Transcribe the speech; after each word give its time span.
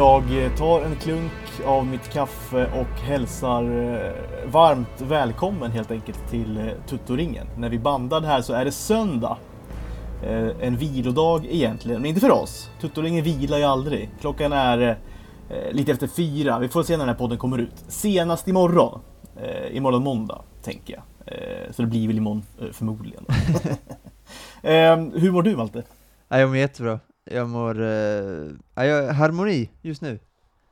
Jag 0.00 0.56
tar 0.56 0.82
en 0.82 0.96
klunk 0.96 1.32
av 1.66 1.86
mitt 1.86 2.12
kaffe 2.12 2.66
och 2.66 3.00
hälsar 3.00 3.62
eh, 3.62 4.50
varmt 4.50 5.00
välkommen 5.00 5.70
helt 5.70 5.90
enkelt 5.90 6.30
till 6.30 6.56
eh, 6.58 6.66
Tuttoringen. 6.86 7.46
När 7.56 7.68
vi 7.68 7.78
bandar 7.78 8.20
här 8.22 8.42
så 8.42 8.52
är 8.52 8.64
det 8.64 8.72
söndag. 8.72 9.36
Eh, 10.26 10.48
En 10.60 10.76
vilodag 10.76 11.46
egentligen, 11.50 12.00
men 12.00 12.08
inte 12.08 12.20
för 12.20 12.30
oss. 12.30 12.70
Tuttoringen 12.80 13.24
vilar 13.24 13.58
ju 13.58 13.64
aldrig. 13.64 14.10
Klockan 14.20 14.52
är 14.52 14.98
lite 15.72 15.92
efter 15.92 16.06
fyra. 16.06 16.58
Vi 16.58 16.68
får 16.68 16.82
se 16.82 16.92
när 16.92 16.98
den 16.98 17.08
här 17.08 17.18
podden 17.18 17.38
kommer 17.38 17.58
ut. 17.58 17.84
Senast 17.88 18.48
imorgon. 18.48 19.00
Imorgon 19.70 20.02
måndag, 20.02 20.42
tänker 20.62 20.94
jag. 20.94 21.02
Så 21.74 21.82
det 21.82 21.88
blir 21.88 22.06
väl 22.06 22.16
imorgon 22.16 22.42
förmodligen. 22.72 23.24
Hur 25.14 25.30
mår 25.30 25.42
du 25.42 25.56
Malte? 25.56 25.82
Ja, 26.28 26.38
jag 26.38 26.48
mår 26.48 26.56
jättebra. 26.56 27.00
Jag 27.32 27.48
mår, 27.48 27.80
eh, 27.80 28.48
jag 28.74 29.02
har 29.02 29.12
harmoni 29.12 29.70
just 29.82 30.02
nu. 30.02 30.18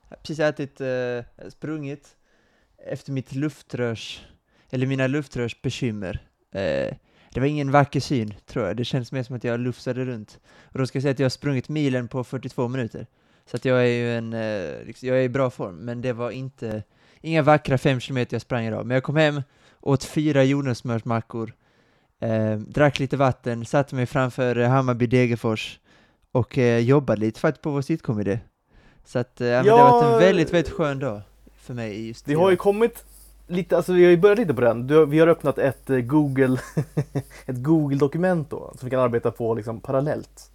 Jag 0.08 0.16
har 0.16 0.22
precis 0.22 0.38
ätit, 0.38 0.80
eh, 0.80 1.48
sprungit 1.50 2.16
efter 2.86 3.12
mitt 3.12 3.34
luftrörs, 3.34 4.26
eller 4.70 4.86
mina 4.86 5.06
luftrörsbekymmer. 5.06 6.28
Eh, 6.52 6.94
det 7.34 7.40
var 7.40 7.46
ingen 7.46 7.70
vacker 7.70 8.00
syn, 8.00 8.34
tror 8.46 8.66
jag. 8.66 8.76
Det 8.76 8.84
känns 8.84 9.12
mer 9.12 9.22
som 9.22 9.36
att 9.36 9.44
jag 9.44 9.60
lufsade 9.60 10.04
runt. 10.04 10.38
Och 10.62 10.78
då 10.78 10.86
ska 10.86 10.96
jag 10.96 11.02
säga 11.02 11.12
att 11.12 11.18
jag 11.18 11.24
har 11.24 11.30
sprungit 11.30 11.68
milen 11.68 12.08
på 12.08 12.24
42 12.24 12.68
minuter. 12.68 13.06
Så 13.46 13.56
att 13.56 13.64
jag 13.64 13.80
är 13.80 13.86
ju 13.86 14.16
en, 14.16 14.32
eh, 14.32 14.84
liksom, 14.86 15.08
jag 15.08 15.18
är 15.18 15.22
i 15.22 15.28
bra 15.28 15.50
form, 15.50 15.76
men 15.76 16.00
det 16.00 16.12
var 16.12 16.30
inte, 16.30 16.82
inga 17.20 17.42
vackra 17.42 17.78
fem 17.78 18.00
kilometer 18.00 18.34
jag 18.34 18.42
sprang 18.42 18.64
idag. 18.64 18.86
Men 18.86 18.94
jag 18.94 19.04
kom 19.04 19.16
hem, 19.16 19.42
åt 19.80 20.04
fyra 20.04 20.44
jordnötssmörsmackor, 20.44 21.52
eh, 22.20 22.56
drack 22.56 22.98
lite 22.98 23.16
vatten, 23.16 23.64
satte 23.64 23.94
mig 23.94 24.06
framför 24.06 24.56
eh, 24.56 24.68
Hammarby 24.68 25.06
Degerfors 25.06 25.78
och 26.32 26.58
eh, 26.58 26.78
jobbade 26.78 27.20
lite 27.20 27.40
faktiskt 27.40 27.62
på 27.62 27.70
vår 27.70 27.82
sitcom-idé. 27.82 28.38
Så 29.04 29.18
att, 29.18 29.40
eh, 29.40 29.46
ja, 29.48 29.62
det 29.62 29.70
har 29.70 29.90
varit 29.92 30.04
en 30.04 30.18
väldigt, 30.18 30.52
väldigt 30.52 30.72
skön 30.72 30.98
dag 30.98 31.20
för 31.56 31.74
mig 31.74 32.08
just 32.08 32.24
Det 32.26 32.32
idag. 32.32 32.42
har 32.42 32.50
ju 32.50 32.56
kommit 32.56 33.04
lite, 33.46 33.76
alltså 33.76 33.92
vi 33.92 34.04
har 34.04 34.10
ju 34.10 34.16
börjat 34.16 34.38
lite 34.38 34.54
på 34.54 34.60
den. 34.60 34.86
Du, 34.86 35.06
vi 35.06 35.18
har 35.18 35.26
öppnat 35.28 35.58
ett 35.58 35.90
eh, 35.90 35.98
Google, 35.98 36.58
ett 37.46 37.62
Google-dokument 37.62 38.50
då, 38.50 38.72
som 38.78 38.86
vi 38.86 38.90
kan 38.90 39.00
arbeta 39.00 39.30
på 39.30 39.54
liksom 39.54 39.80
parallellt. 39.80 40.50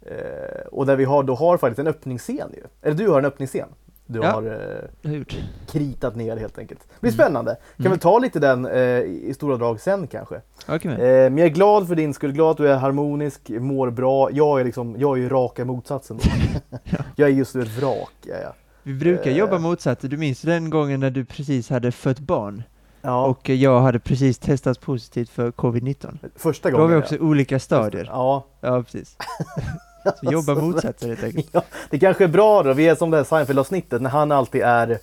Eh, 0.00 0.66
och 0.72 0.86
där 0.86 0.96
vi 0.96 1.04
har, 1.04 1.22
då 1.22 1.34
har 1.34 1.58
faktiskt 1.58 1.78
en 1.78 1.86
öppningsscen 1.86 2.50
ju. 2.54 2.62
Eller 2.82 2.96
du 2.96 3.08
har 3.08 3.18
en 3.18 3.24
öppningsscen. 3.24 3.68
Du 4.10 4.18
Ja. 4.22 4.30
har 4.32 4.42
eh, 4.42 5.10
har 5.10 5.24
kritat 5.66 6.16
ner 6.16 6.36
helt 6.36 6.58
enkelt. 6.58 6.80
Det 6.80 7.00
blir 7.00 7.10
Mm. 7.10 7.18
spännande. 7.18 7.50
Kan 7.76 7.86
Mm. 7.86 7.90
väl 7.92 8.00
ta 8.00 8.18
lite 8.18 8.38
den 8.40 8.66
eh, 8.66 8.80
i 9.02 9.32
stora 9.34 9.56
drag 9.56 9.80
sen 9.80 10.06
kanske. 10.06 10.40
Men. 10.66 10.92
Eh, 10.92 10.98
men 10.98 11.38
jag 11.38 11.46
är 11.46 11.50
glad 11.54 11.88
för 11.88 11.94
din 11.94 12.14
skull, 12.14 12.32
glad 12.32 12.50
att 12.50 12.56
du 12.56 12.68
är 12.68 12.76
harmonisk, 12.76 13.48
mår 13.48 13.90
bra. 13.90 14.30
Jag 14.32 14.60
är 14.60 14.64
liksom, 14.64 14.94
jag 14.98 15.18
är 15.18 15.22
ju 15.22 15.28
raka 15.28 15.64
motsatsen 15.64 16.16
då. 16.16 16.30
jag 17.16 17.28
är 17.28 17.32
just 17.32 17.54
nu 17.54 17.62
ett 17.62 17.78
vrak. 17.82 18.12
Ja, 18.22 18.34
ja. 18.42 18.54
Vi 18.82 18.94
brukar 18.94 19.30
eh, 19.30 19.36
jobba 19.36 19.58
motsatt. 19.58 19.98
Du 20.00 20.16
minns 20.16 20.42
den 20.42 20.70
gången 20.70 21.00
när 21.00 21.10
du 21.10 21.24
precis 21.24 21.70
hade 21.70 21.92
fött 21.92 22.18
barn 22.18 22.62
ja. 23.02 23.26
och 23.26 23.48
jag 23.48 23.80
hade 23.80 23.98
precis 23.98 24.38
testats 24.38 24.78
positivt 24.78 25.30
för 25.30 25.50
covid-19. 25.50 26.18
första 26.36 26.70
Då 26.70 26.76
gången. 26.76 26.82
har 26.82 26.88
vi 26.88 26.94
ja. 26.94 26.98
också 27.02 27.18
olika 27.18 27.58
stadier. 27.58 28.04
Ja, 28.12 28.46
Ja, 28.60 28.82
precis. 28.82 29.16
Så 30.04 30.32
jobba 30.32 30.54
motsatt 30.54 31.04
helt 31.04 31.24
enkelt. 31.24 31.48
Ja, 31.52 31.62
det 31.90 31.98
kanske 31.98 32.24
är 32.24 32.28
bra 32.28 32.62
då. 32.62 32.72
Vi 32.72 32.88
är 32.88 32.94
som 32.94 33.10
det 33.10 33.16
här 33.16 33.24
Seinfeld-avsnittet 33.24 34.02
när 34.02 34.10
han 34.10 34.32
alltid 34.32 34.62
är 34.62 34.98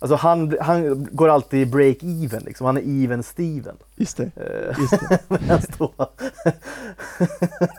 Alltså 0.00 0.16
han, 0.16 0.56
han 0.60 1.08
går 1.10 1.28
alltid 1.28 1.74
break-even 1.74 2.44
liksom. 2.44 2.66
Han 2.66 2.76
är 2.76 2.82
even-Steven. 2.82 3.76
Just 3.96 4.16
det. 4.16 4.30
Eh, 4.36 4.78
Just 4.78 5.08
det. 5.08 5.18
Då... 5.78 5.92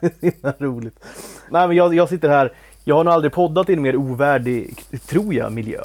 det 0.02 0.24
är 0.28 0.32
himla 0.32 0.54
roligt. 0.58 1.00
Nej 1.50 1.68
men 1.68 1.78
jag, 1.78 1.94
jag 1.94 2.10
sitter 2.10 2.30
här. 2.30 2.54
Jag 2.84 2.96
har 2.96 3.04
nog 3.04 3.14
aldrig 3.14 3.34
poddat 3.34 3.70
i 3.70 3.74
en 3.74 3.82
mer 3.82 3.96
ovärdig, 3.96 4.84
tror 5.06 5.34
jag, 5.34 5.52
miljö. 5.52 5.82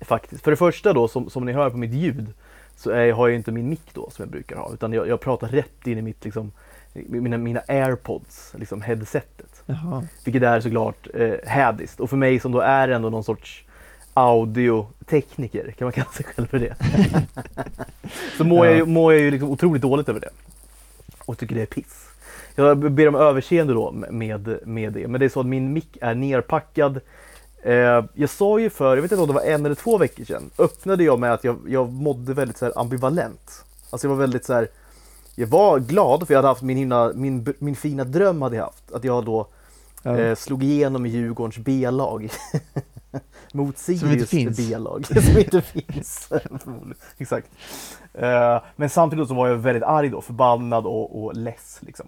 Faktiskt. 0.00 0.42
För 0.44 0.50
det 0.50 0.56
första 0.56 0.92
då, 0.92 1.08
som, 1.08 1.30
som 1.30 1.44
ni 1.44 1.52
hör 1.52 1.70
på 1.70 1.76
mitt 1.76 1.94
ljud, 1.94 2.26
så 2.76 2.90
är, 2.90 3.12
har 3.12 3.28
jag 3.28 3.36
inte 3.36 3.52
min 3.52 3.68
mick 3.68 3.94
då 3.94 4.10
som 4.10 4.22
jag 4.22 4.30
brukar 4.30 4.56
ha. 4.56 4.72
Utan 4.74 4.92
jag, 4.92 5.08
jag 5.08 5.20
pratar 5.20 5.48
rätt 5.48 5.86
in 5.86 5.98
i 5.98 6.02
mitt 6.02 6.24
liksom, 6.24 6.52
mina, 7.08 7.38
mina 7.38 7.60
airpods, 7.68 8.52
liksom 8.58 8.82
headsetet. 8.82 9.62
Jaha. 9.66 10.02
Vilket 10.24 10.42
är 10.42 10.60
såklart 10.60 11.08
eh, 11.14 11.34
hädiskt. 11.44 12.00
Och 12.00 12.10
för 12.10 12.16
mig 12.16 12.40
som 12.40 12.52
då 12.52 12.60
är 12.60 12.88
ändå 12.88 13.10
någon 13.10 13.24
sorts 13.24 13.64
audiotekniker, 14.14 15.70
kan 15.78 15.86
man 15.86 15.92
kalla 15.92 16.10
sig 16.10 16.24
själv 16.26 16.46
för 16.46 16.58
det. 16.58 16.74
så 18.38 18.44
mår, 18.44 18.66
jag, 18.66 18.74
Ja. 18.74 18.78
ju- 18.78 18.86
mår 18.86 19.12
jag 19.12 19.22
ju 19.22 19.30
liksom 19.30 19.50
otroligt 19.50 19.82
dåligt 19.82 20.08
över 20.08 20.20
det. 20.20 20.30
Och 21.26 21.38
tycker 21.38 21.54
det 21.54 21.62
är 21.62 21.66
piss. 21.66 22.02
Jag 22.54 22.92
ber 22.92 23.08
om 23.08 23.14
överseende 23.14 23.72
då 23.74 23.92
med, 23.92 24.58
med 24.66 24.92
det. 24.92 25.08
Men 25.08 25.20
det 25.20 25.24
är 25.24 25.28
så 25.28 25.40
att 25.40 25.46
min 25.46 25.72
mick 25.72 25.98
är 26.00 26.14
nerpackad. 26.14 27.00
Eh, 27.62 28.04
jag 28.14 28.30
sa 28.30 28.58
ju 28.58 28.70
för, 28.70 28.94
jag 28.96 29.02
vet 29.02 29.12
inte 29.12 29.22
om 29.22 29.28
det 29.28 29.34
var 29.34 29.42
en 29.42 29.66
eller 29.66 29.74
två 29.74 29.98
veckor 29.98 30.24
sedan, 30.24 30.50
öppnade 30.58 31.04
jag 31.04 31.18
med 31.18 31.32
att 31.32 31.44
jag, 31.44 31.56
jag 31.68 31.92
mådde 31.92 32.34
väldigt 32.34 32.56
så 32.58 32.64
här 32.64 32.78
ambivalent. 32.78 33.64
Alltså 33.90 34.06
jag 34.06 34.10
var 34.14 34.20
väldigt 34.20 34.44
så 34.44 34.52
här, 34.54 34.68
jag 35.36 35.46
var 35.46 35.78
glad 35.78 36.26
för 36.26 36.34
jag 36.34 36.38
hade 36.38 36.48
haft 36.48 36.62
min, 36.62 36.76
himla, 36.76 37.12
min, 37.14 37.54
min 37.58 37.76
fina 37.76 38.04
dröm 38.04 38.42
hade 38.42 38.56
jag 38.56 38.64
haft. 38.64 38.92
Att 38.92 39.04
jag 39.04 39.24
då 39.24 39.46
Ja. 40.02 40.18
eh, 40.18 40.34
slog 40.34 40.64
igenom 40.64 41.06
i 41.06 41.08
Djurgårdens 41.08 41.58
B-lag. 41.58 42.28
Mot 43.52 43.78
Sirius. 43.78 44.30
B-lag. 44.56 45.06
som 45.22 45.38
inte 45.38 45.62
finns. 45.62 46.32
Exakt. 47.18 47.48
Eh, 48.14 48.62
men 48.76 48.90
samtidigt 48.90 49.28
så 49.28 49.34
var 49.34 49.48
jag 49.48 49.56
väldigt 49.56 49.82
arg 49.82 50.08
då, 50.08 50.20
förbannad 50.20 50.86
och, 50.86 51.24
och 51.24 51.36
less. 51.36 51.78
Liksom. 51.82 52.06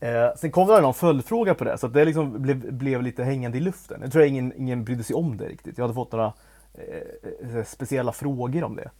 Eh, 0.00 0.36
sen 0.36 0.50
kom 0.50 0.68
det 0.68 0.80
någon 0.80 0.94
följdfråga 0.94 1.54
på 1.54 1.64
det, 1.64 1.78
så 1.78 1.88
det 1.88 2.04
liksom 2.04 2.42
blev, 2.42 2.72
blev 2.72 3.02
lite 3.02 3.24
hängande 3.24 3.58
i 3.58 3.60
luften. 3.60 4.00
Jag 4.02 4.12
tror 4.12 4.22
jag 4.22 4.28
ingen, 4.28 4.52
ingen 4.56 4.84
brydde 4.84 5.04
sig 5.04 5.16
om 5.16 5.36
det 5.36 5.48
riktigt. 5.48 5.78
Jag 5.78 5.84
hade 5.84 5.94
fått 5.94 6.12
några 6.12 6.32
eh, 6.74 7.64
speciella 7.66 8.12
frågor 8.12 8.64
om 8.64 8.76
det. 8.76 8.90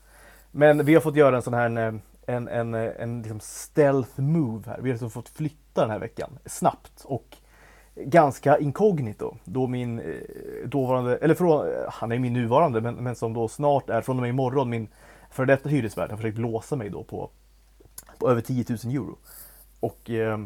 Men 0.51 0.85
vi 0.85 0.95
har 0.95 1.01
fått 1.01 1.17
göra 1.17 1.37
en 1.37 1.43
sån 1.43 1.55
här 1.55 2.01
en, 2.29 2.49
en, 2.49 2.75
eh, 2.75 2.91
en, 2.99 3.23
liksom 3.23 3.41
stealth 3.41 4.21
move 4.21 4.63
här. 4.67 4.79
Vi 4.83 4.89
har 4.89 4.95
liksom 4.95 5.11
fått 5.11 5.29
flytta 5.29 5.81
den 5.81 5.91
här 5.91 5.99
veckan 5.99 6.39
snabbt 6.47 7.05
och 7.05 7.37
ganska 7.95 8.59
inkognito. 8.59 9.37
Då 9.45 9.67
min 9.67 9.99
eh, 9.99 10.05
dåvarande, 10.67 11.17
eller 11.17 11.35
från, 11.35 11.67
eh, 11.67 11.73
han 11.89 12.13
är 12.13 12.19
min 12.19 12.33
nuvarande, 12.33 12.81
men, 12.81 12.95
men 12.95 13.17
som 13.17 13.35
då 13.35 13.49
snart 13.49 13.91
är, 13.91 14.01
från 14.01 14.17
och 14.17 14.23
med 14.23 14.29
imorgon, 14.29 14.71
min 14.71 14.89
före 15.31 15.47
detta 15.47 15.69
hyresvärd 15.69 16.11
har 16.11 16.17
försökt 16.17 16.39
låsa 16.39 16.77
mig 16.77 16.91
då 16.91 17.05
på, 17.05 17.31
på 18.19 18.31
över 18.31 18.41
10 18.41 18.65
000 18.69 18.95
euro. 18.95 19.19
Och 19.81 20.11
eh, 20.11 20.39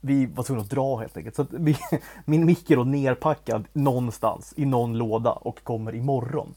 vi 0.00 0.26
var 0.26 0.44
tvungna 0.44 0.62
att 0.62 0.70
dra 0.70 0.96
helt 0.96 1.16
enkelt. 1.16 1.36
Så 1.36 1.42
att 1.42 1.52
vi, 1.52 1.76
min 2.24 2.46
mick 2.46 2.70
är 2.70 2.76
då 2.76 2.84
nerpackad 2.84 3.64
någonstans 3.72 4.54
i 4.56 4.64
någon 4.64 4.98
låda 4.98 5.32
och 5.32 5.64
kommer 5.64 5.94
imorgon. 5.94 6.54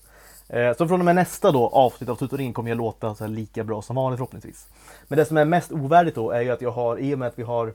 Eh, 0.49 0.77
så 0.77 0.87
från 0.87 0.99
och 0.99 1.05
med 1.05 1.15
nästa 1.15 1.51
då 1.51 1.67
avsnitt 1.67 2.09
av 2.09 2.15
Tutorin 2.15 2.53
kommer 2.53 2.69
jag 2.69 2.77
låta 2.77 3.15
så 3.15 3.23
här 3.23 3.31
lika 3.31 3.63
bra 3.63 3.81
som 3.81 3.95
vanligt 3.95 4.17
förhoppningsvis. 4.17 4.67
Men 5.07 5.17
det 5.17 5.25
som 5.25 5.37
är 5.37 5.45
mest 5.45 5.71
ovärdigt 5.71 6.15
då 6.15 6.31
är 6.31 6.41
ju 6.41 6.51
att 6.51 6.61
jag 6.61 6.71
har, 6.71 6.97
i 6.97 7.15
och 7.15 7.19
med 7.19 7.27
att 7.27 7.39
vi 7.39 7.43
har 7.43 7.73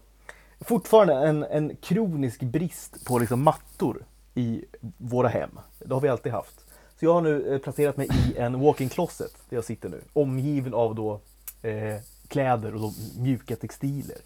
fortfarande 0.61 1.15
en, 1.15 1.45
en 1.45 1.77
kronisk 1.77 2.41
brist 2.41 3.05
på 3.07 3.19
liksom 3.19 3.43
mattor 3.43 4.05
i 4.35 4.65
våra 4.99 5.29
hem. 5.29 5.59
Det 5.79 5.95
har 5.95 6.01
vi 6.01 6.09
alltid 6.09 6.33
haft. 6.33 6.55
Så 6.99 7.05
jag 7.05 7.15
har 7.15 7.21
nu 7.21 7.55
eh, 7.55 7.59
placerat 7.59 7.97
mig 7.97 8.09
i 8.27 8.39
en 8.39 8.61
walk-in 8.61 8.89
closet 8.89 9.33
där 9.49 9.57
jag 9.57 9.65
sitter 9.65 9.89
nu. 9.89 10.01
Omgiven 10.13 10.75
av 10.75 10.95
då 10.95 11.21
eh, 11.63 11.97
kläder 12.29 12.75
och 12.75 12.81
då 12.81 12.93
mjuka 13.19 13.57
textiler. 13.57 14.17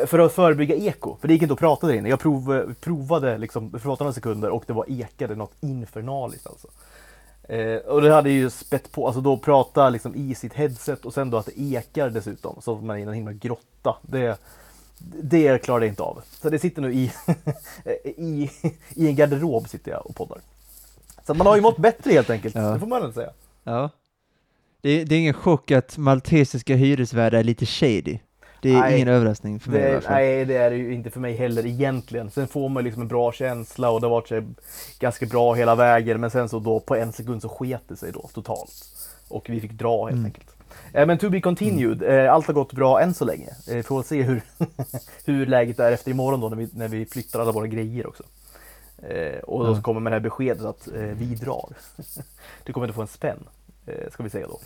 Eh, 0.00 0.06
För 0.06 0.18
att 0.18 0.32
förebygga 0.32 0.74
eko, 0.74 1.16
för 1.20 1.28
det 1.28 1.34
gick 1.34 1.42
inte 1.42 1.52
att 1.52 1.60
prata 1.60 1.86
där 1.86 1.94
inne. 1.94 2.08
Jag 2.08 2.20
prov, 2.20 2.74
provade 2.80 3.38
liksom, 3.38 3.70
för 3.70 3.88
några 3.88 4.12
sekunder 4.12 4.50
och 4.50 4.64
det 4.66 4.72
var 4.72 4.84
ekade 4.88 5.34
något 5.34 5.52
infernaliskt 5.60 6.46
alltså. 6.46 6.68
Eh, 7.48 7.76
och 7.76 8.02
det 8.02 8.12
hade 8.14 8.30
ju 8.30 8.50
spett 8.50 8.92
på, 8.92 9.06
alltså 9.06 9.20
då 9.20 9.36
prata 9.36 9.88
liksom 9.88 10.14
i 10.14 10.34
sitt 10.34 10.54
headset 10.54 11.04
och 11.04 11.14
sen 11.14 11.30
då 11.30 11.36
att 11.36 11.46
det 11.46 11.60
ekar 11.60 12.10
dessutom, 12.10 12.56
så 12.62 12.76
man 12.76 12.96
är 12.96 13.00
i 13.00 13.02
en 13.02 13.12
himla 13.12 13.32
grotta. 13.32 13.96
Det, 14.02 14.40
det 15.22 15.58
klarade 15.64 15.86
jag 15.86 15.92
inte 15.92 16.02
av. 16.02 16.22
Så 16.40 16.50
det 16.50 16.58
sitter 16.58 16.82
nu 16.82 16.92
i, 16.94 17.12
i, 18.04 18.50
i 18.94 19.08
en 19.08 19.16
garderob 19.16 19.68
sitter 19.68 19.90
jag 19.90 20.06
och 20.06 20.16
poddar. 20.16 20.38
Så 21.26 21.34
man 21.34 21.46
har 21.46 21.56
ju 21.56 21.62
mått 21.62 21.76
bättre 21.76 22.12
helt 22.12 22.30
enkelt, 22.30 22.54
Ja. 22.54 22.60
det 22.62 22.80
får 22.80 22.86
man 22.86 23.02
väl 23.02 23.12
säga. 23.12 23.30
Ja. 23.64 23.90
Det 24.80 24.90
är, 24.90 25.04
det 25.04 25.14
är 25.14 25.18
ingen 25.18 25.34
chock 25.34 25.70
att 25.70 25.98
maltesiska 25.98 26.74
hyresvärdar 26.76 27.38
är 27.38 27.44
lite 27.44 27.66
shady. 27.66 28.18
Det 28.64 28.70
är 28.74 28.80
Nej. 28.80 28.94
ingen 28.96 29.08
överraskning 29.08 29.60
för 29.60 29.70
mig 29.70 29.80
i 29.80 29.84
alla 29.84 29.94
Det, 29.94 30.00
fall. 30.00 30.12
nej, 30.12 30.44
det 30.44 30.56
är 30.56 30.70
det 30.70 30.76
ju 30.76 30.94
inte 30.94 31.10
för 31.10 31.20
mig 31.20 31.36
heller 31.36 31.66
egentligen. 31.66 32.30
Sen 32.30 32.48
får 32.48 32.68
man 32.68 32.84
liksom 32.84 33.02
en 33.02 33.08
bra 33.08 33.32
känsla 33.32 33.90
och 33.90 34.00
det 34.00 34.06
har 34.06 34.10
varit 34.10 34.30
här 34.30 34.44
ganska 34.98 35.26
bra 35.26 35.54
hela 35.54 35.74
vägen. 35.74 36.20
Men 36.20 36.30
sen 36.30 36.48
så 36.48 36.58
då 36.58 36.80
på 36.80 36.96
en 36.96 37.12
sekund 37.12 37.42
så 37.42 37.48
sket 37.48 37.82
det 37.88 37.96
sig 37.96 38.12
då 38.12 38.30
totalt. 38.34 38.72
Och 39.28 39.50
vi 39.50 39.60
fick 39.60 39.72
dra 39.72 40.04
helt 40.04 40.12
Mm. 40.12 40.24
enkelt. 40.24 40.46
Eh, 40.92 41.06
Men 41.06 41.18
to 41.18 41.30
be 41.30 41.40
continued. 41.40 42.02
Eh, 42.02 42.32
Allt 42.34 42.46
har 42.46 42.54
gått 42.54 42.72
bra 42.72 43.00
än 43.00 43.14
så 43.14 43.24
länge. 43.24 43.48
Eh, 43.70 43.82
Får 43.82 44.02
se 44.02 44.22
hur, 44.22 44.42
hur 45.24 45.46
läget 45.46 45.80
är 45.80 45.92
efter 45.92 46.10
imorgon 46.10 46.40
då 46.40 46.48
när 46.48 46.56
vi, 46.56 46.68
när 46.72 46.88
vi 46.88 47.06
flyttar 47.06 47.40
alla 47.40 47.52
våra 47.52 47.66
grejer 47.66 48.06
också. 48.06 48.22
Eh, 49.02 49.38
Och 49.38 49.64
då 49.64 49.70
Ja. 49.70 49.76
så 49.76 49.82
kommer 49.82 50.00
med 50.00 50.12
det 50.12 50.16
här 50.16 50.20
beskedet 50.20 50.64
att 50.64 50.88
vi 51.16 51.34
drar. 51.34 51.68
Du 52.64 52.72
kommer 52.72 52.86
inte 52.86 52.94
få 52.96 53.02
en 53.02 53.08
spänn, 53.08 53.38
ska 54.10 54.22
vi 54.22 54.30
säga 54.30 54.46
då. 54.46 54.58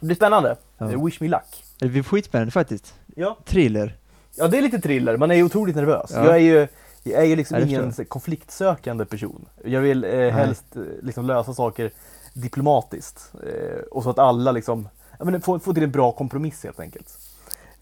Det 0.00 0.06
blir 0.06 0.16
spännande. 0.16 0.56
Ja. 0.78 0.86
Wish 0.86 1.20
me 1.20 1.28
luck. 1.28 1.64
Det 1.78 1.88
blir 1.88 2.02
skitspännande 2.02 2.50
faktiskt. 2.52 2.94
Ja. 3.18 3.36
Thriller. 3.44 3.96
Ja, 4.36 4.48
det 4.48 4.58
är 4.58 4.62
lite 4.62 4.80
thriller. 4.80 5.16
Man 5.16 5.30
är 5.30 5.34
ju 5.34 5.42
otroligt 5.42 5.76
nervös. 5.76 6.10
Ja. 6.14 6.24
Jag 6.24 6.34
är 6.34 6.38
ju 6.38 6.68
Jag 7.02 7.22
är 7.22 7.26
ju 7.26 7.36
liksom 7.36 7.60
det 7.60 7.66
ingen 7.66 7.92
så- 7.92 8.04
konfliktsökande 8.04 9.04
person. 9.04 9.44
Jag 9.64 9.80
vill 9.80 10.04
eh, 10.04 10.10
helst 10.30 10.64
eh, 10.76 10.82
liksom 11.02 11.26
lösa 11.26 11.54
saker 11.54 11.90
diplomatiskt. 12.34 13.32
Eh, 13.46 13.78
och 13.90 14.02
så 14.02 14.10
att 14.10 14.18
alla 14.18 14.52
liksom, 14.52 14.88
ja, 15.18 15.24
men 15.24 15.40
få, 15.40 15.58
få 15.58 15.74
till 15.74 15.82
en 15.82 15.90
bra 15.90 16.12
kompromiss 16.12 16.64
helt 16.64 16.80
enkelt. 16.80 17.18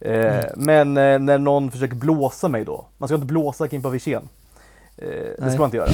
Eh, 0.00 0.36
Mm. 0.36 0.44
Men 0.56 0.96
eh, 0.96 1.18
när 1.18 1.38
någon 1.38 1.70
försöker 1.70 1.94
blåsa 1.96 2.48
mig 2.48 2.64
då, 2.64 2.86
man 2.98 3.08
ska 3.08 3.14
inte 3.14 3.26
blåsa 3.26 3.68
Kimpa 3.68 3.88
Wirsén. 3.88 4.28
Eh, 4.96 5.08
det 5.38 5.50
ska 5.50 5.58
man 5.58 5.64
inte 5.64 5.76
göra. 5.76 5.88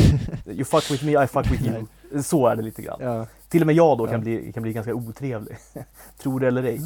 You 0.47 0.65
fuck 0.65 0.91
with 0.91 1.05
me, 1.05 1.25
I 1.25 1.27
fuck 1.27 1.53
with 1.53 1.67
you. 1.67 1.87
Så 2.23 2.47
är 2.47 2.57
det 2.57 2.63
lite 2.63 2.83
grann. 2.83 2.99
Ja. 3.01 3.27
Till 3.49 3.61
och 3.63 3.67
med 3.67 3.77
jag 3.77 3.99
då 3.99 4.07
Ja. 4.07 4.11
kan, 4.11 4.21
bli, 4.21 4.53
kan 4.53 4.63
bli 4.63 4.73
ganska 4.73 4.95
otrevlig. 4.95 5.57
Tror 6.23 6.41
det 6.41 6.47
eller 6.49 6.63
ej. 6.63 6.81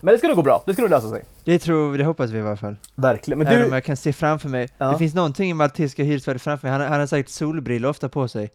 Men 0.00 0.12
det 0.12 0.18
ska 0.18 0.26
nog 0.26 0.36
gå 0.36 0.42
bra, 0.42 0.62
det 0.66 0.72
ska 0.72 0.82
nog 0.82 0.90
lösa 0.90 1.08
sig. 1.10 1.24
Det 1.44 1.58
tror 1.58 1.98
det 1.98 2.04
hoppas 2.04 2.30
vi 2.30 2.38
i 2.38 2.42
alla 2.42 2.56
fall. 2.56 2.76
Verkligen. 2.94 3.38
Men 3.38 3.46
Även 3.48 3.62
om 3.64 3.70
du, 3.70 3.76
jag 3.76 3.84
kan 3.84 3.96
se 3.96 4.12
framför 4.12 4.48
mig, 4.48 4.68
Ja. 4.78 4.92
det 4.92 4.98
finns 4.98 5.14
någonting 5.14 5.50
i 5.50 5.54
maltesiska 5.54 6.02
hyresvärdet 6.02 6.42
framför 6.42 6.68
mig, 6.68 6.78
han, 6.78 6.88
han 6.90 7.00
har 7.00 7.06
säkert 7.06 7.30
solbrillor 7.32 7.90
ofta 7.90 8.08
på 8.08 8.28
sig. 8.28 8.50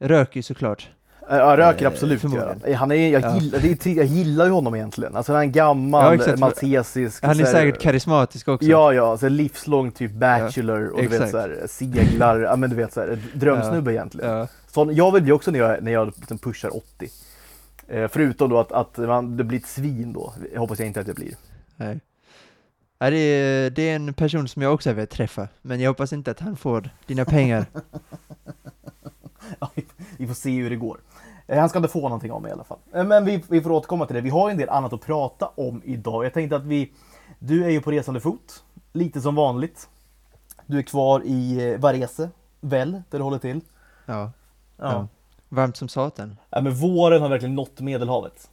Röker 0.00 0.36
ju 0.36 0.42
såklart. 0.42 0.88
Ja, 1.30 1.56
röker 1.56 1.84
Eh, 1.84 1.92
absolut 1.92 2.12
gör 2.24 2.30
förmodligen. 2.30 2.74
han. 2.78 2.90
är, 2.92 3.08
jag, 3.08 3.22
Ja. 3.22 3.36
gillar, 3.38 3.58
det 3.58 3.86
jag 3.86 4.06
gillar 4.06 4.44
ju 4.44 4.50
honom 4.50 4.74
egentligen. 4.74 5.16
Alltså 5.16 5.32
han 5.32 5.40
är 5.40 5.44
en 5.46 5.52
gammal 5.52 6.04
Ja, 6.04 6.14
exakt. 6.14 6.38
maltesisk. 6.38 7.22
Han 7.24 7.40
är 7.40 7.44
här- 7.44 7.52
säkert 7.52 7.80
karismatisk 7.82 8.48
också. 8.48 8.66
Ja, 8.68 8.92
ja, 8.92 9.16
så 9.16 9.28
livslång 9.28 9.90
typ 9.92 10.12
bachelor 10.12 10.88
och 10.88 10.96
du 11.02 11.08
vet 11.08 11.12
exakt. 11.12 11.30
så 11.30 11.38
här, 11.38 11.62
seglar, 11.68 12.40
ja 12.40 12.56
men 12.56 12.70
du 12.70 12.76
vet 12.76 12.92
så 12.92 13.00
här, 13.00 13.18
drömsnubbe 13.34 13.92
egentligen. 13.92 14.30
Ja. 14.30 14.48
Så 14.72 14.88
jag 14.92 15.12
vill 15.12 15.22
bli 15.22 15.32
också 15.32 15.50
när 15.50 15.58
jag, 15.58 15.82
när 15.82 15.92
jag 15.92 16.12
liksom 16.16 16.38
pushar 16.38 16.76
80. 16.76 17.08
Eh, 17.88 18.08
förutom 18.08 18.50
då 18.50 18.58
att, 18.58 18.72
att 18.72 18.96
man, 18.96 19.36
det 19.36 19.44
blir 19.44 19.58
ett 19.58 19.66
svin 19.66 20.12
då, 20.12 20.34
jag 20.52 20.60
hoppas 20.60 20.78
jag 20.78 20.86
inte 20.88 21.00
att 21.00 21.06
det 21.06 21.14
blir. 21.14 21.34
Nej. 21.76 22.00
Ja, 22.98 23.10
det, 23.10 23.16
är, 23.16 23.70
det 23.70 23.82
är 23.90 23.96
en 23.96 24.14
person 24.14 24.48
som 24.48 24.62
jag 24.62 24.74
också 24.74 24.92
vill 24.92 25.06
träffa, 25.06 25.48
men 25.62 25.80
jag 25.80 25.90
hoppas 25.90 26.12
inte 26.12 26.30
att 26.30 26.40
han 26.40 26.56
får 26.56 26.90
dina 27.06 27.24
pengar. 27.24 27.66
Ja, 29.60 29.70
vi- 30.18 30.26
får 30.26 30.34
se 30.34 30.50
hur 30.50 30.70
det 30.70 30.76
går. 30.76 31.00
Eh, 31.46 31.58
Han 31.60 31.68
ska 31.68 31.78
inte 31.78 31.88
få 31.88 32.00
någonting 32.00 32.32
av 32.32 32.42
mig 32.42 32.48
i 32.50 32.52
alla 32.52 32.64
fall. 32.64 32.78
Eh, 32.94 33.04
Men 33.04 33.24
vi, 33.24 33.44
vi 33.48 33.60
får 33.60 33.70
återkomma 33.70 34.06
till 34.06 34.14
det. 34.16 34.20
Vi 34.22 34.30
har 34.30 34.50
en 34.50 34.56
del 34.58 34.68
annat 34.68 34.92
att 34.92 35.00
prata 35.00 35.46
om 35.54 35.82
idag. 35.84 36.24
Jag 36.24 36.34
tänkte 36.34 36.56
att 36.56 36.64
vi, 36.64 36.92
du 37.38 37.64
är 37.64 37.68
ju 37.70 37.80
på 37.80 37.90
resande 37.90 38.20
fot, 38.20 38.64
lite 38.92 39.20
som 39.20 39.34
vanligt. 39.34 39.88
Du 40.66 40.78
är 40.78 40.82
kvar 40.82 41.22
i 41.24 41.76
Varese, 41.76 42.28
väl, 42.60 42.92
där 43.10 43.18
du 43.18 43.22
håller 43.24 43.38
till. 43.38 43.60
Ja. 44.06 44.30
Ja. 44.76 45.08
Varmt 45.48 45.76
som 45.76 45.88
satan. 45.88 46.36
Ja, 46.50 46.60
men 46.60 46.74
våren 46.74 47.22
har 47.22 47.28
verkligen 47.28 47.54
nått 47.54 47.80
Medelhavet. 47.80 48.50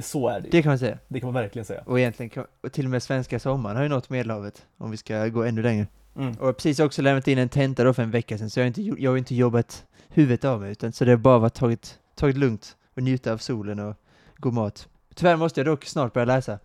Så 0.00 0.28
är 0.28 0.40
det. 0.40 0.48
Det 0.50 0.62
kan 0.62 0.70
man 0.70 0.78
säga. 0.78 0.98
Det 1.08 1.20
kan 1.20 1.26
man 1.32 1.42
verkligen 1.42 1.66
säga. 1.66 1.82
Och 1.86 2.00
egentligen, 2.00 2.30
kan, 2.30 2.46
och 2.62 2.72
till 2.72 2.84
och 2.84 2.90
med 2.90 3.02
svenska 3.02 3.38
sommaren 3.38 3.76
har 3.76 3.82
ju 3.82 3.88
nått 3.88 4.10
Medelhavet, 4.10 4.66
om 4.78 4.90
vi 4.90 4.96
ska 4.96 5.28
gå 5.28 5.44
ännu 5.44 5.62
längre. 5.62 5.86
Mm. 6.16 6.28
Och 6.28 6.36
jag 6.40 6.44
har 6.46 6.52
precis 6.52 6.80
också 6.80 7.02
lämnat 7.02 7.28
in 7.28 7.38
en 7.38 7.48
tenta 7.48 7.84
då 7.84 7.94
för 7.94 8.02
en 8.02 8.10
vecka 8.10 8.38
sedan, 8.38 8.50
så 8.50 8.60
jag 8.60 8.64
har 8.64 8.68
inte, 8.68 8.82
jo- 8.82 8.96
jag 8.98 9.10
har 9.10 9.18
inte 9.18 9.34
jobbat 9.34 9.84
huvudet 10.08 10.44
av 10.44 10.60
mig, 10.60 10.70
utan 10.70 10.92
så 10.92 11.04
det 11.04 11.10
har 11.10 11.16
bara 11.16 11.38
varit 11.38 11.54
tagit, 11.54 11.98
tagit 12.14 12.36
lugnt 12.36 12.76
och 12.94 13.02
njuta 13.02 13.32
av 13.32 13.38
solen 13.38 13.78
och 13.78 13.94
god 14.36 14.52
mat. 14.52 14.88
Tyvärr 15.14 15.36
måste 15.36 15.60
jag 15.60 15.66
dock 15.66 15.84
snart 15.84 16.12
börja 16.12 16.24
läsa. 16.24 16.58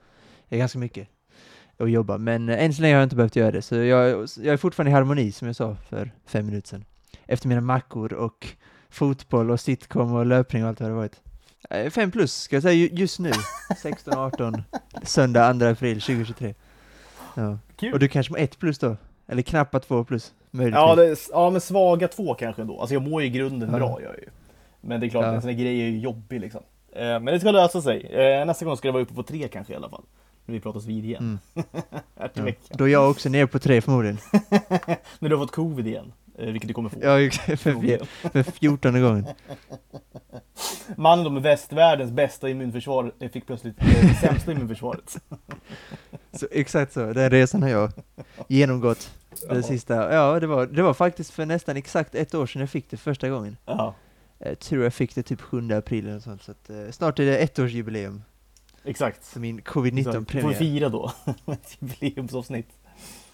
Det 0.50 0.56
är 0.56 0.60
ganska 0.60 0.80
mycket 0.80 1.08
och 1.78 1.90
jobba, 1.90 2.18
men 2.18 2.50
eh, 2.50 2.64
än 2.64 2.74
så 2.74 2.82
länge 2.82 2.94
har 2.94 3.00
jag 3.00 3.06
inte 3.06 3.16
behövt 3.16 3.36
göra 3.36 3.52
det, 3.52 3.62
så 3.62 3.76
jag, 3.76 4.10
jag 4.38 4.54
är 4.54 4.58
fortfarande 4.58 4.92
i 4.92 4.94
harmoni 4.94 5.32
som 5.32 5.48
jag 5.48 5.56
sa 5.56 5.76
för 5.76 6.12
fem 6.26 6.46
minuter 6.46 6.68
sedan. 6.68 6.86
Efter 7.26 7.48
mina 7.48 7.62
mackor 7.62 8.14
och 8.14 8.48
fotboll 8.92 9.52
och 9.52 9.60
sitcom 9.60 10.14
och 10.14 10.26
löpning 10.26 10.64
och 10.64 10.70
allt 10.70 10.80
vad 10.82 10.90
det 10.90 10.96
varit. 10.96 11.20
Eh, 11.70 11.90
Fem 11.90 12.12
plus 12.12 12.34
ska 12.42 12.56
jag 12.56 12.64
säga 12.64 12.74
ju- 12.74 12.90
just 12.92 13.20
nu, 13.20 13.32
16-18, 13.84 14.64
söndag 15.04 15.54
2 15.54 15.66
april 15.66 16.02
2023. 16.02 16.54
Ja. 17.36 17.58
Och 17.94 18.00
du 18.00 18.08
kanske 18.08 18.34
med 18.34 18.44
ett 18.44 18.60
plus 18.60 18.80
då? 18.80 18.98
Eller 19.28 19.42
knappa 19.42 19.80
två 19.80 20.04
plus? 20.04 20.34
Möjligtvis. 20.52 20.76
Ja, 20.82 20.96
det, 20.96 21.18
ja, 21.32 21.50
men 21.50 21.62
svaga 21.62 22.08
två 22.08 22.34
kanske 22.34 22.62
ändå. 22.62 22.80
Alltså 22.82 22.94
jag 22.94 23.02
mår 23.04 23.22
ju 23.22 23.28
i 23.28 23.32
grunden 23.32 23.70
Ja. 23.72 23.78
bra, 23.78 24.00
jag 24.02 24.14
ju. 24.16 24.26
Men 24.82 25.00
det 25.00 25.08
är 25.08 25.10
klart, 25.10 25.24
Ja. 25.26 25.34
en 25.34 25.42
sån 25.42 25.50
här 25.50 25.58
grej 25.58 25.82
är 25.82 25.86
ju 25.88 26.00
jobbig 26.00 26.42
liksom. 26.42 26.62
Eh, 26.96 27.02
Men 27.06 27.26
det 27.26 27.40
ska 27.40 27.52
lösa 27.52 27.82
sig. 27.82 28.06
Eh, 28.06 28.46
Nästa 28.46 28.66
gång 28.66 28.78
ska 28.78 28.88
det 28.88 28.92
vara 28.92 29.04
uppe 29.04 29.14
på 29.14 29.24
tre 29.24 29.48
kanske 29.48 29.74
i 29.74 29.76
alla 29.76 29.90
fall. 29.90 30.04
När 30.46 30.54
vi 30.54 30.60
pratas 30.60 30.86
vid 30.86 31.06
igen. 31.06 31.40
Mm. 31.56 31.66
Ja. 32.34 32.54
Då 32.70 32.84
är 32.84 32.92
jag 32.92 33.10
också 33.12 33.30
nere 33.30 33.48
på 33.48 33.60
tre 33.60 33.82
förmodligen. 33.82 34.18
När 35.20 35.30
du 35.30 35.36
har 35.36 35.44
fått 35.46 35.56
covid 35.56 35.88
igen. 35.88 36.14
Eh, 36.38 36.46
Vilket 36.46 36.68
du 36.68 36.74
kommer 36.74 36.90
få. 36.90 37.00
Ja, 37.02 37.30
för, 37.58 38.06
för 38.30 38.44
fjortonde 38.52 39.00
gången. 39.00 39.26
Mannen 40.98 41.24
då 41.24 41.30
med 41.30 41.44
västvärldens 41.44 42.12
bästa 42.12 42.50
immunförsvar 42.50 43.30
fick 43.34 43.48
plötsligt 43.48 43.76
eh, 43.82 44.20
sämsta 44.22 44.52
immunförsvaret. 44.52 45.18
Så, 46.34 46.48
exakt 46.52 46.94
så, 46.94 47.14
den 47.14 47.30
resan 47.30 47.62
har 47.64 47.70
jag 47.70 47.92
genomgått. 48.48 49.12
Det 49.50 49.56
Ja. 49.56 49.64
sista, 49.64 50.14
ja 50.14 50.40
det 50.40 50.48
var, 50.48 50.66
det 50.66 50.82
var 50.82 50.94
faktiskt 50.94 51.32
för 51.32 51.46
nästan 51.46 51.78
exakt 51.78 52.16
ett 52.16 52.34
år 52.36 52.46
sedan 52.46 52.60
jag 52.60 52.70
fick 52.70 52.90
det 52.90 52.98
första 52.98 53.30
gången. 53.30 53.58
Ja, 53.66 53.96
Jag 54.40 54.60
tror 54.60 54.84
jag 54.84 54.94
fick 54.94 55.16
det 55.16 55.24
typ 55.24 55.42
7 55.42 55.72
april 55.74 56.08
eller 56.08 56.20
sånt, 56.20 56.44
så 56.44 56.52
att, 56.52 56.70
eh, 56.70 56.92
snart 56.92 57.20
är 57.20 57.26
det 57.26 57.38
ettårsjubileum 57.38 58.24
exakt. 58.84 59.28
för 59.28 59.40
min 59.40 59.58
Exakt. 59.60 59.74
Får 59.74 59.82
vi 59.82 59.92
covid-19-premiär. 59.92 60.54
fira 60.54 60.90
då. 60.90 61.12
Ett 61.52 61.78
jubileumsavsnitt. 61.80 62.70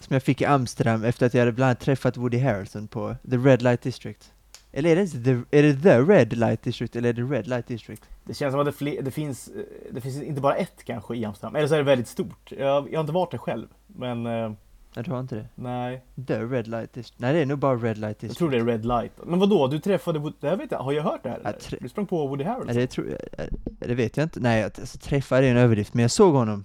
Som 0.08 0.14
jag 0.14 0.22
fick 0.22 0.40
i 0.40 0.44
Amsterdam 0.44 1.04
efter 1.04 1.26
att 1.26 1.34
jag 1.34 1.40
hade 1.40 1.52
bland 1.52 1.66
annat 1.68 1.80
träffat 1.80 2.16
Woody 2.16 2.38
Harrelson 2.38 2.88
på 2.88 3.16
The 3.30 3.36
Red 3.36 3.62
Light 3.62 3.82
District. 3.82 4.32
Eller 4.72 4.90
är 4.90 4.96
det, 4.96 5.06
the, 5.06 5.58
är 5.58 5.62
det 5.62 5.74
The 5.82 6.00
Red 6.00 6.32
Light 6.38 6.62
District 6.62 6.96
eller 6.96 7.08
är 7.08 7.12
det 7.12 7.22
Red 7.22 7.46
Light 7.46 7.66
District? 7.66 8.02
Det 8.24 8.34
känns 8.34 8.52
som 8.52 8.60
att 8.68 8.78
det, 8.78 9.00
det, 9.00 9.10
finns, 9.10 9.50
det 9.90 10.00
finns 10.00 10.22
inte 10.22 10.40
bara 10.40 10.54
ett 10.54 10.84
kanske 10.84 11.16
i 11.16 11.24
Amsterdam. 11.24 11.56
Eller 11.56 11.68
så 11.68 11.74
är 11.74 11.78
det 11.78 11.84
väldigt 11.84 12.08
stort. 12.08 12.52
Jag, 12.58 12.88
jag 12.92 12.98
har 12.98 13.00
inte 13.00 13.12
varit 13.12 13.30
där 13.30 13.38
själv. 13.38 13.66
Men 13.86 14.26
eh, 14.26 14.52
Jag 14.94 15.04
tror 15.04 15.20
inte 15.20 15.34
det. 15.34 15.46
nej, 15.54 16.02
The 16.26 16.34
Red 16.42 16.66
Light 16.68 16.92
District. 16.92 17.20
Nej 17.20 17.32
det 17.34 17.38
är 17.40 17.46
nog 17.46 17.58
bara 17.58 17.76
Red 17.76 17.98
Light 17.98 18.02
jag 18.02 18.30
District. 18.30 18.38
tror 18.38 18.50
det 18.50 18.56
är 18.56 18.64
Red 18.64 18.84
Light. 18.86 19.12
Men 19.26 19.38
vad 19.38 19.50
då? 19.50 19.66
Du 19.66 19.78
träffade, 19.78 20.18
Wood- 20.18 20.34
det 20.40 20.48
här 20.48 20.56
vet 20.56 20.70
jag, 20.72 20.78
har 20.78 20.92
jag 20.92 21.02
hört 21.02 21.22
det 21.22 21.28
här? 21.28 21.40
Ja, 21.44 21.76
Du 21.80 21.88
sprang 21.88 22.06
på 22.06 22.26
Woody 22.26 22.44
Harrelson? 22.44 22.66
Nej, 22.66 22.76
det, 22.76 22.86
tror 22.86 23.06
jag, 23.08 23.48
det 23.88 23.94
vet 23.94 24.16
jag 24.16 24.24
inte. 24.24 24.40
Nej, 24.40 24.62
att- 24.62 24.78
alltså, 24.78 24.98
träffa 24.98 25.38
är 25.38 25.42
en 25.42 25.56
överdrift, 25.56 25.94
men 25.94 26.02
jag 26.02 26.10
såg 26.10 26.34
honom 26.34 26.64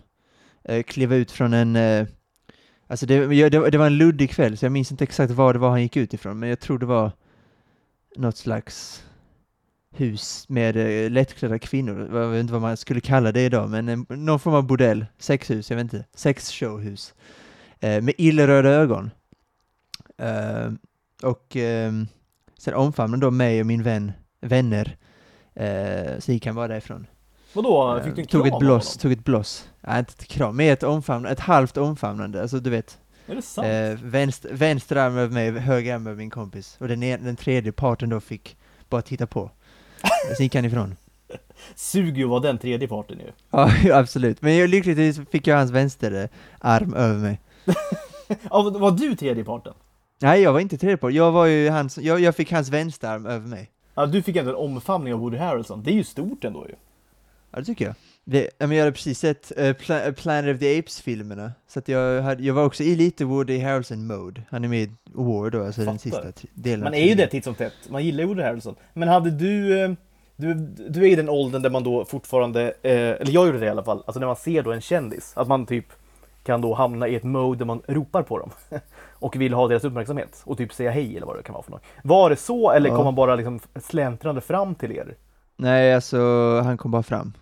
eh, 0.63 0.84
kliva 0.84 1.16
ut 1.16 1.31
från 1.31 1.54
en... 1.54 1.75
Eh, 1.75 2.06
alltså 2.94 3.06
det, 3.06 3.16
jag- 3.36 3.51
det, 3.51 3.60
var- 3.60 3.72
det 3.72 3.78
var 3.78 3.86
en 3.86 3.98
luddig 3.98 4.30
kväll, 4.30 4.57
så 4.57 4.66
jag 4.66 4.72
minns 4.72 4.92
inte 4.92 5.04
exakt 5.04 5.31
var 5.34 5.54
det 5.54 5.60
var 5.60 5.69
han 5.69 5.81
gick 5.81 5.98
ut 5.98 6.13
ifrån, 6.13 6.40
men 6.40 6.50
jag 6.50 6.60
tror 6.60 6.78
det 6.80 6.86
var 6.86 7.12
något 8.16 8.38
slags 8.38 9.04
hus 9.96 10.46
med 10.50 10.77
eh, 10.77 11.12
lättklädda 11.12 11.60
kvinnor. 11.60 12.10
Jag 12.13 12.27
vet 12.29 12.39
inte 12.39 12.53
vad 12.53 12.62
man 12.62 12.77
skulle 12.77 13.01
kalla 13.01 13.32
det 13.32 13.41
idag, 13.46 13.70
men 13.70 13.89
eh, 13.89 13.98
någon 14.17 14.39
form 14.39 14.53
av 14.53 14.67
bordell, 14.67 15.06
sexhus, 15.17 15.70
jag 15.70 15.77
vet 15.77 15.84
inte, 15.84 16.06
sexshowhus. 16.15 17.13
Eh, 17.79 18.01
med 18.01 18.13
illröda 18.17 18.70
ögon. 18.70 19.12
Eh, 20.17 20.72
och 21.24 21.56
eh, 21.58 21.91
sen 22.58 22.74
omfamnade 22.74 23.25
då 23.25 23.32
mig 23.32 23.60
och 23.62 23.65
min 23.67 23.84
vän, 23.84 24.12
vänner 24.41 24.98
Eh, 25.56 26.20
så 26.20 26.32
gick 26.32 26.46
han 26.46 26.56
bara 26.56 26.67
därifrån. 26.67 27.08
Vadå? 27.53 27.98
Eh, 27.98 28.03
Fick 28.03 28.15
du 28.15 28.22
en 28.22 28.27
tog 28.27 28.41
kram 28.41 28.48
ett 28.48 28.53
av 28.53 28.60
bloss, 28.60 28.88
honom? 28.88 29.00
tog 29.01 29.12
ett 29.12 29.24
bloss. 29.25 29.69
Nej, 29.81 30.00
inte 30.00 30.13
ett 30.19 30.27
kram, 30.27 30.55
men 30.55 30.69
ett 30.69 30.83
omfamnande, 30.83 31.29
ett 31.29 31.39
halvt 31.39 31.77
omfamnande, 31.77 32.41
alltså 32.41 32.60
du 32.60 32.69
vet. 32.69 33.00
Är 33.27 33.36
det 33.36 33.41
sant? 33.41 33.67
Eh, 33.67 34.05
vänster, 34.10 34.50
vänster 34.53 34.95
arm 34.95 35.17
över 35.17 35.33
mig, 35.33 35.51
höger 35.51 35.95
arm 35.95 36.07
över 36.07 36.17
min 36.17 36.29
kompis. 36.29 36.77
Och 36.79 36.88
den, 36.88 37.03
en- 37.03 37.24
den 37.25 37.36
tredje 37.36 37.72
parten 37.72 38.10
då 38.10 38.19
fick 38.19 38.57
bara 38.89 39.01
titta 39.01 39.27
på. 39.27 39.51
Sen 40.38 40.43
gick 40.43 40.55
han 40.55 40.65
ifrån. 40.65 40.95
Suger 41.75 42.17
ju 42.17 42.25
vara 42.27 42.39
den 42.39 42.57
tredje 42.57 42.88
parten 42.88 43.19
ju. 43.19 43.31
Ja, 43.51 43.69
absolut. 44.00 44.41
Men 44.41 44.57
jag, 44.57 44.69
lyckligtvis 44.69 45.19
fick 45.31 45.48
jag 45.48 45.57
hans 45.57 45.72
vänster 45.72 46.12
eh, 46.24 46.29
arm 46.60 46.93
över 46.93 47.19
mig. 47.19 47.41
Ja, 48.50 48.69
var 48.69 48.91
du 48.91 49.15
tredje 49.15 49.43
parten? 49.43 49.74
Nej, 50.22 50.41
jag 50.41 50.53
var 50.53 50.60
inte 50.60 50.77
tredje 50.77 50.98
part. 50.98 51.13
Jag 51.13 51.31
var 51.31 51.45
ju 51.45 51.69
hans, 51.69 51.98
jag, 51.98 52.19
jag 52.19 52.36
fick 52.36 52.51
hans 52.51 52.69
vänsterarm 52.69 53.25
över 53.25 53.48
mig. 53.48 53.72
Ja, 53.95 54.05
du 54.05 54.22
fick 54.22 54.36
ändå 54.36 54.51
en 54.51 54.57
omfamning 54.57 55.13
av 55.13 55.19
Woody 55.19 55.38
Harrelson. 55.38 55.83
Det 55.83 55.91
är 55.91 55.95
ju 55.95 56.03
stort 56.03 56.43
ändå 56.43 56.65
ju. 56.69 56.75
Ja, 57.53 57.60
det 57.60 57.65
tycker 57.65 57.86
jag. 57.86 57.95
Det, 58.25 58.50
jag 58.60 58.67
hade 58.67 58.91
precis 58.91 59.19
sett 59.19 59.51
uh, 59.57 59.63
Pla- 59.63 60.07
eh, 60.07 60.13
Planet 60.13 60.55
of 60.55 60.60
the 60.60 60.79
Apes-filmerna, 60.79 61.51
så 61.67 61.79
att 61.79 61.88
jag, 61.88 62.22
hade, 62.22 62.43
jag 62.43 62.53
var 62.53 62.65
också 62.65 62.83
i 62.83 62.95
lite 62.95 63.25
Woody 63.25 63.60
Harrelson-mode. 63.60 64.41
Han 64.50 64.63
är 64.63 64.67
med 64.67 64.79
i 64.83 64.91
War 65.13 65.50
då, 65.50 65.65
alltså 65.65 65.81
den 65.86 66.00
sista 66.00 66.24
delen. 66.53 66.83
Man 66.83 66.93
är 66.93 67.07
ju 67.10 67.15
det 67.15 67.27
titt 67.27 67.43
som 67.43 67.55
tätt. 67.55 67.74
Man 67.89 68.03
gillar 68.05 68.24
Woody 68.25 68.41
Harrelson. 68.43 68.75
Men 68.93 69.07
hade 69.10 69.31
du... 69.31 69.83
eh, 69.83 69.91
Du, 70.36 70.53
du 70.89 71.01
är 71.03 71.07
i 71.12 71.15
den 71.15 71.29
åldern 71.29 71.62
där 71.62 71.69
man 71.69 71.83
då 71.83 72.05
fortfarande, 72.05 72.62
eh, 72.81 72.91
eller 72.93 73.31
jag 73.31 73.45
gjorde 73.45 73.60
det 73.60 73.65
i 73.65 73.69
alla 73.69 73.83
fall, 73.83 74.03
alltså 74.05 74.19
när 74.19 74.27
man 74.27 74.36
ser 74.36 74.63
då 74.63 74.72
en 74.72 74.81
kändis, 74.81 75.33
att 75.36 75.48
man 75.48 75.65
typ 75.65 75.86
kan 76.43 76.62
då 76.62 76.74
hamna 76.74 77.07
i 77.07 77.15
ett 77.15 77.24
mode 77.24 77.60
där 77.60 77.65
man 77.65 77.81
ropar 77.88 78.24
på 78.24 78.39
dem 78.39 78.50
och 79.19 79.36
vill 79.36 79.53
ha 79.53 79.67
deras 79.67 79.83
uppmärksamhet 79.83 80.41
och 80.45 80.57
typ 80.57 80.74
säga 80.74 80.91
hej 80.91 81.17
eller 81.17 81.25
vad 81.27 81.38
det 81.38 81.43
kan 81.43 81.53
vara 81.53 81.63
för 81.63 81.72
något. 81.72 81.83
Var 82.03 82.29
det 82.29 82.36
så 82.36 82.72
eller 82.72 82.89
Ja. 82.89 82.95
kom 82.95 83.05
man 83.05 83.15
bara 83.15 83.36
liksom 83.36 83.60
släntrande 83.83 84.41
fram 84.41 84.75
till 84.75 84.91
er? 84.91 85.15
Nej, 85.57 85.93
alltså 85.95 86.17
han 86.63 86.77
kom 86.77 86.91
bara 86.91 87.03
fram. 87.03 87.33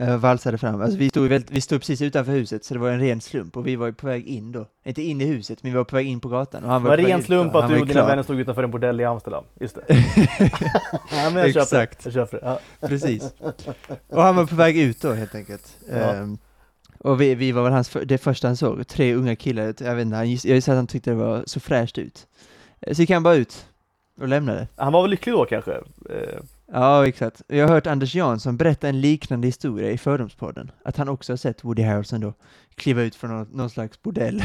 Uh, 0.00 0.16
valsade 0.16 0.58
fram. 0.58 0.80
Alltså 0.82 0.98
vi 0.98 1.08
stod, 1.08 1.28
väldigt, 1.28 1.50
vi 1.50 1.60
stod 1.60 1.80
precis 1.80 2.02
utanför 2.02 2.32
huset, 2.32 2.64
så 2.64 2.74
det 2.74 2.80
var 2.80 2.90
en 2.90 3.00
ren 3.00 3.20
slump 3.20 3.56
och 3.56 3.66
vi 3.66 3.76
var 3.76 3.86
ju 3.86 3.92
på 3.92 4.06
väg 4.06 4.26
in 4.26 4.52
då. 4.52 4.66
Inte 4.84 5.02
in 5.02 5.20
i 5.20 5.24
huset, 5.24 5.62
men 5.62 5.72
vi 5.72 5.76
var 5.76 5.84
på 5.84 5.96
väg 5.96 6.06
in 6.06 6.20
på 6.20 6.28
gatan. 6.28 6.64
Och 6.64 6.70
han 6.70 6.82
Det 6.82 6.88
var 6.88 6.96
var 6.96 7.02
på 7.02 7.02
väg 7.02 7.12
ren 7.14 7.22
slump 7.22 7.54
att 7.54 7.68
du 7.68 7.74
var 7.74 7.80
och 7.80 7.86
dina 7.86 8.06
vänner 8.06 8.22
stod 8.22 8.40
utanför 8.40 8.62
en 8.62 8.70
bordell 8.70 9.00
i 9.00 9.04
Amsterdam. 9.04 9.44
Just 9.60 9.74
det. 9.74 9.82
ja, 11.12 11.30
men 11.30 11.36
jag 11.36 11.46
köper 11.46 11.60
Exakt. 11.60 12.04
det. 12.04 12.06
Jag 12.06 12.12
köper 12.14 12.40
det. 12.40 12.58
Ja. 12.80 12.88
Precis. 12.88 13.32
Och 14.08 14.22
han 14.22 14.36
var 14.36 14.46
på 14.46 14.54
väg 14.54 14.78
ut 14.78 15.00
då 15.02 15.12
helt 15.12 15.34
enkelt. 15.34 15.76
Ja. 15.90 15.96
Ehm, 15.96 16.38
och 16.98 17.20
vi, 17.20 17.34
vi 17.34 17.52
var 17.52 17.62
väl 17.62 17.72
hans, 17.72 17.96
det 18.04 18.18
första 18.18 18.48
han 18.48 18.56
såg, 18.56 18.86
tre 18.86 19.14
unga 19.14 19.36
killar, 19.36 19.74
jag 19.80 19.94
vet 19.94 20.04
inte, 20.04 20.16
han 20.16 20.30
jag 20.30 20.44
gissar 20.44 20.72
att 20.72 20.76
han 20.78 20.86
tyckte 20.86 21.10
det 21.10 21.16
var 21.16 21.42
så 21.46 21.60
fräscht 21.60 21.98
ut. 21.98 22.26
Eh, 22.80 22.94
Så 22.94 23.00
gick 23.02 23.10
han 23.10 23.22
bara 23.22 23.34
ut 23.34 23.66
och 24.20 24.28
lämnade. 24.28 24.68
Han 24.76 24.92
var 24.92 25.02
väl 25.02 25.10
lycklig 25.10 25.34
då 25.34 25.44
kanske? 25.44 25.72
Ja, 26.72 27.06
exakt. 27.06 27.42
Jag 27.46 27.66
har 27.68 27.74
hört 27.74 27.86
Anders 27.86 28.14
Jansson 28.14 28.56
berätta 28.56 28.88
en 28.88 29.00
liknande 29.00 29.46
historia 29.48 29.90
i 29.90 29.98
Fördomspodden. 29.98 30.70
Att 30.84 30.96
han 30.96 31.08
också 31.08 31.32
har 31.32 31.36
sett 31.36 31.64
Woody 31.64 31.82
Harrelson 31.82 32.20
då 32.20 32.32
kliva 32.74 33.02
ut 33.02 33.14
från 33.14 33.30
någon, 33.30 33.48
någon 33.52 33.70
slags 33.70 34.02
bordell 34.02 34.42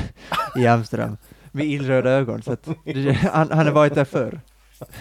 i 0.56 0.68
Amsterdam 0.68 1.18
med 1.52 1.66
illröda 1.66 2.10
ögon. 2.10 2.42
Så 2.42 2.52
att 2.52 2.68
han, 3.32 3.52
han 3.52 3.66
har 3.66 3.72
varit 3.72 3.96
där 3.96 4.06
förr. 4.06 4.42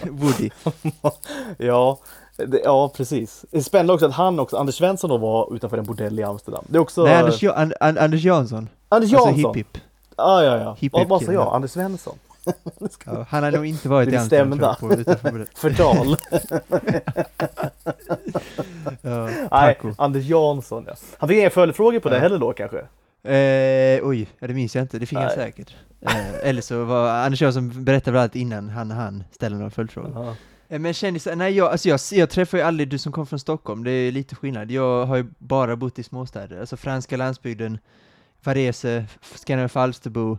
Woody. 0.09 0.49
ja, 1.57 1.99
det, 2.37 2.61
ja, 2.63 2.89
precis. 2.95 3.45
Det 3.51 3.57
är 3.57 3.61
spännande 3.61 3.93
också 3.93 4.05
att 4.05 4.13
han 4.13 4.39
också, 4.39 4.57
Anders 4.57 4.75
Svensson 4.75 5.09
då 5.09 5.17
var 5.17 5.55
utanför 5.55 5.77
en 5.77 5.85
bordell 5.85 6.19
i 6.19 6.23
Amsterdam. 6.23 6.65
Det 6.67 6.77
är 6.77 6.81
också... 6.81 7.03
Nej, 7.03 7.15
Anders, 7.15 7.43
ja, 7.43 7.53
An, 7.53 7.73
An, 7.79 7.97
Anders 7.97 8.23
Jansson. 8.23 8.69
Anders 8.89 9.13
Alltså 9.13 9.29
Jansson! 9.29 9.55
hipp 9.55 9.67
hipp. 9.67 9.83
Ja, 10.17 10.43
ja, 10.43 10.57
ja. 10.57 10.75
Hipp, 10.79 10.93
Vad 11.07 11.23
sa 11.23 11.31
jag? 11.31 11.55
Anders 11.55 11.71
Svensson? 11.71 12.15
Ja, 13.05 13.25
han 13.29 13.43
har 13.43 13.51
nog 13.51 13.65
inte 13.65 13.89
varit 13.89 14.07
i 14.07 14.11
Det 14.11 14.17
Amsterdam 14.17 14.59
på. 14.79 14.95
Förtal. 15.55 16.17
Ja, 19.01 19.29
Nej. 19.51 19.77
Anders 19.97 20.25
Jansson 20.25 20.83
ja. 20.87 20.93
Han 21.17 21.29
fick 21.29 21.37
inga 21.37 21.49
följdfrågor 21.49 21.99
på 21.99 22.09
det 22.09 22.15
Ja. 22.15 22.21
heller 22.21 22.37
då 22.39 22.53
kanske? 22.53 22.77
Eh, 23.31 23.99
oj, 24.07 24.27
det 24.39 24.53
minns 24.53 24.75
jag 24.75 24.83
inte. 24.83 24.99
Det 24.99 25.05
fick 25.05 25.17
han 25.17 25.27
Nej. 25.27 25.35
säkert. 25.35 25.75
Eh, 26.01 26.47
eller 26.49 26.61
så 26.61 26.83
var 26.83 27.09
Anders 27.09 27.41
Jansson 27.41 27.83
berättade 27.83 28.11
väl 28.11 28.21
allt 28.21 28.35
innan 28.35 28.69
han, 28.69 28.91
han 28.91 29.23
ställde 29.31 29.57
några 29.57 29.71
följdfrågor. 29.71 30.11
Ja. 30.15 30.35
Eh, 30.67 30.79
Men 30.79 30.93
kändisar, 30.93 31.35
nej 31.35 31.53
jag, 31.53 31.71
alltså 31.71 31.89
jag, 31.89 31.99
jag 32.11 32.29
träffar 32.29 32.57
ju 32.57 32.63
aldrig 32.63 32.89
du 32.89 32.97
som 32.97 33.11
kom 33.11 33.27
från 33.27 33.39
Stockholm, 33.39 33.83
det 33.83 33.91
är 33.91 34.11
lite 34.11 34.35
skillnad. 34.35 34.71
Jag 34.71 35.05
har 35.05 35.15
ju 35.15 35.25
bara 35.37 35.75
bott 35.75 35.99
i 35.99 36.03
småstäder, 36.03 36.59
alltså 36.59 36.77
franska 36.77 37.17
landsbygden, 37.17 37.77
Varese, 38.43 39.05
Skanör 39.35 39.67
Falsterbo, 39.67 40.37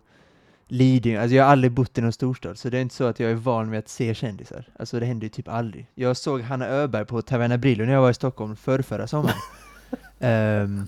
Lidingö, 0.69 1.21
alltså 1.21 1.35
jag 1.37 1.45
har 1.45 1.51
aldrig 1.53 1.73
bott 1.73 1.99
i 1.99 2.01
någon 2.01 2.13
storstad, 2.13 2.59
så 2.59 2.71
det 2.71 2.79
är 2.79 2.83
inte 2.83 2.95
så 2.95 3.05
att 3.05 3.21
jag 3.21 3.31
är 3.31 3.35
van 3.35 3.71
vid 3.71 3.79
att 3.79 3.89
se 3.89 4.15
kändisar. 4.15 4.69
Alltså 4.79 5.01
det 5.01 5.07
händer 5.07 5.25
ju 5.25 5.29
typ 5.29 5.49
aldrig. 5.49 5.87
Jag 5.95 6.17
såg 6.17 6.41
Hanna 6.41 6.67
Öberg 6.67 7.05
på 7.07 7.23
Taverna 7.23 7.59
Brillo 7.59 7.85
när 7.85 7.93
jag 7.93 8.01
var 8.01 8.11
i 8.11 8.15
Stockholm 8.15 8.57
för 8.57 8.83
förra 8.83 9.07
sommaren. 9.07 9.37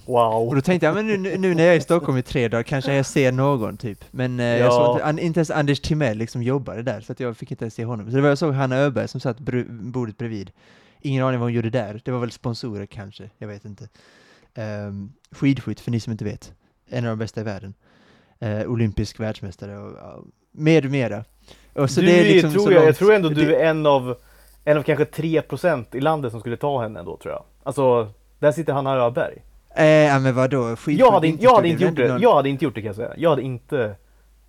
Och 0.06 0.12
Wow. 0.14 0.54
då 0.54 0.60
tänkte 0.60 0.86
jag, 0.86 0.94
men 0.94 1.06
nu, 1.06 1.38
nu- 1.38 1.54
när 1.54 1.64
jag 1.64 1.74
är 1.74 1.78
i 1.78 1.80
Stockholm 1.80 2.18
i 2.18 2.22
tre 2.22 2.48
dagar 2.48 2.62
kanske 2.62 2.94
jag 2.94 3.06
ser 3.06 3.32
någon 3.32 3.76
typ. 3.76 4.04
Men 4.10 4.40
eh, 4.40 4.46
jag 4.46 4.58
Ja. 4.66 4.70
såg 4.70 4.94
inte, 4.96 5.04
an, 5.04 5.18
inte 5.18 5.38
ens 5.40 5.50
Anders 5.50 5.80
Timell 5.80 6.18
liksom 6.18 6.42
jobbade 6.42 6.82
där, 6.82 7.00
så 7.00 7.12
att 7.12 7.20
jag 7.20 7.36
fick 7.36 7.50
inte 7.50 7.64
ens 7.64 7.74
se 7.74 7.84
honom. 7.84 8.10
Så 8.10 8.16
det 8.16 8.22
var 8.22 8.28
jag 8.28 8.38
såg 8.38 8.54
Hanna 8.54 8.76
Öberg 8.76 9.08
som 9.08 9.20
satt 9.20 9.38
br- 9.40 9.90
bordet 9.90 10.18
bredvid. 10.18 10.50
Ingen 11.00 11.24
aning 11.24 11.40
vad 11.40 11.46
hon 11.46 11.52
gjorde 11.54 11.70
där. 11.70 12.00
Det 12.04 12.10
var 12.10 12.18
väl 12.18 12.30
sponsorer 12.30 12.86
kanske, 12.86 13.30
jag 13.38 13.48
vet 13.48 13.64
inte. 13.64 13.88
Um, 14.56 15.12
skidskytt, 15.30 15.80
för 15.80 15.90
ni 15.90 16.00
som 16.00 16.10
inte 16.12 16.24
vet. 16.24 16.52
En 16.88 17.04
av 17.04 17.08
de 17.10 17.18
bästa 17.18 17.40
i 17.40 17.44
världen. 17.44 17.74
Eh, 18.40 18.66
olympisk 18.70 19.20
världsmästare 19.20 19.78
och 19.78 19.92
ja, 20.00 20.22
med 20.52 20.90
mera. 20.90 21.24
Och 21.72 21.90
så 21.90 22.00
du 22.00 22.06
det 22.06 22.20
är 22.20 22.24
liksom 22.24 22.52
tror 22.52 22.72
jag, 22.72 22.84
jag 22.86 22.96
tror 22.96 23.14
ändå 23.14 23.28
du 23.28 23.54
är 23.54 23.64
en 23.64 23.86
av, 23.86 24.16
en 24.64 24.78
av 24.78 24.82
kanske 24.82 25.04
3% 25.04 25.96
i 25.96 26.00
landet 26.00 26.30
som 26.30 26.40
skulle 26.40 26.56
ta 26.56 26.82
henne 26.82 26.98
ändå 27.00 27.16
tror 27.16 27.34
jag. 27.34 27.44
Alltså, 27.62 28.08
där 28.38 28.52
sitter 28.52 28.72
Hanna 28.72 28.94
Öberg. 28.94 29.42
Eh, 29.76 29.86
ja 29.86 30.18
men 30.18 30.34
vadå, 30.34 30.76
skidskytt 30.76 30.98
Jag 30.98 31.12
hade, 31.12 31.26
in, 31.28 31.38
jag, 31.40 31.54
hade 31.54 31.68
inte 31.68 31.84
gjort 31.84 31.96
det, 31.96 32.08
någon- 32.08 32.20
jag 32.20 32.34
hade 32.34 32.48
inte 32.48 32.64
gjort 32.64 32.74
det 32.74 32.80
kan 32.80 32.86
jag 32.86 32.96
säga. 32.96 33.12
Jag 33.16 33.30
hade 33.30 33.42
inte 33.42 33.94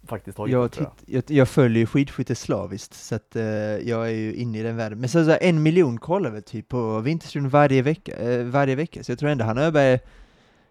faktiskt 0.07 0.37
tagit 0.37 0.53
Jag, 0.53 0.63
det 0.65 0.69
tror 0.69 0.89
jag. 1.05 1.15
jag, 1.27 1.37
jag 1.37 1.47
följer 1.49 1.79
ju 1.79 1.85
skidskytte 1.85 2.35
slaviskt, 2.35 2.93
så 2.93 3.15
att 3.15 3.35
eh, 3.35 3.43
jag 3.89 4.07
är 4.07 4.13
ju 4.13 4.33
inne 4.33 4.59
i 4.59 4.63
den 4.63 4.77
världen. 4.77 4.99
Men 4.99 5.09
så, 5.09 5.23
så 5.25 5.29
här, 5.31 5.39
en 5.41 5.63
miljon 5.63 5.97
kollar 5.97 6.29
väl 6.29 6.43
typ 6.43 6.67
på 6.67 6.99
Vinterstudion 6.99 7.49
varje 7.49 7.81
vecka, 7.81 8.15
eh, 8.17 8.43
varje 8.43 8.75
vecka, 8.75 9.03
så 9.03 9.11
jag 9.11 9.19
tror 9.19 9.29
ändå 9.29 9.45
Hanna 9.45 9.61
Öberg, 9.61 9.99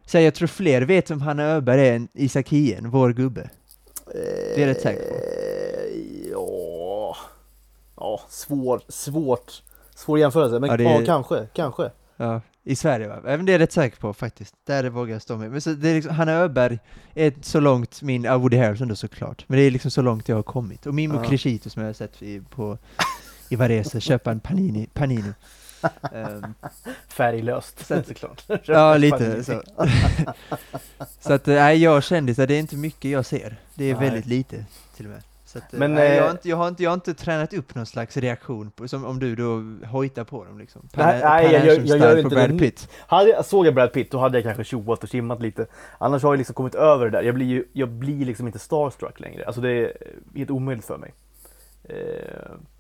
så 0.09 0.19
jag 0.19 0.35
tror 0.35 0.49
fler 0.49 0.83
vet 0.83 1.11
om 1.11 1.21
Hanna 1.21 1.43
Öberg 1.43 1.89
är 1.89 1.97
än 1.97 2.09
Isak 2.15 2.49
Hien, 2.49 2.91
vår 2.91 3.13
gubbe. 3.13 3.51
Det 4.55 4.63
är 4.63 4.67
rätt 4.67 4.81
säker 4.81 5.09
på. 5.09 5.15
Eh, 5.15 6.31
Ja, 6.33 7.17
ja 7.97 8.21
svår, 8.29 8.81
svårt, 8.89 9.63
svår 9.95 10.19
jämförelse. 10.19 10.59
Men 10.61 10.71
Ja, 10.71 10.77
ja, 10.91 11.01
är- 11.01 11.07
kanske, 11.07 11.47
kanske. 11.55 11.91
Ja, 12.17 12.41
i 12.65 12.77
Sverige 12.77 13.09
va? 13.09 13.17
Även 13.27 13.47
det 13.47 13.53
är 13.53 13.55
jag 13.55 13.61
rätt 13.61 13.73
säker 13.73 13.97
på 13.97 14.13
faktiskt. 14.15 14.55
Där 14.67 14.85
vågar 14.89 15.13
jag 15.13 15.23
stå 15.23 15.37
med. 15.37 15.51
Men 15.51 15.61
så, 15.61 15.71
det 15.71 15.89
är 15.89 15.95
liksom, 15.95 16.15
Hanna 16.15 16.33
Öberg 16.33 16.79
är 17.15 17.33
så 17.43 17.61
långt 17.61 18.03
min, 18.03 18.25
ja 18.25 18.37
Woody 18.39 18.57
Harrelson 18.57 18.89
då 18.89 18.97
såklart, 18.97 19.45
men 19.47 19.59
det 19.59 19.65
är 19.65 19.71
liksom 19.71 19.91
så 19.91 20.03
långt 20.03 20.29
jag 20.29 20.37
har 20.37 20.43
kommit. 20.43 20.87
Och 20.87 20.95
Mimo 20.95 21.15
Ja. 21.15 21.25
Crescito 21.31 21.71
som 21.71 21.83
jag 21.83 21.89
har 21.89 21.95
sett 21.95 22.23
i, 22.23 22.41
på, 22.51 22.79
i 23.49 23.57
Varese, 23.57 24.01
köpa 24.01 24.31
en 24.31 24.41
Panini, 24.41 24.89
Panino. 24.95 25.33
Ehm, 26.13 26.55
Färglöst 27.09 27.87
Så 27.87 28.03
såklart. 28.03 28.43
Ja, 28.65 28.97
lite 28.97 29.45
så. 29.45 29.63
så 31.21 31.33
att, 31.33 31.49
eh, 31.49 31.55
nej, 31.55 31.83
jag 31.83 32.05
kändisar, 32.05 32.47
det 32.47 32.55
är 32.55 32.59
inte 32.61 32.77
mycket 32.77 33.11
jag 33.11 33.27
ser. 33.27 33.57
Det 33.75 33.85
är 33.91 33.95
Nej. 33.95 34.05
väldigt 34.05 34.27
lite, 34.27 34.65
till 34.97 35.07
och 35.07 35.13
med. 35.13 35.23
Så 35.45 35.59
att, 35.59 35.73
eh, 35.75 35.79
Men, 35.79 35.95
nej, 35.95 36.15
jag, 36.17 36.23
har 36.23 36.29
eh, 36.29 36.33
inte, 36.33 36.49
jag, 36.49 36.57
har 36.57 36.69
inte, 36.69 36.83
jag 36.83 36.91
har 36.91 36.95
inte 36.95 37.15
tränat 37.15 37.53
upp 37.53 37.75
någon 37.75 37.87
slags 37.87 38.17
reaktion, 38.17 38.71
på, 38.71 38.89
som 38.89 39.05
om 39.05 39.19
du 39.19 39.37
då 39.37 39.63
hojtar 39.87 40.25
på 40.25 40.45
dem 40.45 40.59
liksom. 40.59 40.83
Nej, 40.93 41.21
Per- 41.21 41.29
nej, 41.29 41.49
Per 41.49 41.67
jag 41.67 41.87
jag 41.87 41.99
gör 41.99 42.17
inte 42.17 42.35
Brad. 42.35 42.59
Pitt. 42.59 42.89
Hade 43.07 43.31
jag, 43.31 43.45
såg 43.45 43.67
jag 43.67 43.75
Brad 43.75 43.93
Pitt 43.93 44.11
då 44.11 44.19
hade 44.19 44.39
jag 44.39 44.45
kanske 44.45 44.65
tjoat 44.65 45.03
och 45.03 45.09
simmat 45.09 45.43
lite. 45.43 45.67
Annars 45.99 46.23
har 46.23 46.33
jag 46.33 46.39
liksom 46.39 46.55
kommit 46.55 46.75
över 46.75 47.05
det 47.05 47.11
där. 47.11 47.23
Jag 47.23 47.35
blir 47.35 47.47
ju, 47.47 47.65
jag 47.73 47.89
blir 47.89 48.27
liksom 48.27 48.47
inte 48.47 48.59
starstruck 48.59 49.21
längre. 49.21 49.45
Alltså 49.47 49.61
det 49.61 49.71
är 49.71 49.93
helt 50.35 50.51
omöjligt 50.51 50.87
för 50.87 50.99
mig. 50.99 51.15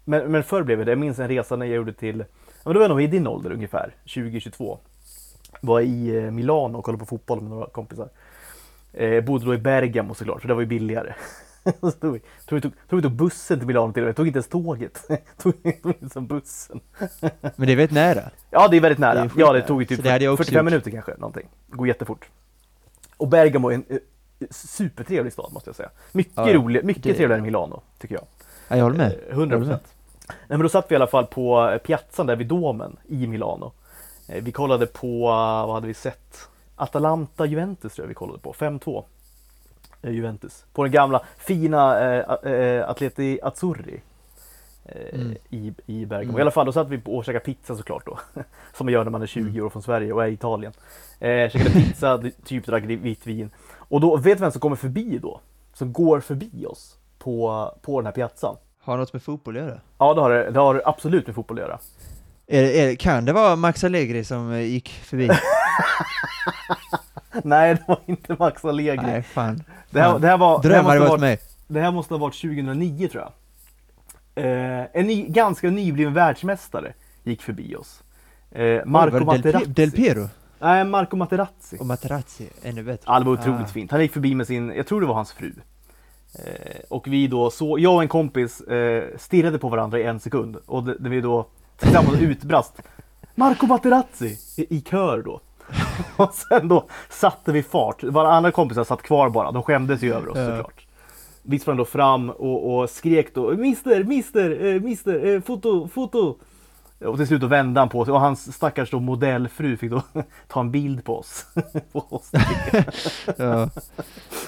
Men, 0.04 0.32
men 0.32 0.42
förr 0.42 0.62
blev 0.62 0.78
jag 0.78 0.86
det. 0.86 0.90
Jag 0.92 0.98
minns 0.98 1.18
en 1.18 1.28
resa 1.28 1.56
när 1.56 1.66
jag 1.66 1.76
gjorde 1.76 1.92
till, 1.92 2.24
men 2.64 2.74
då 2.74 2.78
var 2.78 2.84
jag 2.84 2.90
nog 2.90 3.02
i 3.02 3.06
din 3.06 3.26
ålder 3.26 3.52
ungefär, 3.52 3.94
2022. 4.14 4.78
Var 5.60 5.80
i 5.80 6.16
eh, 6.16 6.30
Milano 6.30 6.78
och 6.78 6.84
kollade 6.84 6.98
på 7.00 7.06
fotboll 7.06 7.40
med 7.40 7.50
några 7.50 7.66
kompisar. 7.66 8.08
Eh, 8.92 9.24
bodde 9.24 9.44
då 9.44 9.54
i 9.54 9.58
Bergamo 9.58 10.14
såklart, 10.14 10.40
för 10.40 10.48
det 10.48 10.54
var 10.54 10.60
ju 10.60 10.66
billigare. 10.66 11.14
Så 11.80 11.90
tog 11.90 12.12
vi, 12.12 12.20
tog, 12.46 12.56
vi 12.56 12.60
tog, 12.60 12.72
tog 12.88 12.96
vi 12.96 13.02
tog 13.02 13.12
bussen 13.12 13.58
till 13.58 13.66
Milano 13.66 13.92
till 13.92 14.02
och 14.02 14.06
med, 14.06 14.16
tog 14.16 14.26
inte 14.26 14.36
ens 14.36 14.48
tåget. 14.48 15.08
tog, 15.38 15.82
tog 15.82 15.94
ens 15.98 16.14
bussen. 16.14 16.80
Men 17.56 17.66
det 17.66 17.72
är 17.72 17.76
väldigt 17.76 17.90
nära. 17.90 18.30
Ja, 18.50 18.68
det 18.68 18.76
är 18.76 18.80
väldigt 18.80 19.00
Det 19.00 19.06
är 19.06 19.14
nära. 19.14 19.30
ja, 19.36 19.52
det 19.52 19.62
tog 19.62 19.82
ju 19.82 19.86
typ 19.86 19.96
Så 19.96 20.02
det 20.02 20.10
hade 20.10 20.24
jag 20.24 20.32
också 20.34 20.44
45 20.44 20.64
gjort. 20.64 20.70
minuter 20.72 20.90
kanske, 20.90 21.12
någonting. 21.18 21.48
Går 21.68 21.88
jättefort. 21.88 22.28
Och 23.16 23.28
Bergamo 23.28 23.70
är 23.70 23.74
en 23.74 23.84
eh, 23.88 23.98
supertrevlig 24.50 25.32
stad 25.32 25.52
måste 25.52 25.68
jag 25.68 25.76
säga. 25.76 25.90
Mycket 26.12 26.32
Ja, 26.36 26.52
rolig, 26.54 26.84
mycket 26.84 27.02
Det- 27.02 27.08
trevligare 27.14 27.38
än 27.38 27.42
Milano, 27.42 27.82
tycker 27.98 28.14
jag. 28.14 28.24
Ja, 28.68 28.76
jag 28.76 28.84
håller 28.84 28.96
med. 28.96 29.12
Eh, 29.28 29.34
100 29.34 29.58
procent. 29.58 29.82
Nej, 30.28 30.36
men 30.48 30.60
då 30.60 30.68
satt 30.68 30.90
vi 30.90 30.92
i 30.92 30.96
alla 30.96 31.06
fall 31.06 31.26
på 31.26 31.68
eh, 31.70 31.78
piazzan 31.78 32.26
där 32.26 32.36
vid 32.36 32.46
Domen 32.46 32.96
i 33.08 33.26
Milano. 33.26 33.72
Eh, 34.28 34.42
Vi 34.42 34.52
kollade 34.52 34.86
på, 34.86 35.06
eh, 35.28 35.66
vad 35.66 35.74
hade 35.74 35.86
vi 35.86 35.94
sett? 35.94 36.48
Atalanta 36.76 37.46
Juventus 37.46 37.94
tror 37.94 38.04
jag 38.04 38.08
vi 38.08 38.14
kollade 38.14 38.38
på, 38.38 38.52
5-2. 38.52 39.04
eh, 40.02 40.10
Juventus. 40.10 40.64
På 40.72 40.82
den 40.82 40.92
gamla 40.92 41.22
fina 41.38 42.00
eh, 42.00 42.52
eh, 42.52 42.88
Atleti 42.90 43.38
Azzurri. 43.42 44.00
Eh, 44.84 45.14
Mm. 45.20 45.36
i, 45.50 45.72
I 45.86 46.06
Bergamo. 46.06 46.28
Mm. 46.30 46.38
I 46.38 46.40
alla 46.42 46.50
fall, 46.50 46.66
då 46.66 46.72
satt 46.72 46.88
vi 46.88 46.98
på 46.98 47.16
och 47.16 47.24
käkade 47.24 47.44
pizza 47.44 47.76
såklart 47.76 48.06
då. 48.06 48.18
Som 48.74 48.86
man 48.86 48.92
gör 48.92 49.04
när 49.04 49.10
man 49.10 49.22
är 49.22 49.26
20 49.26 49.48
Mm. 49.50 49.64
år 49.64 49.70
från 49.70 49.82
Sverige 49.82 50.12
och 50.12 50.24
är 50.24 50.28
i 50.28 50.32
Italien. 50.32 50.72
Eh, 51.20 51.50
käkade 51.50 51.70
pizza, 51.70 52.22
typ 52.44 52.66
drack 52.66 52.84
vitt 52.84 53.26
vin. 53.26 53.50
Och 53.76 54.00
då, 54.00 54.16
vet 54.16 54.38
du 54.38 54.42
vem 54.42 54.50
som 54.52 54.60
kommer 54.60 54.76
förbi 54.76 55.18
då? 55.18 55.40
Som 55.74 55.92
går 55.92 56.20
förbi 56.20 56.66
oss 56.66 56.96
på, 57.18 57.70
på 57.82 58.00
den 58.00 58.06
här 58.06 58.12
piazzan. 58.12 58.56
Har 58.88 58.96
något 58.98 59.12
med 59.12 59.22
fotboll 59.22 59.56
att 59.56 59.62
göra? 59.62 59.80
Ja, 59.98 60.14
det 60.14 60.20
har 60.20 60.30
det, 60.30 60.50
det 60.50 60.60
har 60.60 60.82
absolut 60.84 61.26
med 61.26 61.34
fotboll 61.36 61.58
att 61.58 61.64
göra. 61.64 61.78
Är, 62.46 62.62
det- 62.62 62.80
är, 62.82 62.86
det- 62.86 62.96
kan 62.96 63.24
det 63.24 63.32
vara 63.32 63.56
Max 63.56 63.84
Allegri 63.84 64.24
som 64.24 64.52
eh, 64.52 64.60
gick 64.60 64.88
förbi? 64.88 65.28
Nej, 67.44 67.74
det 67.74 67.82
var 67.88 67.98
inte 68.06 68.36
Max 68.38 68.64
Allegri. 68.64 69.06
Nej, 69.06 69.22
fan. 69.22 69.62
det, 69.90 70.00
här, 70.00 70.18
det, 70.18 70.26
här 70.28 70.38
var, 70.38 70.56
här 70.56 70.62
Drömmar 70.62 70.82
måste 70.82 70.94
det 70.98 71.00
ha 71.04 71.08
varit 71.08 71.20
mig. 71.20 71.38
det 71.66 71.80
här 71.80 71.90
måste 71.90 72.14
ha 72.14 72.18
varit 72.18 72.34
2009 72.40 73.08
tror 73.08 73.22
jag. 73.24 73.32
Eh, 74.44 74.86
en 74.92 75.06
ny, 75.06 75.26
ganska 75.28 75.70
nybliven 75.70 76.14
världsmästare 76.14 76.92
gick 77.24 77.42
förbi 77.42 77.76
oss. 77.76 78.02
Eh, 78.50 78.84
Marco 78.84 79.16
Pi- 79.18 79.24
Materazzi. 79.24 79.66
Del 79.66 79.90
Piero? 79.90 80.28
Nej, 80.60 80.84
Marco 80.84 81.16
Materazzi. 81.16 81.76
Och 81.80 81.86
Materazzi, 81.86 82.48
ännu 82.62 82.82
bättre. 82.82 83.04
Ja, 83.06 83.18
det 83.18 83.24
var 83.24 83.32
otroligt 83.32 83.60
Ah. 83.60 83.66
fint. 83.66 83.90
Han 83.90 84.00
gick 84.00 84.12
förbi 84.12 84.34
med 84.34 84.46
sin, 84.46 84.72
jag 84.76 84.86
tror 84.86 85.00
det 85.00 85.06
var 85.06 85.14
hans 85.14 85.32
fru. 85.32 85.52
Eh, 86.34 86.80
och 86.88 87.06
vi 87.06 87.26
då, 87.26 87.50
så, 87.50 87.78
jag 87.78 87.94
och 87.94 88.02
en 88.02 88.08
kompis 88.08 88.60
eh, 88.60 89.04
stirrade 89.18 89.58
på 89.58 89.68
varandra 89.68 89.98
i 89.98 90.02
en 90.02 90.20
sekund. 90.20 90.56
Och 90.66 90.84
det 90.84 91.08
vi 91.08 91.20
då 91.20 91.46
tillsammans 91.76 92.20
utbrast 92.20 92.82
Marco 93.34 93.66
Materazzi 93.66 94.38
i, 94.56 94.76
i 94.76 94.80
kör 94.80 95.22
då. 95.22 95.40
och 96.16 96.34
sen 96.34 96.68
då 96.68 96.88
satte 97.08 97.52
vi 97.52 97.62
fart. 97.62 98.02
Våra 98.04 98.32
andra 98.32 98.50
kompisar 98.50 98.84
satt 98.84 99.02
kvar 99.02 99.28
bara, 99.30 99.52
de 99.52 99.62
skämdes 99.62 100.02
ju 100.02 100.14
över 100.14 100.28
oss 100.28 100.38
såklart. 100.38 100.86
Vi 101.42 101.58
sprang 101.58 101.76
då 101.76 101.84
fram 101.84 102.30
och, 102.30 102.78
och 102.78 102.90
skrek 102.90 103.34
då 103.34 103.50
Mister, 103.56 104.04
mister, 104.04 104.66
eh, 104.66 104.80
mister, 104.80 105.26
eh, 105.26 105.40
foto, 105.40 105.88
foto. 105.88 106.38
Och 107.04 107.16
till 107.16 107.26
slut 107.26 107.40
då 107.40 107.46
vände 107.46 107.80
han 107.80 107.88
på 107.88 108.04
sig 108.04 108.14
och 108.14 108.20
hans 108.20 108.52
stackars 108.54 108.90
då 108.90 109.00
modellfru 109.00 109.76
fick 109.76 109.90
då 109.90 110.02
ta 110.48 110.60
en 110.60 110.70
bild 110.70 111.04
på 111.04 111.18
oss. 111.18 111.46
på 111.92 111.98
oss. 111.98 112.30
Ja. 113.36 113.70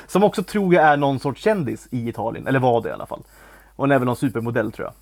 Som 0.07 0.23
också 0.23 0.43
tror 0.43 0.75
jag 0.75 0.85
är 0.85 0.97
någon 0.97 1.19
sorts 1.19 1.43
kändis 1.43 1.89
i 1.91 2.09
Italien, 2.09 2.47
eller 2.47 2.59
var 2.59 2.83
det 2.83 2.89
i 2.89 2.93
alla 2.93 3.07
fall. 3.07 3.23
Och 3.77 3.85
hon 3.85 3.93
är 3.93 3.99
väl 3.99 4.07
någon 4.07 4.17
supermodell 4.17 4.73
tror 4.73 4.89
jag. 4.89 4.95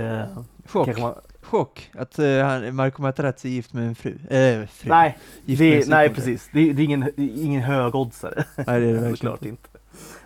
Eh, 0.00 0.26
Chock. 0.66 0.98
man, 0.98 1.14
Chock 1.42 1.90
att 1.98 2.16
han, 2.16 2.74
Marco 2.74 3.02
Materazzi 3.02 3.48
är 3.48 3.52
gift 3.52 3.72
med 3.72 3.86
en 3.88 3.94
fru. 3.94 4.10
Eh, 4.30 4.66
fru. 4.66 4.88
nej, 4.90 5.18
det, 5.44 5.88
nej 5.88 6.14
precis. 6.14 6.48
Det, 6.52 6.72
det 6.72 6.82
är 6.82 6.84
ingen, 6.84 7.12
ingen 7.16 7.62
högoddsare. 7.62 8.44
Nej, 8.56 8.64
det 8.66 8.72
är 8.72 8.80
det 8.80 8.92
verkligen 8.92 9.16
Såklart 9.16 9.42
inte. 9.42 9.48
inte. 9.48 9.75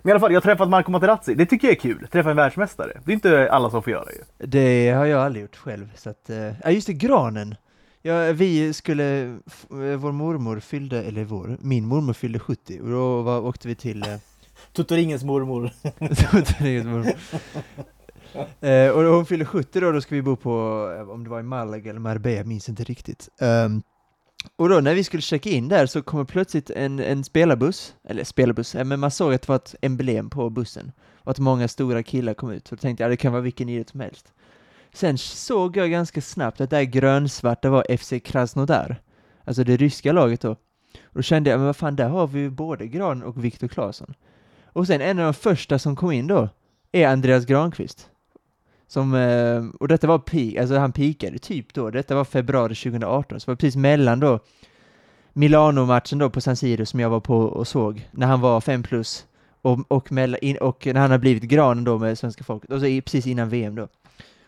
Men 0.03 0.11
i 0.11 0.13
alla 0.13 0.21
fall, 0.21 0.33
jag 0.33 0.37
har 0.37 0.43
träffat 0.43 0.69
Marco 0.69 0.91
Materazzi. 0.91 1.35
Det 1.35 1.47
tycker 1.47 1.69
jag 1.69 1.77
är 1.77 1.81
kul. 1.81 2.09
Träffa 2.13 2.31
en 2.31 2.37
världsmästare. 2.37 3.01
Det 3.05 3.13
är 3.13 3.15
inte 3.15 3.51
alla 3.53 3.71
som 3.71 3.83
får 3.83 3.93
göra 3.93 4.09
ju. 4.13 4.47
Det 4.47 4.91
har 4.91 5.07
jag 5.07 5.21
aldrig 5.21 5.43
gjort 5.43 5.57
själv. 5.57 5.93
Så 5.97 6.11
att, 6.11 6.31
ja, 6.63 6.71
just 6.71 6.87
det, 6.87 6.93
granen. 6.93 7.55
Ja, 8.03 8.33
vi 8.33 8.73
skulle, 8.73 9.23
eh, 9.23 9.97
vår 9.97 10.13
mormor 10.13 10.61
fyllde, 10.61 11.03
eller 11.03 11.25
vår, 11.25 11.59
min 11.61 11.87
mormor 11.87 12.13
fyllde 12.13 12.39
70 12.39 12.81
och 12.81 12.91
då 12.91 13.23
var, 13.23 13.41
åkte 13.41 13.69
vi 13.69 13.75
till 13.75 14.03
eh, 14.03 14.17
Tuttoringens 14.73 15.25
mormor. 15.25 15.71
Tuttoringens 16.31 16.87
mormor. 16.87 17.13
Eh, 18.61 18.91
och 18.91 19.03
hon 19.03 19.27
fyllde 19.27 19.45
70 19.45 19.81
då, 19.81 19.93
då 19.93 20.01
ska 20.01 20.15
vi 20.15 20.23
bo 20.23 20.37
på, 20.37 20.51
eh, 20.99 21.11
om 21.11 21.25
det 21.25 21.31
var 21.31 21.41
i 21.41 21.43
Malaga 21.43 21.91
eller 21.91 22.01
Marbella, 22.01 22.37
jag 22.37 22.47
minns 22.47 22.69
inte 22.69 22.85
riktigt. 22.85 23.29
Ehm, 23.41 23.83
och 24.57 24.69
då 24.69 24.81
när 24.81 24.95
vi 24.95 25.05
skulle 25.05 25.23
checka 25.23 25.51
in 25.51 25.69
där 25.69 25.87
så 25.87 26.03
kommer 26.03 26.25
plötsligt 26.25 26.71
en, 26.71 26.99
en 26.99 27.25
spelarbuss, 27.25 27.95
eller 28.05 28.25
spelarbuss, 28.25 28.75
eh, 28.75 28.85
men 28.85 29.01
man 29.01 29.11
såg 29.11 29.35
att 29.35 29.43
det 29.43 29.49
var 29.49 29.57
ett 29.57 29.75
emblem 29.83 30.31
på 30.31 30.51
bussen 30.51 30.93
och 31.15 31.31
att 31.31 31.39
många 31.39 31.69
stora 31.69 32.03
killar 32.03 32.35
kom 32.35 32.51
ut. 32.51 32.69
Så 32.69 32.75
då 32.75 32.81
tänkte 32.81 33.05
jag, 33.05 33.11
det 33.11 33.17
kan 33.17 33.33
vara 33.33 33.43
vilken 33.43 33.69
idrott 33.69 33.91
som 33.91 34.01
helst. 34.01 34.33
Sen 34.93 35.19
såg 35.19 35.77
jag 35.77 35.91
ganska 35.91 36.21
snabbt 36.21 36.61
att 36.61 36.71
det 36.71 36.77
här 36.77 36.85
grönsvarta 36.85 37.71
var 37.71 37.97
FC 37.97 38.13
Krasnodar, 38.25 39.03
alltså 39.45 39.65
det 39.65 39.77
ryska 39.77 40.13
laget 40.13 40.41
då. 40.41 40.51
Och 41.03 41.15
då 41.15 41.23
kände 41.23 41.51
jag, 41.51 41.59
men 41.59 41.67
vad 41.67 41.77
fan, 41.77 41.97
där 41.97 42.09
har 42.09 42.27
vi 42.27 42.41
ju 42.41 42.51
både 42.51 42.87
Gran 42.87 43.23
och 43.23 43.45
Viktor 43.45 43.69
Claesson. 43.69 44.15
Och 44.65 44.87
sen 44.87 45.01
en 45.01 45.19
av 45.19 45.25
de 45.25 45.35
första 45.35 45.79
som 45.79 45.97
kom 45.97 46.13
in 46.13 46.27
då 46.27 46.49
är 46.93 47.09
Andreas 47.09 47.45
Granqvist. 47.45 48.10
Som, 48.91 49.15
eh, 49.15 49.65
och 49.81 49.89
detta 49.89 50.07
var 50.07 50.19
peak, 50.19 50.57
alltså 50.57 50.77
han 50.77 50.93
peakade 50.93 51.39
typ 51.39 51.75
då, 51.75 51.91
detta 51.91 52.15
var 52.15 52.25
februari 52.25 52.75
2018, 52.75 53.41
så 53.41 53.47
det 53.47 53.51
var 53.51 53.57
precis 53.57 53.77
mellan 53.77 54.21
då 54.21 54.39
Milano-matchen 55.33 56.19
då 56.19 56.31
på 56.31 56.41
San 56.41 56.57
Siro 56.57 56.87
som 56.87 57.01
jag 57.01 57.11
var 57.11 57.21
på 57.21 57.39
och 57.39 57.69
såg, 57.69 58.09
när 58.11 58.27
han 58.27 58.41
var 58.41 58.61
5 58.61 58.83
plus, 58.83 59.27
och, 59.63 59.79
och, 59.89 60.13
mellan, 60.13 60.39
och 60.61 60.87
när 60.87 61.01
han 61.01 61.11
har 61.11 61.19
blivit 61.19 61.43
granen 61.43 61.85
då 61.85 61.99
med 61.99 62.19
svenska 62.19 62.45
folket, 62.45 62.71
alltså 62.71 62.87
och 62.87 62.93
så 62.93 63.03
precis 63.03 63.27
innan 63.27 63.49
VM 63.49 63.75
då. 63.75 63.89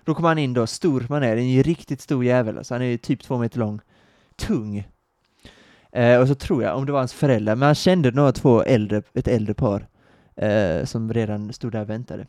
Då 0.04 0.14
kom 0.14 0.24
han 0.24 0.38
in 0.38 0.54
då, 0.54 0.66
stor 0.66 1.06
man 1.08 1.22
är, 1.22 1.36
en 1.36 1.48
ju 1.48 1.62
riktigt 1.62 2.00
stor 2.00 2.24
jävel, 2.24 2.58
alltså 2.58 2.74
han 2.74 2.82
är 2.82 2.86
ju 2.86 2.98
typ 2.98 3.22
två 3.22 3.38
meter 3.38 3.58
lång, 3.58 3.80
tung. 4.36 4.88
Eh, 5.92 6.20
och 6.20 6.28
så 6.28 6.34
tror 6.34 6.62
jag, 6.62 6.76
om 6.76 6.86
det 6.86 6.92
var 6.92 6.98
hans 6.98 7.12
föräldrar, 7.12 7.56
men 7.56 7.66
han 7.66 7.74
kände 7.74 8.10
några 8.10 8.32
två 8.32 8.62
äldre, 8.62 9.02
ett 9.14 9.28
äldre 9.28 9.54
par, 9.54 9.86
eh, 10.36 10.84
som 10.84 11.12
redan 11.12 11.52
stod 11.52 11.72
där 11.72 11.80
och 11.82 11.90
väntade. 11.90 12.26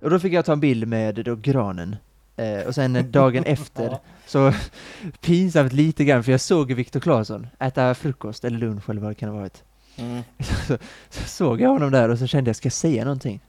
Och 0.00 0.10
då 0.10 0.18
fick 0.18 0.32
jag 0.32 0.44
ta 0.44 0.52
en 0.52 0.60
bild 0.60 0.88
med 0.88 1.14
då 1.14 1.36
granen. 1.36 1.96
Eh, 2.36 2.66
och 2.66 2.74
sen 2.74 3.10
dagen 3.10 3.44
efter, 3.46 3.98
så 4.26 4.52
pinsamt 5.20 5.72
lite 5.72 6.04
grann, 6.04 6.24
för 6.24 6.32
jag 6.32 6.40
såg 6.40 6.72
Viktor 6.72 7.00
Claesson 7.00 7.46
äta 7.58 7.94
frukost 7.94 8.44
eller 8.44 8.58
lunch 8.58 8.90
eller 8.90 9.00
vad 9.00 9.10
det 9.10 9.14
kan 9.14 9.28
ha 9.28 9.36
varit. 9.38 9.62
Mm. 9.96 10.22
Så, 10.66 10.78
så 11.10 11.28
såg 11.28 11.60
jag 11.60 11.68
honom 11.68 11.90
där 11.90 12.08
och 12.08 12.18
så 12.18 12.26
kände 12.26 12.48
jag, 12.48 12.56
ska 12.56 12.66
jag 12.66 12.72
säga 12.72 13.04
någonting? 13.04 13.40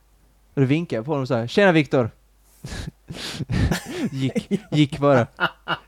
Och 0.54 0.60
då 0.60 0.66
vinkade 0.66 0.98
jag 0.98 1.04
på 1.04 1.10
honom 1.10 1.22
och 1.22 1.28
sa, 1.28 1.46
tjena 1.46 1.72
Viktor! 1.72 2.10
gick, 4.10 4.60
gick 4.70 4.98
bara. 4.98 5.26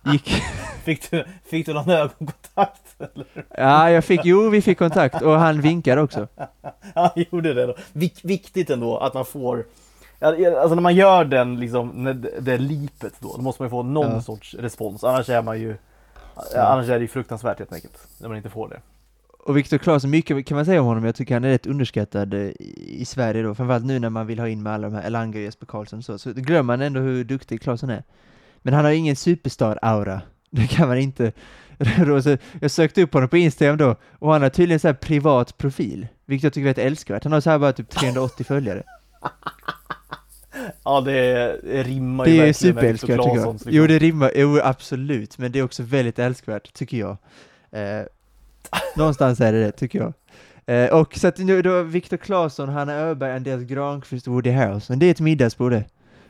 Gick. 0.04 0.42
Fick 0.84 1.10
du, 1.10 1.24
fick 1.50 1.66
du 1.66 1.72
någon 1.72 1.90
ögonkontakt? 1.90 2.94
Eller? 2.98 3.26
Ja, 3.56 3.90
jag 3.90 4.04
fick, 4.04 4.20
jo 4.24 4.48
vi 4.48 4.62
fick 4.62 4.78
kontakt 4.78 5.22
och 5.22 5.38
han 5.38 5.60
vinkade 5.60 6.00
också. 6.00 6.28
Ja, 6.94 7.12
jag 7.14 7.26
gjorde 7.30 7.54
det 7.54 7.66
då. 7.66 7.76
Vik, 7.92 8.24
viktigt 8.24 8.70
ändå 8.70 8.98
att 8.98 9.14
man 9.14 9.24
får 9.24 9.56
Ja, 9.56 9.64
ja, 9.64 9.89
Alltså 10.20 10.74
när 10.74 10.80
man 10.80 10.94
gör 10.94 11.24
den 11.24 11.60
liksom, 11.60 12.04
det, 12.04 12.40
det 12.40 12.58
lipet 12.58 13.12
då, 13.20 13.36
då 13.36 13.42
måste 13.42 13.62
man 13.62 13.66
ju 13.66 13.70
få 13.70 13.82
någon 13.82 14.10
Ja. 14.10 14.22
sorts 14.22 14.54
respons. 14.54 15.04
Annars 15.04 15.28
är 15.28 15.42
man 15.42 15.60
ju 15.60 15.76
Annars 16.56 16.88
är 16.88 16.94
det 16.94 17.00
ju 17.00 17.08
fruktansvärt 17.08 17.58
helt 17.58 17.72
enkelt. 17.72 18.08
När 18.20 18.28
man 18.28 18.36
inte 18.36 18.50
får 18.50 18.68
det. 18.68 18.80
Och 19.44 19.56
Viktor 19.56 19.78
Claesson, 19.78 20.10
mycket 20.10 20.46
kan 20.46 20.56
man 20.56 20.64
säga 20.64 20.80
om 20.80 20.86
honom, 20.86 21.04
jag 21.04 21.14
tycker 21.14 21.34
han 21.34 21.44
är 21.44 21.48
rätt 21.48 21.66
underskattad 21.66 22.34
eh, 22.34 22.50
i 22.76 23.04
Sverige 23.06 23.42
då, 23.42 23.54
framförallt 23.54 23.84
nu 23.84 23.98
när 23.98 24.10
man 24.10 24.26
vill 24.26 24.38
ha 24.38 24.48
in 24.48 24.62
med 24.62 24.72
alla 24.72 24.88
de 24.88 24.96
här 24.96 25.06
Elanga 25.06 25.38
och 25.38 25.42
Jesper 25.44 25.66
Karlsson 25.66 25.98
och 25.98 26.04
så, 26.04 26.18
så 26.18 26.32
glömmer 26.32 26.62
man 26.62 26.80
ändå 26.82 27.00
hur 27.00 27.24
duktig 27.24 27.62
Claesson 27.62 27.90
är. 27.90 28.02
Men 28.62 28.74
han 28.74 28.84
har 28.84 28.92
ingen 28.92 29.16
superstar-aura, 29.16 30.20
det 30.50 30.66
kan 30.66 30.88
man 30.88 30.98
inte. 30.98 31.32
Jag 32.60 32.70
sökte 32.70 33.02
upp 33.02 33.14
honom 33.14 33.28
på 33.28 33.36
Instagram 33.36 33.76
då, 33.76 33.96
och 34.18 34.32
han 34.32 34.42
har 34.42 34.48
tydligen 34.48 34.80
så 34.80 34.88
här 34.88 34.94
privat 34.94 35.58
profil, 35.58 36.06
vilket 36.26 36.44
jag 36.44 36.52
tycker 36.52 36.64
är 36.64 36.70
rätt 36.70 36.78
älskvärt. 36.86 37.24
Han 37.24 37.32
har 37.32 37.40
så 37.40 37.50
här 37.50 37.58
bara 37.58 37.72
typ 37.72 37.88
380 37.90 38.44
följare. 38.44 38.82
Ja 40.84 41.00
det 41.00 41.52
rimmar 41.62 42.26
ju 42.26 42.32
Det 42.32 42.38
är 42.38 42.46
verkligen 42.46 42.74
med 42.74 42.84
Viktor 42.92 43.06
superälskvärt 43.06 43.22
tycker 43.22 43.36
jag. 43.36 43.52
Liksom. 43.52 43.72
Jo, 43.72 43.86
det 43.86 43.98
rimmar, 43.98 44.32
jo 44.34 44.60
absolut, 44.62 45.38
men 45.38 45.52
det 45.52 45.58
är 45.58 45.62
också 45.62 45.82
väldigt 45.82 46.18
älskvärt, 46.18 46.74
tycker 46.74 46.96
jag. 46.96 47.16
Eh, 47.70 48.02
någonstans 48.96 49.40
är 49.40 49.52
det 49.52 49.64
det, 49.64 49.72
tycker 49.72 49.98
jag. 49.98 50.12
Eh, 50.66 51.00
och 51.00 51.14
så 51.16 51.28
att 51.28 51.38
nu 51.38 51.62
då, 51.62 51.82
Viktor 51.82 52.16
Claesson, 52.16 52.68
Hanna 52.68 52.94
Öberg, 52.94 53.32
Andreas 53.32 53.62
Granqvist 53.62 54.26
och 54.26 54.32
Woody 54.32 54.50
Harrelson, 54.50 54.98
det 54.98 55.06
är 55.06 55.10
ett 55.10 55.20
middagsbord 55.20 55.72
det. 55.72 55.84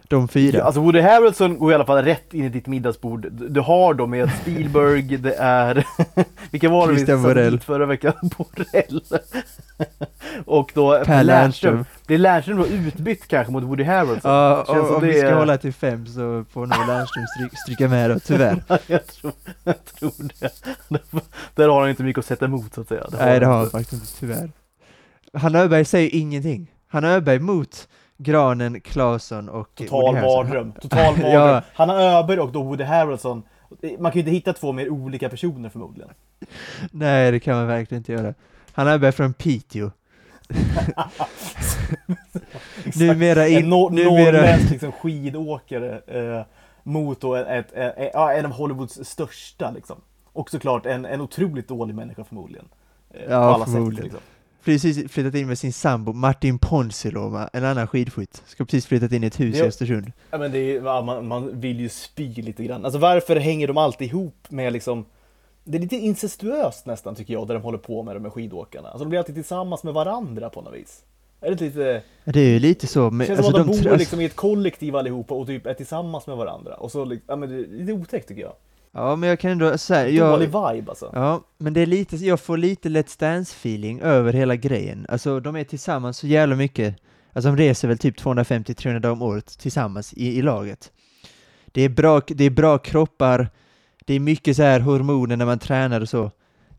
De 0.08 0.28
fyra. 0.28 0.58
Ja, 0.58 0.64
alltså 0.64 0.80
Woody 0.80 1.00
Harrelson 1.00 1.58
går 1.58 1.72
i 1.72 1.74
alla 1.74 1.84
fall 1.84 2.04
rätt 2.04 2.34
in 2.34 2.44
i 2.44 2.48
ditt 2.48 2.66
middagsbord. 2.66 3.26
Du, 3.32 3.60
har 3.60 3.94
dem 3.94 4.10
med 4.10 4.30
Spielberg, 4.42 5.02
det 5.18 5.34
är... 5.34 5.86
Vilka 6.50 6.68
var 6.68 6.86
det 6.86 6.92
vi 6.92 6.98
Christian 6.98 7.22
satte 7.22 7.34
Borell. 7.34 7.52
dit 7.52 7.64
förra 7.64 7.86
veckan? 7.86 8.12
Borrell. 8.22 9.00
Och 10.44 10.70
då 10.74 11.02
Per 11.04 11.24
Lernström. 11.24 11.84
Blir 12.10 12.18
Lernström 12.18 12.58
då 12.58 12.66
utbytt 12.66 13.28
kanske 13.28 13.52
mot 13.52 13.62
Woody 13.62 13.84
Harrelson? 13.84 14.30
Ja, 14.30 14.64
som 14.66 14.94
om 14.94 15.00
det 15.00 15.06
vi 15.06 15.18
ska 15.18 15.28
är- 15.28 15.32
hålla 15.32 15.58
till 15.58 15.72
fem 15.72 16.06
så 16.06 16.44
får 16.50 16.60
nog 16.60 16.86
Lernström 16.86 17.26
stryk, 17.26 17.58
stryka 17.58 17.88
med 17.88 18.10
då, 18.10 18.18
tyvärr. 18.18 18.62
jag, 18.86 19.06
tror, 19.06 19.32
jag 19.64 19.84
tror 19.84 20.12
det. 20.40 20.52
Där 21.54 21.68
har 21.68 21.80
han 21.80 21.90
inte 21.90 22.02
mycket 22.02 22.18
att 22.18 22.24
sätta 22.26 22.44
emot 22.44 22.74
så 22.74 22.80
att 22.80 22.88
säga. 22.88 23.06
Nej, 23.18 23.40
det 23.40 23.46
har 23.46 23.56
han 23.56 23.70
faktiskt 23.70 23.92
inte, 23.92 24.06
tyvärr. 24.20 24.50
Hanna 25.32 25.58
Öberg 25.58 25.84
säger 25.84 26.14
ingenting. 26.14 26.72
Hanna 26.88 27.08
Öberg 27.08 27.38
mot 27.38 27.88
Granen, 28.18 28.80
Claesson 28.80 29.48
och 29.48 29.74
Total 29.74 30.14
mardröm. 30.14 30.72
Total 30.80 31.16
mardröm. 31.16 31.32
Ja. 31.32 31.62
Hanna 31.74 32.02
Öberg 32.02 32.40
och 32.40 32.52
då 32.52 32.62
Woody 32.62 32.84
Harrelson. 32.84 33.42
Man 33.98 34.12
kan 34.12 34.18
ju 34.18 34.20
inte 34.20 34.30
hitta 34.30 34.52
två 34.52 34.72
mer 34.72 34.88
olika 34.88 35.28
personer 35.28 35.68
förmodligen. 35.68 36.10
Nej, 36.90 37.32
det 37.32 37.40
kan 37.40 37.56
man 37.56 37.66
verkligen 37.66 38.00
inte 38.00 38.12
göra. 38.12 38.34
Hanna 38.72 38.92
Öberg 38.92 39.12
från 39.12 39.32
Piteå. 39.32 39.90
Numera 42.96 43.48
in- 43.48 43.58
en 43.58 43.72
nor- 43.72 43.90
numera- 43.90 44.32
norrländsk 44.32 44.70
liksom, 44.70 44.92
skidåkare 44.92 46.00
eh, 46.06 46.44
mot 46.82 47.20
då 47.20 47.34
ett, 47.34 47.72
ett, 47.72 47.98
ett, 47.98 48.14
en 48.14 48.46
av 48.46 48.52
Hollywoods 48.52 49.04
största 49.04 49.70
liksom. 49.70 50.00
Och 50.32 50.50
såklart 50.50 50.86
en, 50.86 51.04
en 51.04 51.20
otroligt 51.20 51.68
dålig 51.68 51.94
människa 51.94 52.24
förmodligen. 52.24 52.64
Eh, 53.14 53.20
Ja, 53.30 53.64
förmodligen. 53.64 53.94
sätt 53.96 54.04
liksom. 54.04 54.20
Precis 54.64 55.12
flyttat 55.12 55.34
in 55.34 55.48
med 55.48 55.58
sin 55.58 55.72
sambo 55.72 56.12
Martin 56.12 56.58
Ponsiluoma, 56.58 57.48
en 57.52 57.64
annan 57.64 57.86
skidskytt. 57.86 58.42
Ska 58.46 58.64
precis 58.64 58.86
flyttat 58.86 59.12
in 59.12 59.24
i 59.24 59.26
ett 59.26 59.40
hus 59.40 59.56
Jo. 59.58 59.64
i 59.64 59.68
Östersund. 59.68 60.12
Ja, 60.30 60.38
men 60.38 60.52
det 60.52 60.58
är, 60.76 61.02
man, 61.02 61.26
man 61.28 61.60
vill 61.60 61.80
ju 61.80 61.88
spy 61.88 62.28
lite 62.34 62.64
grann. 62.64 62.84
Alltså 62.84 62.98
varför 62.98 63.36
hänger 63.36 63.68
de 63.68 63.76
alltid 63.76 64.08
ihop 64.08 64.46
med 64.48 64.72
liksom 64.72 65.04
det 65.64 65.78
är 65.78 65.80
lite 65.80 65.96
incestuöst 65.96 66.86
nästan 66.86 67.14
tycker 67.14 67.34
jag, 67.34 67.46
där 67.46 67.54
de 67.54 67.62
håller 67.62 67.78
på 67.78 68.02
med 68.02 68.16
de 68.16 68.24
här 68.24 68.30
skidåkarna. 68.30 68.88
Alltså 68.88 69.04
de 69.04 69.08
blir 69.08 69.18
alltid 69.18 69.34
tillsammans 69.34 69.84
med 69.84 69.94
varandra 69.94 70.50
på 70.50 70.60
något 70.62 70.74
vis. 70.74 71.04
Är 71.40 71.50
det 71.50 71.60
lite... 71.60 72.02
Det 72.24 72.40
är 72.40 72.48
ju 72.48 72.58
lite 72.58 72.86
så, 72.86 73.04
Det 73.04 73.10
men 73.10 73.26
känns 73.26 73.38
alltså 73.38 73.52
som 73.52 73.60
att 73.60 73.66
de 73.66 73.76
de 73.82 73.88
bor 73.90 73.98
liksom 73.98 74.20
i 74.20 74.24
ett 74.24 74.36
kollektiv 74.36 74.96
allihopa 74.96 75.34
och 75.34 75.46
typ 75.46 75.66
är 75.66 75.74
tillsammans 75.74 76.26
med 76.26 76.36
varandra. 76.36 76.74
Och 76.74 76.90
så, 76.92 77.04
liksom- 77.04 77.24
ja 77.28 77.36
men 77.36 77.48
det 77.48 77.54
är 77.54 77.66
lite 77.66 77.92
otäckt 77.92 78.28
tycker 78.28 78.42
jag. 78.42 78.52
Ja, 78.92 79.16
men 79.16 79.28
jag 79.28 79.40
kan 79.40 79.50
ändå 79.50 79.78
säga, 79.78 80.30
Dålig 80.30 80.48
jag, 80.52 80.74
vibe 80.74 80.90
alltså. 80.90 81.10
ja, 81.12 81.40
men 81.58 81.72
det 81.72 81.80
är 81.80 81.86
lite, 81.86 82.16
jag 82.16 82.40
får 82.40 82.56
lite 82.56 82.88
Let's 82.88 83.20
Dance-feeling 83.20 84.02
över 84.02 84.32
hela 84.32 84.56
grejen. 84.56 85.06
Alltså, 85.08 85.40
de 85.40 85.56
är 85.56 85.64
tillsammans 85.64 86.18
så 86.18 86.26
jävla 86.26 86.56
mycket. 86.56 86.96
Alltså, 87.32 87.48
de 87.48 87.56
reser 87.56 87.88
väl 87.88 87.98
typ 87.98 88.20
250-300 88.20 88.98
dagar 88.98 89.12
om 89.12 89.22
året 89.22 89.58
tillsammans 89.58 90.12
i, 90.14 90.38
i 90.38 90.42
laget. 90.42 90.92
Det 91.72 91.82
är, 91.82 91.88
bra, 91.88 92.20
det 92.26 92.44
är 92.44 92.50
bra 92.50 92.78
kroppar, 92.78 93.48
det 94.10 94.14
är 94.14 94.20
mycket 94.20 94.56
så 94.56 94.62
här 94.62 94.80
hormoner 94.80 95.36
när 95.36 95.46
man 95.46 95.58
tränar 95.58 96.00
och 96.00 96.08
så. 96.08 96.30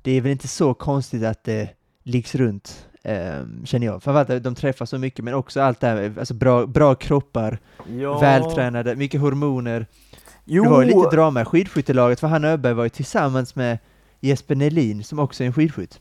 Det 0.02 0.12
är 0.12 0.22
väl 0.22 0.32
inte 0.32 0.48
så 0.48 0.74
konstigt 0.74 1.24
att 1.24 1.44
det 1.44 1.70
liggs 2.04 2.36
runt, 2.36 2.88
ehm, 3.04 3.66
känner 3.66 3.88
jag. 3.88 4.04
Framförallt 4.04 4.30
att 4.30 4.44
de 4.44 4.56
träffas 4.56 4.90
så 4.90 4.98
mycket, 4.98 5.26
men 5.26 5.34
också 5.34 5.62
allt 5.62 5.80
det 5.80 5.88
här, 5.88 6.14
alltså 6.20 6.34
bra, 6.34 6.66
bra 6.66 6.96
kroppar, 6.96 7.60
Ja. 8.00 8.20
vältränade, 8.20 8.96
mycket 8.96 9.22
hormoner. 9.22 9.86
Jo, 10.46 10.64
Det 10.64 10.70
var 10.70 10.82
ju 10.82 10.88
lite 10.88 11.10
drama 11.16 11.42
i 11.42 11.46
skidskyttelaget, 11.46 12.20
för 12.20 12.28
han 12.28 12.46
Öberg 12.46 12.74
var 12.74 12.84
ju 12.84 12.90
tillsammans 12.90 13.56
med 13.56 13.78
Jesper 14.20 14.56
Nelin, 14.56 15.04
som 15.04 15.20
också 15.20 15.44
är 15.44 15.48
en 15.48 15.54
skidskytt. 15.54 16.00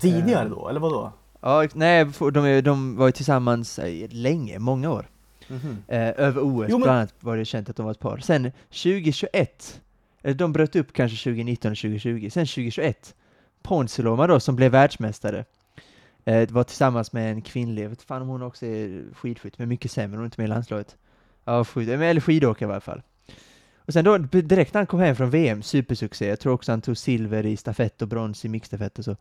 tidigare 0.00 0.44
Eh. 0.44 0.50
då, 0.50 0.68
eller 0.68 0.80
vadå? 0.80 1.12
Ja, 1.40 1.66
nej, 1.74 2.06
de, 2.32 2.60
de 2.64 2.96
var 2.96 3.06
ju 3.06 3.12
tillsammans 3.12 3.78
eh, 3.78 4.08
länge, 4.10 4.58
många 4.58 4.90
år. 4.90 5.08
Mhm. 5.48 5.76
Eh, 5.88 6.00
över 6.16 6.40
OS 6.42 6.66
Jo, 6.70 6.78
men- 6.78 6.82
bland 6.82 6.98
annat 6.98 7.14
var 7.20 7.36
det 7.36 7.44
känt 7.44 7.70
att 7.70 7.76
de 7.76 7.84
var 7.84 7.92
ett 7.92 7.98
par. 7.98 8.18
Sen 8.18 8.52
2021, 8.70 9.32
eller 9.32 9.80
Eh, 10.22 10.36
de 10.36 10.52
bröt 10.52 10.76
upp 10.76 10.92
kanske 10.92 11.24
2019 11.24 11.72
och 11.72 11.78
2020, 11.78 12.30
sen 12.30 12.46
2021, 12.46 13.14
Ponsiluoma 13.62 14.26
då, 14.26 14.40
som 14.40 14.56
blev 14.56 14.72
världsmästare, 14.72 15.44
eh, 16.24 16.50
var 16.50 16.64
tillsammans 16.64 17.12
med 17.12 17.30
en 17.30 17.42
kvinnlig, 17.42 17.84
jag 17.84 17.88
vet 17.88 18.02
fan 18.02 18.22
om 18.22 18.28
hon 18.28 18.42
också 18.42 18.66
är 18.66 19.04
skidskytt, 19.14 19.58
men 19.58 19.68
mycket 19.68 19.90
sämre, 19.90 20.16
hon 20.16 20.22
är 20.22 20.24
inte 20.24 20.40
med 20.40 20.44
i 20.44 20.48
landslaget. 20.48 20.96
Ja, 21.44 21.64
skid, 21.64 21.90
eller 21.90 22.20
skidåkare 22.20 22.66
i 22.66 22.68
varje 22.68 22.80
fall. 22.80 23.02
Och 23.76 23.92
sen 23.92 24.04
då, 24.04 24.18
direkt 24.18 24.74
när 24.74 24.78
han 24.78 24.86
kom 24.86 25.00
hem 25.00 25.16
från 25.16 25.30
VM, 25.30 25.62
supersuccé, 25.62 26.28
jag 26.28 26.40
tror 26.40 26.52
också 26.52 26.72
han 26.72 26.80
tog 26.80 26.96
silver 26.96 27.46
i 27.46 27.56
stafett 27.56 28.02
och 28.02 28.08
brons 28.08 28.44
i 28.44 28.48
mixstafett 28.48 28.98
och 28.98 29.04
så. 29.04 29.16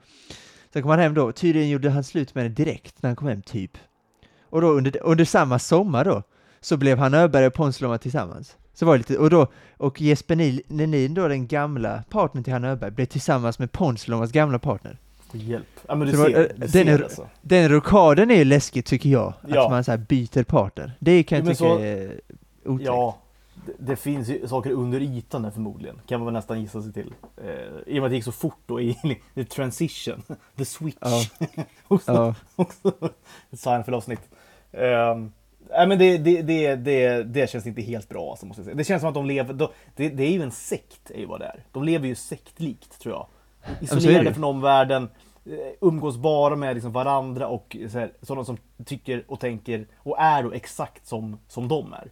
Sen 0.73 0.81
kom 0.81 0.91
han 0.91 0.99
hem 0.99 1.13
då, 1.13 1.31
tydligen 1.31 1.69
gjorde 1.69 1.89
han 1.89 2.03
slut 2.03 2.35
med 2.35 2.45
det 2.45 2.49
direkt 2.49 3.01
när 3.01 3.09
han 3.09 3.15
kom 3.15 3.27
hem, 3.27 3.41
typ. 3.41 3.77
Och 4.41 4.61
då 4.61 4.67
under, 4.67 5.03
under 5.03 5.25
samma 5.25 5.59
sommar 5.59 6.05
då, 6.05 6.23
så 6.59 6.77
blev 6.77 6.97
han 6.97 7.13
Öberg 7.13 7.47
och 7.47 7.53
Ponsiluoma 7.53 7.97
tillsammans. 7.97 8.57
Så 8.73 8.86
var 8.86 8.93
det 8.93 8.97
lite, 8.97 9.17
och 9.17 9.29
då, 9.29 9.47
och 9.77 10.01
Jesper 10.01 10.36
Nenin 10.73 11.13
då, 11.13 11.27
den 11.27 11.47
gamla 11.47 12.03
partnern 12.10 12.43
till 12.43 12.53
Hanna 12.53 12.67
Öberg, 12.69 12.91
blev 12.91 13.05
tillsammans 13.05 13.60
med 13.60 13.71
Ponsiloomas 13.71 14.31
gamla 14.31 14.60
partner. 14.60 14.97
Hjälp. 15.34 15.67
Ja 15.88 15.95
men 15.95 16.07
du 16.07 16.13
Så 16.13 16.17
det 16.17 16.23
var- 16.23 16.29
ser, 16.29 16.39
eh, 16.41 16.47
du 16.55 16.60
den 16.60 16.69
ser 16.69 16.86
är- 16.99 17.03
alltså. 17.03 17.27
Den 17.41 17.69
rockaden 17.69 18.31
är 18.31 18.36
ju 18.36 18.43
läskigt 18.43 18.86
tycker 18.86 19.10
jag, 19.10 19.34
Ja. 19.47 19.65
att 19.65 19.71
man 19.71 19.84
så 19.84 19.97
byter 19.97 20.43
partner. 20.43 20.93
Det 20.99 21.23
kan 21.23 21.36
jag 21.38 21.43
Jo, 21.43 21.47
men 21.47 21.55
tycka 21.55 21.69
så- 21.69 21.79
är 21.79 22.21
otäckt. 22.65 22.88
Ja, 22.88 23.17
det, 23.65 23.73
det 23.79 23.95
finns 23.95 24.29
ju 24.29 24.47
saker 24.47 24.71
under 24.71 25.01
ytan 25.01 25.41
där 25.41 25.51
förmodligen. 25.51 26.01
Kan 26.07 26.23
man 26.23 26.34
nästan 26.34 26.62
gissa 26.62 26.81
sig 26.81 26.93
till. 26.93 27.13
Eh, 27.38 27.49
I 27.88 27.91
och 27.99 28.01
med 28.01 28.03
att 28.03 28.10
det 28.12 28.15
gick 28.15 28.23
så 28.25 28.31
fort 28.31 28.60
då 28.65 28.81
i 28.81 28.93
the 29.36 29.43
transition, 29.45 30.23
the 30.57 30.65
switch. 30.65 30.97
Ja. 31.01 31.23
också, 31.88 32.12
Ja. 32.12 32.36
också 32.55 32.88
ett 33.51 33.60
Seinfeld-avsnitt. 33.60 34.21
Um, 34.71 35.31
Nej 35.77 35.88
men 35.88 35.99
det, 35.99 36.17
det, 36.17 36.41
det, 36.41 36.75
det, 36.75 37.23
det 37.23 37.49
känns 37.49 37.67
inte 37.67 37.81
helt 37.81 38.10
bra 38.10 38.29
alltså, 38.29 38.45
måste 38.45 38.60
jag 38.60 38.65
säga. 38.65 38.75
Det 38.75 38.84
känns 38.84 39.01
som 39.01 39.10
att 39.10 39.15
de 39.15 39.25
lever, 39.25 39.53
de, 39.53 39.67
det, 39.95 40.10
det 40.10 40.23
är 40.23 40.31
ju 40.31 40.41
en 40.41 40.51
sekt 40.51 41.12
är 41.12 41.19
ju 41.19 41.25
vad 41.25 41.39
det 41.39 41.45
är. 41.45 41.63
De 41.71 41.84
lever 41.84 42.07
ju 42.07 42.15
sektlikt 42.15 43.01
tror 43.01 43.15
jag. 43.15 43.27
Isolerade 43.81 44.34
från 44.34 44.43
omvärlden, 44.43 45.10
eh, 45.45 45.51
umgås 45.81 46.17
bara 46.17 46.55
med 46.55 46.75
liksom 46.75 46.91
varandra 46.91 47.47
och 47.47 47.77
så 47.89 47.99
här, 47.99 48.12
sådana 48.21 48.45
som 48.45 48.57
tycker 48.86 49.23
och 49.27 49.39
tänker 49.39 49.88
och 49.97 50.19
är 50.19 50.43
då 50.43 50.51
exakt 50.51 51.07
som, 51.07 51.39
som 51.47 51.67
de 51.67 51.93
är. 51.93 52.12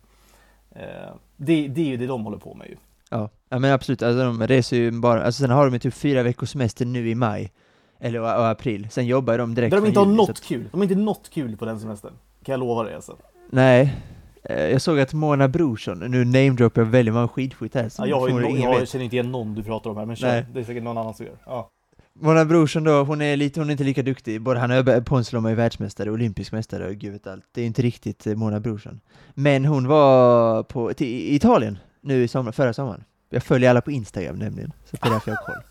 Eh, 0.71 1.13
det, 1.37 1.67
det 1.67 1.81
är 1.81 1.85
ju 1.85 1.97
det 1.97 2.07
de 2.07 2.25
håller 2.25 2.37
på 2.37 2.53
med 2.53 2.67
ju. 2.67 2.75
Ja, 3.09 3.29
ja 3.49 3.59
men 3.59 3.71
absolut, 3.71 4.03
alltså 4.03 4.23
de 4.23 4.47
reser 4.47 4.77
ju 4.77 4.91
bara, 4.91 5.23
alltså 5.23 5.41
sen 5.41 5.49
har 5.49 5.65
de 5.65 5.73
ju 5.73 5.79
typ 5.79 5.93
fyra 5.93 6.23
veckors 6.23 6.49
semester 6.49 6.85
nu 6.85 7.09
i 7.09 7.15
maj, 7.15 7.51
eller 7.99 8.19
och, 8.19 8.39
och 8.39 8.47
april, 8.47 8.87
sen 8.91 9.05
jobbar 9.05 9.37
de 9.37 9.55
direkt 9.55 9.71
Där 9.71 9.81
de 9.81 9.87
inte 9.87 9.99
har 9.99 10.05
något 10.05 10.29
att- 10.29 10.41
kul. 10.43 10.67
De 10.71 10.77
har 10.77 10.83
inte 10.83 10.95
något 10.95 11.29
kul 11.29 11.57
på 11.57 11.65
den 11.65 11.79
semestern. 11.79 12.13
Kan 12.43 12.53
jag 12.53 12.59
lova 12.59 12.83
dig 12.83 12.95
alltså. 12.95 13.15
Nej, 13.51 13.95
eh, 14.43 14.63
jag 14.63 14.81
såg 14.81 14.99
att 14.99 15.13
Mona 15.13 15.47
Brorsson, 15.47 15.99
nu 15.99 16.25
namedroppar 16.25 16.81
jag 16.81 16.85
väldigt 16.89 17.13
många 17.13 17.27
skidskyttar 17.27 17.81
här, 17.81 17.91
Ja, 17.97 18.07
jag, 18.07 18.19
har 18.19 18.29
ju, 18.29 18.49
ingen 18.49 18.71
jag 18.71 18.87
känner 18.87 19.05
inte 19.05 19.15
igen 19.15 19.31
någon 19.31 19.55
du 19.55 19.63
pratar 19.63 19.89
om 19.89 19.97
här, 19.97 20.05
men 20.05 20.15
kör. 20.15 20.27
Nej. 20.27 20.45
Det 20.53 20.59
är 20.59 20.63
säkert 20.63 20.83
någon 20.83 20.97
annan 20.97 21.13
som 21.13 21.25
gör. 21.25 21.35
Ja. 21.45 21.69
Mona 22.13 22.45
Brorsson 22.45 22.83
då, 22.83 23.03
hon 23.03 23.21
är 23.21 23.37
lite, 23.37 23.59
hon 23.59 23.69
är 23.69 23.71
inte 23.71 23.83
lika 23.83 24.01
duktig, 24.01 24.41
både 24.41 24.59
han 24.59 24.71
och 24.71 25.05
Ponsiluoma 25.05 25.51
är 25.51 25.55
världsmästare, 25.55 26.11
olympisk 26.11 26.51
mästare 26.51 26.87
och 26.87 26.95
gud 26.95 27.13
vet 27.13 27.27
allt. 27.27 27.45
Det 27.51 27.61
är 27.61 27.65
inte 27.65 27.81
riktigt 27.81 28.27
eh, 28.27 28.35
Mona 28.35 28.59
Brorsson. 28.59 28.99
Men 29.33 29.65
hon 29.65 29.87
var 29.87 30.63
på, 30.63 30.93
till 30.93 31.35
Italien 31.35 31.77
nu 32.01 32.23
i 32.23 32.27
sommar, 32.27 32.51
förra 32.51 32.73
sommaren. 32.73 33.03
Jag 33.29 33.43
följer 33.43 33.69
alla 33.69 33.81
på 33.81 33.91
Instagram 33.91 34.35
nämligen, 34.35 34.73
så 34.85 34.97
det 35.01 35.07
är 35.07 35.11
därför 35.11 35.31
jag 35.31 35.37
har 35.37 35.45
koll. 35.45 35.63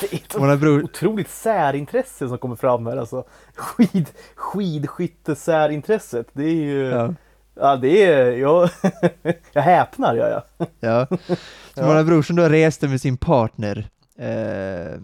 Det 0.00 0.12
är 0.12 0.52
ett 0.52 0.60
Bror, 0.60 0.84
otroligt 0.84 1.30
särintresse 1.30 2.28
som 2.28 2.38
kommer 2.38 2.56
fram 2.56 2.86
här 2.86 2.96
alltså. 2.96 3.24
Skid, 3.54 4.08
skidskyttesärinintresset. 4.34 6.26
Det 6.32 6.44
är 6.44 6.54
ju... 6.54 6.84
Ja, 6.86 7.14
ja, 7.54 7.76
det 7.76 8.04
är... 8.04 8.30
Jag, 8.30 8.70
jag 9.52 9.62
häpnar 9.62 10.14
gör 10.14 10.30
jag. 10.30 10.68
ja. 10.80 11.06
Så 11.26 11.80
Ja. 11.80 11.86
Mona 11.86 12.04
Brorsson 12.04 12.36
då 12.36 12.48
reste 12.48 12.88
med 12.88 13.00
sin 13.00 13.16
partner, 13.16 13.88
eh, 14.18 15.00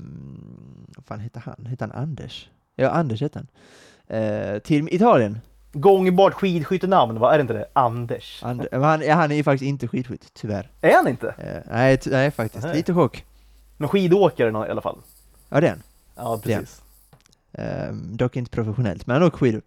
vad 0.96 1.04
fan 1.06 1.20
hette 1.20 1.38
han? 1.44 1.66
Hette 1.66 1.84
han 1.84 1.92
Anders? 1.92 2.50
Ja, 2.76 2.88
Anders 2.88 3.20
hette 3.20 3.38
han. 3.38 3.48
Eh, 4.18 4.58
till 4.58 4.88
Italien. 4.94 5.40
Gångbart 5.72 6.34
skidskyttenamn, 6.34 7.18
va? 7.18 7.32
Är 7.32 7.38
det 7.38 7.42
inte 7.42 7.52
det? 7.54 7.66
Anders. 7.72 8.42
And, 8.44 8.66
han, 8.72 9.02
ja, 9.02 9.14
han 9.14 9.32
är 9.32 9.36
ju 9.36 9.44
faktiskt 9.44 9.68
inte 9.68 9.88
skidskytt, 9.88 10.30
tyvärr. 10.34 10.70
Är 10.80 10.94
han 10.94 11.08
inte? 11.08 11.34
Eh, 11.38 11.72
nej, 11.72 12.00
nej, 12.06 12.30
faktiskt. 12.30 12.64
Nej. 12.64 12.76
Lite 12.76 12.94
chock. 12.94 13.24
Men 13.82 13.88
skidåkare 13.88 14.50
i 14.66 14.70
alla 14.70 14.80
fall. 14.80 14.98
Ja, 15.48 15.60
han. 15.60 15.82
Ja, 16.14 16.40
precis. 16.42 16.82
Ehm, 17.52 18.16
dock 18.16 18.36
inte 18.36 18.50
professionellt, 18.50 19.06
men 19.06 19.14
han 19.14 19.22
åker 19.22 19.38
skidor. 19.38 19.62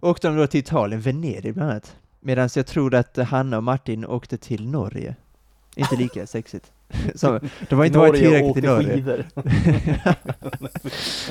Åkte 0.00 0.28
de 0.28 0.36
då 0.36 0.46
till 0.46 0.60
Italien, 0.60 1.00
Venedig 1.00 1.54
bland 1.54 1.70
annat. 1.70 1.96
Medan 2.20 2.48
jag 2.56 2.66
tror 2.66 2.94
att 2.94 3.16
Hanna 3.16 3.56
och 3.56 3.62
Martin 3.64 4.04
åkte 4.04 4.38
till 4.38 4.68
Norge. 4.68 5.16
Inte 5.76 5.96
lika 5.96 6.26
sexigt. 6.26 6.72
Så, 7.14 7.40
de 7.68 7.74
har 7.74 7.84
inte 7.84 7.98
varit 7.98 8.20
tillräckligt 8.20 8.64
i 8.64 8.66
Norge. 8.66 8.94
skidor. 8.94 9.24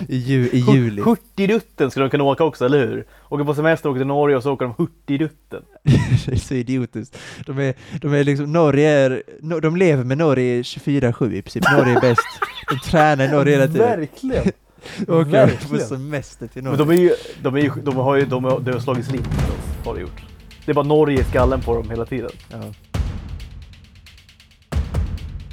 I, 0.07 0.17
ju, 0.17 0.49
I 0.49 0.59
juli. 0.73 1.01
Hurtigruten 1.01 1.91
skulle 1.91 2.05
de 2.05 2.09
kunna 2.09 2.23
åka 2.23 2.43
också, 2.43 2.65
eller 2.65 2.87
hur? 2.87 3.05
Åker 3.29 3.43
på 3.45 3.53
semester, 3.55 3.89
åker 3.89 3.99
till 3.99 4.07
Norge 4.07 4.37
och 4.37 4.43
så 4.43 4.53
åker 4.53 4.65
de 4.65 4.73
Hurtigruten. 4.77 5.63
det 6.25 6.31
är 6.31 6.35
så 6.35 6.53
idiotiskt. 6.53 7.17
De 7.45 7.59
är, 7.59 7.73
de 8.01 8.13
är 8.13 8.23
liksom, 8.23 8.53
Norge 8.53 8.89
är, 8.89 9.23
de 9.61 9.75
lever 9.75 10.03
med 10.03 10.17
Norge 10.17 10.61
24-7 10.61 11.33
i 11.33 11.41
princip. 11.41 11.63
Norge 11.71 11.97
är 11.97 12.01
bäst. 12.01 12.21
De 12.69 12.89
tränar 12.89 13.25
i 13.25 13.27
Norge 13.31 13.53
hela 13.53 13.67
tiden. 13.67 13.99
Verkligen! 13.99 14.43
Åker 15.07 15.69
på 15.69 15.77
semester 15.77 16.47
till 16.47 16.63
Men 16.63 16.71
Norge. 16.71 16.85
de 16.85 16.89
är 16.89 17.01
ju, 17.01 17.11
de 17.41 17.55
är 17.55 17.59
ju, 17.61 17.71
de 17.83 17.95
har 17.95 18.15
ju, 18.15 18.25
de 18.25 18.43
har, 18.43 18.59
det 18.59 18.71
har 18.71 18.79
slagit 18.79 19.05
slint 19.05 19.27
har 19.85 19.95
det 19.95 20.01
gjort. 20.01 20.21
Det 20.65 20.71
är 20.71 20.73
bara 20.75 20.85
Norge 20.85 21.21
i 21.21 21.23
skallen 21.23 21.61
på 21.61 21.75
dem 21.75 21.89
hela 21.89 22.05
tiden. 22.05 22.29
Ja. 22.51 22.57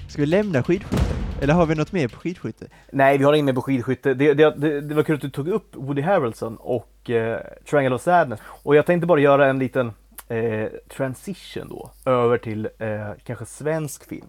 Ska 0.09 0.23
vi 0.23 0.27
lämna 0.27 0.63
skidskytte? 0.63 1.03
Eller 1.41 1.55
har 1.55 1.67
vi 1.67 1.75
något 1.75 1.93
mer 1.93 2.09
på 2.09 2.17
skidskytte? 2.17 2.67
Nej, 2.93 3.19
vi 3.19 3.25
har 3.25 3.33
inget 3.33 3.45
mer 3.45 3.53
på 3.53 3.63
skidskytte. 3.63 4.15
Det, 4.15 4.35
det, 4.35 4.55
det, 4.57 4.81
det 4.81 4.95
var 4.95 5.03
kul 5.03 5.15
att 5.15 5.21
du 5.21 5.31
tog 5.31 5.49
upp 5.49 5.77
Woody 5.77 6.03
Harrelson 6.03 6.57
och 6.57 7.11
eh, 7.11 7.41
Triangle 7.71 7.95
of 7.95 8.03
Sadness. 8.03 8.41
Och 8.63 8.77
jag 8.77 8.87
tänkte 8.87 9.07
bara 9.07 9.21
göra 9.21 9.47
en 9.47 9.59
liten 9.59 9.93
eh, 10.29 10.69
transition 10.89 11.69
då 11.69 11.91
över 12.11 12.39
till 12.39 12.69
eh, 12.79 13.11
kanske 13.25 13.47
svensk 13.47 14.09
film. 14.09 14.27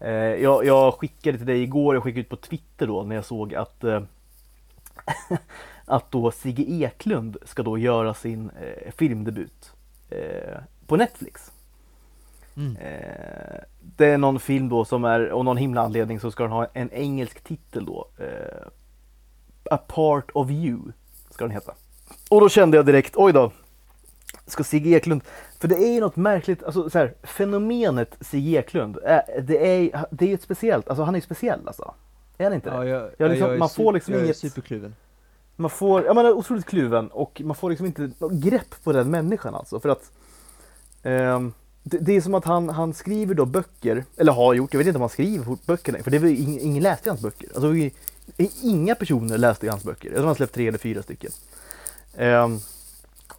Eh, 0.00 0.12
jag, 0.14 0.66
jag 0.66 0.94
skickade 0.94 1.38
till 1.38 1.46
dig 1.46 1.62
igår, 1.62 1.94
jag 1.94 2.02
skickade 2.02 2.20
ut 2.20 2.28
på 2.28 2.36
Twitter 2.36 2.86
då 2.86 3.02
när 3.02 3.16
jag 3.16 3.24
såg 3.24 3.54
att 3.54 3.84
eh, 3.84 4.02
att 5.86 6.10
då 6.10 6.30
Sigge 6.30 6.62
Eklund 6.62 7.36
ska 7.44 7.62
då 7.62 7.78
göra 7.78 8.14
sin 8.14 8.50
eh, 8.50 8.92
filmdebut 8.96 9.72
eh, 10.10 10.58
på 10.86 10.96
Netflix. 10.96 11.53
Mm. 12.56 12.76
Eh, 12.76 13.60
det 13.96 14.06
är 14.06 14.18
någon 14.18 14.40
film 14.40 14.68
då 14.68 14.84
som 14.84 15.04
är, 15.04 15.26
av 15.28 15.44
någon 15.44 15.56
himla 15.56 15.80
anledning 15.80 16.20
så 16.20 16.30
ska 16.30 16.42
den 16.42 16.52
ha 16.52 16.66
en 16.72 16.90
engelsk 16.92 17.40
titel 17.44 17.84
då. 17.84 18.08
Eh, 18.18 18.66
A 19.70 19.76
Part 19.86 20.30
of 20.34 20.50
You 20.50 20.78
ska 21.30 21.44
den 21.44 21.50
heta. 21.50 21.74
Och 22.30 22.40
då 22.40 22.48
kände 22.48 22.76
jag 22.76 22.86
direkt, 22.86 23.12
oj 23.16 23.32
då. 23.32 23.52
Ska 24.46 24.64
Sigge 24.64 24.90
Eklund, 24.90 25.22
för 25.60 25.68
det 25.68 25.74
är 25.76 25.92
ju 25.94 26.00
något 26.00 26.16
märkligt, 26.16 26.62
alltså 26.62 26.90
så 26.90 26.98
här, 26.98 27.14
fenomenet 27.22 28.16
Sigge 28.20 28.58
Eklund, 28.58 28.98
är, 29.04 29.40
det 29.42 29.66
är 29.66 30.06
det 30.10 30.24
är 30.24 30.28
ju 30.28 30.34
ett 30.34 30.42
speciellt, 30.42 30.88
alltså 30.88 31.02
han 31.02 31.14
är 31.14 31.18
ju 31.18 31.22
speciell 31.22 31.60
alltså. 31.66 31.94
Är 32.38 32.44
han 32.44 32.52
inte 32.54 32.70
det? 32.70 32.88
jag, 32.88 33.10
Ja, 33.18 33.28
liksom, 33.28 33.50
är 33.50 33.58
man 33.58 33.68
får 33.68 33.92
liksom 33.92 34.14
jag 34.14 34.24
inget- 34.24 34.36
superkluven. 34.36 34.94
Man 35.56 35.70
får, 35.70 36.04
ja 36.04 36.14
man 36.14 36.26
är 36.26 36.32
otroligt 36.32 36.66
kluven 36.66 37.08
och 37.08 37.42
man 37.44 37.56
får 37.56 37.70
liksom 37.70 37.86
inte 37.86 38.10
grepp 38.30 38.84
på 38.84 38.92
den 38.92 39.10
människan 39.10 39.54
alltså. 39.54 39.80
För 39.80 39.88
att 39.88 40.10
ehm, 41.02 41.52
det, 41.84 41.98
det 41.98 42.12
är 42.16 42.20
som 42.20 42.34
att 42.34 42.44
han, 42.44 42.68
han 42.68 42.94
skriver 42.94 43.34
då 43.34 43.44
böcker, 43.44 44.04
eller 44.16 44.32
har 44.32 44.54
gjort, 44.54 44.74
jag 44.74 44.78
vet 44.78 44.86
inte 44.86 44.96
om 44.96 45.02
han 45.02 45.08
skriver 45.10 45.44
fort- 45.44 45.66
böcker 45.66 45.92
längre, 45.92 46.04
för 46.04 46.10
det 46.10 46.18
var 46.18 46.28
ingen, 46.28 46.60
ingen 46.60 46.82
läste 46.82 47.10
hans 47.10 47.20
böcker. 47.20 47.48
Alltså 47.54 47.72
inga 48.62 48.94
personer 48.94 49.38
läste 49.38 49.70
hans 49.70 49.84
böcker, 49.84 50.08
jag 50.08 50.16
tror 50.16 50.26
han 50.26 50.34
släppt 50.34 50.54
tre 50.54 50.68
eller 50.68 50.78
fyra 50.78 51.02
stycken. 51.02 51.30
Ehm, 52.16 52.58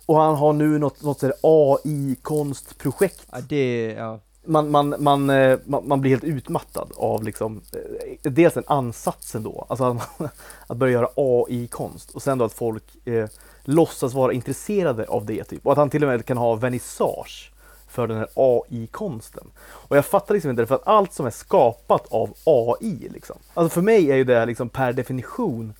och 0.05 0.21
han 0.21 0.35
har 0.35 0.53
nu 0.53 0.79
något, 0.79 1.01
något 1.03 1.23
AI-konstprojekt 1.41 3.27
Ja, 3.31 3.37
det, 3.49 3.93
ja. 3.97 4.19
man, 4.45 4.71
man, 4.71 4.95
man, 4.99 5.29
eh, 5.29 5.59
man, 5.65 5.87
man 5.87 6.01
blir 6.01 6.11
helt 6.11 6.23
utmattad 6.23 6.91
av 6.95 7.23
liksom, 7.23 7.61
eh, 7.73 8.31
dels 8.31 8.53
den 8.53 8.63
ansatsen 8.67 9.43
då, 9.43 9.65
alltså 9.69 9.83
att, 9.85 10.31
att 10.67 10.77
börja 10.77 10.93
göra 10.93 11.09
AI-konst 11.15 12.11
och 12.11 12.21
sen 12.21 12.37
då 12.37 12.45
att 12.45 12.53
folk 12.53 13.07
eh, 13.07 13.27
låtsas 13.63 14.13
vara 14.13 14.33
intresserade 14.33 15.05
av 15.05 15.25
det 15.25 15.43
typ. 15.43 15.65
Och 15.65 15.71
att 15.71 15.77
han 15.77 15.89
till 15.89 16.03
och 16.03 16.09
med 16.09 16.25
kan 16.25 16.37
ha 16.37 16.55
vernissage 16.55 17.51
för 17.95 18.07
den 18.07 18.17
här 18.17 18.27
AI-konsten. 18.35 19.47
Och 19.57 19.97
jag 19.97 20.05
fattar 20.05 20.33
liksom 20.33 20.49
inte 20.49 20.61
det, 20.61 20.67
för 20.67 20.75
att 20.75 20.87
allt 20.87 21.13
som 21.13 21.25
är 21.25 21.31
skapat 21.31 22.07
av 22.07 22.33
AI 22.43 23.09
liksom. 23.13 23.37
Alltså 23.53 23.73
för 23.73 23.81
mig 23.81 24.11
är 24.11 24.15
ju 24.15 24.23
det 24.23 24.45
liksom 24.45 24.69
per 24.69 24.93
definition 24.93 25.73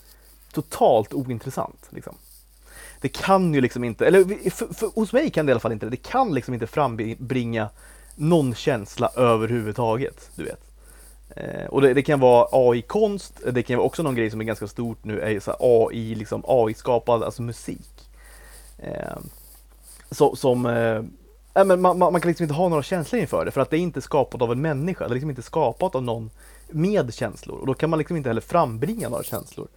totalt 0.52 1.14
ointressant. 1.14 1.88
Liksom. 1.90 2.16
Det 3.02 3.10
kan 3.10 3.54
ju 3.54 3.62
liksom 3.62 3.84
inte, 3.84 4.06
eller 4.08 4.50
för, 4.50 4.74
för, 4.74 4.88
hos 4.96 5.14
mig 5.14 5.30
kan 5.30 5.46
det 5.46 5.50
i 5.50 5.54
alla 5.54 5.60
fall 5.60 5.72
inte 5.72 5.86
det. 5.86 5.90
Det 5.90 6.10
kan 6.10 6.34
liksom 6.34 6.54
inte 6.54 6.68
frambringa 6.68 7.70
någon 8.16 8.56
känsla 8.56 9.12
överhuvudtaget, 9.16 10.30
du 10.36 10.44
vet. 10.44 10.62
Eh, 11.36 11.66
och 11.66 11.82
det, 11.82 11.94
det 11.94 12.02
kan 12.02 12.20
vara 12.20 12.48
AI-konst, 12.52 13.42
det 13.52 13.64
kan 13.64 13.78
vara 13.78 13.86
också 13.86 14.04
någon 14.04 14.16
grej 14.16 14.32
som 14.32 14.42
är 14.42 14.46
ganska 14.46 14.68
stort 14.68 15.04
nu, 15.04 15.20
är 15.20 15.40
så 15.40 15.56
AI, 15.60 16.16
liksom 16.16 16.44
AI-skapad, 16.48 17.24
alltså 17.24 17.42
musik. 17.42 18.10
Eh, 18.78 19.18
så, 20.12 20.36
som, 20.36 20.66
eh, 20.66 21.02
nej, 21.56 21.66
men 21.66 21.82
man, 21.82 21.98
man 21.98 22.12
man 22.14 22.22
kan 22.22 22.28
liksom 22.30 22.44
inte 22.44 22.54
ha 22.54 22.70
några 22.70 22.84
känslor 22.84 23.22
inför 23.22 23.46
det, 23.46 23.52
för 23.52 23.62
att 23.62 23.70
det 23.70 23.78
är 23.78 23.80
inte 23.80 24.02
skapat 24.02 24.42
av 24.42 24.52
en 24.52 24.62
människa, 24.62 25.08
det 25.08 25.12
är 25.12 25.14
liksom 25.14 25.30
inte 25.30 25.42
skapat 25.42 25.96
av 25.96 26.04
någon 26.04 26.30
med 26.70 27.14
känslor. 27.14 27.58
Och 27.60 27.68
då 27.68 27.74
kan 27.74 27.90
man 27.90 28.00
liksom 28.00 28.18
inte 28.18 28.30
heller 28.30 28.42
frambringa 28.42 29.10
några 29.10 29.24
känslor. 29.24 29.68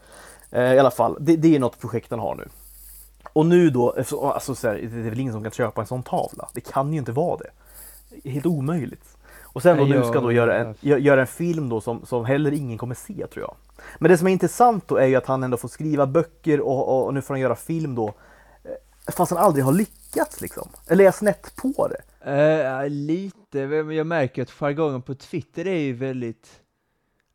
Eh, 0.51 0.75
I 0.75 0.79
alla 0.79 0.91
fall, 0.91 1.17
det, 1.21 1.37
det 1.37 1.55
är 1.55 1.59
något 1.59 1.81
projekt 1.81 2.11
han 2.11 2.21
har 2.21 2.35
nu. 2.35 2.49
Och 3.33 3.47
nu 3.47 3.71
då, 3.71 3.97
alltså 4.23 4.55
så 4.55 4.69
här, 4.69 4.75
det 4.75 5.07
är 5.07 5.11
väl 5.11 5.21
ingen 5.21 5.33
som 5.33 5.43
kan 5.43 5.53
köpa 5.53 5.81
en 5.81 5.87
sån 5.87 6.03
tavla. 6.03 6.49
Det 6.53 6.61
kan 6.61 6.93
ju 6.93 6.99
inte 6.99 7.12
vara 7.12 7.38
det. 7.38 7.51
Helt 8.31 8.47
omöjligt. 8.47 9.05
Och 9.43 9.62
sen 9.62 9.77
då 9.77 9.85
nu 9.85 10.05
ska 10.05 10.21
då 10.21 10.33
göra 10.33 10.59
en, 10.59 10.75
gö- 10.75 10.99
göra 10.99 11.21
en 11.21 11.27
film 11.27 11.69
då 11.69 11.81
som, 11.81 12.07
som 12.07 12.25
heller 12.25 12.53
ingen 12.53 12.79
kommer 12.79 12.95
se 12.95 13.27
tror 13.27 13.45
jag. 13.45 13.55
Men 13.99 14.11
det 14.11 14.19
som 14.19 14.27
är 14.29 14.33
intressant 14.33 14.88
då 14.88 14.97
är 14.97 15.07
ju 15.07 15.17
att 15.17 15.27
han 15.27 15.43
ändå 15.43 15.57
får 15.57 15.69
skriva 15.69 16.07
böcker 16.07 16.61
och, 16.61 16.88
och, 16.88 17.07
och 17.07 17.14
nu 17.14 17.23
får 17.23 17.35
han 17.35 17.41
göra 17.41 17.57
film 17.57 17.95
då. 17.95 18.14
Fast 19.12 19.33
han 19.33 19.44
aldrig 19.44 19.64
har 19.64 19.73
lyckats 19.73 20.40
liksom. 20.40 20.68
Eller 20.87 21.05
är 21.05 21.05
jag 21.05 21.14
snett 21.14 21.57
på 21.57 21.88
det? 21.88 22.03
Uh, 22.83 22.90
lite, 22.90 23.66
men 23.66 23.97
jag 23.97 24.07
märker 24.07 24.42
att 24.42 24.51
jargongen 24.51 25.03
på 25.03 25.14
Twitter 25.14 25.66
är 25.66 25.79
ju 25.79 25.92
väldigt 25.92 26.61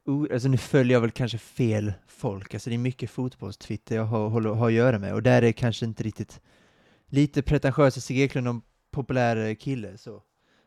Uh, 0.09 0.25
Alltså 0.33 0.47
nu 0.47 0.57
följer 0.57 0.93
jag 0.93 1.01
väl 1.01 1.11
kanske 1.11 1.37
fel 1.37 1.93
folk, 2.07 2.53
alltså 2.53 2.69
det 2.69 2.75
är 2.75 2.77
mycket 2.77 3.09
fotbollstwitter 3.09 3.95
jag 3.95 4.03
har, 4.03 4.29
håller, 4.29 4.49
har 4.49 4.67
att 4.67 4.73
göra 4.73 4.99
med 4.99 5.13
och 5.13 5.23
där 5.23 5.37
är 5.37 5.41
det 5.41 5.53
kanske 5.53 5.85
inte 5.85 6.03
riktigt 6.03 6.41
lite 7.07 7.41
pretentiösa 7.41 8.01
Sigge 8.01 8.21
Eklund 8.23 8.47
en 8.47 8.61
populär 8.91 9.55
kille 9.55 9.97
så. 9.97 10.21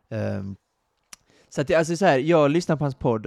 Um, 0.08 0.56
så 1.48 1.60
att 1.60 1.68
det, 1.68 1.74
alltså 1.74 1.96
så 1.96 2.04
här, 2.04 2.18
jag 2.18 2.50
lyssnar 2.50 2.76
på 2.76 2.84
hans 2.84 2.94
podd 2.94 3.26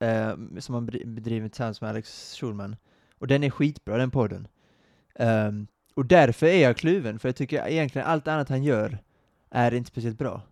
um, 0.00 0.60
som 0.60 0.74
han 0.74 0.86
bedriver 0.86 1.48
tillsammans 1.48 1.80
med 1.80 1.90
Alex 1.90 2.34
Schulman 2.34 2.76
och 3.18 3.26
den 3.26 3.44
är 3.44 3.50
skitbra 3.50 3.96
den 3.96 4.10
podden. 4.10 4.48
Um, 5.18 5.66
och 5.94 6.06
därför 6.06 6.46
är 6.46 6.62
jag 6.62 6.76
kluven, 6.76 7.18
för 7.18 7.28
jag 7.28 7.36
tycker 7.36 7.68
egentligen 7.68 8.06
allt 8.06 8.28
annat 8.28 8.48
han 8.48 8.62
gör 8.62 8.98
är 9.50 9.74
inte 9.74 9.88
speciellt 9.88 10.18
bra. 10.18 10.42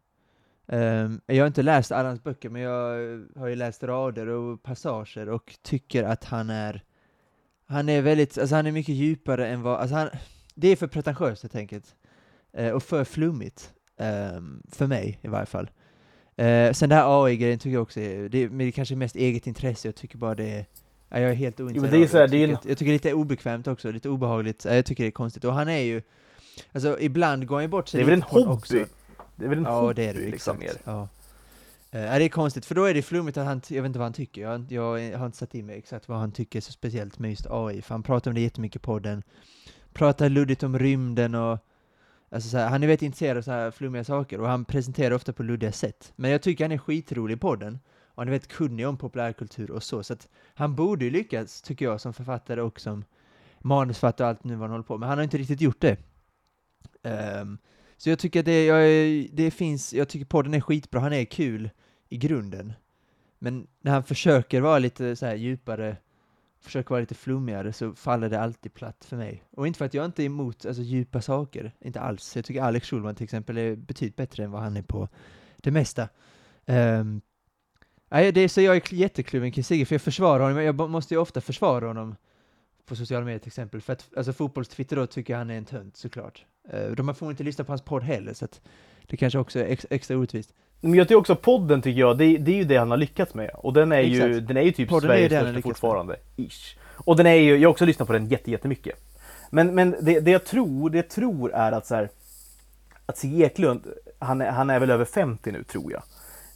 Um, 0.66 1.20
jag 1.26 1.42
har 1.42 1.46
inte 1.46 1.62
läst 1.62 1.92
alla 1.92 2.08
hans 2.08 2.22
böcker, 2.22 2.48
men 2.48 2.62
jag 2.62 3.24
har 3.36 3.46
ju 3.46 3.56
läst 3.56 3.82
rader 3.82 4.26
och 4.26 4.62
passager 4.62 5.28
och 5.28 5.58
tycker 5.62 6.04
att 6.04 6.24
han 6.24 6.50
är 6.50 6.84
han 7.66 7.88
är 7.88 8.02
väldigt, 8.02 8.38
alltså 8.38 8.56
han 8.56 8.66
är 8.66 8.72
mycket 8.72 8.94
djupare 8.94 9.48
än 9.48 9.62
vad, 9.62 9.80
alltså 9.80 9.96
han, 9.96 10.08
det 10.54 10.68
är 10.68 10.76
för 10.76 10.86
pretentiöst 10.86 11.42
helt 11.42 11.56
enkelt. 11.56 11.96
Uh, 12.58 12.70
och 12.70 12.82
för 12.82 13.04
flummigt. 13.04 13.72
Um, 13.96 14.62
för 14.72 14.86
mig 14.86 15.18
i 15.22 15.28
varje 15.28 15.46
fall. 15.46 15.70
Uh, 16.40 16.72
sen 16.72 16.88
det 16.88 16.94
här 16.94 17.24
AI-grejen 17.24 17.58
tycker 17.58 17.74
jag 17.74 17.82
också 17.82 18.00
är, 18.00 18.28
det 18.28 18.48
men 18.48 18.58
det 18.58 18.64
är 18.64 18.70
kanske 18.70 18.96
mest 18.96 19.16
eget 19.16 19.46
intresse, 19.46 19.88
jag 19.88 19.94
tycker 19.94 20.18
bara 20.18 20.34
det 20.34 20.50
är, 20.50 20.66
jag 21.08 21.20
är 21.20 21.34
helt 21.34 21.60
ointresserad 21.60 21.92
det 21.92 21.98
är 21.98 22.02
av 22.04 22.08
så 22.08 22.16
här, 22.16 22.22
Jag 22.22 22.30
det 22.30 22.36
är 22.42 22.46
tycker, 22.56 22.68
jag 22.68 22.78
tycker 22.78 22.90
det 22.92 22.94
är 22.94 22.98
lite 22.98 23.12
obekvämt 23.14 23.66
också, 23.66 23.90
lite 23.90 24.08
obehagligt, 24.08 24.64
Ja, 24.64 24.74
jag 24.74 24.84
tycker 24.86 25.04
det 25.04 25.08
är 25.08 25.10
konstigt. 25.10 25.44
Och 25.44 25.52
han 25.54 25.68
är 25.68 25.78
ju, 25.78 26.02
alltså 26.72 27.00
ibland 27.00 27.46
går 27.46 27.56
han 27.56 27.64
ju 27.64 27.68
bort 27.68 27.88
sig 27.88 27.98
Det 27.98 28.04
är 28.04 28.10
väl 28.10 28.14
en 28.14 28.22
på 28.22 28.28
hobby? 28.38 28.50
också. 28.50 28.74
Det 29.36 29.44
är 29.44 29.48
väl 29.48 29.58
en 29.58 29.64
Ja, 29.64 29.80
hobby 29.80 29.94
det 29.94 30.06
är 30.08 30.14
det 30.14 30.20
liksom 30.30 30.60
exakt. 30.62 30.80
Ja. 30.84 31.08
Ja, 31.90 32.18
det 32.18 32.24
är 32.24 32.28
konstigt, 32.28 32.66
för 32.66 32.74
då 32.74 32.84
är 32.84 32.94
det 32.94 33.02
flummigt 33.02 33.38
att 33.38 33.46
han, 33.46 33.60
jag 33.68 33.82
vet 33.82 33.86
inte 33.88 33.98
vad 33.98 34.06
han 34.06 34.12
tycker, 34.12 34.42
jag, 34.42 34.48
har 34.48 34.56
inte- 34.56 34.74
jag 34.74 35.18
har 35.18 35.26
inte 35.26 35.38
satt 35.38 35.54
in 35.54 35.66
mig 35.66 35.78
exakt 35.78 36.08
vad 36.08 36.18
han 36.18 36.32
tycker 36.32 36.60
så 36.60 36.72
speciellt 36.72 37.18
med 37.18 37.30
just 37.30 37.46
AI, 37.50 37.82
för 37.82 37.94
han 37.94 38.02
pratar 38.02 38.30
om 38.30 38.34
det 38.34 38.40
jättemycket 38.40 38.76
i 38.82 38.84
podden, 38.84 39.22
pratar 39.92 40.28
luddigt 40.28 40.62
om 40.62 40.78
rymden 40.78 41.34
och 41.34 41.58
Alltså 42.30 42.48
så 42.48 42.56
här, 42.58 42.68
han 42.68 42.82
är 42.82 42.86
väldigt 42.86 43.02
intresserad 43.02 43.36
av 43.38 43.42
så 43.42 43.50
här 43.50 43.70
flummiga 43.70 44.04
saker 44.04 44.40
och 44.40 44.48
han 44.48 44.64
presenterar 44.64 45.14
ofta 45.14 45.32
på 45.32 45.42
luddiga 45.42 45.72
sätt. 45.72 46.12
Men 46.16 46.30
jag 46.30 46.42
tycker 46.42 46.64
han 46.64 46.72
är 46.72 46.78
skitrolig 46.78 47.34
i 47.34 47.38
podden. 47.38 47.78
Och 48.18 48.22
han 48.22 48.28
är 48.28 48.32
väldigt 48.32 48.52
kunnig 48.52 48.88
om 48.88 48.96
populärkultur 48.96 49.70
och 49.70 49.82
så. 49.82 50.02
Så 50.02 50.12
att 50.12 50.28
han 50.54 50.74
borde 50.74 51.04
ju 51.04 51.10
lyckas, 51.10 51.62
tycker 51.62 51.84
jag, 51.84 52.00
som 52.00 52.12
författare 52.12 52.60
och 52.60 52.80
som 52.80 53.04
manusförfattare 53.58 54.24
och 54.24 54.28
allt 54.28 54.44
nu 54.44 54.54
vad 54.54 54.62
han 54.62 54.70
håller 54.70 54.84
på 54.84 54.98
med. 54.98 55.08
Han 55.08 55.18
har 55.18 55.22
inte 55.22 55.38
riktigt 55.38 55.60
gjort 55.60 55.80
det. 55.80 55.96
Um, 57.02 57.58
så 57.96 58.10
jag 58.10 58.18
tycker 58.18 58.40
att 58.40 58.46
det, 58.46 58.64
jag, 58.64 58.82
det 59.32 59.50
finns, 59.50 59.94
jag 59.94 60.08
tycker 60.08 60.26
podden 60.26 60.54
är 60.54 60.60
skitbra, 60.60 61.00
han 61.00 61.12
är 61.12 61.24
kul 61.24 61.70
i 62.08 62.16
grunden. 62.16 62.72
Men 63.38 63.66
när 63.80 63.92
han 63.92 64.04
försöker 64.04 64.60
vara 64.60 64.78
lite 64.78 65.16
så 65.16 65.26
här 65.26 65.34
djupare, 65.34 65.96
försöker 66.60 66.90
vara 66.90 67.00
lite 67.00 67.14
flummigare 67.14 67.72
så 67.72 67.94
faller 67.94 68.28
det 68.28 68.40
alltid 68.40 68.74
platt 68.74 69.04
för 69.04 69.16
mig. 69.16 69.44
Och 69.50 69.66
inte 69.66 69.78
för 69.78 69.84
att 69.84 69.94
jag 69.94 70.04
inte 70.04 70.22
är 70.22 70.26
emot 70.26 70.66
alltså, 70.66 70.82
djupa 70.82 71.22
saker, 71.22 71.74
inte 71.80 72.00
alls. 72.00 72.36
Jag 72.36 72.44
tycker 72.44 72.62
Alex 72.62 72.86
Schulman 72.88 73.14
till 73.14 73.24
exempel 73.24 73.58
är 73.58 73.76
betydligt 73.76 74.16
bättre 74.16 74.44
än 74.44 74.50
vad 74.50 74.62
han 74.62 74.76
är 74.76 74.82
på 74.82 75.08
det 75.56 75.70
mesta. 75.70 76.08
Um, 76.66 77.20
nej, 78.08 78.32
det 78.32 78.40
är 78.40 78.48
så 78.48 78.60
jag 78.60 78.76
är 78.76 78.94
jättekluven 78.94 79.52
kring 79.52 79.64
Sigge, 79.64 79.84
för 79.84 79.94
jag 79.94 80.02
försvarar 80.02 80.44
honom, 80.44 80.62
jag 80.62 80.90
måste 80.90 81.14
ju 81.14 81.20
ofta 81.20 81.40
försvara 81.40 81.86
honom 81.86 82.16
på 82.86 82.96
sociala 82.96 83.24
medier 83.24 83.38
till 83.38 83.48
exempel, 83.48 83.80
för 83.80 83.92
att 83.92 84.08
alltså 84.16 84.32
fotbollstwitter 84.32 84.96
då 84.96 85.06
tycker 85.06 85.32
jag 85.32 85.38
han 85.38 85.50
är 85.50 85.58
en 85.58 85.64
tönt 85.64 85.96
såklart. 85.96 86.44
Uh, 86.74 86.90
de 86.90 87.14
får 87.14 87.30
inte 87.30 87.44
lyssna 87.44 87.64
på 87.64 87.72
hans 87.72 87.82
podd 87.82 88.02
heller, 88.02 88.34
så 88.34 88.44
att 88.44 88.60
det 89.06 89.16
kanske 89.16 89.38
också 89.38 89.58
är 89.58 89.64
ex- 89.64 89.86
extra 89.90 90.16
orättvist. 90.16 90.54
Men 90.80 90.94
jag 90.94 91.08
tycker 91.08 91.18
också 91.18 91.36
podden 91.36 91.82
tycker 91.82 92.00
jag, 92.00 92.18
det, 92.18 92.36
det 92.36 92.50
är 92.52 92.56
ju 92.56 92.64
det 92.64 92.76
han 92.76 92.90
har 92.90 92.98
lyckats 92.98 93.34
med. 93.34 93.50
Och 93.54 93.72
den 93.72 93.92
är 93.92 94.00
ju, 94.00 94.40
den 94.40 94.56
är 94.56 94.62
ju 94.62 94.72
typ 94.72 94.88
Podden 94.88 95.08
Sveriges 95.08 95.32
största 95.32 95.52
med. 95.52 95.62
fortfarande. 95.62 96.16
Ish. 96.36 96.76
Och 96.94 97.16
den 97.16 97.26
är 97.26 97.34
ju, 97.34 97.56
jag 97.56 97.68
har 97.68 97.72
också 97.72 97.84
lyssnat 97.84 98.06
på 98.06 98.12
den 98.12 98.26
jätte, 98.26 98.50
jättemycket. 98.50 98.94
Men, 99.50 99.74
men 99.74 99.96
det, 100.00 100.20
det 100.20 100.30
jag 100.30 100.44
tror, 100.44 100.90
det 100.90 100.98
jag 100.98 101.08
tror 101.08 101.52
är 101.52 101.72
att 101.72 101.86
så 101.86 101.94
här, 101.94 102.10
att 103.06 103.18
Sigge 103.18 103.44
Eklund, 103.44 103.86
han 104.18 104.40
är, 104.40 104.50
han 104.50 104.70
är 104.70 104.80
väl 104.80 104.90
över 104.90 105.04
50 105.04 105.52
nu 105.52 105.62
tror 105.62 105.92
jag. 105.92 106.02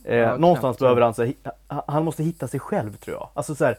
Eh, 0.05 0.17
Ja, 0.17 0.37
någonstans 0.37 0.77
knappt, 0.77 0.81
behöver 0.81 1.01
han, 1.01 1.15
så 1.15 1.33
han 1.87 2.05
måste 2.05 2.23
hitta 2.23 2.49
sig 2.49 2.61
själv 2.61 2.97
tror 2.97 3.17
jag. 3.17 3.29
Alltså 3.35 3.55
så 3.55 3.65
här, 3.65 3.79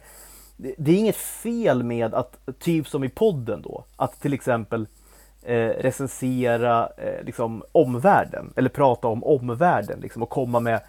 det, 0.58 0.76
det 0.78 0.92
är 0.92 0.96
inget 0.96 1.16
fel 1.16 1.84
med 1.84 2.14
att, 2.14 2.38
typ 2.60 2.88
som 2.88 3.04
i 3.04 3.10
podden 3.10 3.62
då, 3.62 3.84
att 3.96 4.22
till 4.22 4.34
exempel 4.34 4.88
eh, 5.44 5.68
recensera 5.68 6.90
eh, 6.98 7.24
liksom 7.24 7.64
omvärlden 7.72 8.54
eller 8.56 8.70
prata 8.70 9.08
om 9.08 9.24
omvärlden 9.24 10.00
liksom, 10.00 10.24
och 10.24 10.30
komma 10.30 10.60
med 10.60 10.80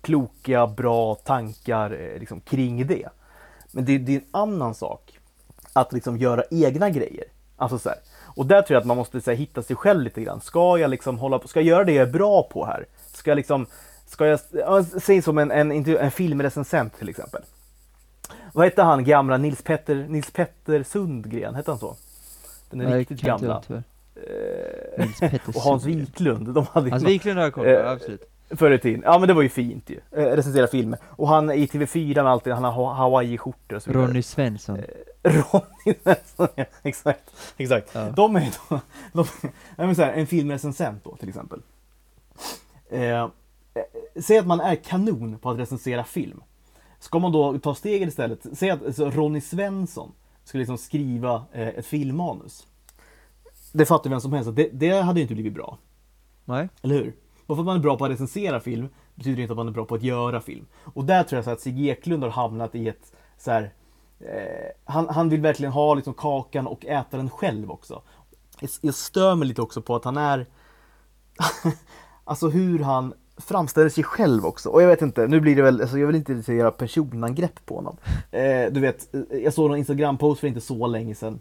kloka, 0.00 0.66
bra 0.66 1.14
tankar 1.14 1.90
eh, 1.90 2.18
liksom, 2.20 2.40
kring 2.40 2.86
det. 2.86 3.08
Men 3.72 3.84
det, 3.84 3.98
det 3.98 4.12
är 4.12 4.16
en 4.16 4.26
annan 4.30 4.74
sak 4.74 5.18
att 5.72 5.92
liksom 5.92 6.16
göra 6.16 6.42
egna 6.50 6.90
grejer. 6.90 7.24
Alltså 7.56 7.78
så 7.78 7.88
här. 7.88 7.98
Och 8.36 8.46
där 8.46 8.62
tror 8.62 8.74
jag 8.74 8.80
att 8.80 8.86
man 8.86 8.96
måste 8.96 9.20
här, 9.26 9.34
hitta 9.34 9.62
sig 9.62 9.76
själv 9.76 10.02
lite 10.02 10.22
grann. 10.22 10.40
Ska 10.40 10.78
jag 10.78 10.90
liksom 10.90 11.18
hålla 11.18 11.38
på, 11.38 11.48
ska 11.48 11.60
jag 11.60 11.66
göra 11.66 11.84
det 11.84 11.92
jag 11.92 12.08
är 12.08 12.12
bra 12.12 12.42
på 12.42 12.66
här? 12.66 12.86
Ska 13.12 13.30
jag 13.30 13.36
liksom, 13.36 13.66
ska 14.06 14.26
jag, 14.26 14.40
ja, 14.52 14.84
säg 14.84 15.22
som 15.22 15.38
en, 15.38 15.50
en, 15.50 15.70
en 15.86 16.10
filmrecensent 16.10 16.98
till 16.98 17.08
exempel. 17.08 17.42
Vad 18.52 18.64
hette 18.66 18.82
han 18.82 19.04
gamla 19.04 19.36
Nils 19.36 19.62
Petter, 19.62 19.94
Nils 20.08 20.30
Petter 20.30 20.82
Sundgren, 20.82 21.54
hette 21.54 21.70
han 21.70 21.78
så? 21.78 21.96
Den 22.70 22.80
är 22.80 22.84
Nej, 22.90 22.98
riktigt 22.98 23.20
gamla. 23.20 23.62
jag. 23.68 23.76
Eh, 23.76 25.04
Nils 25.06 25.20
Petter 25.20 25.40
och 25.56 25.62
Hans. 25.62 25.84
Wiklund, 25.84 26.48
de 26.54 26.66
hade 26.72 26.90
Hans 26.90 27.02
Wiklund 27.02 27.36
har 27.38 27.44
jag 27.44 27.54
koll 27.54 27.64
på, 27.64 27.70
Eh, 27.70 27.90
absolut. 27.90 28.30
Förr 28.50 28.70
i 28.70 28.78
tiden. 28.78 29.02
Ja 29.04 29.18
men 29.18 29.28
det 29.28 29.34
var 29.34 29.42
ju 29.42 29.48
fint 29.48 29.90
ju. 29.90 30.00
Eh, 30.10 30.24
recensera 30.36 30.66
filmer. 30.66 30.98
Och 31.04 31.28
han 31.28 31.50
i 31.50 31.66
TV4 31.66 32.14
med 32.22 32.26
alltid, 32.32 32.52
han 32.52 32.64
har 32.64 32.70
ha- 32.72 32.92
Hawaii-skjortor 32.94 33.76
och 33.76 33.82
så 33.82 33.90
vidare. 33.90 34.06
Ronny 34.06 34.22
Svensson. 34.22 34.76
Eh, 34.78 34.84
Ronny 35.52 35.94
Svensson, 36.02 36.48
ja, 36.54 36.64
exakt. 36.82 37.30
exakt. 37.56 37.90
Ja. 37.94 38.10
De 38.10 38.36
är 38.36 38.40
ju 38.40 38.50
då, 38.68 38.80
de, 39.12 39.26
nej, 39.42 39.86
men 39.86 39.94
så 39.96 40.02
här, 40.02 40.12
en 40.12 40.26
filmrecensent 40.26 41.04
då 41.04 41.16
till 41.16 41.28
exempel. 41.28 41.60
Eh, 42.90 43.28
säg 44.20 44.38
att 44.38 44.46
man 44.46 44.60
är 44.60 44.76
kanon 44.76 45.38
på 45.38 45.50
att 45.50 45.58
recensera 45.58 46.04
film. 46.04 46.42
Ska 46.98 47.18
man 47.18 47.32
då 47.32 47.58
ta 47.58 47.74
steget 47.74 48.08
istället? 48.08 48.46
Säg 48.52 48.70
att 48.70 48.86
alltså, 48.86 49.10
Ronny 49.10 49.40
Svensson 49.40 50.12
skulle 50.44 50.60
liksom 50.60 50.78
skriva 50.78 51.44
eh, 51.52 51.68
ett 51.68 51.86
filmmanus. 51.86 52.66
Det 53.72 53.86
fattar 53.86 54.10
vem 54.10 54.20
som 54.20 54.32
helst 54.32 54.56
det, 54.56 54.68
det 54.72 55.00
hade 55.02 55.20
ju 55.20 55.22
inte 55.22 55.34
blivit 55.34 55.54
bra. 55.54 55.78
Nej? 56.44 56.68
Eller 56.82 56.94
hur? 56.94 57.14
Bara 57.46 57.56
för 57.56 57.62
att 57.62 57.66
man 57.66 57.76
är 57.76 57.80
bra 57.80 57.98
på 57.98 58.04
att 58.04 58.10
recensera 58.10 58.60
film 58.60 58.88
betyder 59.14 59.42
inte 59.42 59.52
att 59.52 59.56
man 59.56 59.68
är 59.68 59.72
bra 59.72 59.84
på 59.84 59.94
att 59.94 60.02
göra 60.02 60.40
film. 60.40 60.66
Och 60.94 61.04
där 61.04 61.22
tror 61.22 61.36
jag 61.36 61.44
så 61.44 61.50
att 61.50 61.60
Sigge 61.60 61.82
Eklund 61.82 62.22
har 62.22 62.30
hamnat 62.30 62.74
i 62.74 62.88
ett 62.88 63.12
så 63.38 63.50
här, 63.50 63.72
eh, 64.20 64.70
han, 64.84 65.08
han 65.08 65.28
vill 65.28 65.40
verkligen 65.40 65.72
ha 65.72 65.94
liksom 65.94 66.14
kakan 66.14 66.66
och 66.66 66.86
äta 66.86 67.16
den 67.16 67.30
själv 67.30 67.70
också. 67.70 68.02
Jag, 68.60 68.70
jag 68.80 68.94
stör 68.94 69.34
mig 69.34 69.48
lite 69.48 69.62
också 69.62 69.82
på 69.82 69.96
att 69.96 70.04
han 70.04 70.16
är 70.16 70.46
Alltså 72.24 72.48
hur 72.48 72.78
han 72.78 73.14
framställer 73.36 73.88
sig 73.88 74.04
själv 74.04 74.46
också. 74.46 74.68
Och 74.68 74.82
jag 74.82 74.88
vet 74.88 75.02
inte, 75.02 75.26
nu 75.26 75.40
blir 75.40 75.56
det 75.56 75.62
väl, 75.62 75.80
alltså 75.80 75.98
jag 75.98 76.06
vill 76.06 76.16
inte 76.16 76.52
göra 76.52 76.70
personangrepp 76.70 77.66
på 77.66 77.74
honom. 77.74 77.96
Eh, 78.30 78.72
du 78.72 78.80
vet, 78.80 79.14
eh, 79.14 79.38
jag 79.38 79.54
såg 79.54 79.70
en 79.70 79.78
Instagram-post 79.78 80.40
för 80.40 80.48
inte 80.48 80.60
så 80.60 80.86
länge 80.86 81.14
sedan. 81.14 81.40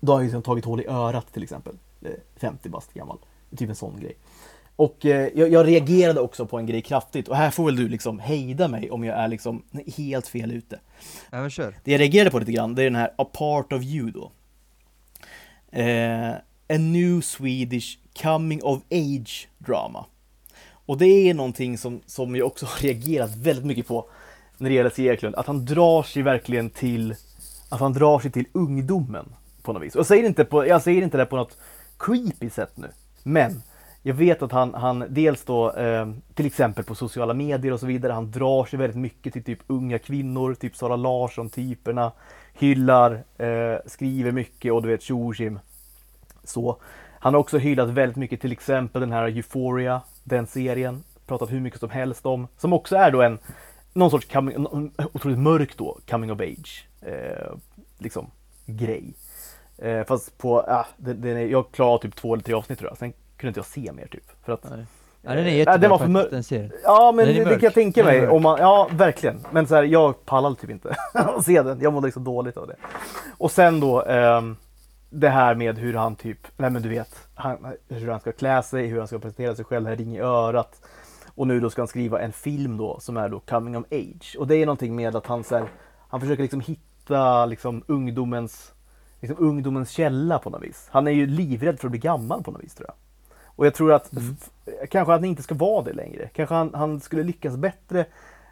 Då 0.00 0.12
har 0.12 0.16
han 0.16 0.24
liksom 0.24 0.42
tagit 0.42 0.64
hål 0.64 0.80
i 0.80 0.86
örat 0.86 1.32
till 1.32 1.42
exempel. 1.42 1.74
Eh, 2.02 2.10
50 2.36 2.68
bast 2.68 2.94
gammal. 2.94 3.18
Typ 3.56 3.68
en 3.68 3.74
sån 3.74 4.00
grej. 4.00 4.16
Och 4.76 5.06
eh, 5.06 5.28
jag, 5.34 5.48
jag 5.48 5.66
reagerade 5.66 6.20
också 6.20 6.46
på 6.46 6.58
en 6.58 6.66
grej 6.66 6.82
kraftigt 6.82 7.28
och 7.28 7.36
här 7.36 7.50
får 7.50 7.64
väl 7.64 7.76
du 7.76 7.88
liksom 7.88 8.18
hejda 8.18 8.68
mig 8.68 8.90
om 8.90 9.04
jag 9.04 9.18
är 9.18 9.28
liksom 9.28 9.62
helt 9.96 10.28
fel 10.28 10.52
ute. 10.52 10.80
Ja 11.30 11.40
men 11.40 11.50
kör. 11.50 11.74
Det 11.84 11.92
jag 11.92 12.00
reagerade 12.00 12.30
på 12.30 12.38
lite 12.38 12.52
grann, 12.52 12.74
det 12.74 12.82
är 12.82 12.84
den 12.84 12.94
här 12.94 13.10
A 13.18 13.24
Part 13.32 13.72
of 13.72 13.82
You 13.82 14.10
då. 14.10 14.32
Eh, 15.70 16.30
a 16.68 16.78
New 16.78 17.20
Swedish 17.20 17.98
Coming 18.22 18.62
of 18.62 18.82
Age 18.90 19.48
Drama. 19.58 20.06
Och 20.86 20.98
det 20.98 21.30
är 21.30 21.34
någonting 21.34 21.78
som, 21.78 22.00
som 22.06 22.36
jag 22.36 22.46
också 22.46 22.66
har 22.66 22.82
reagerat 22.82 23.36
väldigt 23.36 23.64
mycket 23.64 23.86
på 23.86 24.06
när 24.58 24.70
det 24.70 24.74
gäller 24.74 24.90
C. 24.90 25.08
Eklund, 25.08 25.34
att 25.34 25.46
han 25.46 25.64
drar 25.64 26.02
sig 26.02 26.22
verkligen 26.22 26.70
till 26.70 27.14
att 27.68 27.80
han 27.80 27.92
drar 27.92 28.18
sig 28.18 28.30
till 28.30 28.46
ungdomen 28.52 29.26
på 29.62 29.72
något 29.72 29.82
vis. 29.82 29.94
Och 29.94 29.98
jag 29.98 30.06
säger 30.06 30.24
inte, 30.24 30.44
på, 30.44 30.66
jag 30.66 30.82
säger 30.82 31.02
inte 31.02 31.16
det 31.18 31.26
på 31.26 31.36
något 31.36 31.58
creepy 31.98 32.50
sätt 32.50 32.72
nu, 32.74 32.88
men 33.22 33.62
jag 34.02 34.14
vet 34.14 34.42
att 34.42 34.52
han, 34.52 34.74
han 34.74 35.04
dels 35.08 35.44
då 35.44 35.72
eh, 35.72 36.08
till 36.34 36.46
exempel 36.46 36.84
på 36.84 36.94
sociala 36.94 37.34
medier 37.34 37.72
och 37.72 37.80
så 37.80 37.86
vidare, 37.86 38.12
han 38.12 38.30
drar 38.30 38.64
sig 38.64 38.78
väldigt 38.78 39.00
mycket 39.00 39.32
till 39.32 39.44
typ 39.44 39.58
unga 39.66 39.98
kvinnor, 39.98 40.54
typ 40.54 40.76
Sara 40.76 40.96
Larsson-typerna, 40.96 42.12
hyllar, 42.54 43.24
eh, 43.38 43.78
skriver 43.86 44.32
mycket 44.32 44.72
och 44.72 44.82
du 44.82 44.88
vet 44.88 45.02
tjo 45.02 45.26
och 45.26 45.36
tjim. 45.36 45.58
Så. 46.44 46.76
Han 47.18 47.34
har 47.34 47.40
också 47.40 47.58
hyllat 47.58 47.88
väldigt 47.88 48.16
mycket 48.16 48.40
till 48.40 48.52
exempel 48.52 49.00
den 49.00 49.12
här 49.12 49.24
Euphoria, 49.24 50.00
den 50.24 50.46
serien, 50.46 51.04
pratat 51.26 51.52
hur 51.52 51.60
mycket 51.60 51.80
som 51.80 51.90
helst 51.90 52.26
om, 52.26 52.48
som 52.56 52.72
också 52.72 52.96
är 52.96 53.10
då 53.10 53.22
en, 53.22 53.38
någon 53.92 54.10
sorts 54.10 54.26
coming, 54.26 54.66
otroligt 55.12 55.38
mörk 55.38 55.76
då, 55.76 55.98
coming 56.10 56.32
of 56.32 56.40
age 56.40 56.88
eh, 57.00 57.54
liksom 57.98 58.30
grej. 58.66 59.14
Eh, 59.78 60.04
fast 60.04 60.38
på, 60.38 60.64
ja, 60.68 60.86
det, 60.96 61.14
det, 61.14 61.46
jag 61.46 61.72
klarade 61.72 62.02
typ 62.02 62.16
två 62.16 62.34
eller 62.34 62.44
tre 62.44 62.54
avsnitt 62.54 62.78
tror 62.78 62.90
jag, 62.90 62.98
sen 62.98 63.12
kunde 63.36 63.48
inte 63.48 63.58
jag 63.58 63.66
se 63.66 63.92
mer 63.92 64.06
typ. 64.06 64.24
För 64.44 64.52
att, 64.52 64.70
Nej. 64.70 64.86
Ja, 65.22 65.30
den 65.30 65.38
är 65.38 65.48
eh, 65.48 65.56
jättebra 65.56 65.78
den 65.78 65.90
var 65.90 65.98
för 65.98 66.06
faktiskt, 66.06 66.30
den 66.30 66.44
serien. 66.44 66.72
Ja 66.84 67.12
men 67.12 67.26
Den 67.26 67.36
är 67.36 67.44
det, 67.44 67.50
det 67.50 67.54
kan 67.54 67.64
jag 67.64 67.74
tänka 67.74 68.02
Den 68.02 68.14
är 68.14 68.20
mig. 68.20 68.28
Om 68.28 68.42
man, 68.42 68.58
ja 68.58 68.88
verkligen. 68.92 69.40
Men 69.50 69.66
så 69.66 69.74
här, 69.74 69.82
jag 69.82 70.24
pallade 70.24 70.56
typ 70.56 70.70
inte 70.70 70.96
att 71.14 71.44
se 71.44 71.62
den. 71.62 71.80
Jag 71.80 71.92
mådde 71.92 72.12
så 72.12 72.20
dåligt 72.20 72.56
av 72.56 72.66
det. 72.66 72.76
Och 73.38 73.50
sen 73.50 73.80
då 73.80 74.02
ehm, 74.02 74.56
det 75.20 75.28
här 75.28 75.54
med 75.54 75.78
hur 75.78 75.94
han 75.94 76.16
typ, 76.16 76.38
nej 76.56 76.70
men 76.70 76.82
du 76.82 76.88
vet, 76.88 77.28
han, 77.34 77.72
hur 77.88 78.10
han 78.10 78.20
ska 78.20 78.32
klä 78.32 78.62
sig, 78.62 78.86
hur 78.86 78.98
han 78.98 79.06
ska 79.06 79.18
presentera 79.18 79.56
sig 79.56 79.64
själv, 79.64 79.86
här 79.86 79.96
ring 79.96 80.16
i 80.16 80.20
örat. 80.20 80.80
Och 81.34 81.46
nu 81.46 81.60
då 81.60 81.70
ska 81.70 81.80
han 81.82 81.88
skriva 81.88 82.20
en 82.20 82.32
film 82.32 82.76
då 82.76 83.00
som 83.00 83.16
är 83.16 83.28
då 83.28 83.40
coming 83.40 83.76
of 83.76 83.84
age. 83.90 84.36
Och 84.38 84.46
det 84.46 84.56
är 84.56 84.66
någonting 84.66 84.96
med 84.96 85.16
att 85.16 85.26
han 85.26 85.44
så 85.44 85.56
här, 85.56 85.68
han 86.08 86.20
försöker 86.20 86.42
liksom 86.42 86.60
hitta 86.60 87.46
liksom 87.46 87.84
ungdomens, 87.86 88.72
liksom 89.20 89.44
ungdomens 89.44 89.90
källa 89.90 90.38
på 90.38 90.50
något 90.50 90.62
vis. 90.62 90.88
Han 90.90 91.06
är 91.06 91.12
ju 91.12 91.26
livrädd 91.26 91.80
för 91.80 91.86
att 91.86 91.90
bli 91.90 92.00
gammal 92.00 92.42
på 92.42 92.50
något 92.50 92.62
vis 92.64 92.74
tror 92.74 92.88
jag. 92.88 92.96
Och 93.46 93.66
jag 93.66 93.74
tror 93.74 93.92
att 93.92 94.12
Mm. 94.12 94.36
kanske 94.90 95.12
han 95.12 95.24
inte 95.24 95.42
ska 95.42 95.54
vara 95.54 95.84
det 95.84 95.92
längre. 95.92 96.30
Kanske 96.34 96.54
han, 96.54 96.74
han 96.74 97.00
skulle 97.00 97.22
lyckas 97.22 97.56
bättre 97.56 98.06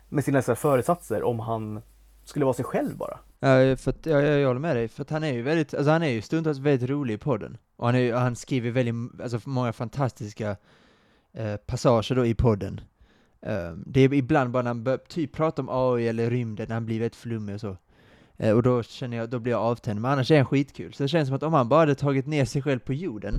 med 0.09 0.25
sina 0.25 0.42
så 0.42 0.55
föresatser 0.55 1.22
om 1.22 1.40
han 1.40 1.83
skulle 2.25 2.44
vara 2.44 2.55
sig 2.55 2.64
själv 2.64 2.96
bara. 2.96 3.18
Ja, 3.44 3.76
för 3.76 3.90
att, 3.90 4.07
ja, 4.07 4.20
jag, 4.22 4.40
jag 4.40 4.46
håller 4.46 4.61
med 4.61 4.76
dig, 4.76 4.88
för 4.88 5.02
att 5.02 5.11
han 5.11 5.24
är 5.24 5.33
ju 5.33 5.42
väldigt, 5.42 5.74
alltså 5.74 5.90
han 5.90 6.02
är 6.02 6.09
ju 6.09 6.22
stundtals 6.22 6.59
väldigt 6.59 6.90
rolig 6.90 7.14
i 7.14 7.18
podden. 7.18 7.57
Och 7.76 7.87
han, 7.87 7.94
är, 7.94 8.14
han 8.14 8.37
skriver 8.37 8.70
väldigt, 8.70 9.20
alltså 9.22 9.40
många 9.44 9.72
fantastiska 9.72 10.57
eh, 11.33 11.57
passager 11.57 12.14
då 12.14 12.26
i 12.26 12.35
podden. 12.35 12.81
Um, 13.40 13.85
det 13.87 14.00
är 14.00 14.14
ibland 14.14 14.50
bara 14.50 14.62
när 14.62 14.70
han 14.70 14.85
bör, 14.85 14.96
typ 14.96 15.33
pratar 15.33 15.62
om 15.62 15.68
AI 15.72 16.09
eller 16.09 16.31
rymden, 16.31 16.66
när 16.68 16.74
han 16.74 16.87
blir 16.87 16.98
väldigt 16.98 17.16
flummig 17.16 17.55
och 17.55 17.61
så. 17.61 17.76
Eh, 18.37 18.57
och 18.57 18.62
då 18.62 18.83
känner 18.83 19.16
jag, 19.16 19.31
då 19.31 19.38
blir 19.38 19.52
jag 19.52 19.62
avtänd, 19.62 20.00
men 20.00 20.11
annars 20.11 20.31
är 20.31 20.37
han 20.37 20.46
skitkul. 20.46 20.92
Så 20.92 21.02
det 21.02 21.09
känns 21.09 21.28
som 21.28 21.37
att 21.37 21.42
om 21.42 21.52
han 21.52 21.68
bara 21.68 21.81
hade 21.81 21.94
tagit 21.94 22.26
ner 22.26 22.44
sig 22.44 22.62
själv 22.62 22.78
på 22.78 22.92
jorden, 22.92 23.35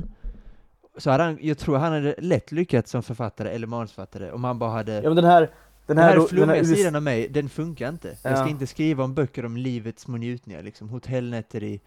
så 0.98 1.12
hade 1.12 1.24
han, 1.24 1.38
jag 1.42 1.58
tror 1.58 1.78
han 1.78 1.94
hade 1.94 2.16
lätt 2.18 2.52
lyckats 2.52 2.92
som 2.92 3.04
författare 3.04 3.50
eller 3.50 3.68
manusförfattare 3.68 4.32
om 4.32 4.44
han 4.44 4.60
bara 4.60 4.72
hade 4.72 4.94
Ja 4.94 5.10
men 5.10 5.16
den 5.16 5.26
här... 5.26 5.50
Den 5.86 5.96
den 5.96 6.06
här, 6.06 6.16
den 6.16 6.28
flummiga 6.28 6.56
här 6.56 6.62
US 6.72 6.78
sidan 6.78 6.96
av 6.96 7.04
mig, 7.04 7.28
den 7.30 7.50
funkar 7.50 7.90
inte. 7.90 8.08
Jag 8.08 8.18
ska 8.18 8.30
Ja. 8.30 8.50
inte 8.50 8.68
skriva 8.68 9.04
om 9.04 9.14
böcker 9.14 9.46
om 9.46 9.58
livets 9.58 10.04
små 10.04 10.18
njutningar, 10.18 10.64
liksom 10.64 10.90
hotellnätter 10.90 11.64
i 11.64 11.82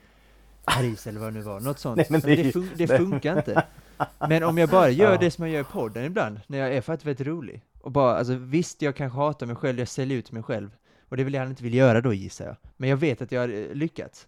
Paris 0.65 1.07
eller 1.07 1.21
vad 1.21 1.29
det 1.29 1.39
nu 1.39 1.43
var, 1.43 1.61
något 1.61 1.79
sånt. 1.79 1.97
Nej, 1.97 2.07
men 2.11 2.21
Men 2.25 2.37
det 2.37 2.43
det, 2.43 2.51
fun- 2.55 2.69
det 2.77 2.87
funkar 2.87 3.39
inte. 3.39 3.63
Men 4.29 4.43
om 4.43 4.59
jag 4.59 4.69
bara 4.69 4.91
gör 4.91 5.13
Ja. 5.13 5.19
det 5.21 5.31
som 5.31 5.45
jag 5.45 5.55
gör 5.55 5.61
i 5.61 5.65
podden 5.65 6.05
ibland, 6.05 6.41
när 6.47 6.59
jag 6.59 6.75
är 6.75 6.81
faktiskt 6.81 7.07
väldigt 7.07 7.27
rolig, 7.27 7.63
och 7.81 7.93
bara, 7.93 8.17
alltså 8.17 8.35
visst, 8.35 8.83
jag 8.83 8.97
kanske 8.97 9.19
hatar 9.19 9.47
mig 9.47 9.57
själv, 9.57 9.79
jag 9.79 9.89
säljer 9.89 10.19
ut 10.19 10.33
mig 10.33 10.43
själv, 10.43 10.71
och 11.09 11.17
det 11.17 11.25
vill 11.25 11.35
jag 11.35 11.47
inte 11.47 11.63
vill 11.63 11.75
göra 11.75 12.01
då 12.01 12.13
gissar 12.13 12.45
jag. 12.47 12.57
Men 12.77 12.89
jag 12.91 12.97
vet 12.97 13.23
att 13.23 13.33
jag 13.33 13.41
har 13.41 13.49
eh, 13.49 13.75
lyckats. 13.75 14.27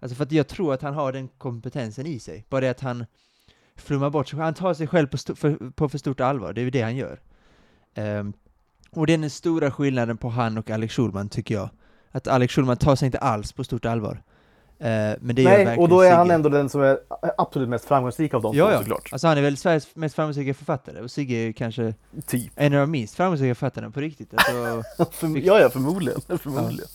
Alltså 0.00 0.16
för 0.16 0.24
att 0.24 0.32
jag 0.32 0.48
tror 0.48 0.74
att 0.74 0.82
han 0.82 0.94
har 0.94 1.12
den 1.12 1.28
kompetensen 1.28 2.06
i 2.06 2.18
sig, 2.18 2.44
bara 2.48 2.60
det 2.60 2.70
att 2.70 2.80
han 2.80 3.06
flummar 3.76 4.10
bort 4.10 4.28
sig, 4.28 4.38
han 4.38 4.54
tar 4.54 4.74
sig 4.74 4.86
själv 4.86 5.06
på, 5.06 5.18
för, 5.36 5.70
på 5.70 5.88
för 5.88 5.98
stort 5.98 6.20
allvar, 6.20 6.52
det 6.52 6.60
är 6.60 6.64
ju 6.64 6.70
det 6.70 6.82
han 6.82 6.96
gör. 6.96 7.20
Ehm, 7.94 8.32
och 8.90 9.06
det 9.06 9.12
är 9.14 9.18
den 9.18 9.30
stora 9.30 9.70
skillnaden 9.70 10.16
på 10.16 10.28
han 10.28 10.58
och 10.58 10.70
Alex 10.70 10.94
Schulman, 10.94 11.28
tycker 11.28 11.54
jag. 11.54 11.68
Att 12.12 12.26
Alex 12.28 12.54
Schulman 12.54 12.76
tar 12.76 12.96
sig 12.96 13.06
inte 13.06 13.18
alls 13.18 13.52
på 13.52 13.64
stort 13.64 13.84
allvar. 13.84 14.22
Eh, 14.78 14.86
men 15.20 15.34
det 15.36 15.44
Nej, 15.44 15.76
och 15.78 15.88
då 15.88 16.00
är 16.00 16.14
han 16.16 16.26
Sigge. 16.26 16.34
ändå 16.34 16.48
den 16.48 16.68
som 16.68 16.82
är 16.82 16.98
absolut 17.38 17.68
mest 17.68 17.84
framgångsrik 17.84 18.34
av 18.34 18.42
de 18.42 18.56
Ja, 18.56 18.72
ja. 18.72 18.78
såklart. 18.78 19.08
Alltså 19.12 19.26
han 19.28 19.38
är 19.38 19.42
väl 19.42 19.56
Sveriges 19.56 19.96
mest 19.96 20.14
framgångsrika 20.14 20.54
författare, 20.54 21.00
och 21.00 21.10
Sigge 21.10 21.34
är 21.36 21.42
ju 21.42 21.52
kanske 21.52 21.94
Typ. 22.26 22.52
en 22.56 22.74
av 22.74 22.80
de 22.80 22.90
minst 22.90 23.14
framgångsrika 23.14 23.54
författarna 23.54 23.90
på 23.90 24.00
riktigt. 24.00 24.34
Alltså, 24.34 24.82
För, 25.12 25.38
ja, 25.46 25.60
ja, 25.60 25.70
förmodligen. 25.70 26.20
förmodligen. 26.38 26.88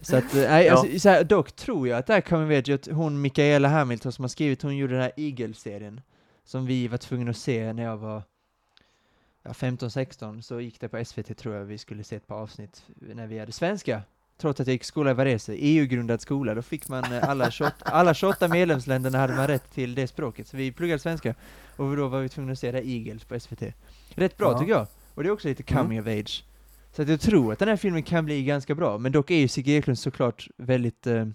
så 0.00 0.16
att, 0.16 0.34
eh, 0.34 0.40
nej, 0.40 0.66
Ja. 0.66 0.72
alltså, 0.72 0.98
så 0.98 1.08
här, 1.08 1.24
dock 1.24 1.52
tror 1.52 1.88
jag 1.88 1.98
att 1.98 2.06
där 2.06 2.20
kan 2.20 2.40
vi 2.40 2.46
veta 2.46 2.74
att 2.74 2.86
hon, 2.96 3.20
Mikaela 3.20 3.68
Hamilton, 3.68 4.12
som 4.12 4.22
har 4.24 4.28
skrivit, 4.28 4.62
hon 4.62 4.76
gjorde 4.76 4.92
den 4.92 5.02
här 5.02 5.12
Eagle-serien, 5.16 6.00
som 6.44 6.66
vi 6.66 6.88
var 6.88 6.98
tvungna 6.98 7.30
att 7.30 7.36
se 7.36 7.72
när 7.72 7.82
jag 7.82 7.96
var 7.96 8.22
ja, 9.42 9.50
15-16, 9.52 10.40
så 10.40 10.60
gick 10.60 10.80
det 10.80 10.88
på 10.88 11.04
SVT 11.04 11.36
tror 11.38 11.54
jag 11.54 11.64
vi 11.64 11.78
skulle 11.78 12.04
se 12.04 12.16
ett 12.16 12.26
par 12.26 12.36
avsnitt 12.36 12.82
när 12.96 13.26
vi 13.26 13.38
hade 13.38 13.52
svenska. 13.52 14.02
Trots 14.38 14.60
att 14.60 14.66
jag 14.66 14.72
gick 14.74 14.84
skola 14.84 15.10
i 15.10 15.14
Varese, 15.14 15.48
EU-grundad 15.52 16.20
skola, 16.20 16.54
då 16.54 16.62
fick 16.62 16.88
man 16.88 17.12
eh, 17.12 17.28
alla 17.28 17.50
28, 17.50 17.74
alla 17.84 18.14
28 18.14 18.48
medlemsländerna 18.48 19.18
hade 19.18 19.34
man 19.36 19.46
rätt 19.46 19.70
till 19.72 19.94
det 19.94 20.06
språket, 20.06 20.48
så 20.48 20.56
vi 20.56 20.72
pluggade 20.72 20.98
svenska, 20.98 21.34
och 21.76 21.96
då 21.96 22.08
var 22.08 22.20
vi 22.20 22.28
tvungna 22.28 22.52
att 22.52 22.58
se 22.58 22.72
det 22.72 22.86
Eagles 22.88 23.24
på 23.24 23.40
SVT. 23.40 23.62
Rätt 24.14 24.36
bra 24.36 24.52
Ja. 24.52 24.58
tycker 24.58 24.72
jag, 24.72 24.86
och 25.14 25.22
det 25.22 25.28
är 25.28 25.32
också 25.32 25.48
lite 25.48 25.62
Mm. 25.72 25.82
coming 25.84 26.00
of 26.00 26.06
age. 26.06 26.44
Så 26.92 27.02
att 27.02 27.08
jag 27.08 27.20
tror 27.20 27.52
att 27.52 27.58
den 27.58 27.68
här 27.68 27.76
filmen 27.76 28.02
kan 28.02 28.24
bli 28.24 28.44
ganska 28.44 28.74
bra, 28.74 28.98
men 28.98 29.12
dock 29.12 29.30
är 29.30 29.36
ju 29.36 29.48
Sigge 29.48 29.72
Eklund 29.72 29.98
såklart 29.98 30.48
väldigt 30.56 31.06
eh, 31.06 31.26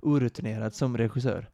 orutinerad 0.00 0.74
som 0.74 0.96
regissör. 0.98 1.48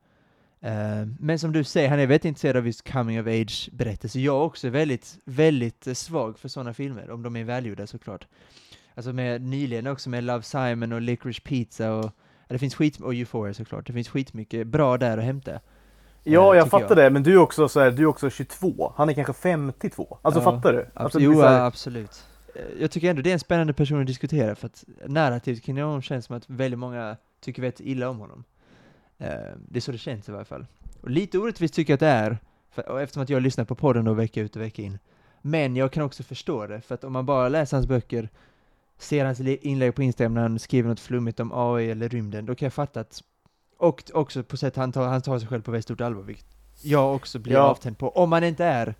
Eh, 0.62 1.06
men 1.20 1.38
som 1.38 1.52
du 1.52 1.64
säger, 1.64 1.88
han 1.88 1.98
är 1.98 2.06
väldigt 2.06 2.24
intresserad 2.24 2.56
av 2.56 2.66
just 2.66 2.92
coming 2.92 3.20
of 3.20 3.26
age 3.26 3.68
berättelser. 3.72 4.20
Jag 4.20 4.34
är 4.36 4.40
också 4.42 4.68
väldigt, 4.68 5.18
väldigt 5.24 5.86
eh, 5.86 5.94
svag 5.94 6.38
för 6.38 6.48
sådana 6.48 6.74
filmer, 6.74 7.10
om 7.10 7.22
de 7.22 7.36
är 7.36 7.44
välgjorda 7.44 7.86
såklart. 7.86 8.26
Alltså 8.94 9.12
med 9.12 9.42
nyligen 9.42 9.86
också 9.86 10.10
med 10.10 10.24
Love 10.24 10.42
Simon 10.42 10.92
och 10.92 11.00
Licorice 11.00 11.40
Pizza 11.44 11.92
och 11.92 12.10
det 12.48 12.58
finns 12.58 12.74
skit, 12.74 13.00
och 13.00 13.14
Euphoria 13.14 13.54
såklart, 13.54 13.86
det 13.86 13.92
finns 13.92 14.08
skitmycket 14.08 14.66
bra 14.66 14.98
där 14.98 15.18
att 15.18 15.24
hämta. 15.24 15.60
Ja, 16.24 16.52
Eh, 16.52 16.58
jag 16.58 16.70
fattar 16.70 16.96
det. 16.96 17.10
Men 17.10 17.22
du 17.22 17.32
är 17.32 17.38
också 17.38 17.68
så 17.68 17.80
här, 17.80 17.90
du 17.90 18.02
är 18.02 18.06
också 18.06 18.30
22. 18.30 18.92
Han 18.96 19.08
är 19.08 19.12
kanske 19.14 19.32
52. 19.32 20.18
Alltså 20.22 20.40
Ja, 20.40 20.44
fattar 20.44 20.72
du? 20.72 20.86
Alltså, 20.94 21.20
jo, 21.20 21.40
här- 21.40 21.60
absolut. 21.60 22.26
Jag 22.80 22.90
tycker 22.90 23.10
ändå 23.10 23.22
det 23.22 23.30
är 23.30 23.34
en 23.34 23.38
spännande 23.40 23.72
person 23.72 24.00
att 24.00 24.06
diskutera, 24.06 24.54
för 24.54 24.66
att 24.66 24.84
narrativt 25.06 25.62
kring 25.62 25.82
honom 25.82 26.02
känns 26.02 26.24
som 26.24 26.36
att 26.36 26.50
väldigt 26.50 26.78
många 26.78 27.16
tycker 27.40 27.62
väldigt 27.62 27.80
illa 27.80 28.08
om 28.08 28.18
honom. 28.18 28.44
Eh, 29.18 29.28
det 29.68 29.78
är 29.78 29.80
så 29.80 29.92
det 29.92 29.98
känns 29.98 30.28
i 30.28 30.32
varje 30.32 30.44
fall. 30.44 30.66
Och 31.00 31.10
lite 31.10 31.38
orättvist 31.38 31.74
tycker 31.74 31.92
jag 31.92 31.96
att 31.96 32.00
det 32.00 32.06
är, 32.06 32.38
för, 32.70 33.00
eftersom 33.00 33.22
att 33.22 33.28
jag 33.28 33.42
lyssnar 33.42 33.64
på 33.64 33.74
podden 33.74 34.04
då 34.04 34.12
vecka 34.14 34.40
ut 34.40 34.56
och 34.56 34.62
vecka 34.62 34.82
in. 34.82 34.98
Men 35.42 35.76
jag 35.76 35.92
kan 35.92 36.02
också 36.02 36.22
förstå 36.22 36.66
det, 36.66 36.80
för 36.80 36.94
att 36.94 37.04
om 37.04 37.12
man 37.12 37.26
bara 37.26 37.48
läser 37.48 37.76
hans 37.76 37.86
böcker, 37.86 38.28
ser 38.98 39.24
hans 39.24 39.40
inlägg 39.40 39.94
på 39.94 40.02
Instagram 40.02 40.34
när 40.34 40.42
han 40.42 40.58
skriver 40.58 40.88
något 40.88 41.00
flummigt 41.00 41.40
om 41.40 41.52
AI 41.54 41.90
eller 41.90 42.08
rymden, 42.08 42.46
då 42.46 42.54
kan 42.54 42.66
jag 42.66 42.72
fatta 42.72 43.00
att, 43.00 43.22
och 43.78 44.02
också 44.14 44.42
på 44.42 44.56
sätt 44.56 44.76
han 44.76 44.92
tar, 44.92 45.08
han 45.08 45.22
tar 45.22 45.38
sig 45.38 45.48
själv 45.48 45.62
på 45.62 45.70
väldigt 45.70 45.84
stort 45.84 46.00
allvar, 46.00 46.22
vilket 46.22 46.46
jag 46.82 47.14
också 47.14 47.38
blir 47.38 47.52
Ja. 47.54 47.60
avtänd 47.60 47.98
på, 47.98 48.08
om 48.10 48.30
man 48.30 48.44
inte 48.44 48.64
är, 48.64 48.94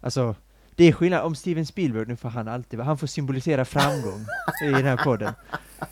alltså, 0.00 0.34
det 0.76 0.84
är 0.84 0.92
skillnad, 0.92 1.22
om 1.24 1.34
Steven 1.34 1.66
Spielberg, 1.66 2.06
nu 2.06 2.16
får 2.16 2.28
han 2.28 2.48
alltid 2.48 2.80
han 2.80 2.98
får 2.98 3.06
symbolisera 3.06 3.64
framgång 3.64 4.20
i 4.64 4.70
den 4.70 4.84
här 4.84 4.96
podden. 5.04 5.32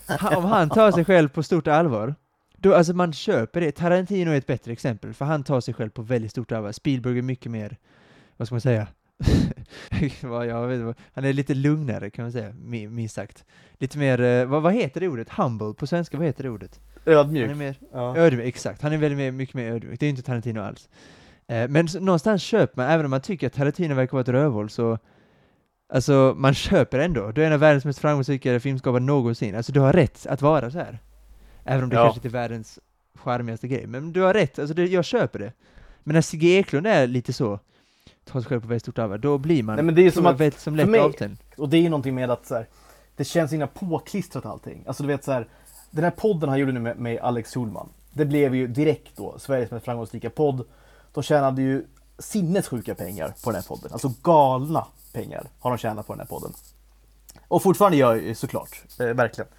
Han, 0.07 0.35
om 0.35 0.45
han 0.45 0.69
tar 0.71 0.93
sig 0.93 1.05
själv 1.05 1.29
på 1.29 1.43
stort 1.43 1.67
allvar, 1.67 2.15
då, 2.63 2.75
alltså 2.75 2.93
man 2.95 3.13
köper 3.13 3.61
det. 3.61 3.73
Tarantino 3.73 4.31
är 4.31 4.37
ett 4.39 4.47
bättre 4.47 4.73
exempel, 4.73 5.15
för 5.15 5.25
han 5.25 5.45
tar 5.45 5.61
sig 5.61 5.75
själv 5.75 5.91
på 5.91 6.03
väldigt 6.03 6.31
stort 6.31 6.53
allvar. 6.53 6.73
Spielberg 6.73 7.19
är 7.19 7.23
mycket 7.23 7.51
mer, 7.53 7.77
vad 8.37 8.49
ska 8.49 8.55
man 8.55 8.61
säga? 8.61 8.87
Vad- 10.23 10.47
jag 10.47 10.67
vet, 10.69 10.97
han 11.13 11.25
är 11.25 11.33
lite 11.33 11.55
lugnare 11.55 12.11
kan 12.11 12.25
man 12.25 12.33
säga, 12.33 12.51
mi- 12.51 12.89
minst 12.89 13.15
sagt. 13.15 13.45
Lite 13.79 13.99
mer, 13.99 14.21
eh, 14.21 14.45
vad, 14.47 14.63
vad 14.63 14.73
heter 14.75 15.01
det 15.01 15.09
ordet? 15.09 15.29
Humble 15.31 15.75
på 15.75 15.87
svenska, 15.87 16.17
vad 16.17 16.27
heter 16.27 16.43
det 16.45 16.51
ordet? 16.51 16.81
Han 17.05 17.15
är 17.15 17.19
ödmjuk. 17.19 17.57
mer 17.57 17.75
Ja. 17.93 18.17
ödmjuk, 18.17 18.47
exakt. 18.47 18.83
Han 18.83 18.93
är 18.93 18.97
väldigt 18.99 19.19
mer, 19.19 19.31
mycket 19.33 19.55
mer 19.55 19.71
ödmjuk. 19.73 20.01
Det 20.01 20.07
är 20.07 20.11
inte 20.11 20.23
Tarantino 20.23 20.61
alls. 20.61 20.89
Eh, 21.49 21.69
men 21.69 21.89
någonstans 22.01 22.43
köper 22.43 22.83
man, 22.83 22.91
även 22.91 23.05
om 23.05 23.11
man 23.11 23.21
tycker 23.21 23.47
att 23.47 23.53
Tarantino 23.53 23.95
verkar 23.95 24.13
vara 24.13 24.21
ett 24.23 24.29
rövhål, 24.29 24.71
så 24.71 24.99
Alltså, 25.93 26.35
man 26.37 26.55
köper 26.55 26.99
ändå. 26.99 27.31
Du 27.33 27.43
är 27.43 27.47
en 27.47 27.53
av 27.53 27.61
världens 27.61 27.85
mest 27.85 27.99
framgångsrika 27.99 28.61
filmskapare 28.61 29.01
någonsin. 29.03 29.55
Alltså, 29.55 29.73
du 29.73 29.81
har 29.81 29.93
rätt 29.93 30.27
att 30.27 30.43
vara 30.43 30.71
så 30.71 30.79
här. 30.79 30.99
Även 31.65 31.85
om 31.85 31.91
det 31.91 31.97
Ja. 31.97 32.03
kanske 32.05 32.19
inte 32.19 32.29
är 32.29 32.41
världens 32.41 32.79
charmigaste 33.15 33.69
grej. 33.69 33.87
Men 33.87 34.13
du 34.13 34.21
har 34.21 34.35
rätt, 34.35 34.59
alltså 34.59 34.75
det, 34.75 34.87
jag 34.87 35.05
köper 35.05 35.39
det. 35.39 35.53
Men 36.05 36.15
när 36.15 36.23
Sigge 36.23 36.47
Eklund 36.49 36.87
är 36.87 37.07
lite 37.07 37.33
så, 37.33 37.59
tar 38.25 38.41
sig 38.41 38.49
själv 38.49 38.61
på 38.61 38.67
väldigt 38.67 38.83
stort 38.83 38.99
allvar, 38.99 39.19
då 39.19 39.39
blir 39.39 39.63
man 39.63 39.75
Nej, 39.77 39.85
men 39.85 39.95
det 39.95 40.03
är 40.07 40.11
som 40.11 40.27
att, 40.27 40.41
väldigt, 40.41 40.61
som 40.61 40.73
för 40.73 40.77
lätt 40.77 40.89
mig- 40.89 41.01
avtänd. 41.01 41.37
och 41.57 41.69
det 41.69 41.77
är 41.77 41.81
ju 41.81 41.89
någonting 41.89 42.15
med 42.15 42.31
att 42.31 42.47
så 42.47 42.55
här, 42.55 42.69
det 43.17 43.25
känns 43.25 43.51
så 43.51 43.55
himla 43.55 43.67
påklistrat 43.67 44.47
allting. 44.47 44.85
Alltså 44.87 45.03
du 45.03 45.07
vet 45.07 45.25
så 45.25 45.33
här, 45.33 45.49
den 45.91 46.05
här 46.05 46.11
podden 46.11 46.49
han 46.49 46.59
gjorde 46.59 46.73
nu 46.73 46.81
med, 46.81 46.99
med 46.99 47.19
Alex 47.21 47.55
Schulman. 47.55 47.89
Det 48.13 48.25
blev 48.25 48.55
ju 48.55 48.67
direkt 48.67 49.17
då 49.17 49.39
Sveriges 49.39 49.71
mest 49.71 49.85
framgångsrika 49.85 50.31
podd. 50.31 50.65
De 51.15 51.23
tjänade 51.23 51.63
ju 51.63 51.85
sinnessjuka 52.19 52.95
pengar 52.95 53.35
på 53.45 53.51
den 53.51 53.55
här 53.55 53.69
podden. 53.69 53.93
Alltså 53.93 54.13
galna 54.23 54.87
pengar 55.13 55.45
har 55.61 55.71
de 55.71 55.79
tjänat 55.79 56.07
på 56.07 56.13
den 56.13 56.21
här 56.21 56.27
podden. 56.27 56.53
Och 57.49 57.63
fortfarande 57.63 57.97
gör 57.97 58.15
jag 58.15 58.25
ju 58.25 58.35
såklart, 58.35 58.83
eh, 59.01 59.07
verkligen. 59.07 59.51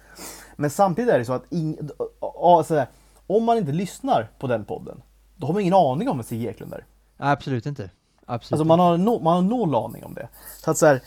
Men 0.56 0.70
samtidigt 0.70 1.10
är 1.10 1.18
det 1.18 1.24
så 1.24 1.32
att 1.32 1.52
ing, 1.52 1.78
ja, 2.20 2.64
så 2.66 2.74
här, 2.74 2.86
om 3.26 3.44
man 3.44 3.58
inte 3.58 3.72
lyssnar 3.72 4.28
på 4.38 4.46
den 4.46 4.64
podden, 4.64 5.02
då 5.36 5.46
har 5.46 5.54
man 5.54 5.62
ingen 5.62 5.74
aning 5.74 6.08
om 6.08 6.16
vem 6.16 6.24
Sigge 6.24 6.50
Eklund 6.50 6.72
är. 6.72 6.84
Absolut 7.16 7.66
inte. 7.66 7.90
Absolut 8.26 8.52
Alltså 8.52 8.64
man 8.64 8.80
har, 8.80 8.96
no, 8.96 9.22
man 9.22 9.34
har 9.34 9.42
noll 9.42 9.74
aning 9.74 10.04
om 10.04 10.14
det. 10.14 10.28
Så 10.64 10.70
att 10.70 10.78
så 10.78 10.86
här, 10.86 11.00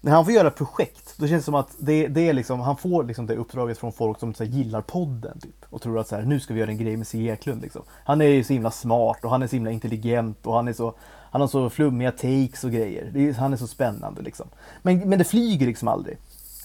när 0.00 0.12
han 0.12 0.24
får 0.24 0.34
göra 0.34 0.50
projekt, 0.50 1.14
då 1.16 1.26
känns 1.26 1.42
det 1.42 1.44
som 1.44 1.54
att 1.54 1.74
det, 1.78 2.08
det 2.08 2.28
är 2.28 2.32
liksom, 2.32 2.60
han 2.60 2.76
får 2.76 3.04
liksom 3.04 3.26
det 3.26 3.36
uppdraget 3.36 3.78
från 3.78 3.92
folk 3.92 4.20
som 4.20 4.34
här, 4.38 4.46
gillar 4.46 4.80
podden 4.80 5.40
typ. 5.40 5.64
Och 5.70 5.82
tror 5.82 5.98
att 5.98 6.08
så 6.08 6.16
här, 6.16 6.22
nu 6.22 6.40
ska 6.40 6.54
vi 6.54 6.60
göra 6.60 6.70
en 6.70 6.78
grej 6.78 6.96
med 6.96 7.06
Sigge 7.06 7.32
Eklund 7.32 7.62
liksom. 7.62 7.82
Han 8.04 8.20
är 8.20 8.26
ju 8.26 8.44
så 8.44 8.52
himla 8.52 8.70
smart 8.70 9.24
och 9.24 9.30
han 9.30 9.42
är 9.42 9.46
så 9.46 9.56
himla 9.56 9.70
intelligent 9.70 10.46
och 10.46 10.54
han 10.54 10.68
är 10.68 10.72
så 10.72 10.94
han 11.34 11.40
har 11.40 11.48
så 11.48 11.70
flummiga 11.70 12.12
takes 12.12 12.64
och 12.64 12.70
grejer. 12.70 13.16
Är, 13.16 13.32
han 13.32 13.52
är 13.52 13.56
så 13.56 13.66
spännande 13.66 14.22
liksom. 14.22 14.48
Men, 14.82 15.08
men 15.08 15.18
det 15.18 15.24
flyger 15.24 15.66
liksom 15.66 15.88
aldrig. 15.88 16.18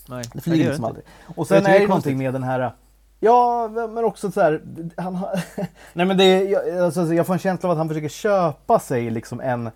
Nej, 0.10 0.24
Det 0.34 0.41
flyger 0.41 0.66
liksom 0.66 0.86
aldrig. 0.86 1.05
Och 1.26 1.36
Jag 1.38 1.47
sen 1.47 1.66
är 1.66 1.80
det 1.80 1.88
någonting 1.88 2.18
med 2.18 2.34
den 2.34 2.43
här 2.43 2.72
Ja, 3.20 3.70
men 3.89 4.05
också 4.05 4.32
så 4.32 4.41
här, 4.41 4.62
han 4.97 5.16
har, 5.16 5.43
Nej 5.93 6.05
men 6.05 6.18
det 6.18 6.24
är, 6.24 6.47
jag, 6.47 6.86
alltså, 6.86 7.14
jag 7.14 7.28
får 7.28 7.34
en 7.34 7.39
känsla 7.39 7.70
av 7.70 7.72
att 7.72 7.78
han 7.78 7.88
försöker 7.88 8.10
köpa 8.10 8.80
sig 8.80 9.10
liksom 9.10 9.39
en, 9.39 9.70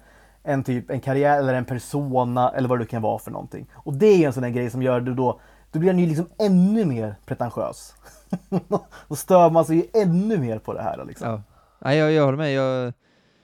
en 0.44 0.64
typ, 0.64 0.90
en 0.90 1.02
karriär 1.02 1.40
eller 1.40 1.54
en 1.54 1.66
persona 1.66 2.50
eller 2.50 2.70
vad 2.70 2.80
det 2.80 2.86
kan 2.86 3.02
vara 3.02 3.20
för 3.20 3.32
någonting. 3.32 3.68
Och 3.74 3.94
det 3.94 4.24
är 4.24 4.28
en 4.28 4.34
sån 4.34 4.44
där 4.44 4.50
grej 4.50 4.70
som 4.70 4.82
gör 4.82 5.02
det 5.02 5.14
då, 5.14 5.40
då 5.72 5.80
blir 5.80 5.90
han 5.90 6.00
ju 6.00 6.08
liksom 6.08 6.30
ännu 6.40 6.86
mer 6.86 7.16
pretentiös. 7.26 7.94
då 9.08 9.16
stör 9.16 9.50
man 9.50 9.66
sig 9.66 9.76
ju 9.76 10.02
ännu 10.02 10.38
mer 10.38 10.60
på 10.60 10.74
det 10.74 10.82
här 10.82 11.06
liksom. 11.06 11.30
Ja, 11.30 11.42
Nej, 11.80 11.98
jag, 11.98 12.12
jag 12.12 12.26
håller 12.26 12.38
med. 12.38 12.54
Jag, 12.54 12.94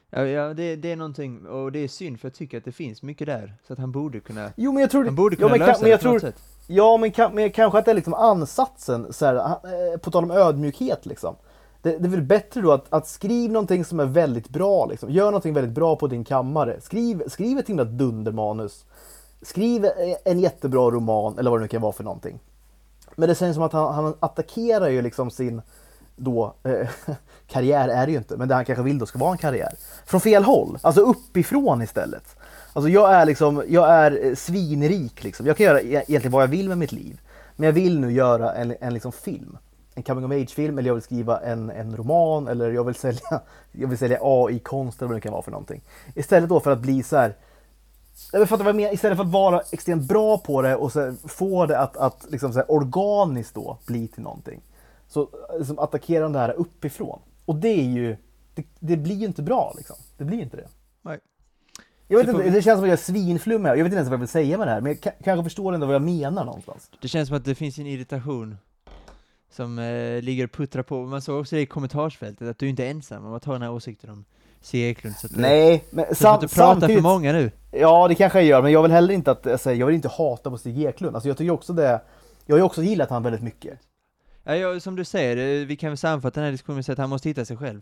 ja, 0.09 0.25
ja, 0.25 0.53
det, 0.53 0.75
det 0.75 0.91
är 0.91 0.95
någonting, 0.95 1.47
och 1.47 1.71
det 1.71 1.79
är 1.79 1.87
synd 1.87 2.19
för 2.19 2.27
jag 2.27 2.33
tycker 2.33 2.57
att 2.57 2.65
det 2.65 2.71
finns 2.71 3.03
mycket 3.03 3.27
där. 3.27 3.53
Så 3.67 3.73
att 3.73 3.79
han 3.79 3.91
borde 3.91 4.19
kunna, 4.19 4.51
Jo 4.55 4.71
men 4.71 4.81
jag 4.81 4.91
tror, 4.91 5.05
han 5.05 5.15
borde 5.15 5.35
ja, 5.35 5.47
kunna 5.47 5.57
men, 5.57 5.67
lösa 5.67 5.81
men 5.81 5.91
jag 5.91 5.99
det 5.99 6.03
på 6.03 6.11
något 6.11 6.21
tror, 6.21 6.31
sätt. 6.31 6.41
Ja, 6.71 6.97
men, 6.97 7.11
men 7.33 7.51
kanske 7.51 7.79
att 7.79 7.85
det 7.85 7.91
är 7.91 7.95
liksom 7.95 8.13
ansatsen, 8.13 9.13
så 9.13 9.25
här, 9.25 9.35
eh, 9.35 9.97
på 9.99 10.11
tal 10.11 10.23
om 10.23 10.31
ödmjukhet 10.31 11.05
liksom. 11.05 11.35
Det, 11.81 11.97
det 11.97 12.07
är 12.07 12.09
väl 12.09 12.21
bättre 12.21 12.61
då 12.61 12.71
att, 12.71 12.93
att 12.93 13.07
skriv 13.07 13.51
någonting 13.51 13.85
som 13.85 13.99
är 13.99 14.05
väldigt 14.05 14.49
bra, 14.49 14.85
liksom. 14.85 15.09
gör 15.09 15.25
någonting 15.25 15.53
väldigt 15.53 15.73
bra 15.73 15.95
på 15.95 16.07
din 16.07 16.23
kammare. 16.23 16.81
Skriv, 16.81 17.23
skriv 17.27 17.59
ett 17.59 17.69
himla 17.69 17.83
dundermanus. 17.83 18.85
Skriv 19.41 19.85
eh, 19.85 19.91
en 20.25 20.39
jättebra 20.39 20.91
roman, 20.91 21.39
eller 21.39 21.51
vad 21.51 21.59
det 21.59 21.61
nu 21.61 21.67
kan 21.67 21.81
vara 21.81 21.91
för 21.91 22.03
någonting. 22.03 22.39
Men 23.15 23.29
det 23.29 23.35
känns 23.35 23.55
som 23.55 23.63
att 23.63 23.73
han, 23.73 23.93
han 23.93 24.13
attackerar 24.19 24.89
ju 24.89 25.01
liksom 25.01 25.31
sin 25.31 25.61
då, 26.15 26.53
eh, 26.63 26.89
karriär 27.47 27.89
är 27.89 28.05
det 28.05 28.11
ju 28.11 28.17
inte, 28.17 28.37
men 28.37 28.47
det 28.47 28.55
han 28.55 28.65
kanske 28.65 28.83
vill 28.83 28.99
då 28.99 29.05
ska 29.05 29.19
vara 29.19 29.31
en 29.31 29.37
karriär. 29.37 29.73
Från 30.05 30.21
fel 30.21 30.43
håll, 30.43 30.77
alltså 30.81 31.01
uppifrån 31.01 31.81
istället. 31.81 32.35
Alltså 32.73 32.89
jag 32.89 33.13
är 33.13 33.25
liksom, 33.25 33.63
jag 33.67 33.89
är 33.89 34.25
eh, 34.25 34.35
svinrik 34.35 35.23
liksom. 35.23 35.45
Jag 35.45 35.57
kan 35.57 35.65
göra 35.65 35.81
e-, 35.81 36.03
egentligen 36.07 36.31
vad 36.31 36.43
jag 36.43 36.47
vill 36.47 36.69
med 36.69 36.77
mitt 36.77 36.91
liv. 36.91 37.21
Men 37.55 37.65
jag 37.65 37.73
vill 37.73 37.99
nu 37.99 38.11
göra 38.11 38.53
en, 38.53 38.75
en 38.81 38.93
liksom 38.93 39.11
film. 39.11 39.57
En 39.95 40.03
coming 40.03 40.25
of 40.25 40.31
age-film 40.31 40.77
eller 40.77 40.89
jag 40.89 40.93
vill 40.93 41.03
skriva 41.03 41.39
en, 41.39 41.69
en 41.69 41.97
roman 41.97 42.47
eller 42.47 42.71
jag 42.71 42.83
vill 42.83 42.95
sälja, 42.95 43.41
jag 43.71 43.87
vill 43.87 43.97
sälja 43.97 44.19
AI-konst 44.21 45.01
eller 45.01 45.07
vad 45.07 45.17
det 45.17 45.21
kan 45.21 45.31
vara 45.31 45.41
för 45.41 45.51
någonting. 45.51 45.81
Istället 46.15 46.49
då 46.49 46.59
för 46.59 46.71
att 46.71 46.79
bli 46.79 47.03
så 47.03 47.17
här 47.17 47.35
jag 48.31 48.49
fattar 48.49 48.63
vad 48.63 48.69
jag 48.69 48.75
menar. 48.75 48.93
Istället 48.93 49.17
för 49.17 49.23
att 49.23 49.31
vara 49.31 49.61
extremt 49.71 50.07
bra 50.07 50.37
på 50.37 50.61
det 50.61 50.75
och 50.75 50.91
så 50.91 51.15
få 51.25 51.65
det 51.65 51.79
att, 51.79 51.97
att 51.97 52.25
liksom 52.29 52.53
så 52.53 52.59
här 52.59 52.71
organiskt 52.71 53.55
då 53.55 53.77
bli 53.85 54.07
till 54.07 54.23
någonting. 54.23 54.61
Så 55.07 55.29
liksom 55.57 55.79
attackerar 55.79 56.23
de 56.23 56.33
det 56.33 56.39
här 56.39 56.53
uppifrån. 56.53 57.19
Och 57.45 57.55
det 57.55 57.67
är 57.67 57.83
ju, 57.83 58.17
det, 58.55 58.65
det 58.79 58.97
blir 58.97 59.15
ju 59.15 59.25
inte 59.25 59.41
bra 59.41 59.73
liksom. 59.77 59.95
Det 60.17 60.23
blir 60.23 60.41
inte 60.41 60.57
det. 60.57 60.67
Jag 62.11 62.17
vet 62.17 62.27
inte, 62.27 62.43
det 62.49 62.61
känns 62.61 62.63
som 62.77 62.83
att 62.83 62.87
jag 62.89 62.89
är 62.89 62.95
svinflummig. 63.03 63.69
Jag 63.69 63.75
vet 63.75 63.85
inte 63.85 63.95
ens 63.95 64.07
vad 64.09 64.13
jag 64.13 64.19
vill 64.19 64.27
säga 64.27 64.57
med 64.57 64.67
det 64.67 64.71
här, 64.71 64.81
men 64.81 64.91
jag 64.91 65.13
ka- 65.13 65.23
kanske 65.23 65.43
förstår 65.43 65.73
ändå 65.73 65.85
vad 65.85 65.95
jag 65.95 66.01
menar 66.01 66.45
någonstans. 66.45 66.91
Det 67.01 67.07
känns 67.07 67.27
som 67.27 67.37
att 67.37 67.45
det 67.45 67.55
finns 67.55 67.77
en 67.79 67.87
irritation 67.87 68.57
som 69.51 69.79
eh, 69.79 70.21
ligger 70.21 70.43
och 70.43 70.51
puttrar 70.51 70.83
på. 70.83 71.05
Man 71.05 71.21
såg 71.21 71.39
också 71.39 71.55
det 71.55 71.61
i 71.61 71.65
kommentarsfältet, 71.65 72.47
att 72.47 72.57
du 72.59 72.69
inte 72.69 72.85
är 72.85 72.89
ensam 72.89 73.25
om 73.25 73.33
att 73.33 73.45
ha 73.45 73.53
den 73.53 73.61
här 73.61 73.71
åsikten 73.71 74.09
om 74.09 74.25
C. 74.61 74.77
Eklund. 74.89 75.15
Så 75.15 75.27
att, 75.27 75.35
Nej, 75.35 75.83
men 75.89 76.05
så 76.15 76.27
att 76.27 76.41
du 76.41 76.47
sam- 76.47 76.79
pratar 76.79 76.93
för 76.93 77.01
många 77.01 77.31
nu. 77.33 77.51
Ja, 77.71 78.07
det 78.07 78.15
kanske 78.15 78.39
jag 78.39 78.45
gör, 78.47 78.61
men 78.61 78.71
jag 78.71 78.81
vill 78.81 78.91
heller 78.91 79.13
inte 79.13 79.31
att, 79.31 79.47
alltså, 79.47 79.73
jag 79.73 79.85
vill 79.85 79.95
inte 79.95 80.07
hata 80.09 80.49
på 80.49 80.57
Stig 80.57 80.83
Eklund. 80.85 81.15
Alltså 81.15 81.27
jag 81.29 81.37
tycker 81.37 81.51
också 81.51 81.73
det, 81.73 82.01
jag 82.45 82.55
har 82.55 82.59
ju 82.59 82.63
också 82.63 82.83
gillat 82.83 83.09
han 83.09 83.23
väldigt 83.23 83.41
mycket. 83.43 83.79
Ja, 84.43 84.55
ja, 84.55 84.79
som 84.79 84.95
du 84.95 85.05
säger, 85.05 85.61
eh, 85.61 85.65
vi 85.67 85.75
kan 85.75 85.89
väl 85.89 85.97
sammanfatta 85.97 86.39
den 86.39 86.45
här 86.45 86.51
diskussionen 86.51 86.75
med 86.75 86.79
att 86.79 86.85
säga 86.85 86.93
att 86.93 86.99
han 86.99 87.09
måste 87.09 87.29
hitta 87.29 87.45
sig 87.45 87.57
själv. 87.57 87.81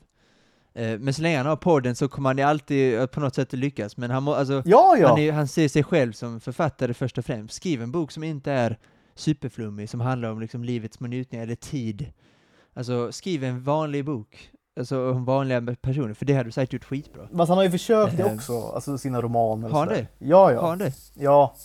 Eh, 0.78 1.00
Men 1.00 1.14
så 1.14 1.22
länge 1.22 1.38
han 1.38 1.46
har 1.46 1.56
podden 1.56 1.96
så 1.96 2.08
kommer 2.08 2.30
han 2.30 2.38
ju 2.38 2.44
alltid 2.44 3.12
på 3.12 3.20
något 3.20 3.36
sätt 3.36 3.54
lyckas, 3.54 3.98
men 3.98 4.12
han 4.12 4.24
må, 4.24 4.34
alltså, 4.34 4.62
Ja, 4.66 4.98
ja! 5.00 5.08
han, 5.10 5.18
är, 5.20 5.32
han 5.32 5.48
ser 5.48 5.68
sig 5.68 5.84
själv 5.84 6.12
som 6.12 6.40
författare 6.40 6.94
först 6.94 7.18
och 7.18 7.26
främst. 7.26 7.54
Skriv 7.56 7.82
en 7.82 7.92
bok 7.92 8.12
som 8.12 8.24
inte 8.24 8.52
är 8.52 8.78
superflummig, 9.16 9.90
som 9.90 10.02
handlar 10.02 10.30
om 10.32 10.40
liksom 10.42 10.64
livets 10.64 10.98
små 10.98 11.08
njutningar 11.08 11.44
eller 11.44 11.56
tid. 11.56 12.06
Alltså, 12.74 13.12
skriv 13.12 13.44
en 13.44 13.64
vanlig 13.64 14.06
bok, 14.06 14.52
alltså 14.80 15.12
om 15.12 15.26
vanliga 15.26 15.76
personer, 15.82 16.14
för 16.14 16.26
det 16.26 16.34
hade 16.34 16.48
du 16.48 16.52
säkert 16.52 16.74
gjort 16.74 16.84
skitbra. 16.86 17.28
Fast 17.38 17.50
han 17.50 17.58
har 17.58 17.64
ju 17.66 17.72
försökt 17.72 18.18
det 18.18 18.24
Eh, 18.24 18.34
också, 18.36 18.62
alltså 18.62 18.98
sina 18.98 19.22
romaner 19.22 19.70
har 19.70 19.80
han 19.80 19.88
det? 19.88 20.08
Ja, 20.20 20.52
ja. 20.52 20.62
Har 20.62 20.70
han 20.70 20.78
det? 20.78 20.94
Ja, 21.14 21.56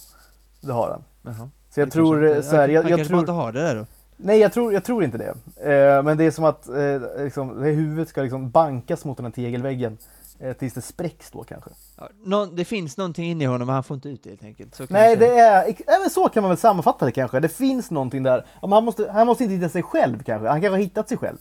det 0.61 0.73
har 0.73 0.91
han. 0.91 1.05
Jaha. 1.35 1.51
Så 1.71 1.81
jag 1.81 1.89
Det 1.89 1.93
tror, 1.93 2.15
kanske 2.15 2.31
eh, 2.33 2.37
inte- 2.37 2.49
så 2.49 2.57
här, 2.57 2.69
jag, 2.69 2.85
jag 2.85 2.89
kanske 2.89 3.05
bara 3.05 3.09
tror, 3.09 3.19
inte 3.21 3.33
har 3.33 3.53
det 3.53 3.61
där 3.61 3.75
då? 3.77 3.87
Nej 4.23 4.39
jag 4.39 4.53
tror, 4.53 4.73
jag 4.73 4.85
tror 4.85 5.05
inte 5.05 5.19
det. 5.19 5.35
Eh, 5.73 6.03
men 6.03 6.19
det 6.19 6.25
är 6.25 6.31
som 6.31 6.45
att 6.45 6.69
eh, 6.69 7.25
liksom, 7.25 7.61
det 7.61 7.71
huvudet 7.71 8.09
ska 8.09 8.23
liksom 8.23 8.51
bankas 8.51 9.05
mot 9.05 9.17
den 9.17 9.27
här 9.27 9.33
tegelväggen 9.33 9.99
eh, 10.39 10.53
tills 10.53 10.75
det 10.75 10.83
spräcks 10.83 11.31
då 11.31 11.45
kanske. 11.45 11.71
Ja, 11.97 12.09
någon, 12.25 12.57
det 12.57 12.65
finns 12.65 12.97
någonting 12.97 13.31
inne 13.31 13.45
i 13.45 13.47
honom, 13.47 13.67
men 13.67 13.75
han 13.75 13.85
får 13.85 13.95
inte 13.95 14.09
ut 14.09 14.23
det 14.25 14.31
helt 14.31 14.45
enkelt. 14.45 14.75
Så 14.75 14.87
Nej, 14.89 15.17
det 15.17 15.39
är, 15.39 15.75
men 16.01 16.11
så 16.11 16.29
kan 16.29 16.43
man 16.43 16.51
väl 16.51 16.59
sammanfatta 16.59 17.07
det 17.07 17.13
kanske. 17.13 17.41
Det 17.41 17.49
finns 17.49 17.91
någonting 17.91 18.23
där. 18.23 18.47
Ja, 18.63 18.69
han, 18.69 18.85
måste, 18.85 19.11
han 19.11 19.27
måste 19.27 19.45
inte 19.45 19.55
hitta 19.55 19.69
sig 19.69 19.83
själv 19.83 20.23
kanske. 20.23 20.49
Han 20.49 20.61
kanske 20.61 20.77
har 20.77 20.83
hittat 20.83 21.09
sig 21.09 21.19
själv. 21.19 21.37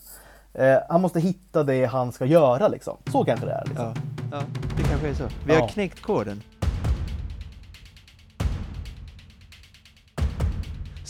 Eh, 0.54 0.78
han 0.90 1.02
måste 1.02 1.20
hitta 1.20 1.64
det 1.64 1.86
han 1.86 2.12
ska 2.12 2.26
göra 2.26 2.68
liksom. 2.68 2.98
Så 3.12 3.24
kanske 3.24 3.46
det 3.46 3.52
är. 3.52 3.66
Liksom. 3.66 3.86
Ja, 3.86 3.94
ja, 4.32 4.42
det 4.78 4.84
kanske 4.84 5.08
är 5.08 5.14
så. 5.14 5.24
Vi 5.46 5.56
har 5.56 5.68
knäckt 5.68 6.02
koden. 6.02 6.44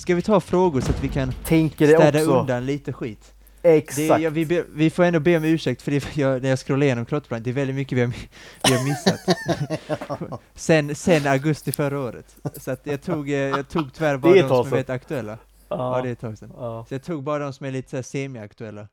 Ska 0.01 0.15
vi 0.15 0.21
ta 0.21 0.39
frågor 0.39 0.81
så 0.81 0.91
att 0.91 1.03
vi 1.03 1.07
kan 1.07 1.31
Tänker 1.45 1.87
det 1.87 1.93
städa 1.93 2.19
också. 2.19 2.39
undan 2.39 2.65
lite 2.65 2.93
skit? 2.93 3.33
Exakt. 3.63 3.95
Det, 3.95 4.17
ja, 4.23 4.29
vi, 4.29 4.45
be, 4.45 4.63
vi 4.73 4.89
får 4.89 5.03
ändå 5.03 5.19
be 5.19 5.37
om 5.37 5.43
ursäkt 5.43 5.81
för 5.81 5.91
det, 5.91 6.03
jag, 6.17 6.41
när 6.41 6.49
jag 6.49 6.59
scrollar 6.59 6.85
igenom 6.85 7.05
Klotterplan, 7.05 7.43
det 7.43 7.49
är 7.49 7.53
väldigt 7.53 7.75
mycket 7.75 7.97
vi 7.97 8.01
har, 8.01 8.07
vi 8.69 8.73
har 8.73 8.83
missat. 8.83 10.39
sen, 10.55 10.95
sen 10.95 11.27
augusti 11.27 11.71
förra 11.71 11.99
året. 11.99 12.35
Så 12.57 12.71
att 12.71 12.79
jag 12.83 13.01
tog, 13.01 13.29
eh, 13.29 13.35
jag 13.35 13.69
tog 13.69 13.93
tyvärr 13.93 14.17
bara 14.17 14.33
de 14.33 14.47
som 14.47 14.57
är 14.59 14.63
väldigt 14.63 14.89
aktuella. 14.89 15.37
Ja, 15.69 15.97
Ja, 15.97 16.01
det 16.03 16.09
är 16.09 16.13
ett 16.13 16.19
tag 16.19 16.37
sedan. 16.37 16.51
ja. 16.57 16.85
Så 16.89 16.93
jag 16.93 17.03
tog 17.03 17.23
bara 17.23 17.43
de 17.43 17.53
som 17.53 17.65
är 17.65 17.71
lite 17.71 18.03
semi-aktuella. 18.03 18.87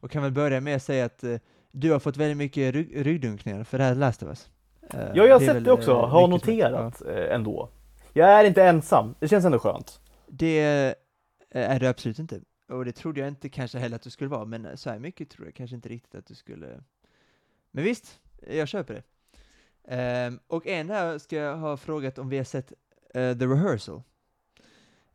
Och 0.00 0.10
kan 0.10 0.22
väl 0.22 0.32
börja 0.32 0.60
med 0.60 0.76
att 0.76 0.82
säga 0.82 1.04
att 1.04 1.24
eh, 1.24 1.36
du 1.72 1.92
har 1.92 1.98
fått 1.98 2.16
väldigt 2.16 2.36
mycket 2.36 2.74
rygg, 2.74 3.06
ryggdunkningar 3.06 3.64
för 3.64 3.78
det 3.78 3.84
här 3.84 3.94
Last 3.94 4.22
of 4.22 4.28
Us. 4.28 4.48
Eh, 4.90 5.00
Ja, 5.14 5.26
jag 5.26 5.34
har 5.34 5.40
är 5.40 5.46
sett 5.46 5.56
väl, 5.56 5.64
det 5.64 5.72
också. 5.72 5.90
eh, 5.90 6.08
Har 6.08 6.20
ja. 6.20 6.26
noterat 6.26 7.02
eh, 7.08 7.34
ändå. 7.34 7.68
Jag 8.12 8.28
är 8.30 8.44
inte 8.44 8.64
ensam. 8.64 9.14
Det 9.20 9.28
känns 9.28 9.44
ändå 9.44 9.58
skönt. 9.58 10.00
Det 10.34 10.60
eh, 11.50 11.72
är 11.72 11.80
du 11.80 11.86
absolut 11.86 12.18
inte. 12.18 12.40
Och 12.68 12.84
det 12.84 12.92
trodde 12.92 13.20
jag 13.20 13.28
inte 13.28 13.48
kanske 13.48 13.78
heller 13.78 13.96
att 13.96 14.02
du 14.02 14.10
skulle 14.10 14.30
vara, 14.30 14.44
men 14.44 14.66
eh, 14.66 14.74
så 14.74 14.90
här 14.90 14.98
mycket 14.98 15.30
tror 15.30 15.46
jag 15.46 15.54
kanske 15.54 15.76
inte 15.76 15.88
riktigt 15.88 16.14
att 16.14 16.26
du 16.26 16.34
skulle... 16.34 16.82
Men 17.70 17.84
visst, 17.84 18.20
jag 18.46 18.68
köper 18.68 18.94
det. 18.94 19.02
Um, 20.26 20.40
och 20.46 20.66
en 20.66 20.90
här 20.90 21.18
ska 21.18 21.36
jag 21.36 21.56
ha 21.56 21.76
frågat 21.76 22.18
om 22.18 22.28
vi 22.28 22.36
har 22.36 22.44
sett 22.44 22.72
uh, 23.16 23.38
The 23.38 23.46
Rehearsal. 23.46 24.02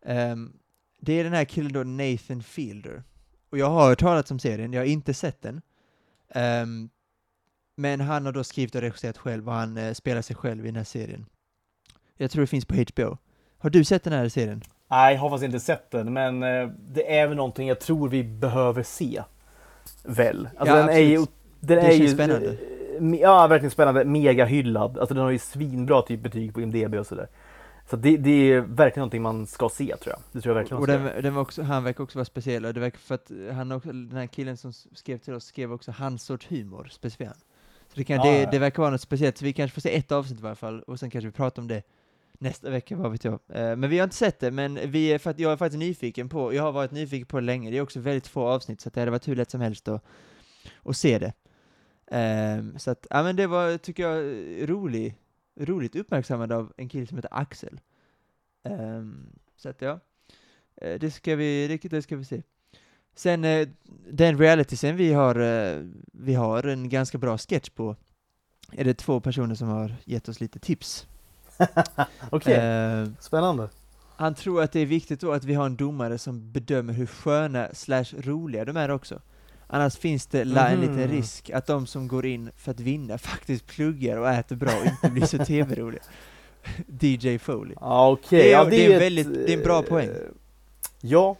Um, 0.01 0.59
det 0.99 1.13
är 1.13 1.23
den 1.23 1.33
här 1.33 1.45
killen 1.45 1.73
då, 1.73 1.83
Nathan 1.83 2.43
Fielder. 2.43 3.03
Och 3.49 3.57
jag 3.57 3.69
har 3.69 3.87
hört 3.87 3.99
talat 3.99 4.31
om 4.31 4.39
serien, 4.39 4.73
jag 4.73 4.81
har 4.81 4.85
inte 4.85 5.13
sett 5.13 5.41
den. 5.41 5.61
Um, 6.35 6.89
men 7.75 8.01
han 8.01 8.25
har 8.25 8.33
då 8.33 8.43
skrivit 8.43 8.75
och 8.75 8.81
regisserat 8.81 9.17
själv 9.17 9.47
och 9.47 9.53
han 9.53 9.77
uh, 9.77 9.93
spelar 9.93 10.21
sig 10.21 10.35
själv 10.35 10.65
i 10.65 10.67
den 10.67 10.75
här 10.75 10.83
serien. 10.83 11.25
Jag 12.15 12.31
tror 12.31 12.41
det 12.41 12.47
finns 12.47 12.65
på 12.65 12.75
HBO. 12.75 13.17
Har 13.57 13.69
du 13.69 13.83
sett 13.83 14.03
den 14.03 14.13
här 14.13 14.29
serien? 14.29 14.61
Nej, 14.87 15.13
jag 15.13 15.21
har 15.21 15.29
faktiskt 15.29 15.45
inte 15.53 15.59
sett 15.59 15.91
den, 15.91 16.13
men 16.13 16.43
eh, 16.43 16.69
det 16.89 17.17
är 17.19 17.27
väl 17.27 17.37
någonting 17.37 17.67
jag 17.67 17.79
tror 17.79 18.09
vi 18.09 18.23
behöver 18.23 18.83
se. 18.83 19.23
Väl? 20.03 20.49
Alltså 20.57 20.75
Ja, 20.75 20.81
den 20.81 20.89
är 20.89 20.99
ju... 20.99 21.13
absolut. 21.13 21.29
Den 21.59 21.77
Det 21.77 21.81
är 21.83 21.89
känns 21.91 22.01
ju, 22.11 22.13
spännande. 22.13 22.47
eh, 22.49 23.19
Ja, 23.21 23.47
verkligen 23.47 23.71
spännande. 23.71 24.05
Mega 24.05 24.45
hyllad. 24.45 24.97
Alltså 24.97 25.13
den 25.15 25.23
har 25.23 25.31
ju 25.31 25.39
svinbra 25.39 26.01
typ 26.01 26.19
betyg 26.23 26.53
på 26.53 26.61
IMDB 26.61 26.93
och 26.95 27.07
sådär. 27.07 27.27
Så 27.89 27.95
det, 27.95 28.17
det 28.17 28.51
är 28.51 28.59
verkligen 28.61 29.01
någonting 29.01 29.21
man 29.21 29.47
ska 29.47 29.69
se 29.69 29.95
tror 29.97 30.13
jag. 30.13 30.19
Det 30.31 30.41
tror 30.41 30.55
jag 30.55 30.61
verkligen 30.61 30.81
Och 30.81 30.87
den, 30.87 31.23
den 31.23 31.33
var 31.35 31.41
också, 31.41 31.63
han 31.63 31.83
verkar 31.83 32.03
också 32.03 32.17
vara 32.17 32.25
speciell, 32.25 32.65
och 32.65 32.73
det 32.73 32.79
verkar 32.79 32.97
för 32.99 33.15
att 33.15 33.31
han 33.55 33.71
också, 33.71 33.89
den 33.91 34.11
här 34.17 34.27
killen 34.27 34.57
som 34.57 34.73
skrev 34.73 35.17
till 35.17 35.33
oss 35.33 35.45
skrev 35.45 35.73
också 35.73 35.91
hans 35.91 36.23
sorts 36.23 36.47
humor, 36.51 36.87
specifikt. 36.91 37.31
Så 37.87 37.93
det, 37.95 38.03
kan, 38.03 38.15
Ja, 38.17 38.23
det, 38.23 38.39
ja. 38.41 38.49
det 38.51 38.59
verkar 38.59 38.81
vara 38.83 38.91
något 38.91 39.01
speciellt, 39.01 39.37
så 39.37 39.45
vi 39.45 39.53
kanske 39.53 39.73
får 39.73 39.81
se 39.81 39.95
ett 39.97 40.11
avsnitt 40.11 40.39
i 40.39 40.43
varje 40.43 40.55
fall, 40.55 40.81
och 40.81 40.99
sen 40.99 41.09
kanske 41.09 41.27
vi 41.27 41.31
pratar 41.31 41.61
om 41.61 41.67
det 41.67 41.81
nästa 42.37 42.69
vecka, 42.69 42.95
vad 42.95 43.11
vet 43.11 43.23
jag. 43.23 43.39
Men 43.47 43.89
vi 43.89 43.97
har 43.97 44.03
inte 44.03 44.15
sett 44.15 44.39
det, 44.39 44.51
men 44.51 44.91
vi 44.91 45.07
är, 45.07 45.17
för 45.17 45.29
att 45.29 45.39
jag 45.39 45.51
är 45.51 45.57
faktiskt 45.57 45.79
nyfiken 45.79 46.29
på, 46.29 46.53
jag 46.53 46.63
har 46.63 46.71
varit 46.71 46.91
nyfiken 46.91 47.27
på 47.27 47.39
det 47.39 47.45
länge, 47.45 47.71
det 47.71 47.77
är 47.77 47.81
också 47.81 47.99
väldigt 47.99 48.27
få 48.27 48.47
avsnitt, 48.47 48.81
så 48.81 48.87
att 48.87 48.93
det 48.93 49.01
hade 49.01 49.11
varit 49.11 49.27
hur 49.27 49.35
lätt 49.35 49.51
som 49.51 49.61
helst 49.61 49.87
att, 49.87 50.03
att 50.83 50.97
se 50.97 51.19
det. 51.19 51.33
Ehm, 52.11 52.79
så 52.79 52.91
att, 52.91 53.07
ja 53.09 53.23
men 53.23 53.35
det 53.35 53.47
var, 53.47 53.77
tycker 53.77 54.03
jag, 54.03 54.19
rolig, 54.69 55.15
roligt 55.59 55.95
uppmärksammande 55.95 56.55
av 56.55 56.73
en 56.77 56.89
kille 56.89 57.07
som 57.07 57.17
heter 57.17 57.33
Axel. 57.33 57.79
Ehm, 58.63 59.29
så 59.55 59.69
att 59.69 59.81
ja, 59.81 59.99
eh, 60.75 60.99
det 60.99 61.11
ska 61.11 61.35
vi, 61.35 61.67
det, 61.67 61.89
det 61.89 62.01
ska 62.01 62.15
vi 62.15 62.25
se. 62.25 62.41
Sen 63.15 63.43
eh, 63.43 63.67
den 64.09 64.65
sen 64.65 64.95
vi 64.95 65.13
har, 65.13 65.39
eh, 65.39 65.83
vi 66.13 66.33
har 66.33 66.63
en 66.63 66.89
ganska 66.89 67.17
bra 67.17 67.37
sketch 67.37 67.69
på, 67.69 67.95
är 68.71 68.85
det 68.85 68.93
två 68.93 69.19
personer 69.19 69.55
som 69.55 69.67
har 69.67 69.95
gett 70.05 70.29
oss 70.29 70.39
lite 70.39 70.59
tips. 70.59 71.07
Okej, 72.29 72.53
Eh, 72.53 73.07
spännande. 73.19 73.69
han 74.15 74.35
tror 74.35 74.61
att 74.63 74.71
det 74.71 74.79
är 74.79 74.85
viktigt 74.85 75.19
då 75.21 75.31
att 75.31 75.43
vi 75.43 75.53
har 75.53 75.65
en 75.65 75.75
domare 75.75 76.17
som 76.17 76.51
bedömer 76.51 76.93
hur 76.93 77.05
sköna 77.05 77.67
slash 77.73 78.05
roliga 78.19 78.65
de 78.65 78.77
är 78.77 78.91
också. 78.91 79.21
Annars 79.67 79.97
finns 79.97 80.25
det 80.27 80.43
la 80.45 80.67
en 80.67 80.79
liten 80.79 80.95
Mhm. 80.95 81.07
risk 81.11 81.49
att 81.49 81.65
de 81.67 81.87
som 81.87 82.07
går 82.07 82.25
in 82.25 82.51
för 82.57 82.71
att 82.71 82.79
vinna 82.79 83.17
faktiskt 83.17 83.65
pluggar 83.67 84.17
och 84.17 84.29
äter 84.29 84.55
bra 84.55 84.71
och 84.79 84.85
inte 84.85 85.09
blir 85.09 85.25
så 85.25 85.37
tv-roliga. 85.45 86.01
DJ 86.99 87.37
Foley. 87.39 87.75
Okej. 87.81 88.39
Det 88.41 88.49
är- 88.49 88.51
ja, 88.51 88.65
det 88.65 88.85
är 88.85 88.95
ett, 88.95 89.01
väldigt- 89.01 89.33
det 89.33 89.53
är 89.53 89.57
en 89.57 89.63
bra 89.63 89.79
eh, 89.83 89.89
poäng. 89.89 90.09
Ja, 91.01 91.35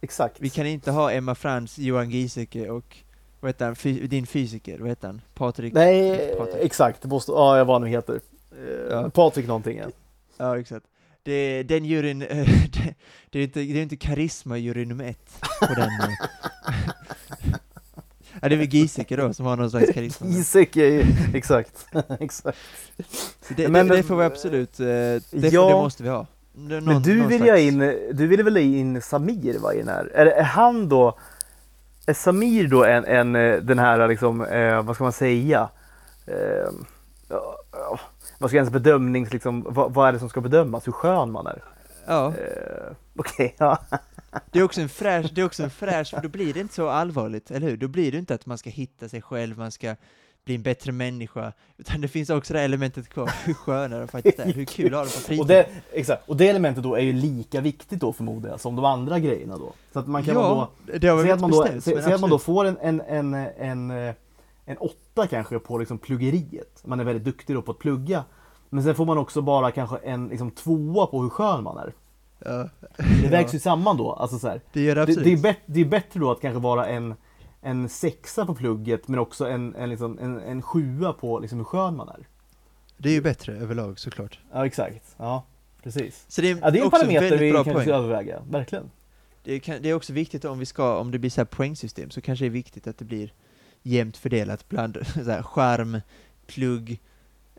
exakt. 0.00 0.36
Vi 0.40 0.50
kan 0.50 0.66
inte 0.66 0.90
ha 0.90 1.12
Emma 1.12 1.34
Frans, 1.34 1.78
Johan 1.78 2.10
Giesecke 2.10 2.70
och 2.70 2.96
vad 3.40 3.48
heter 3.48 3.64
han, 3.66 3.76
Fy- 3.76 4.06
din 4.06 4.26
fysiker, 4.26 4.78
vad 4.78 4.88
heter 4.88 5.06
han? 5.08 5.20
Patrik? 5.34 5.74
Nej, 5.74 6.34
Patrik. 6.38 6.64
exakt. 6.64 7.02
Det 7.02 7.08
måste, 7.08 7.32
ja, 7.32 7.64
vad 7.64 7.74
han 7.74 7.82
nu 7.82 7.88
heter. 7.88 8.20
Eh, 8.56 8.90
Ja. 8.90 9.10
Patrik 9.10 9.46
någonting. 9.46 9.78
Ja. 9.78 9.86
Ja, 10.36 10.58
exakt. 10.58 10.86
Det, 11.22 11.62
den 11.62 11.84
juryn, 11.84 12.18
det, 12.18 12.94
det, 13.30 13.38
är 13.38 13.42
inte, 13.42 13.60
det 13.60 13.78
är 13.78 13.82
inte 13.82 13.96
karisma-jury 13.96 14.84
nummer 14.86 15.04
ett 15.04 15.40
på 15.60 15.74
den. 15.74 15.88
eh. 15.88 16.16
ja, 18.42 18.48
det 18.48 18.54
är 18.54 18.58
väl 18.58 18.66
Giesecke 18.74 19.16
då 19.16 19.32
som 19.34 19.46
har 19.46 19.56
någon 19.56 19.70
slags 19.70 19.92
karisma. 19.94 20.26
Är 20.26 20.76
ju, 20.90 21.04
exakt. 21.34 21.86
exakt. 22.20 22.58
Det, 23.56 23.68
Men- 23.68 23.88
det, 23.88 23.96
det 23.96 24.02
får 24.02 24.16
vi 24.16 24.24
absolut, 24.24 24.80
eh, 24.80 24.86
det, 24.86 25.22
Ja. 25.52 25.66
det 25.68 25.74
måste 25.74 26.02
vi 26.02 26.08
ha. 26.08 26.26
Nå- 26.58 26.74
Men 26.74 26.84
någon- 26.84 27.02
du 27.02 27.16
någon 27.16 27.28
vill 27.28 27.42
slags- 27.42 27.60
in, 27.60 27.78
du 28.12 28.26
ville 28.26 28.42
väl 28.42 28.56
in 28.56 29.02
Samir 29.02 29.58
va, 29.58 29.74
i 29.74 29.78
den 29.78 29.88
här? 29.88 30.10
Är, 30.14 30.26
är 30.26 30.42
han 30.42 30.88
då, 30.88 31.18
är 32.06 32.14
Samir 32.14 32.68
då 32.68 32.84
en, 32.84 33.04
en 33.04 33.32
den 33.66 33.78
här 33.78 34.08
liksom, 34.08 34.44
eh, 34.44 34.82
vad 34.82 34.94
ska 34.94 35.04
man 35.04 35.12
säga? 35.12 35.68
Eh, 36.26 36.70
vad 38.38 38.50
ska 38.50 38.56
ens 38.56 38.70
bedömnings, 38.72 39.32
liksom, 39.32 39.66
vad, 39.68 39.94
vad 39.94 40.08
är 40.08 40.12
det 40.12 40.18
som 40.18 40.28
ska 40.28 40.40
bedömas? 40.40 40.86
Hur 40.86 40.92
skön 40.92 41.30
man 41.30 41.46
är? 41.46 41.62
Ja, 42.06 42.26
Eh, 42.26 42.92
Okej, 43.18 43.54
ja. 43.58 43.78
det 44.52 44.58
är 44.58 44.62
också 44.62 44.80
en 44.80 44.88
fräsch, 44.88 45.30
det 45.34 45.40
är 45.40 45.44
också 45.44 45.62
en 45.62 45.70
fräsch, 45.70 46.10
för 46.10 46.22
då 46.22 46.28
blir 46.28 46.54
det 46.54 46.60
inte 46.60 46.74
så 46.74 46.88
allvarligt, 46.88 47.50
eller 47.50 47.68
hur? 47.68 47.76
Då 47.76 47.88
blir 47.88 48.12
det 48.12 48.18
inte 48.18 48.34
att 48.34 48.46
man 48.46 48.58
ska 48.58 48.70
hitta 48.70 49.08
sig 49.08 49.22
själv, 49.22 49.58
man 49.58 49.70
ska 49.70 49.96
bli 50.44 50.54
en 50.54 50.62
bättre 50.62 50.92
människa, 50.92 51.52
utan 51.78 52.00
det 52.00 52.08
finns 52.08 52.30
också 52.30 52.52
det 52.52 52.58
här 52.58 52.64
elementet 52.64 53.08
kvar, 53.08 53.30
hur 53.44 53.54
sköna 53.54 53.98
de 53.98 54.08
faktiskt 54.08 54.38
är, 54.38 54.52
hur 54.52 54.64
kul 54.64 54.94
har 54.94 55.04
de 55.04 55.10
på 55.10 55.16
Och 55.16 55.22
fritiden? 55.22 55.46
det, 55.46 55.66
exakt. 55.92 56.28
och 56.28 56.36
det 56.36 56.48
elementet 56.48 56.82
då 56.82 56.94
är 56.94 57.00
ju 57.00 57.12
lika 57.12 57.60
viktigt 57.60 58.00
då 58.00 58.12
förmodar 58.12 58.50
jag 58.50 58.60
som 58.60 58.76
de 58.76 58.84
andra 58.84 59.18
grejerna 59.18 59.58
då. 59.58 59.72
Så 59.92 59.98
att 59.98 60.06
man 60.06 60.24
kan 60.24 60.34
vara 60.34 60.48
då 60.48 60.68
ja, 60.86 60.98
det 60.98 61.08
har 61.08 61.16
vi 61.16 61.30
inte 61.30 61.40
man 61.40 61.50
då, 61.50 61.62
bestämt, 61.62 61.84
säg 62.04 62.12
att 62.12 62.20
man 62.20 62.30
då 62.30 62.38
får 62.38 62.64
en, 62.64 62.76
en, 62.80 63.00
en, 63.00 63.34
en, 63.58 63.90
eh, 63.90 64.14
en 64.66 64.76
åtta 64.76 65.26
kanske 65.26 65.58
på 65.58 65.78
liksom 65.78 65.98
pluggeriet. 65.98 66.82
Man 66.84 67.00
är 67.00 67.04
väldigt 67.04 67.24
duktig 67.24 67.56
då 67.56 67.62
på 67.62 67.70
att 67.70 67.78
plugga. 67.78 68.24
Men 68.68 68.84
sen 68.84 68.94
får 68.94 69.06
man 69.06 69.18
också 69.18 69.42
bara 69.42 69.70
kanske 69.70 69.96
en 69.96 70.28
liksom, 70.28 70.50
tvåa 70.50 71.06
på 71.06 71.22
hur 71.22 71.28
skön 71.28 71.64
man 71.64 71.78
är. 71.78 71.94
Ja. 72.38 72.68
Det 73.22 73.28
vägs 73.28 73.54
ju 73.54 73.58
samman 73.58 73.96
då. 73.96 74.12
Alltså 74.12 74.38
så 74.38 74.48
här. 74.48 74.60
Det 74.72 74.80
gör 74.80 74.94
det 74.94 75.00
Det, 75.00 75.02
absolut. 75.02 75.24
det, 75.24 75.32
är 75.32 75.42
bet, 75.42 75.58
det 75.66 75.80
är 75.80 75.84
bättre 75.84 76.20
då 76.20 76.30
att 76.30 76.40
kanske 76.40 76.60
vara 76.60 76.86
en, 76.86 77.14
en 77.60 77.88
sexa 77.88 78.46
på 78.46 78.54
plugget 78.54 79.08
men 79.08 79.18
också 79.18 79.48
en, 79.48 79.74
en, 79.74 79.90
liksom, 79.90 80.18
en, 80.18 80.40
en 80.40 80.62
sjua 80.62 81.12
på 81.12 81.38
liksom, 81.38 81.58
hur 81.58 81.64
skön 81.64 81.96
man 81.96 82.08
är. 82.08 82.28
Det 82.98 83.08
är 83.08 83.12
ju 83.12 83.22
bättre 83.22 83.56
överlag 83.56 83.98
såklart. 83.98 84.40
Ja 84.52 84.66
exakt. 84.66 85.14
Ja, 85.16 85.44
precis. 85.82 86.24
Så 86.28 86.40
det 86.40 86.50
är, 86.50 86.58
Ja, 86.62 86.70
det 86.70 86.78
är 86.78 86.84
en 86.84 86.90
parameter 86.90 87.38
vi 87.38 87.52
kanske 87.52 87.80
ska 87.80 87.94
överväga. 87.94 88.42
Verkligen. 88.50 88.90
Det, 89.44 89.60
kan, 89.60 89.82
det 89.82 89.90
är 89.90 89.94
också 89.94 90.12
viktigt 90.12 90.44
om 90.44 90.58
vi 90.58 90.66
ska, 90.66 90.98
om 90.98 91.10
det 91.10 91.18
blir 91.18 91.30
så 91.30 91.40
här 91.40 91.46
poängsystem, 91.46 92.10
så 92.10 92.20
kanske 92.20 92.44
det 92.44 92.48
är 92.48 92.50
viktigt 92.50 92.86
att 92.86 92.98
det 92.98 93.04
blir 93.04 93.32
jämnt 93.86 94.16
fördelat 94.16 94.68
bland 94.68 94.98
så 95.24 95.30
här, 95.30 95.42
skärm, 95.42 96.00
plugg, 96.46 97.00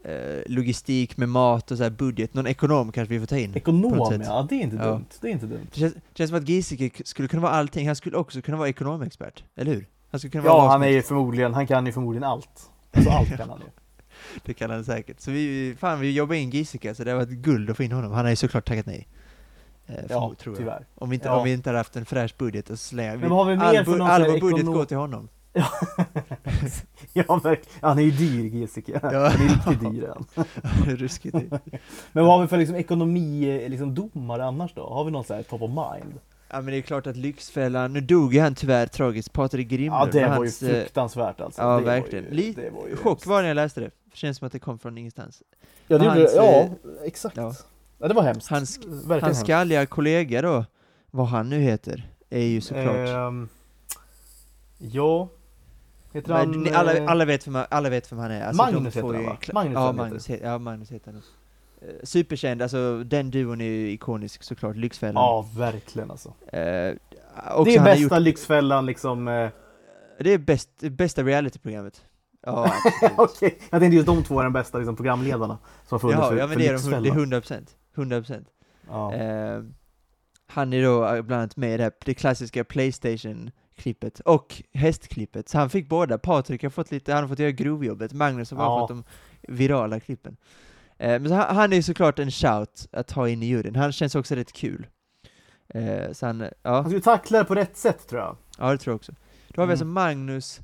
eh, 0.03 0.41
logistik 0.45 1.17
med 1.17 1.29
mat 1.29 1.71
och 1.71 1.77
så 1.77 1.83
här 1.83 1.89
budget. 1.89 2.33
Någon 2.33 2.47
ekonom 2.47 2.91
kanske 2.91 3.13
vi 3.13 3.19
får 3.19 3.27
ta 3.27 3.37
in. 3.37 3.55
Ekonom 3.55 4.21
ja, 4.23 4.45
det 4.49 4.55
är 4.55 4.59
inte 4.61 4.75
Ja. 4.75 4.85
dumt. 4.85 5.05
Det 5.21 5.27
är 5.27 5.31
inte 5.31 5.45
dumt. 5.45 5.67
Det 5.73 5.79
känns, 5.79 5.93
det 5.93 5.99
känns 6.13 6.29
som 6.29 6.37
att 6.39 6.49
Giesecke 6.49 6.89
skulle 7.05 7.27
kunna 7.27 7.41
vara 7.41 7.51
allting, 7.51 7.87
han 7.87 7.95
skulle 7.95 8.17
också 8.17 8.41
kunna 8.41 8.57
vara 8.57 8.69
ekonomexpert, 8.69 9.43
eller 9.55 9.73
hur? 9.73 9.85
Han 10.11 10.19
skulle 10.19 10.31
kunna 10.31 10.43
vara 10.43 10.53
Ja, 10.53 10.61
vad 10.61 10.71
han 10.71 10.83
är 10.83 10.87
ju 10.87 11.01
förmodligen, 11.01 11.53
han 11.53 11.67
kan 11.67 11.85
ju 11.85 11.91
förmodligen 11.91 12.23
allt. 12.23 12.69
Alltså 12.91 13.11
allt 13.11 13.37
kan 13.37 13.49
han 13.49 13.59
ju. 13.59 13.65
Det 14.45 14.53
kan 14.53 14.69
han 14.69 14.85
säkert. 14.85 15.19
Så 15.19 15.31
vi, 15.31 15.75
fan 15.79 15.99
vi 15.99 16.11
jobbar 16.11 16.35
in 16.35 16.49
Giesecke, 16.49 16.95
så 16.95 17.03
det 17.03 17.11
har 17.11 17.17
varit 17.17 17.29
guld 17.29 17.69
att 17.69 17.77
få 17.77 17.83
in 17.83 17.91
honom. 17.91 18.11
Han 18.11 18.25
har 18.25 18.29
ju 18.29 18.35
såklart 18.35 18.67
tackat 18.67 18.85
nej. 18.85 19.07
Eh, 19.87 19.95
Ja, 20.09 20.33
tror 20.39 20.55
jag. 20.55 20.57
tyvärr. 20.57 20.85
Om 20.95 21.09
vi, 21.09 21.13
inte, 21.15 21.27
Ja. 21.27 21.35
om 21.37 21.43
vi 21.43 21.53
inte 21.53 21.69
hade 21.69 21.79
haft 21.79 21.95
en 21.95 22.05
fräsch 22.05 22.35
budget 22.37 22.69
och 22.69 22.79
slänga, 22.79 23.15
Men 23.17 23.29
vad 23.29 23.45
har 23.45 23.51
vi 23.51 23.57
mer 23.57 23.63
all, 23.63 23.85
för 23.85 23.97
någon 23.97 24.09
all 24.09 24.25
vår 24.25 24.39
budget 24.39 24.65
går 24.65 24.85
till 24.85 24.97
honom. 24.97 25.29
Ja, 27.13 27.39
verkligen. 27.43 27.79
Han 27.81 27.99
är 27.99 28.03
ju 28.03 28.11
dyr. 28.11 28.67
Ja. 28.85 28.99
Han 29.01 29.13
är 29.13 29.29
riktigt 29.49 29.91
dyr 29.91 30.07
han. 30.15 30.95
Ruskigt 30.95 31.39
dyrt. 31.39 31.61
Men 32.11 32.25
vad 32.25 32.33
har 32.33 32.41
vi 32.41 32.47
för 32.47 32.57
liksom, 32.57 32.75
ekonomi, 32.75 33.65
liksom, 33.69 33.95
domare 33.95 34.45
annars 34.45 34.73
då? 34.73 34.89
Har 34.89 35.03
vi 35.03 35.11
någon 35.11 35.23
sån 35.23 35.35
här 35.35 35.43
top 35.43 35.61
of 35.61 35.69
mind? 35.69 36.19
Ja 36.49 36.61
men 36.61 36.65
det 36.65 36.77
är 36.77 36.81
klart 36.81 37.07
att 37.07 37.17
Lyxfällan, 37.17 37.93
nu 37.93 38.01
dog 38.01 38.33
ju 38.33 38.39
han 38.39 38.55
tyvär 38.55 38.87
tragiskt, 38.87 39.33
Patrik 39.33 39.67
Grimlund. 39.67 40.01
Ja, 40.01 40.05
det 40.11 40.27
var 40.27 40.35
ju 40.35 40.39
hans, 40.39 40.63
eh, 40.63 40.69
fruktansvärt 40.69 41.41
alltså. 41.41 41.61
Ja 41.61 41.77
det 41.77 41.85
verkligen. 41.85 42.23
Var 42.25 42.31
ju, 42.31 42.37
Lite 42.37 42.61
det 42.61 42.69
var 42.69 42.87
ju 42.87 42.95
chock 42.95 43.25
var 43.25 43.41
när 43.41 43.47
jag 43.47 43.55
läste 43.55 43.81
det. 43.81 43.91
Känns 44.13 44.37
som 44.37 44.45
att 44.45 44.51
det 44.51 44.59
kom 44.59 44.79
från 44.79 44.97
ingenstans. 44.97 45.43
Ja, 45.87 45.97
det 45.97 46.05
Hans, 46.05 46.19
gjorde. 46.19 46.31
Ja, 46.35 46.61
eh, 46.61 46.69
exakt. 47.03 47.37
ja. 47.37 47.53
Ja. 47.99 48.07
det 48.07 48.13
var 48.13 48.23
hemskt. 48.23 48.49
Hans, 48.49 48.77
Verkligen 48.85 49.23
hans 49.23 49.39
skalliga 49.39 49.85
kollega 49.85 50.41
då, 50.41 50.65
vad 51.11 51.27
han 51.27 51.49
nu 51.49 51.59
heter, 51.59 52.09
är 52.29 52.41
ju 52.45 52.61
såklart... 52.61 53.09
Ehm, 53.09 53.49
ja. 54.77 55.29
Heter 56.13 56.29
Men 56.29 56.37
han... 56.37 56.63
ni- 56.63 56.71
alla, 56.71 56.93
eh, 56.93 57.11
alla, 57.11 57.25
vet 57.25 57.47
vem, 57.47 57.55
han- 57.55 57.65
alla 57.69 57.89
vet 57.89 58.11
vem 58.11 58.19
han 58.19 58.31
är. 58.31 58.45
Alltså, 58.45 58.63
Magnus 58.63 58.95
heter 58.95 59.13
han, 59.13 59.25
va? 59.25 59.37
Magnus 59.53 59.73
ja, 59.73 59.91
Magnus 59.91 60.27
heter, 60.27 60.45
ja, 60.47 60.57
Magnus 60.57 60.91
heter 60.91 61.11
han. 61.11 61.21
Eh, 61.81 61.95
Superkänd, 62.03 62.61
alltså 62.61 63.03
den 63.03 63.31
duon 63.31 63.61
är 63.61 63.65
ju 63.65 63.91
ikonisk 63.91 64.43
såklart, 64.43 64.75
Lyxfällan. 64.75 65.23
Ja, 65.23 65.49
verkligen 65.57 66.11
alltså. 66.11 66.29
Eh, 66.29 66.57
det 67.65 67.75
är 67.75 67.83
bästa 67.83 67.95
gjort, 67.97 68.19
Lyxfällan 68.21 68.85
liksom. 68.85 69.27
Eh, 69.27 69.49
det 70.19 70.33
är 70.33 70.37
bäst, 70.37 70.69
bästa 70.91 71.23
realityprogrammet. 71.23 72.05
Ja. 72.45 72.73
Okej, 73.17 73.59
jag 73.69 73.81
tänkte 73.81 73.95
just 73.95 74.07
de 74.07 74.23
två 74.23 74.39
är 74.39 74.43
de 74.43 74.53
bästa 74.53 74.77
liksom, 74.77 74.95
programledarna 74.95 75.57
som 75.87 75.95
har 75.95 75.99
funnits 75.99 76.17
Jaha, 76.19 76.29
för, 76.29 76.37
ja 76.37 76.47
men 76.47 76.57
det 76.57 76.67
är 76.67 77.01
de, 77.01 77.09
100 77.09 77.41
procent. 77.41 77.75
100 77.95 78.19
procent. 78.19 78.47
Ja. 78.87 79.13
Eh, 79.13 79.63
han 80.47 80.73
är 80.73 80.83
då 80.83 80.99
bland 81.23 81.41
annat 81.41 81.57
med 81.57 81.73
i 81.73 81.77
det, 81.77 81.83
här, 81.83 81.91
det 82.05 82.13
klassiska 82.13 82.63
Playstation-klippet 83.77 84.19
och 84.19 84.63
hästklippet. 84.73 85.49
Så 85.49 85.57
han 85.57 85.69
fick 85.69 85.89
båda. 85.89 86.17
Patrik 86.17 86.63
har 86.63 86.69
fått 86.69 86.91
lite, 86.91 87.13
han 87.13 87.23
har 87.23 87.27
fått 87.27 87.39
göra 87.39 87.51
grovjobbet. 87.51 88.13
Magnus 88.13 88.51
har 88.51 88.57
bara 88.57 88.67
Ja. 88.67 88.79
fått 88.79 88.89
de 88.89 89.03
virala 89.53 89.99
klippen. 89.99 90.37
Eh, 90.97 91.19
men 91.19 91.31
han, 91.31 91.55
han 91.55 91.73
är 91.73 91.81
såklart 91.81 92.19
en 92.19 92.31
shout 92.31 92.87
att 92.91 93.11
ha 93.11 93.29
in 93.29 93.43
i 93.43 93.45
juryn. 93.45 93.75
Han 93.75 93.91
känns 93.91 94.15
också 94.15 94.35
rätt 94.35 94.53
kul. 94.53 94.87
Eh, 95.73 96.11
så 96.11 96.25
han, 96.25 96.39
ja, 96.41 96.51
Han 96.75 96.85
skulle 96.85 97.01
tackla 97.01 97.37
det 97.39 97.45
på 97.45 97.55
rätt 97.55 97.77
sätt 97.77 98.07
tror 98.07 98.21
jag. 98.21 98.37
ja 98.57 98.71
det 98.71 98.77
tror 98.77 98.91
jag 98.91 98.95
också. 98.95 99.11
Då 99.47 99.61
har 99.61 99.67
vi 99.67 99.71
Mm. 99.71 99.71
alltså 99.71 99.85
Magnus, 99.85 100.59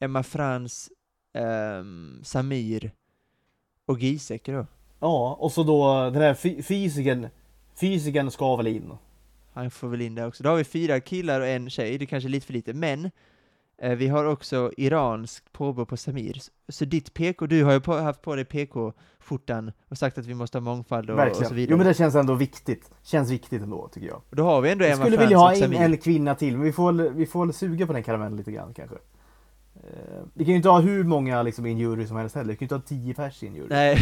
Emma 0.00 0.22
Frans, 0.22 0.90
ehm, 1.34 2.20
Samir 2.24 2.90
och 3.86 3.98
Giesecke 3.98 4.52
då. 4.52 4.66
Ja, 5.00 5.36
och 5.40 5.52
så 5.52 5.62
då 5.62 6.10
den 6.10 6.22
här 6.22 6.34
fy- 6.34 6.62
fysiken, 6.62 7.28
fysiken 7.80 8.30
ska 8.30 8.56
väl 8.56 8.66
in. 8.66 8.92
Han 9.58 9.70
får 9.70 9.88
väl 9.88 10.00
in 10.00 10.14
det 10.14 10.26
också. 10.26 10.42
Då 10.42 10.48
har 10.50 10.56
vi 10.56 10.64
fyra 10.64 11.00
killar 11.00 11.40
och 11.40 11.46
en 11.46 11.70
tjej, 11.70 11.98
det 11.98 12.06
kanske 12.06 12.28
är 12.28 12.30
lite 12.30 12.46
för 12.46 12.52
lite, 12.52 12.72
men 12.72 13.10
eh, 13.82 13.92
vi 13.92 14.08
har 14.08 14.24
också 14.24 14.72
iranskt 14.76 15.52
påbrå 15.52 15.86
på 15.86 15.96
Samir. 15.96 16.40
Så 16.68 16.84
ditt 16.84 17.14
PK, 17.14 17.46
du 17.46 17.64
har 17.64 17.72
ju 17.72 17.80
på, 17.80 17.92
haft 17.94 18.22
på 18.22 18.34
dig 18.36 18.44
PK-skjortan 18.44 19.72
och 19.88 19.98
sagt 19.98 20.18
att 20.18 20.26
vi 20.26 20.34
måste 20.34 20.58
ha 20.58 20.60
mångfald 20.62 21.10
och, 21.10 21.20
och 21.28 21.36
så 21.36 21.54
vidare. 21.54 21.70
Jo 21.70 21.76
men 21.76 21.86
det 21.86 21.94
känns 21.94 22.14
ändå 22.14 22.34
viktigt. 22.34 22.90
Känns 23.02 23.30
viktigt 23.30 23.62
ändå 23.62 23.88
tycker 23.88 24.06
jag. 24.08 24.22
Och 24.30 24.36
då 24.36 24.42
har 24.44 24.60
vi 24.60 24.70
ändå 24.70 24.84
Emma 24.84 24.96
skulle 24.96 25.16
Frans 25.16 25.26
vilja 25.26 25.38
ha 25.38 25.54
Samir. 25.54 25.80
en 25.80 25.96
kvinna 25.96 26.34
till, 26.34 26.56
men 26.56 26.62
vi 26.66 26.72
får, 26.72 26.92
väl- 26.92 27.12
vi 27.14 27.26
får 27.26 27.44
väl 27.46 27.54
suga 27.54 27.86
på 27.86 27.92
den 27.92 28.02
karamellen 28.02 28.36
lite 28.36 28.52
grann 28.52 28.74
kanske. 28.74 28.96
Eh, 29.74 30.22
Vi 30.34 30.44
kan 30.44 30.50
ju 30.50 30.56
inte 30.56 30.68
ha 30.68 30.80
hur 30.80 31.04
många 31.04 31.42
liksom, 31.42 31.66
i 31.66 31.70
en 31.70 31.78
jury 31.78 32.06
som 32.06 32.16
helst 32.16 32.34
heller. 32.34 32.48
Vi 32.52 32.56
kan 32.56 32.60
ju 32.60 32.64
inte 32.64 32.74
ha 32.74 33.00
tio 33.00 33.14
pers 33.14 33.42
i 33.42 33.46
en 33.46 33.54
jury. 33.54 33.66
Nej. 33.70 33.98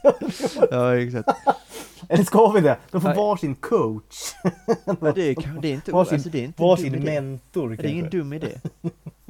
ja, 0.70 0.96
exakt. 0.96 1.28
Eller 2.08 2.24
ska 2.24 2.48
vi 2.50 2.60
det? 2.60 2.76
De 2.90 3.00
får 3.00 3.08
Nej. 3.08 3.16
varsin 3.18 3.54
coach. 3.54 4.32
Men 5.00 5.14
det, 5.14 5.22
är, 5.30 5.34
kan- 5.34 5.60
det 5.60 5.68
är 5.68 5.72
inte, 5.72 5.92
Varsin- 5.92 6.12
alltså, 6.14 6.28
det 6.28 6.38
är 6.40 6.44
inte 6.44 6.62
en 6.62 6.68
Varsin 6.68 6.92
dum 6.92 7.02
idé. 7.02 7.20
mentor 7.20 7.68
Det 7.68 7.84
är 7.84 7.90
ingen 7.90 8.00
kanske. 8.02 8.18
dum 8.18 8.32
idé. 8.32 8.48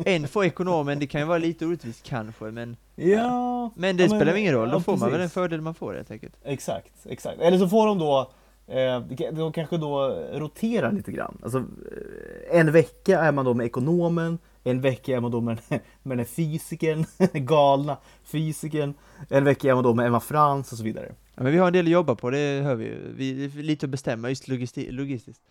En 0.05 0.29
får 0.29 0.45
ekonomen, 0.45 0.99
det 0.99 1.07
kan 1.07 1.21
ju 1.21 1.27
vara 1.27 1.39
lite 1.39 1.67
orättvist 1.67 2.03
kanske, 2.03 2.45
men, 2.45 2.77
Ja, 2.97 3.71
men 3.77 3.97
det 3.97 4.03
Ja, 4.03 4.09
spelar 4.09 4.35
ingen 4.35 4.55
roll. 4.55 4.69
Då 4.71 4.77
ja, 4.77 4.81
får 4.81 4.97
man 4.97 5.11
väl 5.11 5.21
en 5.21 5.25
precis. 5.25 5.35
fördel 5.35 5.61
man 5.61 5.75
får 5.75 5.95
helt 5.95 6.11
enkelt. 6.11 6.35
Exakt, 6.45 6.93
exakt. 7.09 7.41
Eller 7.41 7.59
så 7.59 7.69
får 7.69 7.87
de 7.87 7.99
då 7.99 8.31
eh, 8.67 9.01
de 9.33 9.53
kanske 9.53 9.77
då 9.77 10.09
roterar 10.33 10.93
lite 10.93 11.13
grann. 11.13 11.39
Alltså, 11.43 11.59
eh, 11.59 12.59
en 12.61 12.73
vecka 12.73 13.21
är 13.21 13.33
man 13.33 13.45
då 13.45 13.55
med 13.55 13.67
ekonomen, 13.67 14.39
en 14.65 14.81
vecka 14.81 15.17
är 15.17 15.21
man 15.21 15.31
då 15.31 15.41
med, 15.41 15.59
med 16.03 16.19
den 16.19 16.27
fysikern, 16.27 17.05
galna 17.33 17.97
fysikern, 18.25 18.95
en 19.29 19.45
vecka 19.45 19.71
är 19.71 19.75
man 19.75 19.85
då 19.85 19.95
med 19.95 20.07
Emma 20.07 20.21
Frans 20.21 20.73
och 20.73 20.79
så 20.79 20.85
vidare. 20.85 21.13
Ja, 21.43 21.45
men 21.45 21.53
vi 21.53 21.59
har 21.59 21.67
en 21.67 21.73
del 21.73 21.87
att 21.87 21.93
jobba 21.93 22.15
på, 22.15 22.31
det 22.31 22.61
hör 22.65 22.75
vi 22.75 22.85
ju. 22.85 23.13
Vi 23.17 23.49
det 23.49 23.63
lite 23.63 23.87
att 23.87 23.91
bestämma, 23.91 24.29
just 24.29 24.49
logisti- 24.49 24.91
logistiskt. 24.91 25.43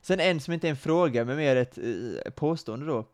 Sen 0.00 0.20
en 0.20 0.40
som 0.40 0.54
inte 0.54 0.68
är 0.68 0.70
en 0.70 0.76
fråga, 0.76 1.24
men 1.24 1.36
mer 1.36 1.56
ett 1.56 1.78
eh, 1.78 2.30
påstående 2.30 2.86
då. 2.86 3.06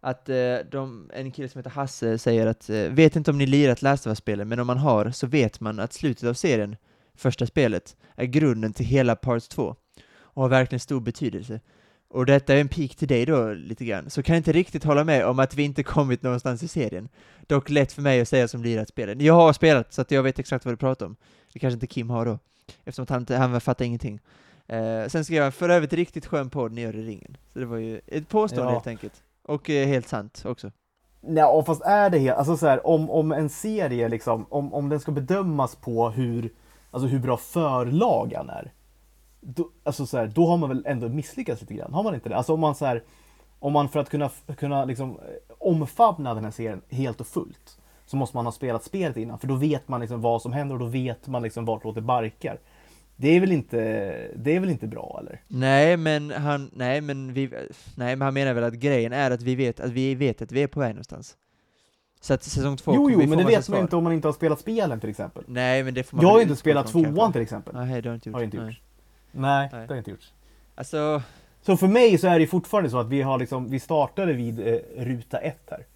Att 0.00 0.28
eh, 0.28 0.56
de, 0.70 1.10
en 1.14 1.30
kille 1.30 1.48
som 1.48 1.58
heter 1.58 1.70
Hasse 1.70 2.18
säger 2.18 2.46
att, 2.46 2.70
eh, 2.70 2.76
vet 2.76 3.16
inte 3.16 3.30
om 3.30 3.38
ni 3.38 3.46
lirat 3.46 3.82
Last 3.82 4.06
of 4.06 4.10
Us-spelen, 4.10 4.48
men 4.48 4.60
om 4.60 4.66
man 4.66 4.78
har 4.78 5.10
så 5.10 5.26
vet 5.26 5.60
man 5.60 5.80
att 5.80 5.92
slutet 5.92 6.28
av 6.28 6.34
serien, 6.34 6.76
första 7.14 7.46
spelet, 7.46 7.96
är 8.14 8.26
grunden 8.26 8.72
till 8.72 8.86
hela 8.86 9.16
Parts 9.16 9.48
2. 9.48 9.76
Och 10.16 10.42
har 10.42 10.48
verkligen 10.48 10.80
stor 10.80 11.00
betydelse 11.00 11.60
och 12.14 12.26
detta 12.26 12.54
är 12.54 12.60
en 12.60 12.68
pik 12.68 12.96
till 12.96 13.08
dig 13.08 13.26
då 13.26 13.52
lite 13.52 13.84
grann, 13.84 14.10
så 14.10 14.22
kan 14.22 14.34
jag 14.34 14.40
inte 14.40 14.52
riktigt 14.52 14.84
hålla 14.84 15.04
med 15.04 15.26
om 15.26 15.38
att 15.38 15.54
vi 15.54 15.62
inte 15.62 15.82
kommit 15.82 16.22
någonstans 16.22 16.62
i 16.62 16.68
serien. 16.68 17.08
Dock 17.46 17.70
lätt 17.70 17.92
för 17.92 18.02
mig 18.02 18.20
att 18.20 18.28
säga 18.28 18.48
som 18.48 18.62
lirat 18.62 18.88
spelet. 18.88 19.22
Jag 19.22 19.34
har 19.34 19.52
spelat, 19.52 19.92
så 19.92 20.00
att 20.02 20.10
jag 20.10 20.22
vet 20.22 20.38
exakt 20.38 20.64
vad 20.64 20.72
du 20.74 20.76
pratar 20.76 21.06
om. 21.06 21.16
Det 21.52 21.58
kanske 21.58 21.74
inte 21.74 21.86
Kim 21.86 22.10
har 22.10 22.26
då, 22.26 22.38
eftersom 22.84 23.06
han, 23.08 23.20
inte, 23.20 23.36
han 23.36 23.60
fattar 23.60 23.84
ingenting. 23.84 24.20
Eh, 24.66 25.06
sen 25.08 25.24
ska 25.24 25.34
jag 25.34 25.54
för 25.54 25.68
övrigt 25.68 25.92
riktigt 25.92 26.26
skön 26.26 26.50
podd 26.50 26.72
ni 26.72 26.80
gör 26.80 26.96
i 26.96 27.02
ringen. 27.02 27.36
Så 27.52 27.58
det 27.58 27.66
var 27.66 27.76
ju 27.76 28.00
ett 28.06 28.28
påstående 28.28 28.70
Ja. 28.70 28.74
helt 28.74 28.86
enkelt. 28.86 29.22
Och 29.42 29.70
eh, 29.70 29.86
helt 29.86 30.08
sant 30.08 30.42
också. 30.46 30.70
Nej, 31.20 31.44
och 31.44 31.66
fast 31.66 31.82
är 31.82 32.10
det 32.10 32.18
helt, 32.18 32.38
alltså 32.38 32.56
så 32.56 32.66
här, 32.66 32.86
om, 32.86 33.10
om 33.10 33.32
en 33.32 33.48
serie 33.48 34.08
liksom, 34.08 34.46
om, 34.50 34.74
om 34.74 34.88
den 34.88 35.00
ska 35.00 35.12
bedömas 35.12 35.76
på 35.76 36.10
hur, 36.10 36.52
alltså 36.90 37.08
hur 37.08 37.18
bra 37.18 37.36
förlagan 37.36 38.50
är. 38.50 38.72
Då, 39.46 39.70
alltså 39.84 40.06
så 40.06 40.18
här, 40.18 40.26
då 40.26 40.46
har 40.46 40.56
man 40.56 40.68
väl 40.68 40.82
ändå 40.86 41.08
misslyckats 41.08 41.60
lite 41.60 41.74
grann, 41.74 41.94
har 41.94 42.02
man 42.02 42.14
inte 42.14 42.28
det? 42.28 42.36
Alltså 42.36 42.52
om 42.54 42.60
man 42.60 42.74
så 42.74 42.86
här, 42.86 43.02
om 43.58 43.72
man 43.72 43.88
för 43.88 44.00
att 44.00 44.10
kunna, 44.10 44.30
kunna 44.56 44.84
liksom 44.84 45.10
eh, 45.10 45.54
omfamna 45.58 46.34
den 46.34 46.44
här 46.44 46.50
serien 46.50 46.82
helt 46.90 47.20
och 47.20 47.26
fullt 47.26 47.78
så 48.06 48.16
måste 48.16 48.36
man 48.36 48.44
ha 48.44 48.52
spelat 48.52 48.84
spelet 48.84 49.16
innan, 49.16 49.38
för 49.38 49.46
då 49.46 49.54
vet 49.54 49.88
man 49.88 50.00
liksom 50.00 50.20
vad 50.20 50.42
som 50.42 50.52
händer 50.52 50.74
och 50.74 50.80
då 50.80 50.86
vet 50.86 51.26
man 51.26 51.42
liksom 51.42 51.64
vart 51.64 51.94
det 51.94 52.00
barkar. 52.00 52.58
Det 53.16 53.28
är 53.28 53.40
väl 53.40 53.52
inte, 53.52 53.76
det 54.36 54.56
är 54.56 54.60
väl 54.60 54.70
inte 54.70 54.86
bra 54.86 55.18
eller? 55.20 55.40
Nej, 55.48 55.96
men 55.96 56.30
han, 56.30 56.70
nej 56.72 57.00
men 57.00 57.32
vi, 57.32 57.50
nej 57.96 58.16
men 58.16 58.22
han 58.22 58.34
menar 58.34 58.54
väl 58.54 58.64
att 58.64 58.74
grejen 58.74 59.12
är 59.12 59.30
att 59.30 59.42
vi 59.42 59.54
vet 59.54 59.80
att 59.80 59.90
vi 59.90 60.14
vet 60.14 60.42
att 60.42 60.52
vi 60.52 60.62
är 60.62 60.66
på 60.66 60.80
väg 60.80 60.90
någonstans. 60.94 61.36
Så 62.20 62.34
att 62.34 62.42
säsong 62.42 62.76
två 62.76 62.94
Jo, 62.94 63.10
jo, 63.10 63.18
men 63.18 63.38
det 63.38 63.44
vet 63.44 63.68
man 63.68 63.80
inte 63.80 63.96
om 63.96 64.04
man 64.04 64.12
inte 64.12 64.28
har 64.28 64.32
spelat 64.32 64.60
spelen 64.60 65.00
till 65.00 65.10
exempel. 65.10 65.44
Nej, 65.46 65.82
men 65.82 65.94
det 65.94 66.02
får 66.02 66.16
man 66.16 66.26
Jag 66.26 66.30
har 66.30 66.38
ju 66.38 66.42
inte 66.42 66.56
spelat 66.56 66.86
tvåan 66.86 67.32
till 67.32 67.42
exempel. 67.42 67.74
Nej, 67.74 68.02
det 68.02 68.08
har 68.08 68.12
jag 68.12 68.16
inte 68.16 68.28
gjort. 68.28 68.36
Har 68.36 68.42
inte 68.42 68.56
gjort. 68.56 68.80
Nej, 69.34 69.68
Nej. 69.72 69.80
det 69.80 69.86
har 69.86 69.86
jag 69.94 69.98
inte 69.98 70.10
gjort. 70.10 70.32
Alltså, 70.74 71.22
Så 71.62 71.76
för 71.76 71.86
mig 71.88 72.18
så 72.18 72.26
är 72.28 72.38
det 72.38 72.46
fortfarande 72.46 72.90
så 72.90 72.98
att 72.98 73.08
vi 73.08 73.22
har 73.22 73.38
liksom, 73.38 73.70
vi 73.70 73.80
startade 73.80 74.32
vid 74.32 74.60
eh, 74.60 74.74
ruta 74.96 75.38
ett 75.38 75.68
här. 75.70 75.86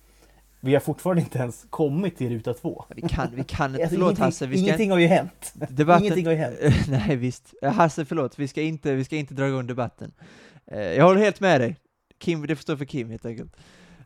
Vi 0.60 0.72
har 0.74 0.80
fortfarande 0.80 1.22
inte 1.22 1.38
ens 1.38 1.66
kommit 1.70 2.16
till 2.18 2.30
ruta 2.30 2.54
två. 2.54 2.84
vi 2.96 3.02
kan, 3.02 3.28
vi 3.34 3.44
kan 3.44 3.70
inte, 3.70 3.82
Alltså, 3.82 3.94
förlåt 3.94 4.06
ingenting, 4.08 4.24
Hasse, 4.24 4.46
vi 4.46 4.56
ska 4.56 4.64
ingenting 4.64 4.90
har 4.90 4.98
ju 4.98 5.06
hänt. 5.06 5.52
debatten, 5.68 6.04
Ingenting 6.04 6.26
har 6.26 6.32
ju 6.32 6.38
hänt. 6.38 6.56
nej 6.88 7.16
visst, 7.16 7.54
Eh, 7.62 7.72
Hasse 7.72 8.04
förlåt, 8.04 8.38
vi 8.38 8.48
ska 8.48 8.62
inte, 8.62 8.94
vi 8.94 9.04
ska 9.04 9.16
inte 9.16 9.34
dra 9.34 9.48
igång 9.48 9.66
debatten. 9.66 10.12
Eh, 10.66 10.80
jag 10.80 11.04
håller 11.04 11.20
helt 11.20 11.40
med 11.40 11.60
dig. 11.60 11.76
Kim, 12.18 12.46
det 12.46 12.56
får 12.56 12.62
stå 12.62 12.76
för 12.76 12.84
Kim 12.84 13.10
helt 13.10 13.26
enkelt. 13.26 13.56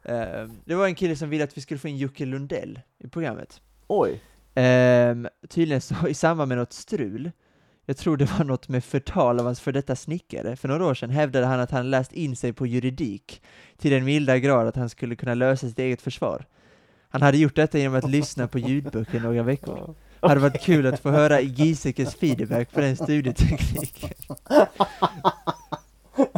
Eh, 0.05 0.49
det 0.65 0.75
var 0.75 0.87
en 0.87 0.95
kille 0.95 1.17
som 1.17 1.31
ville 1.31 1.45
att 1.45 1.57
vi 1.57 1.61
skulle 1.61 1.81
få 1.81 1.89
in 1.89 1.97
Jocke 1.97 2.25
Lundell 2.25 2.81
i 2.99 3.09
programmet. 3.09 3.61
Oj. 3.87 4.21
Ehm, 4.55 5.29
tydligen 5.49 5.81
så 5.81 6.09
i 6.09 6.15
samband 6.15 6.49
med 6.49 6.59
något 6.59 6.73
strul, 6.73 7.31
jag 7.87 7.97
tror 7.97 8.17
det 8.17 8.39
var 8.39 8.45
något 8.45 8.69
med 8.69 8.85
förtal 8.85 9.39
av 9.41 9.45
hans 9.47 9.61
för 9.61 9.73
detta 9.73 9.97
snickare, 9.97 10.57
för 10.57 10.69
några 10.69 10.87
år 10.87 10.95
sedan 10.95 11.11
hävdade 11.11 11.47
han 11.47 11.61
att 11.61 11.71
han 11.71 11.91
läst 11.91 12.13
in 12.13 12.37
sig 12.37 12.53
på 12.53 12.67
juridik 12.67 13.43
till 13.79 13.91
den 13.91 14.05
milda 14.05 14.39
grad 14.39 14.67
att 14.69 14.77
han 14.77 14.89
skulle 14.89 15.17
kunna 15.17 15.35
lösa 15.35 15.69
sitt 15.69 15.79
eget 15.79 16.03
försvar. 16.03 16.45
Han 17.09 17.23
hade 17.23 17.39
gjort 17.39 17.57
detta 17.57 17.79
genom 17.79 17.99
att 17.99 18.11
lyssna 18.11 18.49
på 18.49 18.59
ljudböcker 18.59 19.21
några 19.21 19.43
veckor. 19.43 19.95
Hade 20.21 20.41
varit 20.41 20.63
kul 20.63 20.87
att 20.87 21.01
få 21.01 21.11
höra 21.11 21.41
Giesekes 21.41 22.15
feedback 22.15 22.73
på 22.73 22.81
den 22.81 22.97
studietekniken. 22.97 24.11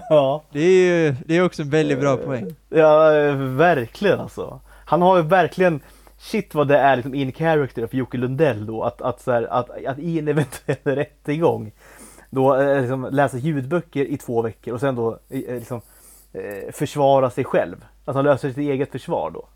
Ja, 0.08 0.44
Det 0.52 0.60
är 0.60 1.04
ju, 1.06 1.16
det 1.26 1.36
är 1.36 1.44
också 1.44 1.62
en 1.62 1.70
väldigt 1.70 2.00
bra 2.00 2.16
poäng. 2.16 2.54
ja 2.68 3.14
eh, 3.16 3.34
verkligen 3.36 4.20
alltså. 4.20 4.60
Han 4.86 5.02
har 5.02 5.16
ju 5.16 5.22
verkligen, 5.22 5.80
shit 6.24 6.54
vad 6.54 6.68
det 6.68 6.78
är 6.78 6.96
liksom 6.96 7.14
in 7.14 7.32
character 7.32 7.86
för 7.86 7.96
Jocke 7.96 8.18
Lundell 8.18 8.66
då, 8.66 8.82
att, 8.82 9.02
att, 9.02 9.20
så 9.20 9.32
här, 9.32 9.42
att, 9.42 9.84
att 9.86 9.98
i 9.98 10.18
en 10.18 10.28
eventuell 10.28 10.76
rättegång 10.96 11.72
då 12.30 12.56
eh, 12.56 12.80
liksom, 12.80 13.08
läsa 13.12 13.38
ljudböcker 13.38 14.04
i 14.04 14.16
två 14.16 14.42
veckor 14.42 14.74
och 14.74 14.80
sen 14.80 14.94
då 14.94 15.18
eh, 15.28 15.40
eh 15.40 15.54
liksom, 15.54 15.80
eh, 16.32 16.72
försvara 16.72 17.30
sig 17.30 17.44
själv. 17.44 17.84
Att 18.04 18.14
han 18.14 18.24
löser 18.24 18.48
sitt 18.48 18.58
eget 18.58 18.92
försvar 18.92 19.30
då. 19.30 19.48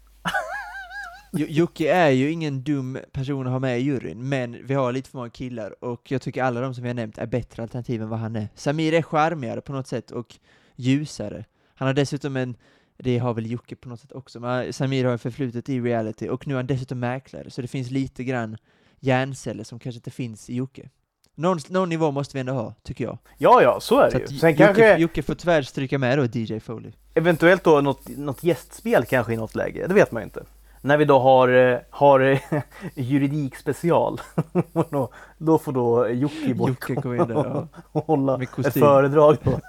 Jocke 1.32 1.92
är 1.92 2.10
ju 2.10 2.30
ingen 2.30 2.62
dum 2.62 2.98
person 3.12 3.46
att 3.46 3.52
ha 3.52 3.58
med 3.58 3.80
i 3.80 3.82
juryn, 3.82 4.28
men 4.28 4.66
vi 4.66 4.74
har 4.74 4.92
lite 4.92 5.10
för 5.10 5.18
många 5.18 5.30
killar 5.30 5.84
och 5.84 6.10
jag 6.10 6.22
tycker 6.22 6.42
alla 6.42 6.60
de 6.60 6.74
som 6.74 6.82
vi 6.82 6.88
har 6.88 6.94
nämnt 6.94 7.18
är 7.18 7.26
bättre 7.26 7.62
alternativ 7.62 8.02
än 8.02 8.08
vad 8.08 8.18
han 8.18 8.36
är. 8.36 8.48
Samir 8.54 8.94
är 8.94 9.02
charmigare 9.02 9.60
på 9.60 9.72
något 9.72 9.86
sätt 9.86 10.10
och 10.10 10.36
ljusare. 10.76 11.44
Han 11.74 11.86
har 11.86 11.94
dessutom 11.94 12.36
en, 12.36 12.56
det 12.98 13.18
har 13.18 13.34
väl 13.34 13.50
Jocke 13.50 13.76
på 13.76 13.88
något 13.88 14.00
sätt 14.00 14.12
också, 14.12 14.40
men 14.40 14.72
Samir 14.72 15.04
har 15.04 15.16
förflutet 15.16 15.68
i 15.68 15.80
reality 15.80 16.28
och 16.28 16.46
nu 16.46 16.54
är 16.54 16.56
han 16.56 16.66
dessutom 16.66 17.00
mäklare, 17.00 17.50
så 17.50 17.62
det 17.62 17.68
finns 17.68 17.90
lite 17.90 18.24
grann 18.24 18.56
hjärnceller 19.00 19.64
som 19.64 19.78
kanske 19.78 19.96
inte 19.96 20.10
finns 20.10 20.50
i 20.50 20.54
Jocke. 20.54 20.88
Någon, 21.34 21.58
någon 21.68 21.88
nivå 21.88 22.10
måste 22.10 22.36
vi 22.36 22.40
ändå 22.40 22.52
ha, 22.52 22.74
tycker 22.82 23.04
jag. 23.04 23.18
Ja, 23.38 23.62
ja, 23.62 23.80
så 23.80 24.00
är 24.00 24.10
Så 24.10 24.18
det 24.18 24.30
ju. 24.30 24.38
Sen 24.38 24.50
Jocke, 24.50 24.64
kanske 24.64 24.96
Jocke 24.96 25.22
får 25.22 25.34
tyvärr 25.34 25.62
stryka 25.62 25.98
med 25.98 26.18
då, 26.18 26.24
DJ 26.24 26.60
Foley. 26.60 26.92
eventuellt 27.14 27.64
då 27.64 27.80
något, 27.80 28.08
något 28.08 28.44
gästspel 28.44 29.04
kanske 29.04 29.32
i 29.32 29.36
något 29.36 29.54
läge, 29.54 29.86
det 29.86 29.94
vet 29.94 30.12
man 30.12 30.22
ju 30.22 30.24
inte. 30.24 30.44
När 30.80 30.96
vi 30.96 31.04
då 31.04 31.18
har, 31.18 31.48
eh, 31.48 31.78
har 31.90 32.20
eh, 32.20 32.38
juridik 32.94 33.56
special, 33.56 34.20
då, 34.90 35.12
då 35.38 35.58
får 35.58 35.72
då 35.72 36.08
Jocke 36.08 36.54
Jocke 36.56 36.94
går 36.94 37.16
in 37.16 37.28
där 37.28 37.46
och, 37.46 37.66
och 37.92 38.06
hålla 38.06 38.42
ett 38.42 38.72
föredrag 38.74 39.36
då, 39.42 39.60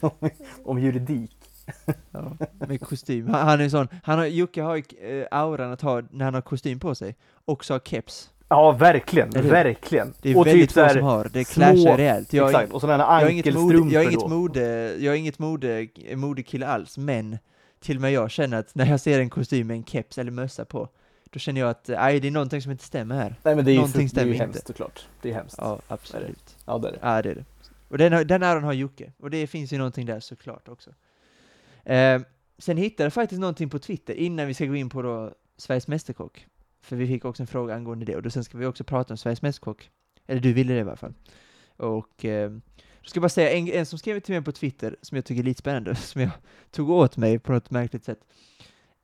om, 0.00 0.30
om 0.64 0.78
juridik. 0.78 1.37
Ja, 2.10 2.36
med 2.68 2.80
kostym. 2.80 3.28
Han, 3.28 3.48
han 3.48 3.60
är 3.60 3.68
sån, 3.68 3.88
han 4.02 4.18
har, 4.18 4.26
Jocke 4.26 4.62
har 4.62 4.76
ju 4.76 4.82
eh, 5.20 5.26
auran 5.30 5.72
att 5.72 5.80
ha, 5.80 6.02
när 6.10 6.24
han 6.24 6.34
har 6.34 6.40
kostym 6.40 6.80
på 6.80 6.94
sig, 6.94 7.16
också 7.44 7.74
ha 7.74 7.80
keps. 7.80 8.30
Ja, 8.48 8.72
verkligen, 8.72 9.28
Eller 9.36 9.50
verkligen. 9.50 10.14
Det 10.22 10.30
är 10.30 10.36
och 10.38 10.46
väldigt 10.46 10.70
typ 10.74 10.84
få 10.86 10.92
som 10.92 11.02
har, 11.02 11.28
det 11.32 11.44
clashar 11.44 11.96
rejält. 11.96 12.32
Jag, 12.32 12.42
har 12.44 12.50
exakt, 12.50 12.72
och 12.72 12.80
sådana 12.80 13.04
här 13.06 13.20
har 13.20 13.26
ankelstrumpor 13.26 13.92
jag 13.92 14.00
har 14.00 14.10
inget 14.10 14.28
mode, 14.28 14.94
jag 14.98 15.12
har 15.12 15.16
inget 15.16 15.38
mode, 15.38 15.88
modekille 16.16 16.66
alls, 16.66 16.98
men 16.98 17.38
till 17.80 17.96
och 17.96 18.00
med 18.02 18.12
jag 18.12 18.30
känner 18.30 18.58
att 18.58 18.74
när 18.74 18.86
jag 18.86 19.00
ser 19.00 19.20
en 19.20 19.30
kostym 19.30 19.66
med 19.66 19.76
en 19.76 19.84
keps 19.84 20.18
eller 20.18 20.30
mössa 20.30 20.64
på, 20.64 20.88
då 21.30 21.38
känner 21.38 21.60
jag 21.60 21.70
att, 21.70 21.90
aj, 21.90 22.20
det 22.20 22.28
är 22.28 22.32
någonting 22.32 22.62
som 22.62 22.72
inte 22.72 22.84
stämmer 22.84 23.14
här. 23.16 23.34
Nej 23.42 23.56
men 23.56 23.64
det 23.64 23.70
är 23.70 23.72
ju, 23.72 23.78
Någonting 23.78 24.08
det 24.14 24.20
är 24.20 24.24
ju 24.24 24.32
inte. 24.32 24.44
hemskt 24.44 24.66
såklart. 24.66 25.06
Det 25.22 25.30
är 25.30 25.34
hemskt. 25.34 25.56
Ja, 25.58 25.78
absolut. 25.88 26.56
Ja, 26.66 26.78
det 26.78 26.88
är 26.88 26.92
det. 26.92 26.98
Ja, 27.02 27.22
det 27.22 27.30
är 27.30 27.34
det. 27.34 27.44
Och 27.88 27.98
den, 27.98 28.12
har- 28.12 28.24
den 28.24 28.42
äran 28.42 28.64
har 28.64 28.72
Jocke, 28.72 29.12
och 29.20 29.30
det 29.30 29.46
finns 29.46 29.72
ju 29.72 29.78
någonting 29.78 30.06
där 30.06 30.20
såklart 30.20 30.68
också. 30.68 30.90
Eh, 31.88 32.20
sen 32.58 32.76
hittade 32.76 33.04
jag 33.04 33.12
faktiskt 33.12 33.40
någonting 33.40 33.68
på 33.70 33.78
Twitter 33.78 34.14
innan 34.14 34.46
vi 34.46 34.54
ska 34.54 34.66
gå 34.66 34.76
in 34.76 34.88
på 34.88 35.02
då 35.02 35.34
Sveriges 35.56 35.88
Mästerkock. 35.88 36.46
För 36.80 36.96
vi 36.96 37.06
fick 37.06 37.24
också 37.24 37.42
en 37.42 37.46
fråga 37.46 37.74
angående 37.74 38.04
det, 38.04 38.16
och 38.16 38.22
då 38.22 38.30
sen 38.30 38.44
ska 38.44 38.58
vi 38.58 38.66
också 38.66 38.84
prata 38.84 39.14
om 39.14 39.18
Sveriges 39.18 39.42
Mästerkock. 39.42 39.90
Eller 40.26 40.40
du 40.40 40.52
ville 40.52 40.72
det 40.72 40.78
i 40.78 40.82
alla 40.82 40.96
fall. 40.96 41.14
Och 41.76 42.24
eh, 42.24 42.50
då 42.50 43.04
ska 43.10 43.16
jag 43.18 43.22
bara 43.22 43.28
säga, 43.28 43.50
en, 43.52 43.68
en 43.68 43.86
som 43.86 43.98
skrev 43.98 44.20
till 44.20 44.34
mig 44.34 44.44
på 44.44 44.52
Twitter, 44.52 44.96
som 45.02 45.16
jag 45.16 45.24
tycker 45.24 45.42
är 45.42 45.44
lite 45.44 45.58
spännande, 45.58 45.94
som 45.96 46.20
jag 46.20 46.30
tog 46.70 46.90
åt 46.90 47.16
mig 47.16 47.38
på 47.38 47.52
något 47.52 47.70
märkligt 47.70 48.04
sätt, 48.04 48.20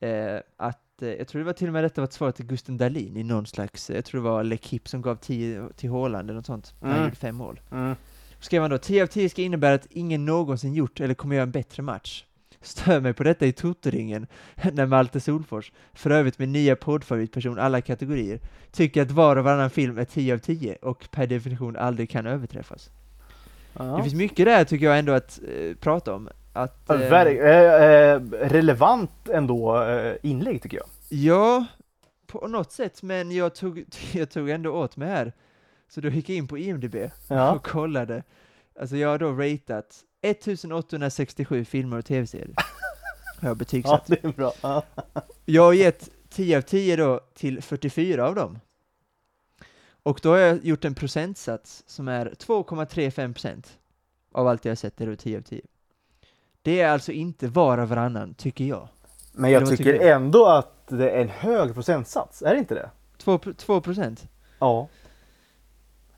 eh, 0.01 0.37
att 0.57 1.03
eh, 1.03 1.09
jag 1.09 1.28
tror 1.28 1.39
det 1.39 1.45
var 1.45 1.53
till 1.53 1.66
och 1.66 1.72
med 1.72 1.85
detta 1.85 2.01
var 2.01 2.07
ett 2.07 2.12
svar 2.12 2.30
till 2.32 2.47
Gusten 2.47 2.76
Dahlin 2.76 3.16
i 3.16 3.22
någon 3.22 3.47
slags, 3.47 3.91
jag 3.91 4.05
tror 4.05 4.20
det 4.20 4.28
var 4.28 4.45
L'Equipe 4.45 4.89
som 4.89 5.03
gav 5.03 5.16
10 5.16 5.68
till 5.76 5.91
Haaland 5.91 6.30
eller 6.30 6.37
något 6.39 6.47
sånt, 6.47 6.74
när 6.80 6.89
han 6.89 6.97
Mm. 6.97 7.09
gjorde 7.09 7.16
fem 7.16 7.37
mål. 7.37 7.61
Mm. 7.72 7.95
Skrev 8.41 8.62
han 8.62 8.70
då, 8.70 8.78
10 8.78 9.03
av 9.03 9.07
10 9.07 9.28
ska 9.28 9.43
innebära 9.43 9.74
att 9.74 9.87
ingen 9.91 10.24
någonsin 10.24 10.74
gjort 10.74 11.01
eller 11.01 11.14
kommer 11.14 11.35
göra 11.37 11.43
en 11.43 11.51
bättre 11.51 11.82
match. 11.82 12.24
Stör 12.64 13.00
mig 13.00 13.12
på 13.14 13.24
detta 13.24 13.46
i 13.46 13.52
Totoringen, 13.52 14.26
när 14.72 14.86
Malte 14.86 15.20
Solfors, 15.20 15.72
för 15.92 16.10
övrigt 16.10 16.38
min 16.38 16.52
nya 16.52 16.76
poddfavoritperson 16.76 17.58
alla 17.58 17.80
kategorier, 17.80 18.40
tycker 18.72 19.02
att 19.02 19.10
var 19.10 19.36
och 19.36 19.44
varannan 19.44 19.70
film 19.70 19.98
är 19.98 20.04
10 20.04 20.34
av 20.34 20.38
10 20.38 20.76
och 20.82 21.08
per 21.10 21.26
definition 21.26 21.76
aldrig 21.76 22.10
kan 22.10 22.26
överträffas. 22.26 22.90
Ja. 23.78 23.84
Det 23.84 24.02
finns 24.02 24.14
mycket 24.14 24.46
där 24.46 24.64
tycker 24.64 24.86
jag 24.86 24.98
ändå 24.98 25.12
att 25.12 25.40
eh, 25.48 25.76
prata 25.76 26.14
om. 26.14 26.28
Att, 26.52 26.90
eh, 26.90 27.12
eh, 27.12 27.84
eh, 28.12 28.20
relevant 28.30 29.28
ändå 29.28 29.82
eh, 29.84 30.14
inlägg 30.22 30.62
tycker 30.62 30.76
jag. 30.76 30.86
Ja, 31.08 31.66
på 32.26 32.48
något 32.48 32.72
sätt, 32.72 33.02
men 33.02 33.30
jag 33.30 33.54
tog, 33.54 33.84
jag 34.12 34.30
tog 34.30 34.50
ändå 34.50 34.70
åt 34.70 34.96
mig 34.96 35.08
här. 35.08 35.32
Så 35.88 36.00
då 36.00 36.08
gick 36.08 36.28
jag 36.28 36.36
in 36.36 36.48
på 36.48 36.58
IMDB 36.58 36.96
Ja. 37.28 37.52
och 37.52 37.66
kollade. 37.66 38.22
Alltså 38.80 38.96
jag 38.96 39.08
har 39.08 39.18
då 39.18 39.32
ratat 39.32 40.00
1867 40.30 41.64
filmer 41.64 41.98
och 41.98 42.04
tv-serier. 42.04 42.54
Har 43.40 43.48
jag 43.48 43.50
ja, 43.50 43.54
betygsatt. 43.54 44.06
det 44.06 44.24
är 44.24 44.32
bra. 44.32 44.52
Ja. 44.60 44.82
Jag 45.44 45.62
har 45.62 45.72
gett 45.72 46.10
10 46.28 46.56
av 46.56 46.62
10 46.62 46.96
då 46.96 47.20
till 47.34 47.62
44 47.62 48.26
av 48.28 48.34
dem. 48.34 48.58
Och 50.02 50.20
då 50.22 50.30
har 50.30 50.38
jag 50.38 50.64
gjort 50.64 50.84
en 50.84 50.94
procentsats 50.94 51.84
som 51.86 52.08
är 52.08 52.26
2,35% 52.26 53.66
av 54.32 54.48
allt 54.48 54.64
jag 54.64 54.78
sett 54.78 55.00
är 55.00 55.06
då 55.06 55.16
10 55.16 55.38
av 55.38 55.42
10. 55.42 55.60
Det 56.62 56.80
är 56.80 56.88
alltså 56.88 57.12
inte 57.12 57.48
var 57.48 57.78
och 57.78 57.88
varannan, 57.88 58.34
tycker 58.34 58.64
jag. 58.64 58.88
Men 59.32 59.50
jag 59.50 59.70
tycker 59.70 59.84
tycker 59.84 60.06
ändå 60.06 60.46
att 60.46 60.86
det 60.88 61.10
är 61.10 61.20
en 61.20 61.28
hög 61.28 61.74
procentsats, 61.74 62.42
är 62.42 62.54
det 62.54 62.58
inte 62.58 62.74
det? 62.74 62.90
2, 63.18 63.38
2%? 63.38 64.26
Ja. 64.58 64.88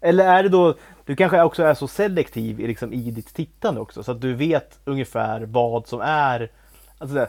Eller 0.01 0.25
är 0.29 0.43
det 0.43 0.49
då, 0.49 0.75
du 1.05 1.17
kanske 1.17 1.43
också 1.43 1.63
är 1.63 1.75
så 1.75 1.89
selektiv 1.89 2.61
i, 2.61 2.67
liksom, 2.67 2.93
i 2.93 3.11
ditt 3.11 3.35
tittande 3.35 3.81
också, 3.81 4.03
så 4.03 4.13
att 4.13 4.21
du 4.21 4.35
vet 4.35 4.79
ungefär 4.85 5.41
vad 5.41 5.87
som 5.87 6.01
är, 6.01 6.51
alltså, 6.99 7.27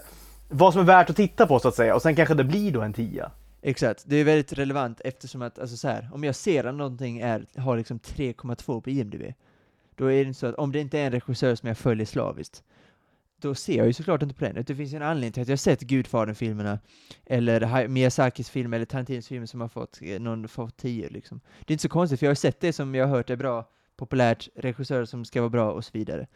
vad 0.49 0.73
som 0.73 0.81
är 0.81 0.85
värt 0.85 1.09
att 1.09 1.15
titta 1.15 1.47
på 1.47 1.59
så 1.59 1.67
att 1.67 1.75
säga, 1.75 1.95
och 1.95 2.01
sen 2.01 2.15
kanske 2.15 2.33
det 2.33 2.43
blir 2.43 2.71
då 2.71 2.81
en 2.81 2.93
tia. 2.93 3.31
Exakt, 3.61 4.03
det 4.05 4.15
är 4.15 4.23
väldigt 4.23 4.53
relevant 4.53 5.01
eftersom 5.05 5.41
att, 5.41 5.59
alltså 5.59 5.77
så 5.77 5.87
här, 5.87 6.09
om 6.13 6.23
jag 6.23 6.35
ser 6.35 6.63
att 6.63 6.75
någonting 6.75 7.19
är, 7.19 7.45
har 7.57 7.77
liksom 7.77 7.99
3,2 7.99 8.81
på 8.81 8.89
IMDB, 8.89 9.33
då 9.95 10.05
är 10.05 10.15
det 10.15 10.27
inte 10.27 10.39
så 10.39 10.47
att 10.47 10.55
om 10.55 10.71
det 10.71 10.79
inte 10.79 10.99
är 10.99 11.05
en 11.05 11.11
regissör 11.11 11.55
som 11.55 11.67
jag 11.67 11.77
följer 11.77 12.05
slaviskt, 12.05 12.63
då 13.41 13.55
ser 13.55 13.77
jag 13.77 13.87
ju 13.87 13.93
såklart 13.93 14.23
inte 14.23 14.35
på 14.35 14.45
den. 14.45 14.63
Det 14.67 14.75
finns 14.75 14.93
en 14.93 15.01
anledning 15.01 15.31
till 15.31 15.41
att 15.41 15.47
jag 15.47 15.53
har 15.53 15.57
sett 15.57 15.81
Gudfadern-filmerna, 15.81 16.79
eller 17.25 17.87
Miyazakis 17.87 18.49
film, 18.49 18.73
eller 18.73 18.85
Tarantinos 18.85 19.27
filmer 19.27 19.45
som 19.45 19.61
har 19.61 19.67
fått 19.67 19.99
eh, 20.01 20.19
någon 20.19 20.47
fått 20.47 20.77
tio 20.77 21.09
liksom. 21.09 21.41
Det 21.65 21.71
är 21.71 21.73
inte 21.73 21.81
så 21.81 21.89
konstigt, 21.89 22.19
för 22.19 22.25
jag 22.25 22.31
har 22.31 22.35
sett 22.35 22.59
det 22.59 22.73
som 22.73 22.95
jag 22.95 23.07
har 23.07 23.15
hört 23.15 23.29
är 23.29 23.35
bra, 23.35 23.69
populärt, 23.97 24.49
regissörer 24.55 25.05
som 25.05 25.25
ska 25.25 25.41
vara 25.41 25.49
bra 25.49 25.71
och 25.71 25.85
så 25.85 25.91
vidare. 25.93 26.27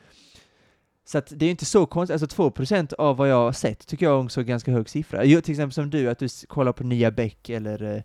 Så 1.05 1.17
att 1.17 1.33
det 1.35 1.45
är 1.45 1.51
inte 1.51 1.65
så 1.65 1.85
konstigt, 1.85 2.21
alltså 2.21 2.41
2% 2.41 2.93
av 2.93 3.17
vad 3.17 3.29
jag 3.29 3.35
har 3.35 3.51
sett 3.51 3.87
tycker 3.87 4.05
jag 4.05 4.25
också 4.25 4.39
är 4.39 4.43
en 4.43 4.47
ganska 4.47 4.71
hög 4.71 4.89
siffra. 4.89 5.25
Jo, 5.25 5.41
till 5.41 5.51
exempel 5.51 5.73
som 5.73 5.89
du, 5.89 6.09
att 6.09 6.19
du 6.19 6.27
kollar 6.47 6.73
på 6.73 6.83
Nya 6.83 7.11
Beck 7.11 7.49
eller 7.49 7.95
eh, 7.95 8.01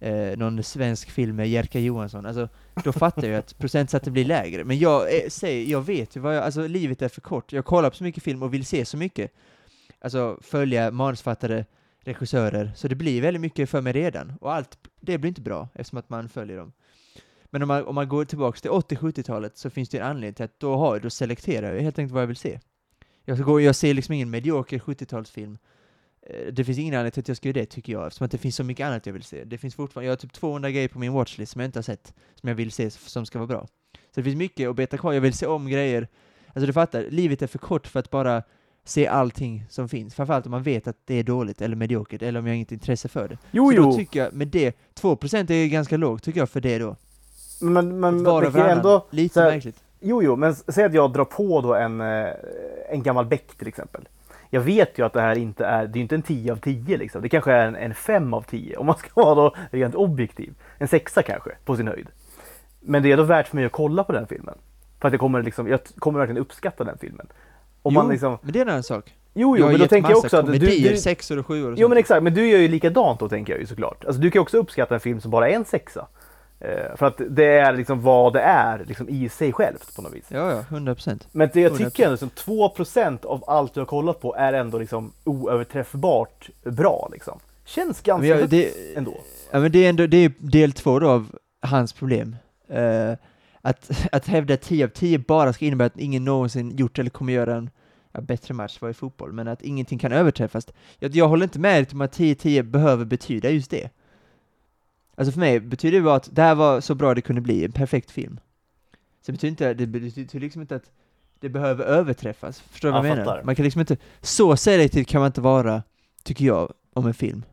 eh, 0.00 0.36
någon 0.36 0.62
svensk 0.62 1.10
film 1.10 1.36
med 1.36 1.48
Jerka 1.48 1.80
Johansson, 1.80 2.26
alltså 2.26 2.48
då 2.84 2.92
fattar 2.92 3.28
jag 3.28 3.38
att 3.38 3.58
procentsatsen 3.58 4.12
blir 4.12 4.24
lägre. 4.24 4.64
Men 4.64 4.78
jag 4.78 5.16
eh, 5.16 5.28
säger, 5.28 5.70
jag 5.70 5.82
vet 5.82 6.16
ju 6.16 6.20
vad 6.20 6.36
jag, 6.36 6.44
alltså 6.44 6.66
livet 6.66 7.02
är 7.02 7.08
för 7.08 7.20
kort. 7.20 7.52
Jag 7.52 7.64
kollar 7.64 7.90
på 7.90 7.96
så 7.96 8.04
mycket 8.04 8.22
film 8.22 8.42
och 8.42 8.54
vill 8.54 8.66
se 8.66 8.84
så 8.84 8.96
mycket. 8.96 9.32
Alltså 10.00 10.38
följa 10.42 10.90
manusfattare, 10.90 11.64
regissörer, 12.00 12.72
så 12.76 12.88
det 12.88 12.94
blir 12.94 13.22
väldigt 13.22 13.40
mycket 13.40 13.70
för 13.70 13.80
mig 13.80 13.92
redan. 13.92 14.32
Och 14.40 14.54
allt, 14.54 14.78
det 15.00 15.18
blir 15.18 15.28
inte 15.28 15.40
bra 15.40 15.68
eftersom 15.74 15.98
att 15.98 16.10
man 16.10 16.28
följer 16.28 16.56
dem. 16.56 16.72
Men 17.44 17.62
om 17.62 17.68
man, 17.68 17.86
om 17.86 17.94
man 17.94 18.08
går 18.08 18.24
tillbaka 18.24 18.60
till 18.60 18.70
80-70-talet 18.70 19.58
så 19.58 19.70
finns 19.70 19.88
det 19.88 19.98
en 19.98 20.06
anledning 20.06 20.34
till 20.34 20.44
att 20.44 20.60
då, 20.60 20.76
har, 20.76 21.00
då 21.00 21.10
selekterar 21.10 21.74
jag 21.74 21.82
helt 21.82 21.98
enkelt 21.98 22.12
vad 22.12 22.22
jag 22.22 22.26
vill 22.26 22.36
se. 22.36 22.60
Jag, 23.24 23.38
går, 23.38 23.60
jag 23.60 23.76
ser 23.76 23.94
liksom 23.94 24.14
ingen 24.14 24.30
medioker 24.30 24.78
70-talsfilm. 24.78 25.58
Eh, 26.26 26.52
Det 26.52 26.64
finns 26.64 26.78
ingen 26.78 26.94
anledning 26.94 27.10
till 27.12 27.20
att 27.20 27.28
jag 27.28 27.36
ska 27.36 27.48
göra 27.48 27.54
det, 27.60 27.66
tycker 27.66 27.92
jag, 27.92 28.06
eftersom 28.06 28.24
att 28.24 28.30
det 28.30 28.38
finns 28.38 28.56
så 28.56 28.64
mycket 28.64 28.86
annat 28.86 29.06
jag 29.06 29.12
vill 29.12 29.22
se. 29.22 29.44
Det 29.44 29.58
finns 29.58 29.74
fortfarande, 29.74 30.06
jag 30.06 30.12
har 30.12 30.16
typ 30.16 30.32
200 30.32 30.70
grejer 30.70 30.88
på 30.88 30.98
min 30.98 31.12
watchlist 31.12 31.52
som 31.52 31.60
jag 31.60 31.68
inte 31.68 31.78
har 31.78 31.82
sett, 31.82 32.14
som 32.40 32.48
jag 32.48 32.56
vill 32.56 32.72
se, 32.72 32.90
som 32.90 33.26
ska 33.26 33.38
vara 33.38 33.46
bra. 33.46 33.66
Så 33.94 34.20
det 34.20 34.22
finns 34.22 34.36
mycket 34.36 34.68
att 34.68 34.76
beta 34.76 34.98
kvar, 34.98 35.12
jag 35.12 35.20
vill 35.20 35.32
se 35.34 35.46
om 35.46 35.68
grejer. 35.68 36.08
Alltså 36.46 36.66
du 36.66 36.72
fattar, 36.72 37.02
livet 37.10 37.42
är 37.42 37.46
för 37.46 37.58
kort 37.58 37.86
för 37.86 38.00
att 38.00 38.10
bara 38.10 38.42
se 38.84 39.06
allting 39.06 39.64
som 39.70 39.88
finns. 39.88 40.14
Framförallt 40.14 40.44
om 40.46 40.50
man 40.50 40.62
vet 40.62 40.86
att 40.86 40.96
det 41.04 41.14
är 41.14 41.22
dåligt 41.22 41.60
eller 41.62 41.76
mediokert, 41.76 42.22
eller 42.22 42.40
om 42.40 42.46
jag 42.46 42.50
har 42.52 42.56
inget 42.56 42.72
intresse 42.72 43.08
för 43.08 43.28
det. 43.28 43.38
Jo, 43.50 43.70
så 43.70 43.76
då 43.76 43.82
jo, 43.82 43.96
tycker 43.96 44.20
jag, 44.24 44.32
med 44.32 44.48
det, 44.48 44.76
2% 45.00 45.50
är 45.52 45.66
ganska 45.66 45.96
lågt 45.96 46.22
tycker 46.22 46.40
jag 46.40 46.48
för 46.50 46.60
det 46.60 46.78
då. 46.78 46.96
men, 47.60 48.00
men 48.00 48.18
ju 48.18 48.24
varannan, 48.24 48.68
ändå... 48.70 49.06
lite 49.10 49.34
så 49.34 49.40
här- 49.40 49.50
märkligt. 49.50 49.76
Jo, 50.00 50.22
jo, 50.22 50.36
men 50.36 50.54
säg 50.54 50.84
att 50.84 50.94
jag 50.94 51.12
drar 51.12 51.24
på 51.24 51.60
då 51.60 51.74
en, 51.74 52.00
eh, 52.00 52.26
en 52.90 53.02
gammal 53.02 53.26
Beck 53.26 53.54
till 53.58 53.68
exempel. 53.68 54.08
Jag 54.54 54.60
vet 54.60 54.98
ju 54.98 55.06
att 55.06 55.12
det 55.12 55.20
här 55.20 55.38
inte 55.38 55.64
är, 55.64 55.86
det 55.86 55.98
är 55.98 56.00
inte 56.00 56.14
en 56.14 56.22
10 56.22 56.52
av 56.52 56.56
10 56.56 56.96
liksom. 56.96 57.22
Det 57.22 57.28
kanske 57.28 57.52
är 57.52 57.66
en, 57.66 57.76
en 57.76 57.94
5 57.94 58.34
av 58.34 58.42
10 58.42 58.76
om 58.76 58.86
man 58.86 58.96
ska 58.96 59.08
vara 59.22 59.34
då 59.34 59.54
rent 59.70 59.94
objektiv. 59.94 60.54
En 60.78 60.88
sexa 60.88 61.22
kanske, 61.22 61.50
på 61.64 61.76
sin 61.76 61.88
höjd. 61.88 62.06
Men 62.80 63.02
det 63.02 63.12
är 63.12 63.16
då 63.16 63.22
värt 63.22 63.48
för 63.48 63.56
mig 63.56 63.64
att 63.64 63.72
kolla 63.72 64.04
på 64.04 64.12
den 64.12 64.26
filmen. 64.26 64.54
För 65.00 65.08
att 65.08 65.12
jag 65.12 65.20
kommer, 65.20 65.42
liksom, 65.42 65.68
jag 65.68 65.80
kommer 65.98 66.18
verkligen 66.18 66.42
uppskatta 66.42 66.84
den 66.84 66.98
filmen. 66.98 67.26
Om 67.82 67.94
jo, 67.94 68.00
man 68.00 68.10
liksom, 68.10 68.38
men 68.42 68.52
det 68.52 68.58
är 68.58 68.62
en 68.62 68.68
annan 68.68 68.82
sak. 68.82 69.14
jo, 69.34 69.56
jag 69.56 69.58
jo, 69.58 69.64
har 69.64 69.72
men 69.72 69.80
då 69.80 69.86
tänker 69.86 70.10
jag 70.10 70.18
också 70.18 70.36
att 70.36 70.46
du, 70.46 70.58
du, 70.58 70.96
sexor 70.96 71.38
och 71.38 71.46
sjuor 71.46 71.72
och 71.72 71.78
Jo 71.78 71.84
sånt. 71.84 71.88
men 71.88 71.98
exakt, 71.98 72.22
men 72.22 72.34
du 72.34 72.48
gör 72.48 72.58
ju 72.58 72.68
likadant 72.68 73.20
då 73.20 73.28
tänker 73.28 73.52
jag 73.52 73.60
ju 73.60 73.66
såklart. 73.66 74.04
Alltså 74.04 74.20
du 74.20 74.30
kan 74.30 74.38
ju 74.38 74.42
också 74.42 74.56
uppskatta 74.58 74.94
en 74.94 75.00
film 75.00 75.20
som 75.20 75.30
bara 75.30 75.48
är 75.48 75.54
en 75.54 75.64
sexa. 75.64 76.06
Eh, 76.60 76.96
för 76.96 77.06
att 77.06 77.20
det 77.28 77.58
är 77.58 77.72
liksom 77.72 78.00
vad 78.02 78.32
det 78.32 78.40
är 78.40 78.84
liksom 78.84 79.08
i 79.08 79.28
sig 79.28 79.52
självt 79.52 79.96
på 79.96 80.02
något 80.02 80.14
vis. 80.14 80.24
Ja, 80.28 80.50
ja, 80.50 80.64
100%. 80.68 81.26
Men 81.32 81.50
det 81.52 81.60
jag 81.60 81.72
100%. 81.72 81.76
tycker 81.76 82.04
ändå 82.04 82.16
som 82.16 82.30
2% 82.30 83.24
av 83.24 83.44
allt 83.46 83.74
du 83.74 83.80
har 83.80 83.86
kollat 83.86 84.20
på 84.20 84.34
är 84.34 84.52
ändå 84.52 84.78
liksom 84.78 85.12
oöverträffbart 85.24 86.50
bra 86.62 87.08
liksom. 87.12 87.40
Känns 87.64 88.00
ganska 88.00 88.26
jag, 88.26 88.36
högt 88.36 88.50
det, 88.50 88.96
ändå. 88.96 89.14
Ja 89.50 89.60
men 89.60 89.72
det 89.72 89.84
är 89.84 89.88
ändå, 89.88 90.06
det 90.06 90.16
är 90.16 90.32
del 90.38 90.72
två 90.72 90.98
då 90.98 91.10
av 91.10 91.38
hans 91.62 91.92
problem. 91.92 92.36
Eh, 92.68 93.12
att, 93.60 93.90
att 94.12 94.26
hävda 94.26 94.54
att 94.54 94.62
10 94.62 94.84
av 94.84 94.88
10 94.88 95.18
bara 95.18 95.52
ska 95.52 95.64
innebära 95.64 95.86
att 95.86 95.98
ingen 95.98 96.24
någonsin 96.24 96.76
gjort 96.76 96.98
eller 96.98 97.10
kommer 97.10 97.32
göra 97.32 97.54
en 97.54 97.70
ja, 98.12 98.20
bättre 98.20 98.54
match 98.54 98.78
var 98.80 98.90
i 98.90 98.94
fotboll, 98.94 99.32
men 99.32 99.48
att 99.48 99.62
ingenting 99.62 99.98
kan 99.98 100.12
överträffas. 100.12 100.66
Jag, 100.98 101.16
jag 101.16 101.28
håller 101.28 101.44
inte 101.44 101.58
med 101.58 101.92
om 101.92 102.00
att 102.00 102.18
10-10 102.18 102.62
behöver 102.62 103.04
betyda 103.04 103.50
just 103.50 103.70
det. 103.70 103.90
Alltså 105.14 105.32
för 105.32 105.40
mig 105.40 105.60
betyder 105.60 105.98
det 105.98 106.04
bara 106.04 106.14
att 106.14 106.36
det 106.36 106.42
här 106.42 106.54
var 106.54 106.80
så 106.80 106.94
bra 106.94 107.14
det 107.14 107.20
kunde 107.20 107.40
bli, 107.40 107.64
en 107.64 107.72
perfekt 107.72 108.10
film. 108.10 108.40
Så 109.20 109.26
det 109.26 109.32
betyder 109.32 109.50
inte, 109.50 109.74
det 109.74 109.86
betyder 109.86 110.40
liksom 110.40 110.62
inte 110.62 110.76
att 110.76 110.90
det 111.40 111.48
behöver 111.48 111.84
överträffas, 111.84 112.60
förstår 112.60 112.88
du 112.88 112.92
vad 112.92 113.06
Jag 113.06 113.10
menar? 113.10 113.24
fattar. 113.24 113.42
Man 113.44 113.54
kan 113.56 113.64
liksom 113.64 113.80
inte, 113.80 113.96
så 114.20 114.56
selektiv 114.56 115.04
kan 115.04 115.20
man 115.20 115.26
inte 115.26 115.40
vara, 115.40 115.82
tycker 116.22 116.44
jag, 116.44 116.72
om 116.92 117.06
en 117.06 117.14
film. 117.14 117.44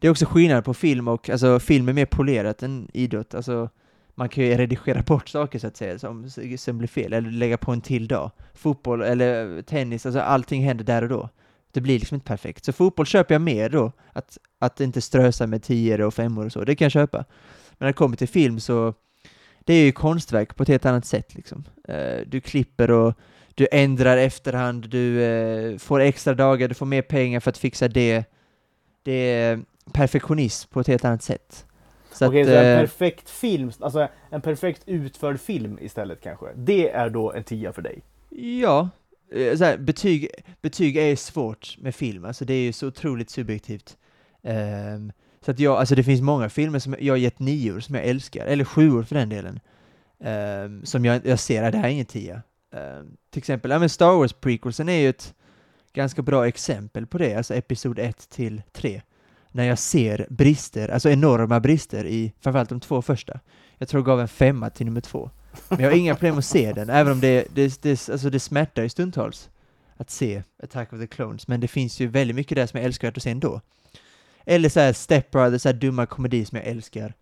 Det 0.00 0.06
är 0.06 0.10
också 0.10 0.26
skillnad 0.26 0.64
på 0.64 0.74
film 0.74 1.08
och, 1.08 1.30
alltså 1.30 1.60
film 1.60 1.88
är 1.88 1.92
mer 1.92 2.06
polerat 2.06 2.62
än 2.62 2.88
idrott, 2.92 3.34
alltså 3.34 3.68
man 4.14 4.28
kan 4.28 4.44
ju 4.44 4.54
redigera 4.54 5.02
bort 5.02 5.28
saker 5.28 5.58
så 5.58 5.66
att 5.66 5.76
säga, 5.76 5.98
som, 5.98 6.30
som 6.56 6.78
blir 6.78 6.88
fel, 6.88 7.12
eller 7.12 7.30
lägga 7.30 7.56
på 7.56 7.72
en 7.72 7.80
till 7.80 8.08
dag. 8.08 8.30
Fotboll 8.54 9.02
eller 9.02 9.62
tennis, 9.62 10.06
alltså 10.06 10.20
allting 10.20 10.64
händer 10.64 10.84
där 10.84 11.02
och 11.02 11.08
då. 11.08 11.28
Det 11.72 11.80
blir 11.80 11.98
liksom 11.98 12.14
inte 12.14 12.26
perfekt. 12.26 12.64
Så 12.64 12.72
fotboll 12.72 13.06
köper 13.06 13.34
jag 13.34 13.42
mer 13.42 13.68
då, 13.68 13.92
att, 14.12 14.38
att 14.58 14.80
inte 14.80 15.00
strösa 15.00 15.46
med 15.46 15.62
tior 15.62 16.00
och 16.00 16.14
femmor 16.14 16.46
och 16.46 16.52
så, 16.52 16.64
det 16.64 16.76
kan 16.76 16.84
jag 16.84 16.92
köpa. 16.92 17.18
Men 17.18 17.76
när 17.78 17.86
det 17.86 17.92
kommer 17.92 18.16
till 18.16 18.28
film 18.28 18.60
så, 18.60 18.94
det 19.64 19.74
är 19.74 19.84
ju 19.84 19.92
konstverk 19.92 20.56
på 20.56 20.62
ett 20.62 20.68
helt 20.68 20.86
annat 20.86 21.04
sätt 21.04 21.34
liksom. 21.34 21.64
Eh, 21.88 22.18
du 22.26 22.40
klipper 22.40 22.90
och 22.90 23.14
du 23.54 23.68
ändrar 23.72 24.16
efterhand, 24.16 24.88
du 24.88 25.22
eh, 25.22 25.78
får 25.78 26.00
extra 26.00 26.34
dagar, 26.34 26.68
du 26.68 26.74
får 26.74 26.86
mer 26.86 27.02
pengar 27.02 27.40
för 27.40 27.50
att 27.50 27.58
fixa 27.58 27.88
det. 27.88 28.24
Det 29.02 29.12
är 29.12 29.60
perfektionism 29.92 30.70
på 30.70 30.80
ett 30.80 30.86
helt 30.86 31.04
annat 31.04 31.22
sätt. 31.22 31.66
Så 32.12 32.26
Okej, 32.26 32.40
att, 32.40 32.48
så 32.48 32.54
en 32.54 32.66
eh, 32.66 32.80
perfekt 32.80 33.30
film, 33.30 33.72
alltså 33.80 34.08
en 34.30 34.40
perfekt 34.40 34.82
utförd 34.86 35.40
film 35.40 35.78
istället 35.80 36.20
kanske. 36.20 36.46
Det 36.54 36.90
är 36.90 37.10
då 37.10 37.32
en 37.32 37.44
10 37.44 37.72
för 37.72 37.82
dig. 37.82 38.02
Ja, 38.60 38.88
Eh, 39.32 39.56
så 39.56 39.64
här, 39.64 39.76
betyg, 39.76 40.28
betyg 40.60 40.96
är 40.96 41.16
svårt 41.16 41.76
med 41.78 41.94
film, 41.94 42.24
alltså 42.24 42.44
det 42.44 42.54
är 42.54 42.62
ju 42.62 42.72
så 42.72 42.86
otroligt 42.86 43.30
subjektivt. 43.30 43.96
Um, 44.42 45.12
så 45.40 45.50
att 45.50 45.58
jag, 45.58 45.76
alltså 45.76 45.94
det 45.94 46.04
finns 46.04 46.20
många 46.20 46.48
filmer 46.48 46.78
som 46.78 46.96
jag 47.00 47.12
har 47.12 47.18
gett 47.18 47.38
nior 47.38 47.80
som 47.80 47.94
jag 47.94 48.04
älskar, 48.04 48.46
eller 48.46 48.64
sjuor 48.64 49.02
för 49.02 49.14
den 49.14 49.28
delen, 49.28 49.60
um, 50.64 50.84
som 50.84 51.04
jag, 51.04 51.26
jag 51.26 51.38
ser 51.38 51.62
att 51.62 51.72
det 51.72 51.78
här 51.78 51.84
är 51.84 51.92
ingen 51.92 52.06
tia. 52.06 52.42
Um, 52.72 53.16
till 53.30 53.38
exempel, 53.38 53.70
ja 53.70 53.78
men 53.78 53.88
Star 53.88 54.16
Wars 54.16 54.32
prequelsen 54.32 54.88
är 54.88 55.00
ju 55.00 55.08
ett 55.08 55.34
ganska 55.92 56.22
bra 56.22 56.46
exempel 56.46 57.06
på 57.06 57.18
det, 57.18 57.34
alltså 57.34 57.54
episod 57.54 57.98
1 57.98 58.28
till 58.30 58.62
3. 58.72 59.02
När 59.52 59.64
jag 59.64 59.78
ser 59.78 60.26
brister, 60.30 60.88
alltså 60.88 61.10
enorma 61.10 61.60
brister 61.60 62.06
i 62.06 62.32
framförallt 62.40 62.68
de 62.68 62.80
två 62.80 63.02
första. 63.02 63.40
Jag 63.78 63.88
tror 63.88 64.00
jag 64.00 64.06
gav 64.06 64.20
en 64.20 64.28
femma 64.28 64.70
till 64.70 64.86
nummer 64.86 65.00
två. 65.00 65.30
Men 65.68 65.80
jag 65.80 65.90
har 65.90 65.96
inga 65.96 66.14
problem 66.14 66.38
att 66.38 66.44
se 66.44 66.72
den, 66.72 66.90
även 66.90 67.12
om 67.12 67.20
det, 67.20 67.46
det, 67.54 67.82
det, 67.82 68.08
alltså 68.08 68.30
det 68.30 68.40
smärtar 68.40 68.82
ju 68.82 68.88
stundtals 68.88 69.50
att 69.96 70.10
se 70.10 70.42
Attack 70.62 70.92
of 70.92 71.00
the 71.00 71.06
Clones, 71.06 71.48
men 71.48 71.60
det 71.60 71.68
finns 71.68 72.00
ju 72.00 72.06
väldigt 72.06 72.36
mycket 72.36 72.56
där 72.56 72.66
som 72.66 72.76
jag 72.78 72.84
älskar 72.86 73.08
att 73.08 73.22
se 73.22 73.30
ändå. 73.30 73.60
Eller 74.46 74.68
såhär 74.68 74.92
Step 74.92 75.30
Brothers, 75.30 75.62
såhär 75.62 75.74
dumma 75.74 76.06
komedi 76.06 76.44
som 76.44 76.56
jag 76.56 76.66
älskar. 76.66 77.14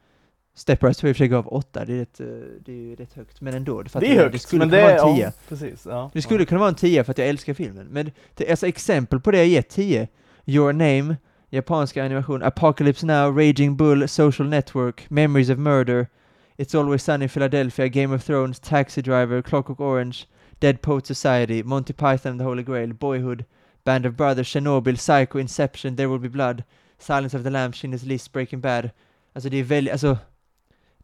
Step 0.54 0.80
Brothers 0.80 0.96
tror 0.96 1.08
jag 1.08 1.10
i 1.10 1.12
och 1.12 1.16
för 1.16 1.22
sig 1.24 1.28
gav 1.28 1.48
åtta, 1.48 1.84
det 1.84 1.92
är 1.92 1.98
rätt, 1.98 2.20
eh, 2.20 2.26
det 2.64 2.72
är 2.72 2.76
ju 2.76 2.94
rätt 2.94 3.14
högt, 3.14 3.40
men 3.40 3.54
ändå. 3.54 3.84
fattar 3.84 4.00
Det 4.00 4.06
är 4.06 4.16
högt, 4.16 4.32
det 4.32 4.38
skulle 4.38 4.58
men 4.58 4.70
kunna 4.70 4.82
det 4.82 4.96
vara 4.98 5.10
en 5.10 5.16
tia. 5.16 5.26
Ja, 5.26 5.32
precis. 5.48 5.86
Ja, 5.86 6.10
Det 6.12 6.22
skulle 6.22 6.44
kunna 6.44 6.58
vara 6.58 6.68
en 6.68 6.74
10 6.74 7.04
för 7.04 7.10
att 7.10 7.18
jag 7.18 7.28
älskar 7.28 7.54
filmen. 7.54 7.86
Men 7.90 8.10
det, 8.34 8.50
alltså 8.50 8.66
exempel 8.66 9.20
på 9.20 9.30
det 9.30 9.38
jag 9.38 9.46
gett 9.46 9.68
10. 9.68 10.08
Your 10.44 10.72
Name, 10.72 11.16
japanska 11.50 12.04
animation, 12.04 12.42
Apocalypse 12.42 13.06
Now, 13.06 13.38
Raging 13.38 13.76
Bull, 13.76 14.08
Social 14.08 14.48
Network, 14.48 15.10
Memories 15.10 15.50
of 15.50 15.58
Murder, 15.58 16.06
It's 16.58 16.74
Always 16.74 17.02
Sunny 17.02 17.24
in 17.24 17.28
Philadelphia, 17.28 17.88
Game 17.90 18.12
of 18.12 18.24
Thrones, 18.24 18.58
Taxi 18.58 19.02
Driver, 19.02 19.42
Clockwork 19.42 19.78
Orange, 19.78 20.26
Dead 20.58 20.80
Poet 20.80 21.06
Society, 21.06 21.62
Monty 21.62 21.92
Python 21.92 22.30
and 22.32 22.40
the 22.40 22.44
Holy 22.44 22.62
Grail, 22.62 22.94
Boyhood, 22.94 23.44
Band 23.84 24.06
of 24.06 24.16
Brothers, 24.16 24.48
Chernobyl, 24.48 24.98
Psycho, 24.98 25.38
Inception, 25.38 25.96
There 25.96 26.08
Will 26.08 26.18
Be 26.18 26.28
Blood, 26.28 26.64
Silence 26.98 27.34
of 27.34 27.44
the 27.44 27.50
Lambs, 27.50 27.76
Schindler's 27.76 28.06
List, 28.06 28.32
Breaking 28.32 28.60
Bad. 28.60 28.90
Alltså 29.34 29.50
det 29.50 29.56
är 29.56 29.64
väldigt, 29.64 29.92
alltså 29.92 30.18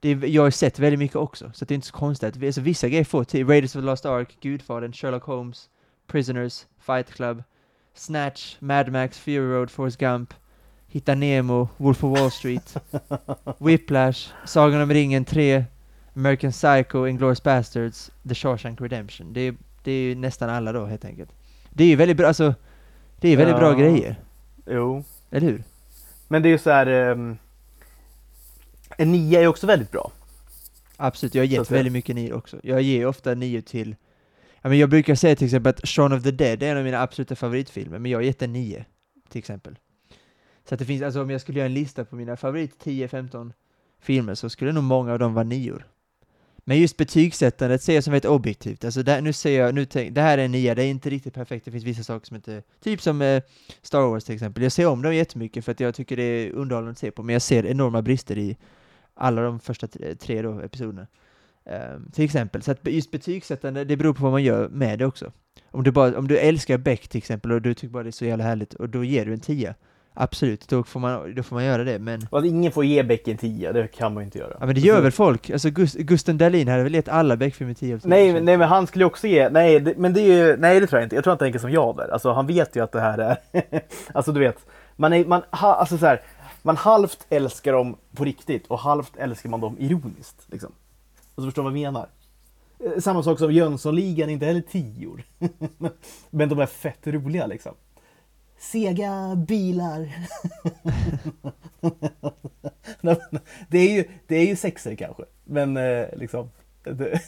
det 0.00 0.08
är, 0.08 0.26
jag 0.26 0.42
har 0.42 0.50
sett 0.50 0.78
väldigt 0.78 0.98
mycket 0.98 1.16
också, 1.16 1.50
så 1.54 1.64
det 1.64 1.72
är 1.72 1.76
inte 1.76 1.86
så 1.86 1.92
konstigt. 1.92 2.42
Alltså, 2.42 2.60
vissa 2.60 2.88
grejer 2.88 3.04
får 3.04 3.24
till. 3.24 3.46
Raiders 3.46 3.76
of 3.76 3.82
the 3.82 3.86
Lost 3.86 4.06
Ark, 4.06 4.36
Gudfadern, 4.40 4.92
Sherlock 4.92 5.24
Holmes, 5.24 5.68
Prisoners, 6.06 6.66
Fight 6.78 7.14
Club, 7.14 7.42
Snatch, 7.94 8.56
Mad 8.60 8.92
Max, 8.92 9.18
Fury 9.18 9.52
Road, 9.52 9.70
Forrest 9.70 9.98
Gump, 9.98 10.34
Hitta 10.92 11.14
Nemo, 11.14 11.68
Wolf 11.76 12.04
of 12.04 12.18
Wall 12.18 12.30
Street, 12.30 12.76
Whiplash, 13.58 14.28
Sagan 14.46 14.80
om 14.80 14.90
ringen 14.92 15.24
3, 15.24 15.64
American 16.16 16.50
Psycho, 16.52 17.06
Inglourious 17.06 17.42
Bastards, 17.42 18.10
The 18.28 18.34
Shawshank 18.34 18.80
Redemption. 18.80 19.32
Det 19.32 19.40
är, 19.40 19.54
det 19.82 19.92
är 19.92 20.02
ju 20.02 20.14
nästan 20.14 20.50
alla 20.50 20.72
då 20.72 20.86
helt 20.86 21.04
enkelt. 21.04 21.30
Det 21.70 21.84
är 21.84 21.88
ju 21.88 21.96
väldigt 21.96 22.16
bra, 22.16 22.26
alltså, 22.28 22.54
det 23.20 23.28
är 23.28 23.36
väldigt 23.36 23.56
bra 23.56 23.70
Ja. 23.72 23.78
grejer, 23.78 24.16
Jo. 24.66 25.04
eller 25.30 25.46
hur? 25.46 25.62
Men 26.28 26.42
det 26.42 26.48
är 26.48 26.50
ju 26.50 26.58
så 26.58 26.70
här... 26.70 26.86
ehm, 26.86 27.36
en 28.98 29.12
9 29.12 29.40
är 29.40 29.46
också 29.46 29.66
väldigt 29.66 29.90
bra. 29.90 30.12
Absolut, 30.96 31.34
jag 31.34 31.42
har 31.42 31.46
gett 31.46 31.70
väldigt 31.70 31.92
mycket 31.92 32.14
nio 32.16 32.32
också. 32.32 32.60
Jag 32.62 32.82
ger 32.82 33.06
ofta 33.06 33.34
nio 33.34 33.62
till... 33.62 33.96
Ja, 34.62 34.68
men 34.68 34.78
jag 34.78 34.90
brukar 34.90 35.14
säga 35.14 35.36
till 35.36 35.44
exempel 35.44 35.70
att 35.70 35.88
Shaun 35.88 36.12
of 36.12 36.22
the 36.22 36.30
Dead 36.30 36.62
är 36.62 36.70
en 36.70 36.76
av 36.78 36.84
mina 36.84 37.00
absoluta 37.02 37.36
favoritfilmer, 37.36 37.98
men 37.98 38.10
jag 38.10 38.18
har 38.18 38.22
gett 38.22 38.42
en 38.42 38.52
nio, 38.52 38.84
till 39.28 39.38
exempel. 39.38 39.78
Så 40.68 40.74
att 40.74 40.78
det 40.78 40.84
finns, 40.84 41.02
alltså 41.02 41.22
om 41.22 41.30
jag 41.30 41.40
skulle 41.40 41.58
göra 41.58 41.66
en 41.66 41.74
lista 41.74 42.04
på 42.04 42.16
mina 42.16 42.36
favorit 42.36 42.84
10-15 42.84 43.52
filmer 44.00 44.34
så 44.34 44.50
skulle 44.50 44.72
nog 44.72 44.84
många 44.84 45.12
av 45.12 45.18
dem 45.18 45.34
vara 45.34 45.44
nior. 45.44 45.86
Men 46.64 46.80
just 46.80 46.96
betygssättandet 46.96 47.82
ser 47.82 47.94
jag 47.94 48.04
som 48.04 48.10
väldigt 48.10 48.30
objektivt. 48.30 48.84
Alltså 48.84 49.02
där, 49.02 49.20
nu 49.20 49.32
ser 49.32 49.58
jag, 49.58 49.74
nu 49.74 49.84
tänk, 49.84 50.14
det 50.14 50.20
här 50.20 50.38
är 50.38 50.44
en 50.44 50.52
nia, 50.52 50.74
det 50.74 50.84
är 50.84 50.90
inte 50.90 51.10
riktigt 51.10 51.34
perfekt, 51.34 51.64
det 51.64 51.70
finns 51.70 51.84
vissa 51.84 52.02
saker 52.02 52.26
som 52.26 52.36
inte, 52.36 52.62
typ 52.80 53.00
som 53.00 53.22
eh, 53.22 53.42
Star 53.82 54.00
Wars 54.00 54.24
till 54.24 54.34
exempel. 54.34 54.62
Jag 54.62 54.72
ser 54.72 54.86
om 54.86 55.02
dem 55.02 55.14
jättemycket 55.14 55.64
för 55.64 55.72
att 55.72 55.80
jag 55.80 55.94
tycker 55.94 56.16
det 56.16 56.22
är 56.22 56.50
underhållande 56.50 56.92
att 56.92 56.98
se 56.98 57.10
på, 57.10 57.22
men 57.22 57.32
jag 57.32 57.42
ser 57.42 57.66
enorma 57.66 58.02
brister 58.02 58.38
i 58.38 58.56
alla 59.14 59.42
de 59.42 59.60
första 59.60 59.86
tre, 59.86 60.14
tre 60.14 60.42
då, 60.42 60.60
episoderna. 60.60 61.06
Um, 61.64 62.10
till 62.12 62.24
exempel, 62.24 62.62
så 62.62 62.70
att 62.70 62.78
just 62.86 63.10
betygssättande, 63.10 63.84
det 63.84 63.96
beror 63.96 64.14
på 64.14 64.22
vad 64.22 64.32
man 64.32 64.42
gör 64.42 64.68
med 64.68 64.98
det 64.98 65.06
också. 65.06 65.32
Om 65.70 65.82
du, 65.82 65.90
bara, 65.90 66.18
om 66.18 66.28
du 66.28 66.38
älskar 66.38 66.78
Beck 66.78 67.08
till 67.08 67.18
exempel 67.18 67.52
och 67.52 67.62
du 67.62 67.74
tycker 67.74 67.92
bara 67.92 68.02
det 68.02 68.08
är 68.08 68.12
så 68.12 68.24
jävla 68.24 68.44
härligt 68.44 68.74
och 68.74 68.88
då 68.88 69.04
ger 69.04 69.26
du 69.26 69.32
en 69.32 69.40
tia. 69.40 69.74
Absolut, 70.14 70.68
då 70.68 70.82
får 70.82 71.00
man, 71.00 71.34
då 71.34 71.42
får 71.42 71.56
man 71.56 71.64
göra 71.64 71.84
det, 71.84 71.98
men... 71.98 72.26
Att 72.30 72.44
ingen 72.44 72.72
får 72.72 72.84
ge 72.84 73.02
Beck 73.02 73.28
en 73.28 73.36
10, 73.36 73.72
det 73.72 73.88
kan 73.88 74.14
man 74.14 74.22
ju 74.22 74.24
inte 74.24 74.38
göra. 74.38 74.56
Ja 74.60 74.66
men 74.66 74.74
det 74.74 74.80
gör 74.80 75.00
väl 75.00 75.12
folk? 75.12 75.50
Alltså 75.50 75.70
Gust 75.70 75.96
Gusten 75.96 76.38
Dahlin 76.38 76.68
hade 76.68 76.82
väl 76.82 76.94
gett 76.94 77.08
alla 77.08 77.36
Beck-filmer 77.36 77.74
10 77.74 78.00
Nej, 78.02 78.40
nej 78.40 78.56
men 78.56 78.68
han 78.68 78.86
skulle 78.86 79.02
ju 79.02 79.06
också 79.06 79.26
ge, 79.26 79.48
nej 79.48 79.80
det, 79.80 79.96
men 79.96 80.12
det 80.12 80.20
är 80.20 80.46
ju, 80.46 80.56
nej 80.56 80.80
det 80.80 80.86
tror 80.86 81.00
jag 81.00 81.06
inte. 81.06 81.14
Jag 81.14 81.24
tror 81.24 81.30
han 81.30 81.38
tänker 81.38 81.58
som 81.58 81.70
jag 81.70 81.96
där. 81.96 82.08
Alltså 82.08 82.32
han 82.32 82.46
vet 82.46 82.76
ju 82.76 82.84
att 82.84 82.92
det 82.92 83.00
här 83.00 83.18
är, 83.18 83.36
alltså 84.14 84.32
du 84.32 84.40
vet, 84.40 84.66
man 84.96 85.12
är, 85.12 85.24
man, 85.24 85.42
ha, 85.50 85.74
alltså 85.74 85.98
så 85.98 86.06
här, 86.06 86.20
man 86.62 86.76
halvt 86.76 87.26
älskar 87.30 87.72
dem 87.72 87.96
på 88.16 88.24
riktigt 88.24 88.66
och 88.66 88.78
halvt 88.78 89.16
älskar 89.16 89.50
man 89.50 89.60
dem 89.60 89.76
ironiskt. 89.78 90.46
Liksom. 90.46 90.72
Alltså 91.34 91.46
förstår 91.46 91.62
vad 91.62 91.72
jag 91.72 91.80
menar? 91.80 92.06
Eh, 92.84 93.00
Samma 93.00 93.22
sak 93.22 93.38
som 93.38 93.52
Jönssonligan, 93.52 94.30
inte 94.30 94.46
heller 94.46 94.60
tior. 94.60 95.22
men 96.30 96.48
de 96.48 96.58
är 96.58 96.66
fett 96.66 97.06
roliga 97.06 97.46
liksom. 97.46 97.74
Sega 98.62 99.36
bilar. 99.48 100.12
det, 103.68 103.78
är 103.78 103.90
ju, 103.90 104.04
det 104.26 104.36
är 104.36 104.46
ju 104.46 104.56
sexer 104.56 104.94
kanske, 104.94 105.22
men 105.44 105.76
eh, 105.76 106.06
liksom 106.16 106.50
det, 106.82 106.92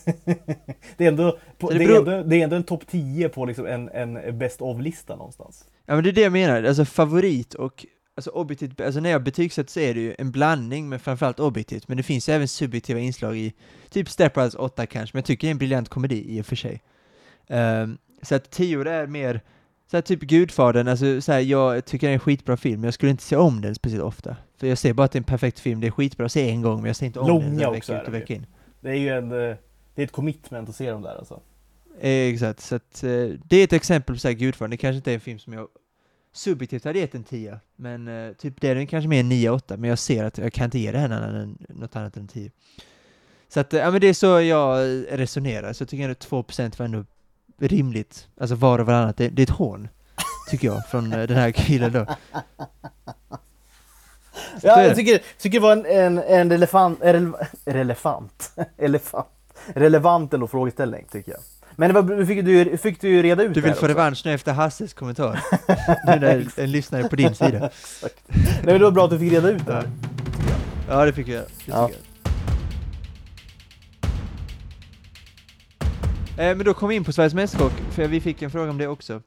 det, 0.97 1.05
är 1.05 1.09
ändå, 1.09 1.39
på, 1.59 1.70
det, 1.70 1.78
beror... 1.78 2.09
är 2.09 2.12
ändå, 2.16 2.28
det 2.28 2.37
är 2.37 2.45
ändå 2.45 2.57
en 2.57 2.64
topp 2.64 2.87
10 2.87 3.28
på 3.28 3.45
liksom 3.45 3.66
en, 3.66 3.89
en 3.89 4.39
best 4.39 4.62
of-lista 4.62 5.16
någonstans. 5.16 5.64
Ja 5.87 5.95
men 5.95 6.05
det 6.05 6.11
är 6.11 6.12
det 6.12 6.20
jag 6.20 6.32
menar, 6.32 6.62
alltså 6.62 6.85
favorit 6.85 7.55
och 7.55 7.87
alltså 8.16 8.30
objektivt, 8.30 8.80
alltså 8.80 9.01
när 9.01 9.11
jag 9.11 9.22
betygsätter 9.22 9.70
så 9.70 9.80
är 9.80 9.95
det 9.95 10.01
ju 10.01 10.14
en 10.18 10.30
blandning 10.30 10.89
men 10.89 11.01
framförallt 11.01 11.41
objektivt, 11.41 11.89
men 11.89 11.97
det 11.97 12.03
finns 12.03 12.28
ju 12.28 12.32
även 12.32 12.49
subjektiva 12.49 13.01
inslag 13.01 13.37
i 13.37 13.53
typ 13.91 14.09
Step 14.09 14.35
Brothers 14.35 14.55
8 14.55 14.87
kanske, 14.87 15.16
men 15.16 15.18
jag 15.18 15.26
tycker 15.26 15.47
det 15.47 15.49
är 15.49 15.55
en 15.55 15.59
briljant 15.59 15.89
komedi 15.89 16.37
i 16.37 16.41
och 16.41 16.47
för 16.47 16.57
sig. 16.57 16.82
Um, 17.49 17.99
så 18.22 18.35
att 18.35 18.51
10 18.51 18.80
är 18.80 19.07
mer 19.07 19.41
så 19.91 19.97
här, 19.97 20.03
typ 20.03 20.20
Gudfadern, 20.20 20.89
alltså 20.89 21.20
så 21.20 21.32
här, 21.32 21.41
jag 21.41 21.85
tycker 21.85 22.07
det 22.07 22.11
är 22.11 22.14
en 22.14 22.20
skitbra 22.20 22.57
film, 22.57 22.80
men 22.80 22.85
jag 22.85 22.95
skulle 22.95 23.11
inte 23.11 23.22
se 23.22 23.37
om 23.37 23.61
den 23.61 23.74
speciellt 23.74 24.05
ofta. 24.05 24.37
För 24.57 24.66
jag 24.66 24.78
ser 24.78 24.93
bara 24.93 25.05
att 25.05 25.12
det 25.12 25.16
är 25.16 25.20
en 25.20 25.24
perfekt 25.24 25.61
film, 25.61 25.80
det 25.80 25.87
är 25.87 25.91
skitbra 25.91 26.26
att 26.26 26.32
se 26.32 26.51
en 26.51 26.62
gång, 26.62 26.76
men 26.76 26.87
jag 26.87 26.97
ser 26.97 27.07
inte 27.07 27.20
om 27.20 27.28
Långa 27.28 27.64
den 27.64 27.72
vecka 27.72 28.01
ut 28.03 28.09
och 28.09 28.14
vecka 28.14 28.35
in. 28.35 28.47
Det 28.80 28.91
är 28.91 28.95
ju 28.95 29.09
en, 29.09 29.32
eh, 29.32 29.57
det 29.95 30.03
är 30.03 30.05
ett 30.05 30.12
commitment 30.12 30.68
att 30.68 30.76
se 30.76 30.91
dem 30.91 31.03
där 31.03 31.16
alltså. 31.16 31.41
Eh, 32.01 32.11
exakt, 32.11 32.61
så 32.61 32.74
att 32.76 33.05
eh, 33.05 33.11
det 33.45 33.57
är 33.57 33.64
ett 33.64 33.72
exempel 33.72 34.14
på 34.14 34.20
så 34.20 34.28
här, 34.28 34.35
Gudfadern, 34.35 34.70
det 34.70 34.76
kanske 34.76 34.97
inte 34.97 35.11
är 35.11 35.14
en 35.14 35.20
film 35.20 35.39
som 35.39 35.53
jag 35.53 35.68
subjektivt 36.32 36.85
hade 36.85 36.99
gett 36.99 37.14
en 37.14 37.24
10, 37.24 37.61
men 37.76 38.35
typ 38.39 38.61
det 38.61 38.68
är 38.68 38.74
den 38.74 38.87
kanske 38.87 39.09
mer 39.09 39.20
en 39.20 39.32
9-8, 39.32 39.76
men 39.76 39.91
jag 39.91 39.99
ser 39.99 40.24
att 40.24 40.39
jag 40.39 40.53
kan 40.53 40.64
inte 40.64 40.78
ge 40.78 40.93
det 40.93 40.99
här 40.99 41.49
något 41.68 41.97
annat 41.97 42.16
än 42.16 42.28
10. 42.28 42.51
Så 43.49 43.61
att, 43.61 43.72
ja 43.72 43.91
men 43.91 44.01
det 44.01 44.07
är 44.07 44.14
så 44.14 44.41
jag 44.41 45.05
resonerar, 45.11 45.72
så 45.72 45.82
jag 45.82 45.89
tycker 45.89 46.05
ändå 46.05 46.14
2% 46.14 46.78
var 46.78 46.87
ändå 46.87 47.05
rimligt, 47.59 48.28
alltså 48.40 48.55
var 48.55 48.78
och 48.78 48.86
varannat, 48.86 49.16
det, 49.16 49.28
det 49.28 49.42
är 49.42 49.44
ett 49.44 49.50
hån, 49.50 49.88
tycker 50.50 50.68
jag, 50.68 50.86
från 50.86 51.12
eh, 51.12 51.22
den 51.22 51.36
här 51.36 51.50
killen 51.50 51.92
då. 51.92 52.07
Ja, 54.62 54.82
jag 54.82 54.96
tycker, 54.96 55.20
tycker 55.38 55.61
det 55.61 55.62
var 55.62 55.72
en, 55.72 55.86
en, 55.86 56.18
en 56.18 56.50
relevant, 56.50 56.98
relevant, 57.64 58.52
elefant, 58.78 59.26
relevant 59.66 60.34
ändå 60.34 60.46
frågeställning 60.46 61.07
tycker 61.12 61.32
jag. 61.32 61.40
Men 61.76 61.94
det 61.94 62.00
var, 62.00 62.24
fick, 62.24 62.44
du, 62.44 62.76
fick 62.76 63.00
du 63.00 63.22
reda 63.22 63.42
ut 63.42 63.55
Du 63.55 63.61
vill 63.61 63.74
få 63.74 63.88
revansch 63.88 64.22
nu 64.24 64.34
efter 64.34 64.52
Hasses 64.52 64.94
kommentar? 64.94 65.40
nu 66.07 66.20
när 66.20 66.46
en 66.61 66.72
lyssnare 66.72 67.09
på 67.09 67.16
din 67.16 67.34
sida. 67.34 67.70
Nej 68.38 68.62
men 68.64 68.78
det 68.78 68.84
var 68.84 68.90
bra 68.90 69.05
att 69.05 69.11
du 69.11 69.18
fick 69.18 69.32
reda 69.32 69.50
ut 69.50 69.66
det 69.66 69.72
här. 69.72 69.90
Ja, 70.88 71.05
det 71.05 71.12
fick 71.12 71.28
jag. 71.28 71.42
Det 71.42 71.48
ja. 71.66 71.90
jag. 71.92 72.13
Men 76.37 76.64
då 76.64 76.74
kom 76.74 76.89
vi 76.89 76.95
in 76.95 77.05
på 77.05 77.12
Sveriges 77.12 77.35
Mästerkock, 77.35 77.72
för 77.91 78.09
vi 78.09 78.20
fick 78.20 78.43
en 78.43 78.51
fråga 78.51 78.70
om 78.70 78.78
det 78.78 78.87
också. 78.87 79.22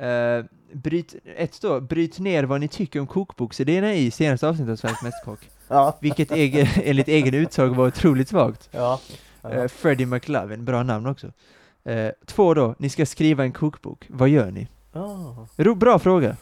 Eh, 0.00 0.44
bryt, 0.72 1.14
ett 1.36 1.60
då, 1.60 1.80
bryt 1.80 2.18
ner 2.18 2.44
vad 2.44 2.60
ni 2.60 2.68
tycker 2.68 3.00
om 3.00 3.06
kokboksidéerna 3.06 3.94
i 3.94 4.10
senaste 4.10 4.48
avsnittet 4.48 4.72
av 4.72 4.76
Sveriges 4.76 5.02
Mästerkock. 5.02 5.38
Ja. 5.68 5.98
Vilket 6.00 6.32
egen, 6.32 6.66
enligt 6.84 7.08
egen 7.08 7.34
utsag 7.34 7.68
var 7.68 7.86
otroligt 7.86 8.28
svagt. 8.28 8.68
Ja. 8.70 9.00
Ja. 9.42 9.50
Eh, 9.50 9.68
Freddie 9.68 10.06
McLovin, 10.06 10.64
bra 10.64 10.82
namn 10.82 11.06
också. 11.06 11.32
Eh, 11.84 12.10
två 12.26 12.54
då, 12.54 12.74
ni 12.78 12.88
ska 12.88 13.06
skriva 13.06 13.44
en 13.44 13.52
kokbok, 13.52 14.06
vad 14.08 14.28
gör 14.28 14.50
ni? 14.50 14.68
Oh. 14.92 15.74
Bra 15.74 15.98
fråga. 15.98 16.36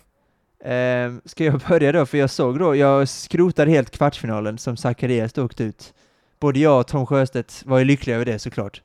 Eh, 0.64 1.12
ska 1.24 1.44
jag 1.44 1.60
börja 1.68 1.92
då, 1.92 2.06
för 2.06 2.18
jag 2.18 2.30
såg 2.30 2.58
då, 2.58 2.76
jag 2.76 3.08
skrotade 3.08 3.70
helt 3.70 3.90
kvartsfinalen 3.90 4.58
som 4.58 4.76
Zacharias 4.76 5.32
då 5.32 5.44
åkte 5.44 5.64
ut. 5.64 5.94
Både 6.40 6.58
jag 6.58 6.80
och 6.80 6.86
Tom 6.86 7.06
Sjöstedt 7.06 7.62
var 7.66 7.78
ju 7.78 7.84
lyckliga 7.84 8.16
över 8.16 8.24
det 8.24 8.38
såklart. 8.38 8.82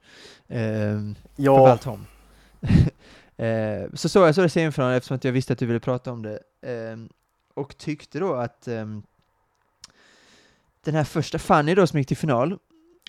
Eh, 0.47 0.99
ja. 1.35 1.55
Framförallt 1.55 1.81
Tom. 1.81 2.05
eh, 3.45 3.83
så 3.93 4.09
såg 4.09 4.27
jag 4.27 4.35
så 4.35 4.41
det 4.41 4.49
semifinalen 4.49 4.97
eftersom 4.97 5.15
att 5.15 5.23
jag 5.23 5.31
visste 5.31 5.53
att 5.53 5.59
du 5.59 5.65
ville 5.65 5.79
prata 5.79 6.11
om 6.11 6.21
det. 6.21 6.39
Eh, 6.61 6.97
och 7.53 7.77
tyckte 7.77 8.19
då 8.19 8.33
att 8.33 8.61
den 10.85 10.95
här 10.95 11.03
första 11.03 11.39
Fanny 11.39 11.75
då 11.75 11.87
som 11.87 11.99
gick 11.99 12.07
till 12.07 12.17
final, 12.17 12.57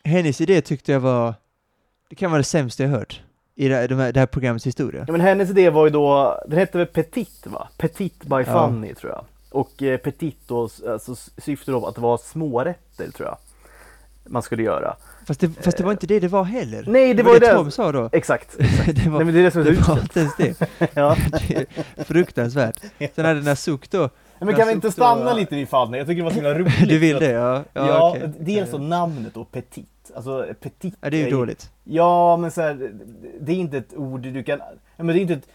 hennes 0.04 0.40
idé 0.40 0.60
tyckte 0.60 0.92
jag 0.92 1.00
var, 1.00 1.34
det 2.08 2.14
kan 2.14 2.30
vara 2.30 2.38
det 2.38 2.44
sämsta 2.44 2.82
jag 2.82 2.90
hört 2.90 3.22
i 3.54 3.68
det, 3.68 3.74
här, 3.74 4.12
det 4.12 4.20
här 4.20 4.26
programmets 4.26 4.66
historia. 4.66 5.04
Ja 5.06 5.12
men 5.12 5.20
hennes 5.20 5.50
idé 5.50 5.70
var 5.70 5.84
ju 5.84 5.90
då, 5.90 6.38
den 6.46 6.58
hette 6.58 6.78
väl 6.78 6.86
Petit 6.86 7.46
va? 7.46 7.68
Petit 7.76 8.24
by 8.24 8.44
Fanny 8.44 8.88
ja. 8.88 8.94
tror 8.94 9.12
jag. 9.12 9.24
Och 9.50 9.82
eh, 9.82 9.98
Petit 9.98 10.38
då, 10.46 10.68
alltså 10.88 11.14
syftade 11.14 11.78
då 11.78 11.86
att 11.86 11.94
det 11.94 12.00
var 12.00 12.18
smårätter 12.18 13.10
tror 13.10 13.28
jag 13.28 13.38
man 14.24 14.42
skulle 14.42 14.62
göra. 14.62 14.96
Fast 15.26 15.40
det, 15.40 15.48
fast 15.48 15.76
det 15.76 15.84
var 15.84 15.92
inte 15.92 16.06
det 16.06 16.20
det 16.20 16.28
var 16.28 16.44
heller. 16.44 16.84
Nej, 16.86 17.14
det, 17.14 17.14
det 17.14 17.22
var 17.22 17.40
det. 17.40 17.52
Tom 17.52 17.70
sa 17.70 17.92
då. 17.92 18.08
Exakt. 18.12 18.56
exakt. 18.60 19.04
det 19.04 19.10
var, 19.10 19.18
Nej, 19.18 19.24
men 19.24 19.34
det 19.34 19.40
är 19.40 19.44
det 19.44 19.50
som 19.50 19.60
är 19.60 19.64
det 19.64 19.88
var 19.88 20.00
inte 20.00 20.20
ens 20.20 20.36
det. 20.36 20.68
ja. 20.94 21.16
det 21.48 22.04
fruktansvärt. 22.04 22.80
Sen 23.14 23.24
hade 23.24 23.40
Nasuk 23.40 23.90
då 23.90 24.08
men 24.38 24.54
kan 24.54 24.66
vi 24.66 24.72
inte 24.72 24.90
stanna 24.90 25.30
då... 25.30 25.36
lite 25.36 25.54
vid 25.54 25.68
Fanny? 25.68 25.98
Jag 25.98 26.06
tycker 26.06 26.16
det 26.16 26.24
var 26.24 26.30
så 26.30 26.36
himla 26.36 26.54
roligt. 26.54 26.88
du 26.88 26.98
vill 26.98 27.18
det? 27.18 27.30
Ja. 27.30 27.64
Ja, 27.72 27.88
ja 27.88 28.10
okay. 28.10 28.28
dels 28.38 28.70
så 28.70 28.78
namnet 28.78 29.34
då, 29.34 29.44
Petit. 29.44 30.10
Alltså 30.16 30.46
Petit. 30.60 30.94
Ja, 31.00 31.10
det 31.10 31.16
är 31.16 31.24
ju 31.24 31.30
dåligt. 31.30 31.70
Ja, 31.84 32.36
men 32.36 32.50
så 32.50 32.60
här, 32.60 32.90
det 33.40 33.52
är 33.52 33.56
inte 33.56 33.78
ett 33.78 33.96
ord 33.96 34.20
du 34.20 34.42
kan... 34.42 34.60
Men 34.96 35.06
det 35.06 35.18
är 35.18 35.20
inte 35.20 35.34
ett... 35.34 35.48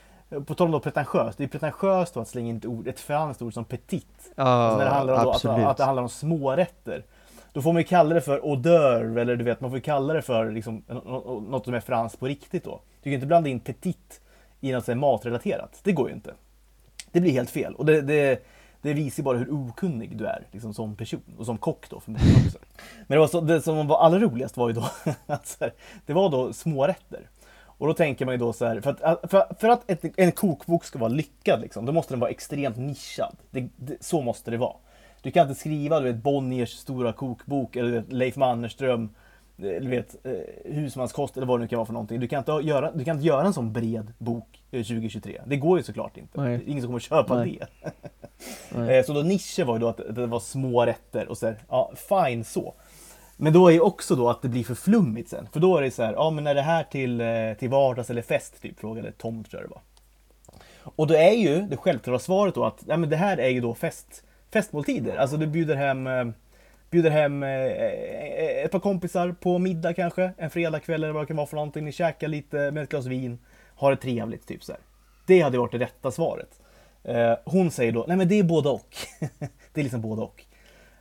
På 0.47 0.55
tal 0.55 0.65
om 0.65 0.71
då 0.71 0.79
pretentiöst, 0.79 1.37
det 1.37 1.43
är 1.43 1.47
pretentiöst 1.47 2.17
att 2.17 2.27
slänga 2.27 2.49
in 2.49 2.57
ett 2.57 2.65
ord, 2.65 2.87
ett 2.87 2.99
franskt 2.99 3.41
ord 3.41 3.53
som 3.53 3.65
petit. 3.65 4.31
Ja, 4.35 4.43
alltså 4.43 4.77
när 4.77 4.85
det 4.85 4.91
handlar 4.91 5.25
om 5.25 5.31
att, 5.31 5.45
att, 5.45 5.77
det 5.77 5.83
handlar 5.83 6.03
om 6.03 6.09
smårätter. 6.09 7.03
Då 7.53 7.61
får 7.61 7.73
man 7.73 7.81
ju 7.81 7.87
kalla 7.87 8.15
det 8.15 8.21
för 8.21 8.45
odeur, 8.45 9.17
eller 9.17 9.35
du 9.35 9.43
vet, 9.43 9.61
man 9.61 9.71
får 9.71 9.79
kalla 9.79 10.13
det 10.13 10.21
för 10.21 10.51
liksom, 10.51 10.83
något 11.49 11.65
som 11.65 11.73
är 11.73 11.79
franskt 11.79 12.19
på 12.19 12.27
riktigt 12.27 12.63
då. 12.63 12.81
Du 13.01 13.03
kan 13.03 13.13
inte 13.13 13.27
blanda 13.27 13.49
in 13.49 13.59
petit 13.59 14.21
i 14.59 14.71
något 14.71 14.87
matrelaterat. 14.87 15.79
Det 15.83 15.91
går 15.91 16.09
ju 16.09 16.15
inte. 16.15 16.33
Det 17.11 17.21
blir 17.21 17.31
helt 17.31 17.49
fel. 17.49 17.75
Och 17.75 17.85
det, 17.85 18.01
det, 18.01 18.43
det 18.81 18.93
visar 18.93 19.23
bara 19.23 19.37
hur 19.37 19.53
okunnig 19.53 20.17
du 20.17 20.25
är 20.25 20.47
liksom, 20.51 20.73
som 20.73 20.95
person 20.95 21.21
och 21.37 21.45
som 21.45 21.57
kock 21.57 21.89
då 21.89 21.99
förmodligen 21.99 22.45
också. 22.45 22.57
Men 23.07 23.15
det, 23.15 23.19
var 23.19 23.27
så, 23.27 23.41
det 23.41 23.61
som 23.61 23.87
var 23.87 23.99
allra 23.99 24.19
roligast 24.19 24.57
var 24.57 24.69
ju 24.69 24.73
då 24.73 24.85
att 25.25 25.57
här, 25.59 25.73
det 26.05 26.13
var 26.13 26.29
då 26.29 26.53
smårätter. 26.53 27.29
Och 27.81 27.87
då 27.87 27.93
tänker 27.93 28.25
man 28.25 28.33
ju 28.33 28.37
då 28.37 28.53
så 28.53 28.65
här, 28.65 28.81
för 28.81 28.89
att, 28.89 29.31
för, 29.31 29.55
för 29.59 29.69
att 29.69 29.91
ett, 29.91 30.05
en 30.17 30.31
kokbok 30.31 30.85
ska 30.85 30.99
vara 30.99 31.09
lyckad 31.09 31.61
liksom, 31.61 31.85
då 31.85 31.91
måste 31.91 32.13
den 32.13 32.19
vara 32.19 32.29
extremt 32.29 32.77
nischad. 32.77 33.35
Det, 33.51 33.69
det, 33.75 34.03
så 34.03 34.21
måste 34.21 34.51
det 34.51 34.57
vara. 34.57 34.75
Du 35.21 35.31
kan 35.31 35.47
inte 35.47 35.59
skriva 35.59 35.99
du 35.99 36.05
vet, 36.05 36.23
Bonniers 36.23 36.69
stora 36.69 37.13
kokbok 37.13 37.75
eller 37.75 38.03
Leif 38.09 38.35
Mannerström 38.35 39.09
eh, 39.57 39.63
du 39.63 39.87
vet, 39.87 40.25
eh, 40.25 40.73
husmanskost 40.73 41.37
eller 41.37 41.47
vad 41.47 41.59
det 41.59 41.63
nu 41.63 41.67
kan 41.67 41.77
vara 41.77 41.85
för 41.85 41.93
någonting. 41.93 42.19
Du 42.19 42.27
kan 42.27 42.39
inte 42.39 42.51
göra, 42.51 42.91
du 42.91 43.03
kan 43.03 43.15
inte 43.15 43.27
göra 43.27 43.47
en 43.47 43.53
sån 43.53 43.73
bred 43.73 44.13
bok 44.17 44.61
2023. 44.71 45.35
Eh, 45.35 45.43
det 45.45 45.57
går 45.57 45.77
ju 45.77 45.83
såklart 45.83 46.17
inte. 46.17 46.41
Nej. 46.41 46.63
Ingen 46.65 46.81
som 46.81 46.87
kommer 46.87 46.99
köpa 46.99 47.35
Nej. 47.35 47.59
det. 48.69 49.03
så 49.05 49.13
då 49.13 49.21
nischer 49.21 49.63
var 49.63 49.75
ju 49.75 49.79
då 49.79 49.87
att 49.87 50.15
det 50.15 50.27
var 50.27 50.39
små 50.39 50.85
rätter 50.85 51.27
och 51.27 51.37
så 51.37 51.45
här, 51.45 51.57
ja 51.69 51.91
fine 51.95 52.43
så. 52.43 52.73
Men 53.37 53.53
då 53.53 53.67
är 53.67 53.71
ju 53.71 53.79
också 53.79 54.15
då 54.15 54.29
att 54.29 54.41
det 54.41 54.49
blir 54.49 54.63
för 54.63 54.75
flummigt 54.75 55.29
sen. 55.29 55.47
För 55.53 55.59
då 55.59 55.77
är 55.77 55.81
det 55.81 55.91
så 55.91 56.03
här, 56.03 56.13
ja 56.13 56.29
men 56.29 56.47
är 56.47 56.55
det 56.55 56.61
här 56.61 56.83
till, 56.83 57.21
till 57.59 57.69
vardags 57.69 58.09
eller 58.09 58.21
fest? 58.21 58.61
Typ 58.61 58.79
frågade 58.79 59.11
Tom 59.11 59.43
tror 59.43 59.61
jag 59.61 59.69
det 59.69 59.73
var. 59.73 59.81
Och 60.95 61.07
då 61.07 61.13
är 61.13 61.31
ju 61.31 61.61
det 61.61 61.77
självklara 61.77 62.19
svaret 62.19 62.55
då 62.55 62.65
att 62.65 62.83
ja, 62.87 62.97
men 62.97 63.09
det 63.09 63.15
här 63.15 63.37
är 63.37 63.49
ju 63.49 63.61
då 63.61 63.73
fest 63.73 64.23
festmåltider. 64.53 65.15
Alltså 65.17 65.37
du 65.37 65.47
bjuder 65.47 65.75
hem, 65.75 66.07
eh, 66.07 66.25
bjuder 66.89 67.09
hem 67.09 67.43
eh, 67.43 67.49
eh, 67.49 68.65
ett 68.65 68.71
par 68.71 68.79
kompisar 68.79 69.31
på 69.31 69.59
middag 69.59 69.93
kanske, 69.93 70.31
en 70.37 70.49
fredagkväll 70.49 71.03
eller 71.03 71.13
vad 71.13 71.23
det 71.23 71.27
kan 71.27 71.37
vara 71.37 71.47
för 71.47 71.55
någonting. 71.55 71.85
Ni 71.85 71.91
käkar 71.91 72.27
lite 72.27 72.71
med 72.71 72.83
ett 72.83 72.89
glas 72.89 73.05
vin, 73.05 73.39
har 73.75 73.91
det 73.91 73.97
trevligt. 73.97 74.47
Typ 74.47 74.63
så 74.63 74.71
här. 74.71 74.81
Det 75.25 75.41
hade 75.41 75.57
varit 75.57 75.71
det 75.71 75.77
rätta 75.77 76.11
svaret. 76.11 76.57
Hon 77.45 77.71
säger 77.71 77.91
då, 77.91 78.05
nej 78.07 78.17
men 78.17 78.27
det 78.27 78.39
är 78.39 78.43
både 78.43 78.69
och. 78.69 78.95
det 79.73 79.81
är 79.81 79.83
liksom 79.83 80.01
både 80.01 80.21
och. 80.21 80.43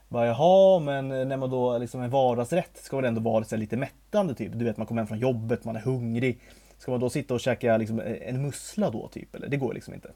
Bara, 0.09 0.26
jaha, 0.26 0.78
men 0.78 1.09
när 1.09 1.36
man 1.36 1.51
då 1.51 1.78
liksom 1.78 2.03
en 2.03 2.11
vardagsrätt 2.11 2.70
ska 2.74 2.96
väl 2.96 3.05
ändå 3.05 3.20
vara 3.20 3.44
lite 3.57 3.76
mättande 3.76 4.34
typ. 4.34 4.53
Du 4.55 4.64
vet, 4.64 4.76
man 4.76 4.86
kommer 4.86 5.01
hem 5.01 5.07
från 5.07 5.18
jobbet, 5.18 5.64
man 5.64 5.76
är 5.76 5.80
hungrig. 5.80 6.38
Ska 6.78 6.90
man 6.90 7.01
då 7.01 7.11
sitta 7.11 7.34
och 7.34 7.40
käka 7.40 7.76
liksom 7.76 8.03
en 8.20 8.42
mussla 8.42 8.90
då 8.90 9.09
typ? 9.09 9.34
Eller 9.34 9.48
det 9.48 9.57
går 9.57 9.74
liksom 9.74 9.94
inte. 9.94 10.11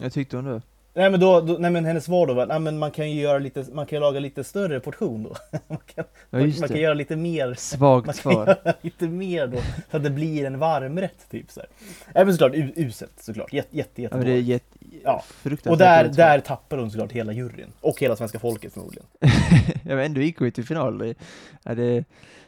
Jag 0.00 0.12
tyckte 0.12 0.36
hon 0.36 0.44
det 0.44 0.62
nej 0.98 1.10
men 1.10 1.20
då, 1.20 1.40
då, 1.40 1.56
nej 1.58 1.70
men 1.70 1.84
hennes 1.84 2.04
svar 2.04 2.26
då 2.26 2.34
var, 2.34 2.58
men 2.58 2.78
man 2.78 2.90
kan 2.90 3.10
ju 3.10 3.20
göra 3.20 3.38
lite, 3.38 3.64
man 3.72 3.86
kan 3.86 4.00
laga 4.00 4.20
lite 4.20 4.44
större 4.44 4.80
portion 4.80 5.22
då. 5.22 5.36
man 5.68 5.78
kan, 5.94 6.04
Ja, 6.30 6.38
man, 6.38 6.52
man 6.60 6.68
kan 6.68 6.80
göra 6.80 6.94
lite 6.94 7.16
mer 7.16 7.46
man 7.46 7.56
Svagt 7.56 8.04
kan 8.04 8.14
svar. 8.14 8.46
göra 8.46 8.74
lite 8.80 9.08
mer 9.08 9.46
då, 9.46 9.58
så 9.90 9.96
att 9.96 10.02
det 10.02 10.10
blir 10.10 10.44
en 10.44 10.58
varmrätt 10.58 11.30
typ 11.30 11.50
så 11.50 11.60
här. 11.60 11.68
Nej 12.14 12.24
men 12.24 12.34
såklart, 12.34 12.52
uselt 12.76 13.20
såklart. 13.20 13.52
Jätte, 13.52 13.76
jätte, 13.76 14.02
Ja, 14.02 14.08
men 14.12 14.24
det 14.26 14.32
är 14.32 14.40
jätte, 14.40 14.78
Ja. 15.04 15.24
Och 15.64 15.78
där, 15.78 16.08
där 16.08 16.40
tappar 16.40 16.78
hon 16.78 16.90
såklart 16.90 17.12
hela 17.12 17.32
juryn. 17.32 17.72
Och 17.80 18.00
hela 18.00 18.16
svenska 18.16 18.38
folket 18.38 18.72
förmodligen. 18.72 19.06
ja, 19.20 19.94
men 19.96 19.98
ändå 19.98 20.20
gick 20.20 20.38
hon 20.38 20.46
ju 20.46 20.50
till 20.50 20.64
final. 20.66 20.98
Det, 20.98 21.14
ja, 21.62 21.74
det, 21.74 22.04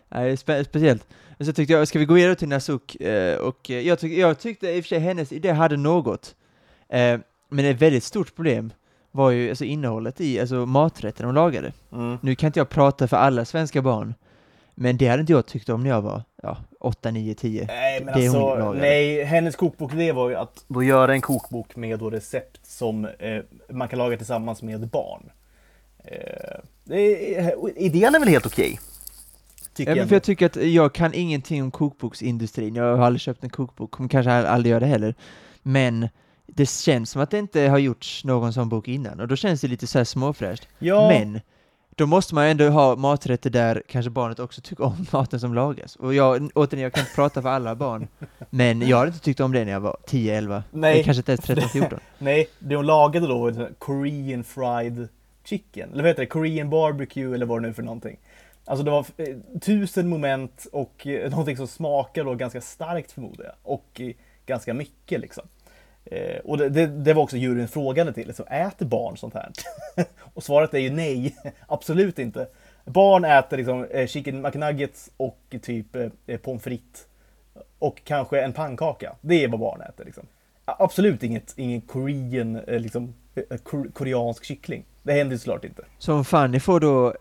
ja, 0.09 0.19
det 0.21 0.31
är 0.31 0.37
spe, 0.37 0.65
speciellt. 0.65 1.07
Men 1.39 1.47
så 1.47 1.53
tyckte 1.53 1.73
jag, 1.73 1.89
ska 1.89 1.99
vi 1.99 2.05
gå 2.05 2.15
vidare 2.15 2.35
till 2.35 2.49
Nasuk? 2.49 3.01
Eh, 3.01 3.39
och 3.39 3.71
eh, 3.71 3.81
jag, 3.81 3.99
tyck, 3.99 4.13
jag 4.13 4.39
tyckte 4.39 4.71
i 4.71 4.81
och 4.81 4.85
för 4.85 4.89
sig 4.89 4.99
hennes 4.99 5.33
idé 5.33 5.51
hade 5.51 5.77
något. 5.77 6.35
Eh, 6.89 7.19
men 7.51 7.65
ett 7.65 7.83
väldigt 7.83 8.05
stort 8.05 8.35
problem 8.37 8.73
var 9.11 9.31
ju 9.31 9.49
alltså 9.49 9.65
innehållet 9.65 10.21
i, 10.21 10.41
alltså 10.41 10.67
maträtten 10.67 11.27
hon 11.27 11.35
lagade. 11.35 11.73
Mm. 11.93 12.19
Nu 12.23 12.35
kan 12.35 12.47
inte 12.47 12.61
jag 12.61 12.69
prata 12.69 13.09
för 13.09 13.17
alla 13.17 13.45
svenska 13.45 13.83
barn, 13.83 14.15
men 14.75 14.97
det 14.97 15.09
hade 15.09 15.21
inte 15.21 15.33
jag 15.33 15.47
tyckt 15.47 15.69
om 15.69 15.83
när 15.83 15.91
jag 15.91 16.03
var 16.03 16.23
ja, 16.43 16.57
8, 16.81 17.11
9, 17.11 17.35
10. 17.35 17.67
Nej 17.67 18.05
men 18.05 18.19
Det 18.21 18.27
alltså, 18.27 18.73
nej, 18.73 19.25
hennes 19.25 19.57
kokbok 19.57 19.93
det 19.93 20.13
var 20.13 20.29
ju 20.29 20.37
att 20.37 20.65
då 20.69 20.83
göra 20.83 21.13
en 21.13 21.21
kokbok 21.21 21.77
med 21.77 21.99
då 21.99 22.11
recept 22.11 22.67
som 22.67 23.05
eh, 23.05 23.41
man 23.71 23.89
kan 23.89 23.99
laga 23.99 24.17
tillsammans 24.17 24.63
med 24.63 24.89
barn. 24.89 25.31
Eh, 26.05 27.51
idén 27.77 28.15
är 28.15 28.19
väl 28.19 28.29
helt 28.29 28.47
okej? 28.47 28.81
Tycker 29.75 29.91
Ja, 29.91 29.95
men 29.95 29.99
jag. 29.99 30.09
för 30.09 30.15
jag 30.15 30.19
ändå. 30.19 30.25
tycker 30.25 30.47
att 30.47 30.57
jag 30.57 30.93
kan 30.93 31.15
ingenting 31.15 31.63
om 31.63 31.71
kokboksindustrin, 31.71 32.75
jag 32.75 32.97
har 32.97 33.07
aldrig 33.07 33.21
köpt 33.21 33.45
en 33.45 33.51
kokbok, 33.51 33.91
kommer 33.91 34.09
kanske 34.09 34.33
aldrig 34.33 34.71
göra 34.71 34.81
det 34.81 34.87
heller. 34.87 35.15
Men 35.63 36.09
det 36.55 36.69
känns 36.69 37.11
som 37.11 37.23
att 37.23 37.31
det 37.31 37.39
inte 37.39 37.61
har 37.61 37.79
gjorts 37.79 38.25
någon 38.25 38.53
sån 38.53 38.69
bok 38.69 38.89
innan, 38.89 39.21
och 39.21 39.29
då 39.29 39.37
känns 39.37 39.61
det 39.61 39.69
lite 39.69 39.87
så 39.87 39.99
här 39.99 40.05
småfräscht. 40.05 40.69
ja, 40.79 41.09
Men, 41.09 41.41
då 41.97 42.07
måste 42.07 42.35
man 42.35 42.45
ju 42.45 42.51
ändå 42.51 42.69
ha 42.69 42.97
maträtter 42.97 43.51
där 43.51 43.83
kanske 43.89 44.11
barnet 44.11 44.39
också 44.39 44.61
tycker 44.61 44.85
om 44.85 45.07
maten 45.13 45.41
som 45.41 45.55
lagas. 45.55 45.97
Och 45.97 46.15
jag, 46.15 46.51
återigen, 46.55 46.83
jag 46.83 46.93
kan 46.93 47.01
inte 47.01 47.15
prata 47.15 47.43
för 47.43 47.49
alla 47.49 47.75
barn, 47.75 48.09
men 48.51 48.89
jag 48.89 48.97
hade 48.97 49.09
inte 49.09 49.21
tyckt 49.21 49.41
om 49.41 49.53
det 49.53 49.65
när 49.65 49.73
jag 49.73 49.81
var 49.81 49.97
10, 50.07 50.39
11, 50.39 50.63
Nej. 50.71 51.05
kanske 51.05 51.21
inte 51.21 51.33
ens 51.33 51.45
13, 51.45 51.69
14. 51.69 51.99
nej, 52.19 52.49
det 52.59 52.77
hon 52.77 52.87
lagade 52.87 53.27
då 53.27 53.39
var 53.39 53.71
Korean 53.79 54.45
fried 54.45 55.09
chicken. 55.45 55.93
Eller 55.93 56.03
vad 56.03 56.09
heter 56.09 56.23
det? 56.23 56.27
Korean 56.27 56.71
barbecue 56.71 57.35
eller 57.35 57.47
vad 57.47 57.59
det 57.59 57.63
nu 57.63 57.69
är 57.69 57.73
för 57.73 57.83
någonting. 57.83 58.19
Alltså 58.65 58.85
det 58.85 58.91
var 58.91 59.07
eh, 59.17 59.37
tusen 59.61 60.09
moment 60.09 60.67
och 60.73 61.07
eh, 61.07 61.31
någonting 61.31 61.57
som 61.57 61.67
smakar 61.69 62.25
då 62.25 62.35
ganska 62.35 62.61
starkt 62.61 63.13
förmodar 63.13 63.45
jag. 63.45 63.55
Och 63.63 64.01
eh, 64.01 64.13
ganska 64.47 64.75
mycket 64.75 65.21
liksom. 65.21 65.45
Eh, 66.11 66.39
och 66.45 66.59
det, 66.59 66.69
det, 66.69 66.87
det 66.87 67.13
var 67.15 67.23
också 67.23 67.37
juryn 67.37 67.69
frågande 67.69 68.13
till. 68.13 68.27
Liksom, 68.27 68.47
äter 68.47 68.87
barn 68.87 69.17
sånt 69.17 69.35
här? 69.35 69.53
och 70.35 70.43
svaret 70.43 70.75
är 70.75 70.79
ju 70.79 70.91
nej, 70.91 71.37
absolut 71.67 72.19
inte. 72.19 72.49
Barn 72.85 73.25
äter 73.25 73.57
liksom 73.57 73.85
eh, 73.85 74.07
chicken 74.07 74.43
McNuggets 74.43 75.11
och 75.17 75.39
typ 75.63 75.97
eh, 75.97 76.07
eh, 76.27 76.39
pommes 76.39 76.63
frites. 76.63 77.07
Och 77.79 78.01
kanske 78.05 78.41
en 78.43 78.53
pannkaka. 78.53 79.13
Det 79.21 79.45
är 79.45 79.49
vad 79.49 79.61
barn 79.61 79.81
äter 79.81 80.05
liksom. 80.05 80.27
Absolut 80.65 81.23
inget, 81.23 81.55
ingen 81.57 81.81
korean, 81.81 82.57
eh, 82.57 82.81
liksom, 82.81 83.15
eh, 83.35 83.57
kor- 83.59 83.91
koreansk 83.95 84.45
kyckling. 84.45 84.85
Det 85.03 85.13
händer 85.13 85.35
ju 85.35 85.39
såklart 85.39 85.65
inte. 85.65 85.85
Så 85.99 86.15
om 86.15 86.25
Fanny 86.25 86.61
får 86.61 86.81
då 86.81 87.15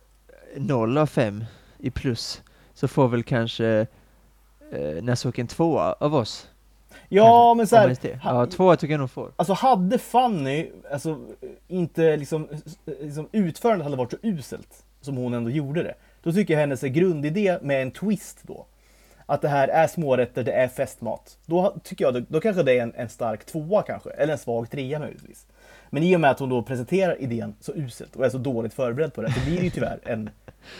0 0.58 0.98
av 0.98 1.06
5 1.08 1.46
i 1.78 1.92
plus, 1.92 2.42
så 2.74 2.88
får 2.88 3.08
väl 3.08 3.24
kanske 3.24 3.88
eh, 4.72 5.04
Nasuk 5.04 5.40
en 5.40 5.48
tvåa 5.48 5.94
av 5.94 6.16
oss. 6.16 6.50
Ja, 7.10 7.53
men 7.53 7.68
så 7.68 7.76
här, 7.76 7.97
Ja, 8.24 8.45
tvåa 8.45 8.76
tycker 8.76 8.93
jag 8.93 8.99
nog 8.99 9.12
får. 9.12 9.32
Alltså 9.36 9.53
hade 9.53 9.97
Fanny, 9.97 10.72
alltså 10.91 11.20
inte 11.68 12.18
liksom, 12.18 12.47
liksom 12.86 13.30
utförandet 13.32 13.84
hade 13.84 13.97
varit 13.97 14.12
så 14.12 14.18
uselt 14.22 14.84
som 15.01 15.18
hon 15.18 15.34
ändå 15.34 15.49
gjorde 15.49 15.84
det. 15.84 15.93
Då 16.24 16.34
tycker 16.34 16.53
jag 16.53 16.62
hennes 16.62 16.82
grundidé 16.82 17.57
med 17.62 17.82
en 17.82 17.91
twist 17.91 18.38
då. 18.41 18.66
Att 19.26 19.41
det 19.41 19.47
här 19.47 19.68
är 19.68 19.88
smårätter, 19.88 20.43
det 20.43 20.51
är 20.51 20.68
festmat. 20.68 21.38
Då 21.45 21.76
tycker 21.84 22.05
jag, 22.05 22.14
då, 22.14 22.20
då 22.28 22.39
kanske 22.39 22.64
det 22.64 22.78
är 22.78 22.84
en, 22.84 22.93
en 22.95 23.10
stark 23.10 23.45
tvåa 23.45 23.82
kanske, 23.82 24.10
eller 24.10 24.34
en 24.34 24.39
svag 24.39 24.70
trea 24.70 24.99
möjligtvis. 24.99 25.45
Men 25.90 26.04
i 26.04 26.16
och 26.16 26.20
med 26.20 26.32
att 26.32 26.40
hon 26.40 26.50
då 26.50 26.62
presenterar 26.64 27.22
idén 27.22 27.56
så 27.60 27.74
uselt 27.76 28.16
och 28.16 28.26
är 28.26 28.30
så 28.30 28.38
dåligt 28.38 28.74
förberedd 28.74 29.14
på 29.14 29.22
det, 29.22 29.34
så 29.34 29.40
blir 29.46 29.58
det 29.58 29.64
ju 29.64 29.70
tyvärr 29.70 30.00
en... 30.04 30.30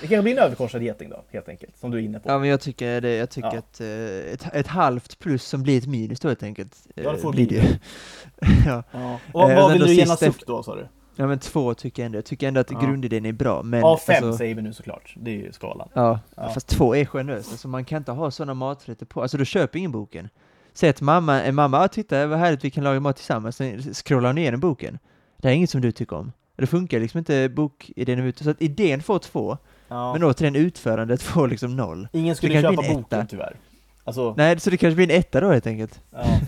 Det 0.02 0.08
kanske 0.08 0.22
blir 0.22 0.32
en 0.34 0.40
överkorsad 0.44 0.82
geting 0.84 1.10
då, 1.10 1.24
helt 1.32 1.50
enkelt, 1.50 1.78
som 1.78 1.92
du 1.92 1.98
är 1.98 2.02
inne 2.02 2.20
på. 2.20 2.30
Ja, 2.30 2.40
men 2.40 2.50
jag 2.50 2.62
tycker, 2.62 3.02
det, 3.02 3.16
jag 3.16 3.30
tycker 3.30 3.50
Ja. 3.54 3.58
att 3.60 3.82
eh, 3.82 4.34
ett, 4.34 4.48
ett 4.54 4.68
halvt 4.68 5.20
plus 5.20 5.44
som 5.46 5.64
blir 5.64 5.78
ett 5.78 5.88
minus 5.88 6.20
då 6.20 6.28
helt 6.28 6.44
enkelt. 6.44 6.78
Ja, 6.96 7.04
det 7.04 7.10
eh, 7.10 7.16
får 7.22 7.32
blir 7.34 7.48
bli 7.48 7.58
det 7.60 7.80
ja. 8.66 8.84
Ja. 8.92 9.14
Och 9.34 9.42
vad, 9.42 9.52
Eh, 9.52 9.56
vad 9.58 9.70
men 9.72 9.78
vill 9.80 9.88
du 9.88 9.94
ge 9.94 10.06
Nasuk 10.06 10.46
då, 10.48 10.64
sa 10.64 10.76
du? 10.76 10.88
ja, 11.16 11.28
men 11.28 11.40
två 11.40 11.74
tycker 11.74 12.02
jag 12.02 12.06
ändå. 12.06 12.18
Jag 12.18 12.26
tycker 12.26 12.48
ändå 12.48 12.60
att 12.62 12.72
Ja. 12.72 12.80
grundidén 12.80 13.26
är 13.26 13.32
bra, 13.34 13.64
men... 13.64 13.80
Ja, 13.80 13.98
fem 13.98 14.24
alltså, 14.24 14.38
säger 14.38 14.56
vi 14.56 14.62
nu 14.62 14.74
såklart. 14.74 15.14
Det 15.18 15.32
är 15.32 15.36
ju 15.36 15.52
skalan. 15.52 15.90
Ja, 15.94 16.20
Ja. 16.36 16.50
fast 16.54 16.68
två 16.68 16.96
är 16.96 17.06
generöst. 17.06 17.52
Alltså 17.52 17.68
man 17.68 17.86
kan 17.86 17.98
inte 17.98 18.12
ha 18.12 18.32
sådana 18.32 18.54
maträtter 18.54 19.06
på, 19.06 19.22
alltså 19.22 19.38
då 19.38 19.46
köper 19.46 19.80
ingen 19.80 19.92
boken. 19.92 20.30
Säg 20.80 20.90
att 20.90 21.02
mamma, 21.02 21.42
en 21.44 21.56
mamma, 21.56 21.80
ah, 21.80 21.88
titta 21.88 22.28
vad 22.28 22.40
härligt 22.40 22.64
vi 22.64 22.70
kan 22.72 22.84
laga 22.84 23.00
mat 23.00 23.16
tillsammans, 23.16 23.56
sen 23.56 23.94
scrollar 23.94 24.30
hon 24.30 24.38
igenom 24.38 24.60
boken. 24.60 25.00
Det 25.38 25.48
är 25.48 25.52
inget 25.52 25.70
som 25.70 25.82
du 25.82 25.92
tycker 25.92 26.16
om. 26.16 26.32
Det 26.56 26.68
funkar 26.68 27.00
liksom 27.00 27.18
inte 27.18 27.50
bokidén 27.50 28.20
ute, 28.20 28.44
så 28.44 28.50
att 28.50 28.62
idén 28.62 29.02
får 29.04 29.20
två, 29.20 29.58
Ja. 29.88 30.14
men 30.14 30.24
återigen 30.24 30.56
utförandet 30.56 31.22
får 31.22 31.48
liksom 31.48 31.76
noll. 31.76 32.08
Ingen 32.14 32.36
skulle 32.36 32.62
köpa 32.62 32.76
boken 32.76 33.00
etta. 33.20 33.26
tyvärr. 33.26 33.56
Alltså, 34.04 34.34
Nej, 34.38 34.60
så 34.60 34.70
det 34.70 34.78
kanske 34.78 34.96
blir 34.96 35.12
en 35.12 35.20
etta 35.20 35.40
då 35.42 35.52
helt 35.52 35.68
enkelt. 35.68 36.02
ja. 36.12 36.40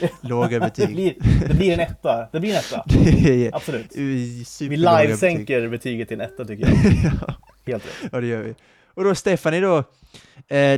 Låga 0.20 0.48
det, 0.58 0.60
betyg. 0.60 0.88
blir, 0.94 1.14
det 1.48 1.54
blir 1.54 1.72
en 1.72 1.80
etta. 1.80 2.28
Det 2.32 2.40
blir 2.40 2.50
en 2.50 2.56
etta. 2.56 2.84
Det 2.88 3.46
är 3.46 3.54
Absolut. 3.56 3.96
Vi 3.96 4.44
superlåga 4.44 4.92
betyg. 4.92 5.08
livesänker 5.08 5.68
betyget 5.68 6.08
till 6.08 6.20
en 6.20 6.26
etta 6.26 6.44
tycker 6.44 6.66
jag. 6.68 6.76
ja. 7.04 7.34
Helt 7.66 7.86
rätt. 7.86 8.08
Ja, 8.12 8.20
det 8.20 8.26
gör 8.26 8.42
vi. 8.42 8.54
Och 8.94 9.04
då 9.04 9.14
Stephanie 9.14 9.60
då, 9.60 9.76
eh, 9.78 9.84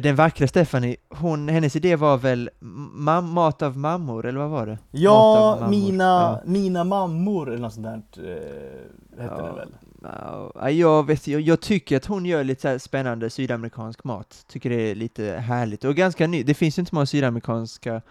den 0.03 0.17
vackra 0.17 0.49
Stephanie, 0.49 0.97
hon, 1.09 1.49
hennes 1.49 1.77
idé 1.77 1.97
var 1.97 2.17
väl 2.19 2.51
ma- 2.61 3.21
mat 3.23 3.63
av 3.63 3.77
mammor, 3.79 4.27
eller 4.27 4.39
vad 4.41 4.51
var 4.51 4.67
det? 4.67 4.79
Ja, 4.91 5.57
mammor. 5.61 5.71
mina, 5.71 6.05
Ja. 6.05 6.41
mina 6.45 6.85
mammor 6.85 7.49
eller 7.49 7.59
något 7.63 7.75
sånt 7.75 7.87
där 7.87 8.31
eh, 8.31 9.23
hette 9.23 9.35
Ja. 9.39 9.47
det 9.47 9.53
väl. 9.53 9.75
Ja, 10.03 10.71
jag, 10.71 11.07
vet, 11.07 11.27
jag, 11.29 11.41
jag 11.41 11.61
tycker 11.61 11.97
att 11.97 12.07
hon 12.07 12.27
gör 12.27 12.45
lite 12.45 12.79
spännande 12.79 13.31
sydamerikansk 13.31 14.05
mat. 14.05 14.45
Tycker 14.49 14.71
det 14.71 14.91
är 14.91 14.95
lite 14.95 15.25
härligt 15.25 15.85
och 15.85 15.95
ganska 15.95 16.27
ny. 16.27 16.43
Det 16.43 16.55
finns 16.55 16.79
ju 16.79 16.81
inte 16.81 16.95
många 16.95 17.07
sydamerikanska 17.07 18.03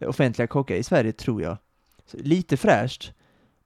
eh, 0.00 0.08
offentliga 0.08 0.46
kockar 0.46 0.74
i 0.74 0.82
Sverige, 0.82 1.12
tror 1.12 1.42
jag. 1.42 1.56
Så, 2.06 2.16
lite 2.20 2.56
fräscht. 2.56 3.12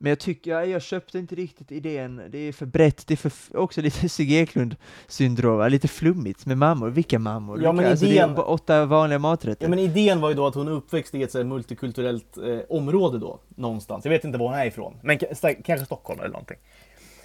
Men 0.01 0.11
jag 0.11 0.19
tycker, 0.21 0.51
jag, 0.51 0.69
jag 0.69 0.83
köpte 0.83 1.19
inte 1.19 1.35
riktigt 1.35 1.73
idén. 1.73 2.23
Det 2.31 2.39
är 2.39 2.53
för 2.53 2.67
brett, 2.67 3.07
det 3.07 3.15
är 3.15 3.31
för, 3.31 3.57
också 3.57 3.81
lite 3.81 4.09
Sigge 4.09 4.35
Eklund 4.35 4.77
syndrom, 5.07 5.71
lite 5.71 5.89
flummigt 5.89 6.47
med 6.47 6.59
mammor. 6.59 6.89
Vilka 6.91 7.19
mammor? 7.19 7.63
Ja, 7.63 7.73
men 7.73 7.77
Vilka? 7.77 7.91
alltså, 7.91 8.07
det 8.07 8.19
är 8.19 8.29
idén- 8.29 8.43
åtta 8.43 8.85
vanliga 8.87 9.19
maträtter. 9.19 9.65
Ja, 9.65 9.71
men 9.71 9.79
idén 9.79 10.21
var 10.21 10.29
ju 10.29 10.35
då 10.35 10.47
att 10.47 10.55
hon 10.55 10.69
är 10.69 10.73
uppväxt 10.73 11.15
i 11.15 11.23
ett 11.23 11.33
så 11.33 11.45
multikulturellt 11.45 12.37
eh, 12.39 12.59
område 12.69 13.19
då, 13.19 13.41
någonstans. 13.49 14.05
Jag 14.05 14.11
vet 14.13 14.25
inte 14.25 14.39
var 14.39 14.47
hon 14.49 14.59
är 14.59 14.67
ifrån, 14.67 14.97
men 15.03 15.19
kanske 15.65 15.85
Stockholm 15.87 16.21
eller 16.21 16.31
någonting. 16.31 16.59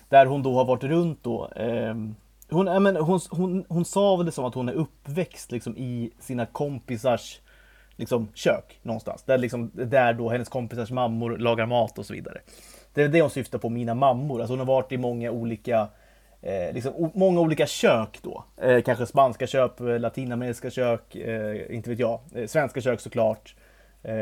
Där 0.09 0.25
hon 0.25 0.43
då 0.43 0.53
har 0.55 0.65
varit 0.65 0.83
runt 0.83 1.23
då. 1.23 1.49
ehm, 1.55 2.15
hon, 2.49 2.83
men 2.83 2.95
hon, 2.95 3.19
hon, 3.29 3.65
hon 3.69 3.85
sa 3.85 4.15
väl 4.15 4.25
det 4.25 4.31
som 4.31 4.45
att 4.45 4.55
hon 4.55 4.69
är 4.69 4.73
uppväxt 4.73 5.51
liksom 5.51 5.77
i 5.77 6.11
sina 6.19 6.45
kompisars 6.45 7.39
liksom, 7.97 8.27
kök 8.33 8.79
någonstans. 8.81 9.23
Där, 9.23 9.37
liksom, 9.37 9.71
där 9.73 10.13
då 10.13 10.29
hennes 10.29 10.49
kompisars 10.49 10.91
mammor 10.91 11.37
lagar 11.37 11.65
mat 11.65 11.99
och 11.99 12.05
så 12.05 12.13
vidare. 12.13 12.39
Det 12.93 13.01
är 13.03 13.07
det 13.07 13.21
hon 13.21 13.29
syftar 13.29 13.57
på, 13.59 13.69
mina 13.69 13.93
mammor. 13.93 14.39
Alltså 14.39 14.51
hon 14.51 14.59
har 14.59 14.65
varit 14.65 14.91
i 14.91 14.97
många 14.97 15.31
olika 15.31 15.87
Eh, 16.45 16.73
liksom, 16.73 16.93
o- 16.95 17.11
många 17.13 17.39
olika 17.39 17.65
kök 17.67 18.19
då. 18.21 18.43
Eh, 18.61 18.81
kanske 18.81 19.05
spanska 19.05 19.47
kök, 19.47 19.79
eh, 19.79 19.99
latinamerikanska 19.99 20.69
kök, 20.69 21.15
eh, 21.15 21.75
inte 21.75 21.89
vet 21.89 21.99
jag. 21.99 22.19
Eh, 22.35 22.47
svenska 22.47 22.81
kök 22.81 22.99
såklart. 22.99 23.55
Eh, 24.03 24.13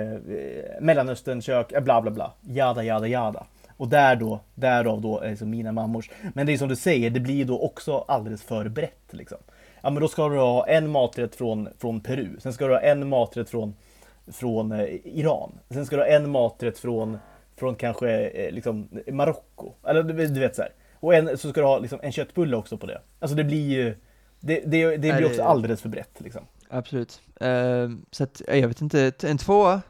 Mellanösternkök, 0.81 1.71
eh, 1.71 1.81
bla 1.81 2.01
bla 2.01 2.11
bla. 2.11 2.33
Jada 2.41 2.83
jada 2.83 3.07
jada. 3.07 3.45
Och 3.77 3.87
där 3.87 4.15
då, 4.15 4.39
därav 4.55 5.01
då 5.01 5.19
är 5.19 5.45
mina 5.45 5.71
mammors. 5.71 6.09
Men 6.33 6.45
det 6.45 6.53
är 6.53 6.57
som 6.57 6.69
du 6.69 6.75
säger, 6.75 7.09
det 7.09 7.19
blir 7.19 7.45
då 7.45 7.59
också 7.59 8.05
alldeles 8.07 8.43
för 8.43 8.69
brett 8.69 9.09
liksom. 9.11 9.37
Ja 9.81 9.89
men 9.89 10.01
då 10.01 10.07
ska 10.07 10.29
du 10.29 10.37
ha 10.37 10.67
en 10.67 10.89
maträtt 10.91 11.35
från, 11.35 11.69
från 11.79 12.01
Peru. 12.01 12.39
Sen 12.39 12.53
ska 12.53 12.67
du 12.67 12.73
ha 12.73 12.79
en 12.81 13.09
maträtt 13.09 13.49
från, 13.49 13.73
från 14.31 14.71
eh, 14.71 14.87
Iran. 15.03 15.51
Sen 15.69 15.85
ska 15.85 15.95
du 15.95 16.01
ha 16.01 16.09
en 16.09 16.31
maträtt 16.31 16.79
från, 16.79 17.17
från 17.59 17.75
kanske 17.75 18.27
eh, 18.29 18.51
liksom 18.51 18.89
Marocko. 19.11 19.73
Eller 19.87 20.03
du, 20.03 20.27
du 20.27 20.39
vet 20.39 20.55
så 20.55 20.61
här. 20.61 20.71
Och 20.99 21.15
en, 21.15 21.37
så 21.37 21.49
ska 21.49 21.61
du 21.61 21.67
ha 21.67 21.79
liksom, 21.79 21.99
en 22.03 22.11
köttbulle 22.11 22.57
också 22.57 22.77
på 22.77 22.85
det. 22.85 23.01
Alltså 23.19 23.35
det 23.35 23.43
blir 23.43 23.69
ju 23.69 23.95
Det, 24.39 24.61
det, 24.65 24.97
det 24.97 25.13
blir 25.13 25.25
också 25.25 25.43
alldeles 25.43 25.81
för 25.81 25.89
brett 25.89 26.15
liksom. 26.17 26.41
Absolut. 26.69 27.21
Ehm, 27.39 28.05
så 28.11 28.23
att, 28.23 28.41
ja, 28.47 28.55
jag 28.55 28.67
vet 28.67 28.81
inte, 28.81 29.11
en 29.23 29.37
tvåa 29.37 29.81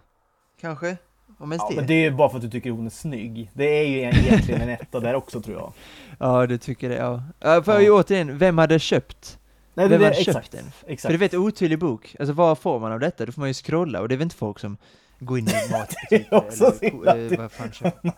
kanske? 0.62 0.98
Om 1.40 1.52
ens 1.52 1.62
Ja, 1.64 1.70
det. 1.70 1.76
men 1.76 1.88
det 1.88 1.94
är 1.94 2.02
ju 2.02 2.12
bara 2.12 2.30
för 2.30 2.36
att 2.38 2.42
du 2.44 2.50
tycker 2.50 2.72
hon 2.72 2.86
är 2.86 2.90
snygg. 2.90 3.52
Det 3.54 3.64
är 3.66 3.88
ju 3.88 3.98
egentligen 4.00 4.62
en 4.62 4.70
etta 4.70 5.00
där 5.00 5.14
också 5.16 5.42
tror 5.42 5.58
jag. 5.58 5.74
Ja, 6.20 6.48
du 6.48 6.58
tycker 6.58 6.90
det, 6.90 6.96
ja. 6.96 7.24
ja 7.40 7.64
för 7.64 7.80
Ja. 7.80 7.94
återigen, 7.94 8.38
vem 8.38 8.58
hade 8.58 8.80
köpt? 8.80 9.38
Nej, 9.74 9.88
Vem 9.88 10.00
det, 10.00 10.06
hade 10.06 10.18
det, 10.18 10.24
köpt 10.24 10.38
exakt, 10.38 10.52
den? 10.52 10.72
Exakt. 10.88 11.02
För 11.02 11.10
det 11.10 11.16
är 11.16 11.30
väldigt 11.30 11.40
otydlig 11.40 11.80
bok. 11.80 12.16
Alltså 12.20 12.34
vad 12.34 12.60
får 12.60 12.80
man 12.80 12.92
av 12.92 13.00
detta? 13.00 13.26
Då 13.26 13.32
får 13.32 13.42
man 13.42 13.50
ju 13.50 13.54
scrolla 13.54 14.02
och 14.02 14.10
det 14.10 14.16
är 14.16 14.18
väl 14.18 14.24
inte 14.24 14.36
folk 14.36 14.60
som 14.60 14.78
går 15.20 15.40
in 15.40 15.48
i 15.48 15.52
matbutiker 15.72 16.76
Det 16.80 16.88
eller 16.88 17.34
eh, 17.34 17.50
vad 17.58 17.74
köper. 17.74 18.12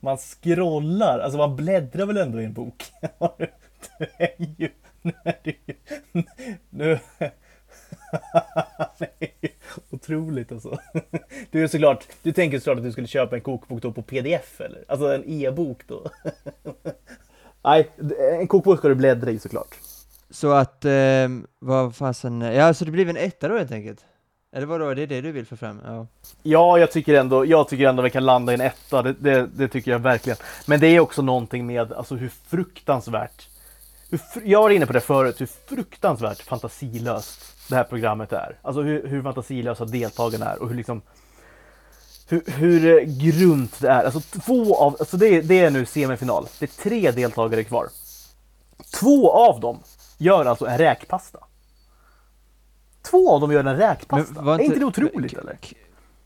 Man 0.00 0.18
scrollar, 0.18 1.18
alltså 1.18 1.38
man 1.38 1.56
bläddrar 1.56 2.06
väl 2.06 2.16
ändå 2.16 2.40
i 2.40 2.44
en 2.44 2.52
bok? 2.52 2.84
Du 3.98 4.06
är 4.18 4.34
ju... 4.58 4.70
Nu 5.02 5.12
är 5.24 5.38
det 5.44 5.54
ju... 5.66 5.74
Nu... 6.70 6.98
Det 8.98 9.32
ju 9.40 9.48
otroligt 9.90 10.52
alltså. 10.52 10.78
Du 11.50 11.62
är 11.62 11.68
såklart, 11.68 12.06
du 12.22 12.32
tänker 12.32 12.58
såklart 12.58 12.78
att 12.78 12.84
du 12.84 12.92
skulle 12.92 13.06
köpa 13.06 13.36
en 13.36 13.42
kokbok 13.42 13.82
då 13.82 13.92
på 13.92 14.02
pdf 14.02 14.60
eller? 14.60 14.84
Alltså 14.88 15.14
en 15.14 15.24
e-bok 15.26 15.82
då? 15.86 16.10
Nej, 17.64 17.90
en 18.40 18.46
kokbok 18.46 18.78
ska 18.78 18.88
du 18.88 18.94
bläddra 18.94 19.30
i 19.30 19.38
såklart. 19.38 19.74
Så 20.30 20.52
att, 20.52 20.84
eh, 20.84 21.28
vad 21.58 21.96
fasen, 21.96 22.40
ja 22.40 22.74
så 22.74 22.84
det 22.84 22.90
blev 22.90 23.08
en 23.08 23.16
etta 23.16 23.48
då 23.48 23.58
helt 23.58 23.72
enkelt? 23.72 24.04
Eller 24.52 24.66
vadå, 24.66 24.94
det 24.94 25.02
är 25.02 25.06
det 25.06 25.20
du 25.20 25.32
vill 25.32 25.46
få 25.46 25.56
fram? 25.56 25.80
Ja. 25.86 26.06
Ja, 26.42 26.78
jag 26.78 26.92
tycker 26.92 27.14
ändå, 27.14 27.46
jag 27.46 27.68
tycker 27.68 27.88
ändå 27.88 28.02
vi 28.02 28.10
kan 28.10 28.24
landa 28.26 28.52
i 28.52 28.54
en 28.54 28.60
etta. 28.60 29.02
Det, 29.02 29.12
det, 29.12 29.46
det 29.46 29.68
tycker 29.68 29.90
jag 29.90 29.98
verkligen. 29.98 30.36
Men 30.66 30.80
det 30.80 30.86
är 30.86 31.00
också 31.00 31.22
någonting 31.22 31.66
med 31.66 31.92
alltså, 31.92 32.14
hur 32.14 32.28
fruktansvärt 32.48 33.48
hur, 34.10 34.18
fr- 34.18 34.42
jag 34.44 34.62
var 34.62 34.70
inne 34.70 34.86
på 34.86 34.92
det 34.92 35.00
förut, 35.00 35.40
hur 35.40 35.48
fruktansvärt 35.68 36.42
fantasilöst 36.42 37.68
det 37.68 37.74
här 37.74 37.84
programmet 37.84 38.32
är. 38.32 38.58
Alltså 38.62 38.82
hur, 38.82 39.06
hur 39.06 39.22
fantasilösa 39.22 39.84
deltagarna 39.84 40.46
är 40.46 40.62
och 40.62 40.68
hur 40.68 40.76
liksom 40.76 41.02
hur, 42.28 42.42
hur 42.46 42.86
eh, 42.86 43.04
grunt 43.04 43.80
det 43.80 43.88
är. 43.88 44.04
Alltså 44.04 44.20
två 44.20 44.76
av, 44.76 44.96
alltså 45.00 45.16
det, 45.16 45.40
det 45.40 45.60
är 45.60 45.70
nu 45.70 45.86
semifinal. 45.86 46.46
Det 46.58 46.64
är 46.64 46.82
tre 46.82 47.10
deltagare 47.10 47.64
kvar. 47.64 47.88
Två 49.00 49.32
av 49.32 49.60
dem 49.60 49.78
gör 50.18 50.44
alltså 50.44 50.66
en 50.66 50.78
räkpasta. 50.78 51.38
Två 53.02 53.34
av 53.34 53.40
dem 53.40 53.52
gör 53.52 53.64
en 53.64 53.76
räkpasta. 53.76 54.42
var 54.42 54.54
är 54.54 54.62
inte 54.62 54.78
det 54.78 54.84
otroligt 54.84 55.32
eller? 55.32 55.58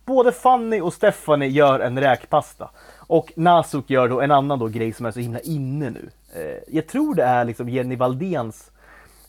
Både 0.05 0.33
Fanny 0.33 0.81
och 0.81 0.95
Stephanie 0.95 1.49
gör 1.49 1.81
en 1.81 2.01
räkpasta. 2.01 2.71
Och 2.99 3.33
Nasuk 3.37 3.91
gör 3.91 4.09
då 4.09 4.21
en 4.21 4.31
annan 4.31 4.59
då 4.59 4.69
grej 4.69 4.93
som 4.93 5.07
är 5.07 5.11
så 5.11 5.21
himla 5.21 5.41
inne 5.41 5.91
nu. 5.91 6.11
Eh, 6.35 6.75
jag 6.75 6.87
tror 6.87 7.15
det 7.15 7.23
är 7.25 7.45
liksom 7.45 7.69
Jenny 7.69 7.97
Valdéns, 7.97 8.71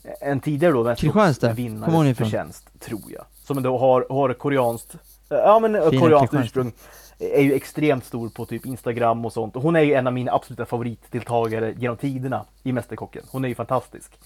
eh, 0.04 0.28
en 0.28 0.40
tidigare 0.40 0.72
då 0.72 0.94
Kristianstad, 0.94 1.48
kommer 1.48 1.48
hon 1.48 1.56
vinnares 1.56 2.10
ifrån? 2.10 2.14
förtjänst, 2.14 2.80
tror 2.80 3.02
jag. 3.08 3.24
Som 3.44 3.62
då 3.62 3.78
har, 3.78 4.06
har 4.10 4.32
koreanskt, 4.32 4.94
eh, 5.30 5.36
ja 5.36 5.58
men 5.58 5.90
Fina 5.90 6.00
koreanskt 6.00 6.34
ursprung. 6.34 6.72
Är 7.18 7.42
ju 7.42 7.52
extremt 7.52 8.04
stor 8.04 8.28
på 8.28 8.46
typ 8.46 8.66
Instagram 8.66 9.24
och 9.24 9.32
sånt. 9.32 9.56
Och 9.56 9.62
hon 9.62 9.76
är 9.76 9.80
ju 9.80 9.94
en 9.94 10.06
av 10.06 10.12
mina 10.12 10.32
absoluta 10.32 10.66
favoritdeltagare 10.66 11.74
genom 11.78 11.96
tiderna 11.96 12.44
i 12.62 12.72
Mästerkocken. 12.72 13.22
Hon 13.30 13.44
är 13.44 13.48
ju 13.48 13.54
fantastisk. 13.54 14.18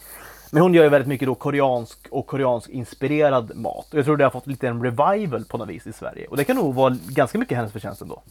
Men 0.51 0.63
hon 0.63 0.75
gör 0.75 0.85
ju 0.85 0.89
väldigt 0.89 1.09
mycket 1.09 1.27
då 1.27 1.35
koreansk 1.35 2.09
och 2.11 2.27
koreansk 2.27 2.69
inspirerad 2.69 3.57
mat. 3.57 3.93
Och 3.93 3.99
jag 3.99 4.05
tror 4.05 4.17
det 4.17 4.25
har 4.25 4.31
fått 4.31 4.47
lite 4.47 4.69
en 4.69 4.83
revival 4.83 5.45
på 5.45 5.59
något 5.59 5.69
vis 5.69 5.87
i 5.87 5.93
Sverige. 5.93 6.27
Och 6.27 6.37
det 6.37 6.45
kan 6.45 6.57
nog 6.57 6.75
vara 6.75 6.97
ganska 7.09 7.39
mycket 7.39 7.57
hennes 7.57 7.73
förtjänst 7.73 8.03
ändå. 8.03 8.23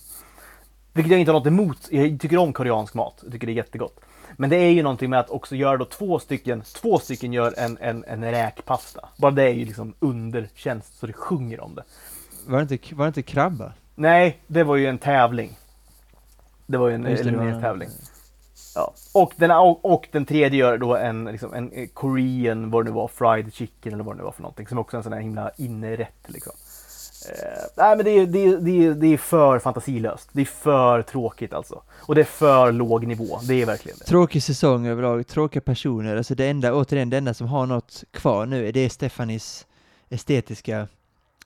Vilket 0.93 1.12
jag 1.12 1.20
inte 1.20 1.32
har 1.32 1.39
något 1.39 1.47
emot. 1.47 1.88
Jag 1.89 2.20
tycker 2.20 2.38
om 2.38 2.53
koreansk 2.53 2.93
mat. 2.93 3.20
Jag 3.24 3.32
tycker 3.32 3.47
det 3.47 3.53
är 3.53 3.55
jättegott. 3.55 3.99
Men 4.38 4.49
det 4.49 4.55
är 4.55 4.70
ju 4.70 4.84
någonting 4.84 5.10
med 5.10 5.20
att 5.20 5.30
också 5.30 5.55
göra 5.55 5.78
då 5.78 5.86
två 5.86 6.20
stycken, 6.20 6.62
två 6.62 6.99
stycken 6.99 7.34
gör 7.34 7.53
en, 7.58 7.78
en, 7.82 8.03
en 8.08 8.24
räkpasta. 8.32 9.10
Bara 9.18 9.32
det 9.32 9.43
är 9.43 9.53
ju 9.53 9.66
liksom 9.66 9.93
undertjänst 9.99 10.99
så 10.99 11.08
det 11.08 11.14
sjunger 11.14 11.60
om 11.60 11.76
det. 11.76 11.84
Var 12.45 12.64
det 12.64 12.74
inte, 12.76 12.95
var 12.95 13.05
det 13.05 13.08
inte 13.08 13.22
krabba? 13.22 13.74
Nej, 14.00 14.39
det 14.48 14.64
var 14.64 14.76
ju 14.76 14.88
en 14.88 14.98
tävling. 14.98 15.58
Det 16.66 16.78
var 16.78 16.88
ju 16.88 16.95
en 16.95 17.06
elimineringstävling. 17.06 17.89
Ja. 18.76 18.93
Och, 19.14 19.34
den, 19.36 19.52
och, 19.52 19.86
och 19.86 20.08
den 20.12 20.26
tredje 20.26 20.60
gör 20.60 20.78
då 20.78 20.95
en, 20.95 21.26
liksom, 21.26 21.54
en 21.54 21.72
eh, 21.72 21.88
Korean, 21.93 22.72
vad 22.72 22.86
det 22.86 22.89
nu 22.89 22.95
var, 22.95 23.08
fried 23.08 23.54
chicken 23.54 23.93
eller 23.93 24.04
vad 24.04 24.16
det 24.16 24.18
nu 24.18 24.24
var 24.24 24.32
för 24.32 24.41
någonting. 24.41 24.68
Som 24.68 24.78
också 24.78 24.95
är 24.95 24.98
en 24.98 25.04
sån 25.04 25.14
här 25.14 25.20
himla 25.20 25.52
innerätt 25.58 26.26
liksom. 26.28 26.54
Eh, 27.30 27.64
nej 27.78 27.95
men 27.95 28.06
det 28.06 28.12
är, 28.12 28.26
det, 28.26 28.45
är, 28.45 28.58
det, 28.58 28.86
är, 28.86 28.93
det 28.93 29.08
är 29.08 29.18
för 29.18 29.60
fantasilöst. 29.60 30.30
Det 30.32 30.41
är 30.41 30.45
för 30.45 31.02
tråkigt 31.02 31.54
alltså. 31.54 31.82
Och 31.89 32.16
det 32.16 32.22
är 32.22 32.26
för 32.26 32.72
låg 32.72 33.08
nivå. 33.08 33.39
Det 33.48 33.62
är 33.62 33.66
verkligen 33.66 33.98
det. 33.98 34.06
Tråkig 34.06 34.43
säsong 34.43 34.88
överlag, 34.88 35.28
tråkiga 35.28 35.62
personer. 35.62 36.18
Alltså 36.18 36.36
det 36.36 36.48
enda, 36.48 36.74
återigen, 36.74 37.10
det 37.10 37.18
enda 37.18 37.34
som 37.34 37.48
har 37.48 37.66
något 37.66 38.04
kvar 38.12 38.45
nu, 38.45 38.72
det 38.72 38.80
är 38.80 38.89
Stefanis 38.89 39.66
estetiska 40.10 40.88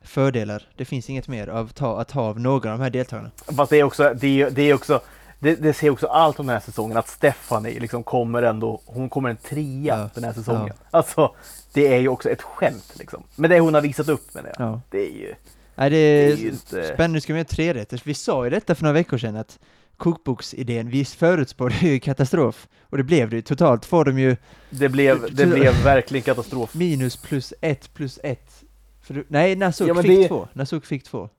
fördelar. 0.03 0.67
Det 0.77 0.85
finns 0.85 1.09
inget 1.09 1.27
mer 1.27 1.47
av 1.47 1.67
ta, 1.67 2.01
att 2.01 2.11
ha 2.11 2.21
av 2.21 2.39
några 2.39 2.71
av 2.71 2.77
de 2.79 2.83
här 2.83 2.89
deltagarna. 2.89 3.31
Fast 3.57 3.69
det 3.69 3.79
är 3.79 3.83
också, 3.83 4.13
det 4.19 4.41
är, 4.41 4.49
det 4.51 4.61
är 4.61 4.73
också 4.73 5.01
det, 5.39 5.55
det 5.55 5.73
ser 5.73 5.89
också 5.89 6.07
allt 6.07 6.39
om 6.39 6.47
den 6.47 6.53
här 6.53 6.61
säsongen 6.61 6.97
att 6.97 7.07
Stephanie 7.09 7.79
liksom 7.79 8.03
kommer 8.03 8.43
ändå, 8.43 8.81
hon 8.85 9.09
kommer 9.09 9.29
en 9.29 9.37
trea 9.37 9.97
Ja, 9.97 10.09
den 10.13 10.23
här 10.23 10.33
säsongen. 10.33 10.73
Alltså, 10.91 11.35
det 11.73 11.87
är 11.93 11.99
ju 11.99 12.07
också 12.07 12.29
ett 12.29 12.41
skämt 12.41 12.93
liksom. 12.99 13.23
Men 13.35 13.49
det 13.49 13.59
hon 13.59 13.73
har 13.73 13.81
visat 13.81 14.09
upp 14.09 14.33
med 14.33 14.43
det. 14.43 14.53
Ja. 14.57 14.81
Det 14.89 14.97
är 14.99 15.11
ju, 15.11 15.35
Nej, 15.75 15.89
det 15.89 15.95
det 15.95 16.01
är, 16.25 16.31
är 16.31 16.35
ju 16.35 16.49
inte... 16.49 16.83
spännande, 16.83 17.07
nu 17.07 17.21
ska 17.21 17.33
vi 17.33 17.39
göra 17.39 17.47
tre 17.47 17.73
rätter. 17.73 18.01
Vi 18.05 18.13
sa 18.13 18.43
ju 18.43 18.49
detta 18.49 18.75
för 18.75 18.83
några 18.83 18.93
veckor 18.93 19.17
sedan 19.17 19.35
att 19.35 19.59
kokboksidén, 19.97 20.89
vi 20.89 21.05
förutspådde 21.05 21.75
ju 21.75 21.99
katastrof. 21.99 22.67
Och 22.81 22.97
det 22.97 23.03
blev 23.03 23.29
det 23.29 23.35
ju. 23.35 23.41
Totalt 23.41 23.85
får 23.85 24.05
de 24.05 24.19
ju 24.19 24.37
Det 24.69 24.89
blev, 24.89 25.35
det 25.35 25.45
blev 25.55 25.83
verkligen 25.83 26.23
katastrof. 26.23 26.73
minus 26.73 27.17
plus 27.17 27.53
ett 27.61 27.93
plus 27.93 28.19
ett. 28.23 28.63
För 29.11 29.19
du, 29.19 29.25
nej, 29.27 29.55
Nasuk 29.55 29.89
Ja, 29.89 29.95
fick 30.01 30.21
det- 30.21 30.27
två. 30.27 30.47
Nasuk 30.53 30.85
fick 30.85 31.03
två. 31.03 31.29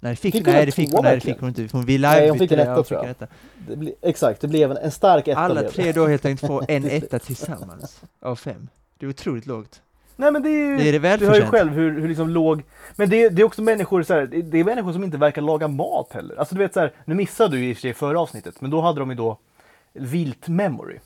Nej, 0.00 0.16
fick, 0.16 0.34
Fick 0.34 0.46
nej 0.46 0.66
det 0.66 0.72
fick 0.72 0.92
hon, 0.92 1.04
nej, 1.04 1.14
det 1.14 1.20
fick 1.20 1.40
hon 1.40 1.48
inte. 1.48 1.68
Hon 1.72 1.84
vill 1.84 2.00
Nej, 2.00 2.28
hon 2.28 2.38
fick 2.38 2.52
en 2.52 2.58
etta, 2.58 2.82
tror 2.82 3.06
jag. 3.06 3.28
Det 3.68 3.76
ble, 3.76 3.92
exakt, 4.02 4.40
det 4.40 4.48
blev 4.48 4.70
en, 4.70 4.76
en 4.76 4.90
stark 4.90 5.28
etta. 5.28 5.40
Alla 5.40 5.62
tre 5.62 5.92
då 5.92 6.06
helt 6.06 6.24
enkelt 6.24 6.50
får 6.50 6.64
en 6.68 6.84
etta 6.90 7.18
tillsammans 7.18 8.00
av 8.20 8.36
fem. 8.36 8.68
Det 8.98 9.06
är 9.06 9.10
otroligt 9.10 9.46
lågt. 9.46 9.82
Nej 10.16 10.32
men 10.32 10.42
det 10.42 10.48
är 10.48 10.70
ju, 10.70 10.76
Det 10.76 10.88
är 10.88 11.00
det 11.00 11.16
du 11.16 11.26
hör 11.26 11.34
ju 11.34 11.46
själv 11.46 11.72
hur, 11.72 12.00
hur 12.00 12.08
liksom 12.08 12.28
låg, 12.30 12.62
men 12.96 13.10
det 13.10 13.24
är, 13.24 13.30
det 13.30 13.42
är 13.42 13.46
också 13.46 13.62
människor 13.62 14.02
så 14.02 14.14
här, 14.14 14.26
det 14.26 14.58
är 14.58 14.64
människor 14.64 14.92
som 14.92 15.04
inte 15.04 15.16
verkar 15.16 15.42
laga 15.42 15.68
mat 15.68 16.12
heller. 16.12 16.36
Alltså 16.36 16.54
du 16.54 16.58
vet 16.58 16.74
så 16.74 16.80
här, 16.80 16.92
nu 17.04 17.14
missade 17.14 17.56
du 17.56 17.64
i 17.64 17.74
för 17.74 17.80
sig 17.80 17.94
förra 17.94 18.20
avsnittet, 18.20 18.60
men 18.60 18.70
då 18.70 18.80
hade 18.80 19.00
de 19.00 19.10
ju 19.10 19.16
då 19.16 19.38
vilt 19.92 20.48
memory. 20.48 20.98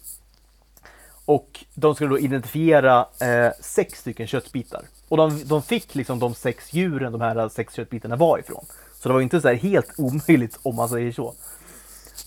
Och 1.29 1.65
de 1.75 1.95
skulle 1.95 2.11
då 2.11 2.19
identifiera 2.19 3.07
eh, 3.21 3.53
sex 3.61 3.99
stycken 3.99 4.27
köttbitar. 4.27 4.83
Och 5.09 5.17
de, 5.17 5.45
de 5.45 5.63
fick 5.63 5.95
liksom 5.95 6.19
de 6.19 6.35
sex 6.35 6.73
djuren 6.73 7.13
de 7.13 7.21
här 7.21 7.49
sex 7.49 7.75
köttbitarna 7.75 8.17
var 8.17 8.39
ifrån. 8.39 8.65
Så 8.95 9.09
det 9.09 9.13
var 9.13 9.21
ju 9.21 9.25
inte 9.25 9.41
så 9.41 9.49
här 9.49 9.55
helt 9.55 9.95
omöjligt 9.99 10.59
om 10.63 10.77
man 10.77 10.89
säger 10.89 11.13
så. 11.13 11.35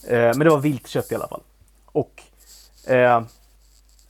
Eh, 0.08 0.20
men 0.20 0.40
det 0.40 0.50
var 0.50 0.60
vilt 0.60 0.88
kött 0.88 1.12
i 1.12 1.16
alla 1.16 1.28
fall. 1.28 1.42
Och 1.86 2.24
eh, 2.88 3.24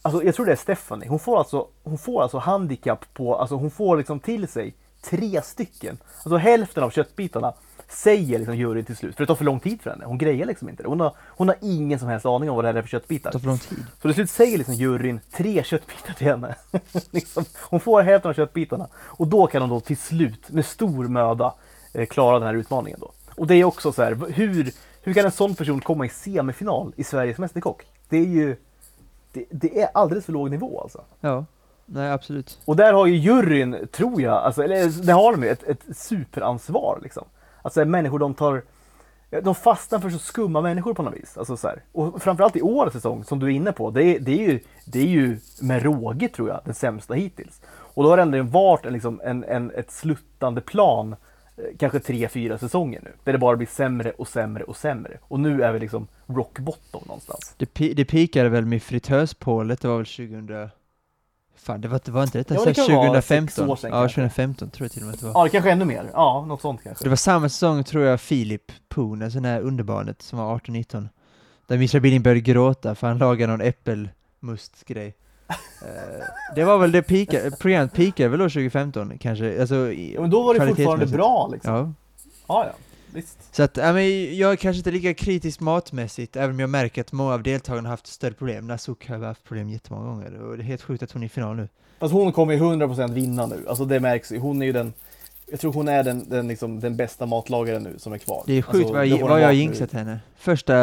Alltså 0.01 0.23
jag 0.23 0.35
tror 0.35 0.45
det 0.45 0.51
är 0.51 0.55
Stephanie. 0.55 1.09
Hon 1.09 1.19
får 1.19 1.39
alltså, 1.39 1.67
hon 1.83 1.97
får 1.97 2.23
alltså 2.23 2.37
handikapp 2.37 3.13
på, 3.13 3.35
alltså 3.35 3.55
hon 3.55 3.71
får 3.71 3.97
liksom 3.97 4.19
till 4.19 4.47
sig 4.47 4.73
tre 5.01 5.41
stycken. 5.41 5.97
Alltså 6.17 6.37
hälften 6.37 6.83
av 6.83 6.89
köttbitarna 6.89 7.53
säger 7.91 8.37
liksom 8.37 8.55
juryn 8.55 8.85
till 8.85 8.97
slut. 8.97 9.15
För 9.15 9.23
det 9.23 9.27
tar 9.27 9.35
för 9.35 9.45
lång 9.45 9.59
tid 9.59 9.81
för 9.81 9.89
henne. 9.89 10.05
Hon 10.05 10.17
grejer 10.17 10.45
liksom 10.45 10.69
inte 10.69 10.83
det. 10.83 10.89
Hon 10.89 10.99
har, 10.99 11.15
hon 11.27 11.47
har 11.47 11.57
ingen 11.61 11.99
som 11.99 12.07
helst 12.07 12.25
aning 12.25 12.49
om 12.49 12.55
vad 12.55 12.65
det 12.65 12.69
här 12.69 12.75
är 12.75 12.81
för 12.81 12.89
köttbitar. 12.89 13.29
Det 13.29 13.33
tar 13.33 13.39
för 13.39 13.47
lång 13.47 13.57
tid. 13.57 13.85
Så 13.95 14.01
till 14.01 14.13
slut 14.13 14.29
säger 14.29 14.57
liksom 14.57 14.73
juryn 14.73 15.19
tre 15.31 15.63
köttbitar 15.63 16.13
till 16.13 16.27
henne. 16.27 16.55
liksom, 17.11 17.45
hon 17.59 17.79
får 17.79 18.01
hälften 18.01 18.29
av 18.29 18.33
köttbitarna. 18.33 18.87
Och 18.95 19.27
då 19.27 19.47
kan 19.47 19.61
hon 19.61 19.69
då 19.69 19.79
till 19.79 19.97
slut 19.97 20.49
med 20.49 20.65
stor 20.65 21.07
möda 21.07 21.53
eh, 21.93 22.05
klara 22.05 22.39
den 22.39 22.47
här 22.47 22.55
utmaningen 22.55 22.99
då. 22.99 23.11
Och 23.35 23.47
det 23.47 23.55
är 23.55 23.63
också 23.63 23.91
så 23.91 24.03
här, 24.03 24.17
hur, 24.33 24.71
hur 25.01 25.13
kan 25.13 25.25
en 25.25 25.31
sån 25.31 25.55
person 25.55 25.81
komma 25.81 26.05
i 26.05 26.09
semifinal 26.09 26.93
i 26.95 27.03
Sveriges 27.03 27.37
Mästerkock? 27.37 27.85
Det 28.09 28.17
är 28.17 28.25
ju, 28.25 28.55
det, 29.33 29.45
det 29.49 29.81
är 29.81 29.89
alldeles 29.93 30.25
för 30.25 30.33
låg 30.33 30.51
nivå 30.51 30.81
alltså. 30.81 31.03
Ja, 31.21 31.45
nej 31.85 32.11
absolut. 32.11 32.59
Och 32.65 32.75
där 32.75 32.93
har 32.93 33.05
ju 33.05 33.15
juryn, 33.15 33.87
tror 33.91 34.21
jag, 34.21 34.33
alltså, 34.33 34.63
eller 34.63 35.05
det 35.05 35.13
har 35.13 35.31
de 35.31 35.43
ju, 35.43 35.49
ett, 35.49 35.63
ett 35.63 35.97
superansvar 35.97 36.99
liksom. 37.03 37.25
Alltså 37.61 37.85
människor 37.85 38.19
de 38.19 38.33
tar, 38.33 38.63
de 39.43 39.55
fastnar 39.55 39.99
för 39.99 40.09
så 40.09 40.19
skumma 40.19 40.61
människor 40.61 40.93
på 40.93 41.03
något 41.03 41.15
vis. 41.15 41.37
Alltså, 41.37 41.57
så 41.57 41.67
här. 41.67 41.83
Och 41.91 42.21
framförallt 42.21 42.55
i 42.55 42.61
årets 42.61 42.93
säsong, 42.93 43.23
som 43.23 43.39
du 43.39 43.45
är 43.45 43.49
inne 43.49 43.71
på, 43.71 43.91
det 43.91 44.03
är, 44.03 44.19
det 44.19 44.31
är, 44.31 44.49
ju, 44.49 44.59
det 44.85 44.99
är 44.99 45.07
ju 45.07 45.39
med 45.61 45.83
råge 45.83 46.27
tror 46.27 46.49
jag, 46.49 46.61
den 46.65 46.73
sämsta 46.73 47.13
hittills. 47.13 47.61
Och 47.93 48.03
då 48.03 48.09
har 48.09 48.17
det 48.17 48.23
ändå 48.23 48.43
varit 48.43 48.85
en, 48.85 48.93
liksom, 48.93 49.21
en, 49.23 49.43
en, 49.43 49.71
ett 49.71 49.91
sluttande 49.91 50.61
plan, 50.61 51.15
eh, 51.57 51.63
kanske 51.79 51.99
tre, 51.99 52.27
fyra 52.27 52.57
säsonger 52.57 53.01
nu. 53.03 53.11
Där 53.23 53.33
det 53.33 53.39
bara 53.39 53.55
blir 53.55 53.67
sämre 53.67 54.11
och 54.11 54.27
sämre 54.27 54.63
och 54.63 54.77
sämre. 54.77 55.17
Och 55.21 55.39
nu 55.39 55.63
är 55.63 55.73
vi 55.73 55.79
liksom 55.79 56.07
rock 56.27 56.59
bottom 56.59 57.01
någonstans. 57.05 57.55
Det, 57.57 57.93
det 57.93 58.05
pikade 58.05 58.49
väl 58.49 58.65
med 58.65 58.83
fritöspålet, 58.83 59.81
det 59.81 59.87
var 59.87 59.97
väl 59.97 60.05
2000... 60.05 60.69
Fan, 61.55 61.81
det 61.81 61.87
var, 61.87 62.01
det 62.05 62.11
var 62.11 62.23
inte 62.23 62.37
detta 62.37 62.53
Ja, 62.53 62.65
det 62.65 62.73
så 62.73 62.87
kan 62.87 62.95
vara 62.95 63.21
sex 63.21 63.55
2015? 63.55 63.69
år 63.69 63.75
sedan 63.75 63.89
ja, 63.91 63.99
kanske. 64.01 64.15
2015 64.15 64.69
tror 64.69 64.85
jag 64.85 64.91
till 64.91 65.01
och 65.01 65.05
med 65.05 65.13
att 65.13 65.19
det 65.19 65.25
var. 65.25 65.33
Ja, 65.33 65.43
det 65.43 65.49
kanske 65.49 65.71
ännu 65.71 65.85
mer. 65.85 66.09
Ja, 66.13 66.45
något 66.47 66.61
sånt 66.61 66.83
kanske. 66.83 67.05
Det 67.05 67.09
var 67.09 67.15
samma 67.15 67.49
säsong 67.49 67.83
tror 67.83 68.03
jag 68.03 68.21
Filip 68.21 68.71
Poon, 68.89 69.21
en 69.21 69.31
sån 69.31 69.45
här 69.45 69.61
underbarnet 69.61 70.21
som 70.21 70.39
var 70.39 70.57
18-19. 70.57 71.07
Där 71.67 71.77
Mischa 71.77 71.99
Billing 71.99 72.21
började 72.23 72.41
gråta 72.41 72.95
för 72.95 73.07
han 73.07 73.17
lagade 73.17 73.51
någon 73.51 73.61
äppelmustgrej. 73.61 75.15
Eh, 75.81 76.25
det 76.55 76.63
var 76.63 76.77
väl 76.77 76.91
det 76.91 77.01
pika, 77.01 77.51
programmet 77.59 77.93
pikade 77.93 78.29
väl 78.29 78.39
då 78.39 78.45
2015 78.45 79.17
kanske, 79.17 79.61
alltså 79.61 79.75
Ja, 79.93 80.21
men 80.21 80.29
då 80.29 80.43
var 80.43 80.53
det 80.53 80.67
fortfarande 80.67 81.07
bra 81.07 81.49
liksom. 81.51 81.73
Ja, 81.73 81.93
Ja, 82.47 82.65
ja. 82.65 82.71
Visst. 83.13 83.55
Så 83.55 83.63
att, 83.63 83.77
ja, 83.77 83.93
men 83.93 84.37
jag 84.37 84.51
är 84.51 84.55
kanske 84.55 84.77
inte 84.77 84.91
lika 84.91 85.13
kritisk 85.13 85.59
matmässigt, 85.59 86.35
även 86.35 86.51
om 86.51 86.59
jag 86.59 86.69
märker 86.69 87.01
att 87.01 87.11
många 87.11 87.33
av 87.33 87.43
deltagarna 87.43 87.89
har 87.89 87.93
haft 87.93 88.07
större 88.07 88.33
problem. 88.33 88.67
Nasuk 88.67 89.09
har 89.09 89.17
haft 89.17 89.43
problem 89.43 89.69
jättemånga 89.69 90.05
gånger, 90.05 90.41
och 90.41 90.57
det 90.57 90.63
är 90.63 90.65
helt 90.65 90.81
sjukt 90.81 91.03
att 91.03 91.11
hon 91.11 91.21
är 91.21 91.25
i 91.25 91.29
final 91.29 91.55
nu. 91.55 91.67
Fast 91.99 92.13
hon 92.13 92.31
kommer 92.31 92.53
ju 92.53 92.59
100% 92.59 93.13
vinna 93.13 93.45
nu. 93.45 93.65
Alltså 93.67 93.85
det 93.85 93.99
märks 93.99 94.31
ju. 94.31 94.39
Hon 94.39 94.61
är 94.61 94.65
ju 94.65 94.71
den, 94.71 94.93
jag 95.51 95.59
tror 95.59 95.73
hon 95.73 95.87
är 95.87 96.03
den, 96.03 96.29
den, 96.29 96.47
liksom, 96.47 96.79
den 96.79 96.95
bästa 96.95 97.25
matlagaren 97.25 97.83
nu 97.83 97.99
som 97.99 98.13
är 98.13 98.17
kvar. 98.17 98.43
Det 98.47 98.53
är 98.53 98.61
sjukt 98.61 98.75
alltså, 98.75 98.93
vad, 98.93 99.07
jag, 99.07 99.27
vad 99.27 99.41
jag 99.41 99.45
har 99.45 99.53
jinxat 99.53 99.91
henne. 99.91 100.19
Första 100.37 100.73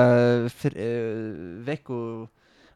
för, 0.49 0.79
eh, 0.79 1.35
vecko... 1.65 2.27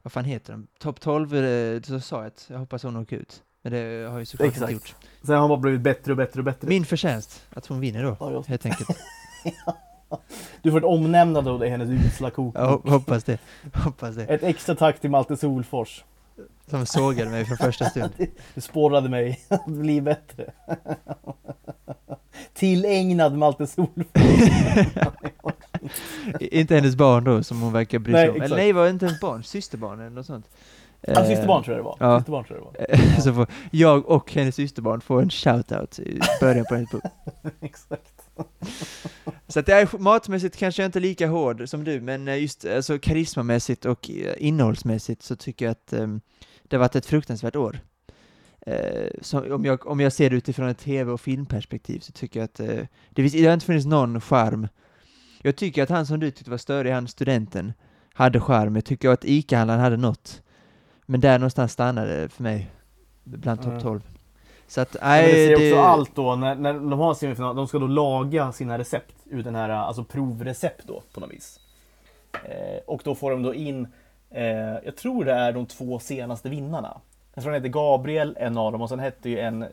Vad 0.03 0.13
fan 0.13 0.25
heter 0.25 0.53
de? 0.53 0.67
Topp 0.79 1.01
12, 1.01 1.37
eh, 1.37 1.81
så 1.83 2.01
sa 2.01 2.17
jag 2.17 2.27
att 2.27 2.47
jag 2.51 2.59
hoppas 2.59 2.83
hon 2.83 2.97
åker 2.97 3.17
ut. 3.17 3.43
Men 3.63 3.73
det 3.73 4.09
har 4.11 4.19
ju 4.19 4.27
såklart 4.27 4.49
Exakt. 4.49 4.73
inte 4.73 4.73
gjort. 4.73 4.95
Sen 5.23 5.35
har 5.35 5.41
hon 5.41 5.49
bara 5.49 5.61
blivit 5.61 5.81
bättre 5.81 6.13
och 6.13 6.17
bättre 6.17 6.41
och 6.41 6.45
bättre. 6.45 6.69
Min 6.69 6.85
förtjänst, 6.85 7.43
att 7.51 7.67
hon 7.67 7.81
vinner 7.81 8.03
då, 8.03 8.17
Ja, 8.21 8.45
helt 8.47 8.67
enkelt. 8.67 8.89
Du 10.63 10.71
får 10.71 10.79
ett 10.79 10.85
omnämnande 10.85 11.51
av 11.51 11.65
i 11.65 11.69
hennes 11.69 11.89
usla 12.07 12.31
kokbok. 12.31 12.63
Hop- 12.65 12.89
hoppas 12.89 13.25
det. 13.25 13.39
Hoppas 13.75 14.15
det. 14.17 14.25
Ett 14.25 14.43
extra 14.43 14.75
tack 14.75 15.01
till 15.01 15.11
Malte 15.11 15.37
Solfors. 15.37 16.05
Som 16.71 16.87
sågade 16.87 17.31
mig 17.31 17.45
från 17.45 17.57
första 17.57 17.85
stund. 17.91 18.11
Du 18.55 18.61
sporrade 18.61 19.09
mig 19.09 19.41
att 19.49 19.67
bli 19.67 20.01
bättre. 20.01 20.53
Tillägnad 22.55 23.37
Malte 23.39 23.67
Solfors. 23.67 24.05
Inte 26.41 26.75
hennes 26.75 26.97
barn 26.97 27.25
då, 27.25 27.43
som 27.43 27.61
hon 27.63 27.73
verkar 27.73 27.99
bry 27.99 28.13
sig 28.13 28.21
Nej, 28.21 28.29
om. 28.31 28.37
exakt. 28.37 28.47
Eller 28.53 28.57
nej, 28.63 28.73
var 28.73 28.85
det 28.85 28.91
inte 28.91 29.07
hennes 29.07 29.21
barn? 29.21 29.43
Systerbarn 29.45 30.01
eller 30.01 30.11
något 30.11 30.27
sånt. 30.27 30.49
Ja, 31.01 31.27
systerbarn 31.27 31.65
tror 31.65 31.77
jag 31.77 31.85
det 31.85 31.89
var. 31.89 31.97
ja. 32.01 32.19
Systerbarn 32.19 32.45
tror 32.45 32.59
jag 32.59 32.67
det 32.89 32.97
var. 33.15 33.21
Så 33.21 33.35
får 33.35 33.47
jag 33.71 34.09
och 34.09 34.33
hennes 34.33 34.55
systerbarn 34.55 35.01
få 35.01 35.21
en 35.21 35.31
shoutout 35.31 35.99
i 35.99 36.21
början 36.41 36.65
på 36.69 36.75
hennes 36.75 36.91
bok. 36.91 37.03
Exakt. 37.61 38.22
Så 39.49 39.61
att 39.61 39.69
är 39.69 39.99
matmässigt 39.99 40.57
kanske 40.57 40.83
jag 40.83 40.89
inte 40.89 40.99
är 40.99 41.01
lika 41.01 41.29
hård 41.29 41.69
som 41.69 41.85
du, 41.85 42.01
men 42.01 42.29
eh, 42.29 42.43
just 42.43 42.65
alltså, 42.65 42.99
karismamässigt 42.99 43.85
och 43.85 44.11
eh, 44.11 44.35
innehållsmässigt 44.39 45.23
så 45.23 45.37
tycker 45.37 45.65
jag 45.65 45.73
att 45.73 45.93
ehm, 45.93 46.21
det 46.63 46.77
har 46.77 46.81
varit 46.81 46.97
ett 46.97 47.07
fruktansvärt 47.07 47.57
år. 47.57 47.81
Eh, 48.67 49.11
så 49.21 49.55
om, 49.55 49.65
jag, 49.65 49.87
om 49.87 50.01
jag 50.01 50.13
ser 50.13 50.31
det 50.31 50.37
utifrån 50.37 50.69
ett 50.69 50.79
tv 50.79 51.13
och 51.13 51.21
filmperspektiv 51.21 52.01
så 52.01 52.13
tycker 52.13 52.41
jag 52.41 52.45
att 52.45 52.61
eh, 52.61 52.87
det, 53.11 53.23
finns, 53.23 53.33
det 53.33 53.47
har 53.47 53.55
inte 53.55 53.67
funnits 53.67 53.87
någon 53.87 54.21
charm. 54.21 54.69
Jag 55.43 55.57
tycker 55.57 55.83
att 55.83 55.89
han 55.89 56.07
som 56.07 56.21
du 56.21 56.31
tyckte 56.31 56.51
var 56.51 56.59
störig, 56.59 56.93
han 56.93 57.09
studenten, 57.09 57.73
hade 58.13 58.41
charm. 58.41 58.75
Jag 58.75 58.85
tycker 58.85 59.09
att 59.09 59.25
ICA-handlaren 59.25 59.81
hade 59.81 59.97
något. 59.97 60.43
Men 61.07 61.21
där 61.21 61.39
någonstans 61.39 61.73
stannade 61.73 62.21
det 62.21 62.29
för 62.29 62.43
mig, 62.43 62.71
bland 63.25 63.63
topp 63.63 63.85
Mm. 63.85 64.03
12. 64.75 64.75
Så 64.75 64.81
att, 64.81 64.97
nej, 65.03 65.23
men 65.23 65.31
det 65.31 65.35
säger 65.35 65.59
det, 65.59 65.73
också 65.73 65.83
allt 65.83 66.15
då, 66.15 66.37
när, 66.37 66.55
när 66.55 66.73
de 66.73 66.93
har 66.93 67.15
semifinal, 67.15 67.57
de 67.57 67.69
ska 67.69 67.79
då 67.79 67.87
laga 67.87 68.53
sina 68.53 68.79
recept 68.79 69.15
ur 69.31 69.43
den 69.43 69.55
här, 69.55 69.69
alltså 69.69 70.05
provrecept 70.05 70.87
då 70.87 71.03
på 71.15 71.21
något 71.21 71.33
vis. 71.33 71.61
Eh, 72.45 72.81
och 72.87 73.01
då 73.05 73.15
får 73.15 73.31
de 73.31 73.43
då 73.43 73.55
in, 73.55 73.89
eh, 74.31 74.45
jag 74.85 74.97
tror 74.97 75.25
det 75.25 75.33
är 75.33 75.53
de 75.53 75.67
två 75.67 75.99
senaste 75.99 76.49
vinnarna. 76.49 77.01
Jag 77.35 77.43
tror 77.43 77.53
den 77.53 77.63
heter 77.63 77.73
Gabriel, 77.73 78.37
en 78.41 78.59
av 78.59 78.73
dem, 78.73 78.83
och 78.83 78.89
sen 78.89 78.99
hette 78.99 79.31
ju 79.31 79.39
en, 79.39 79.65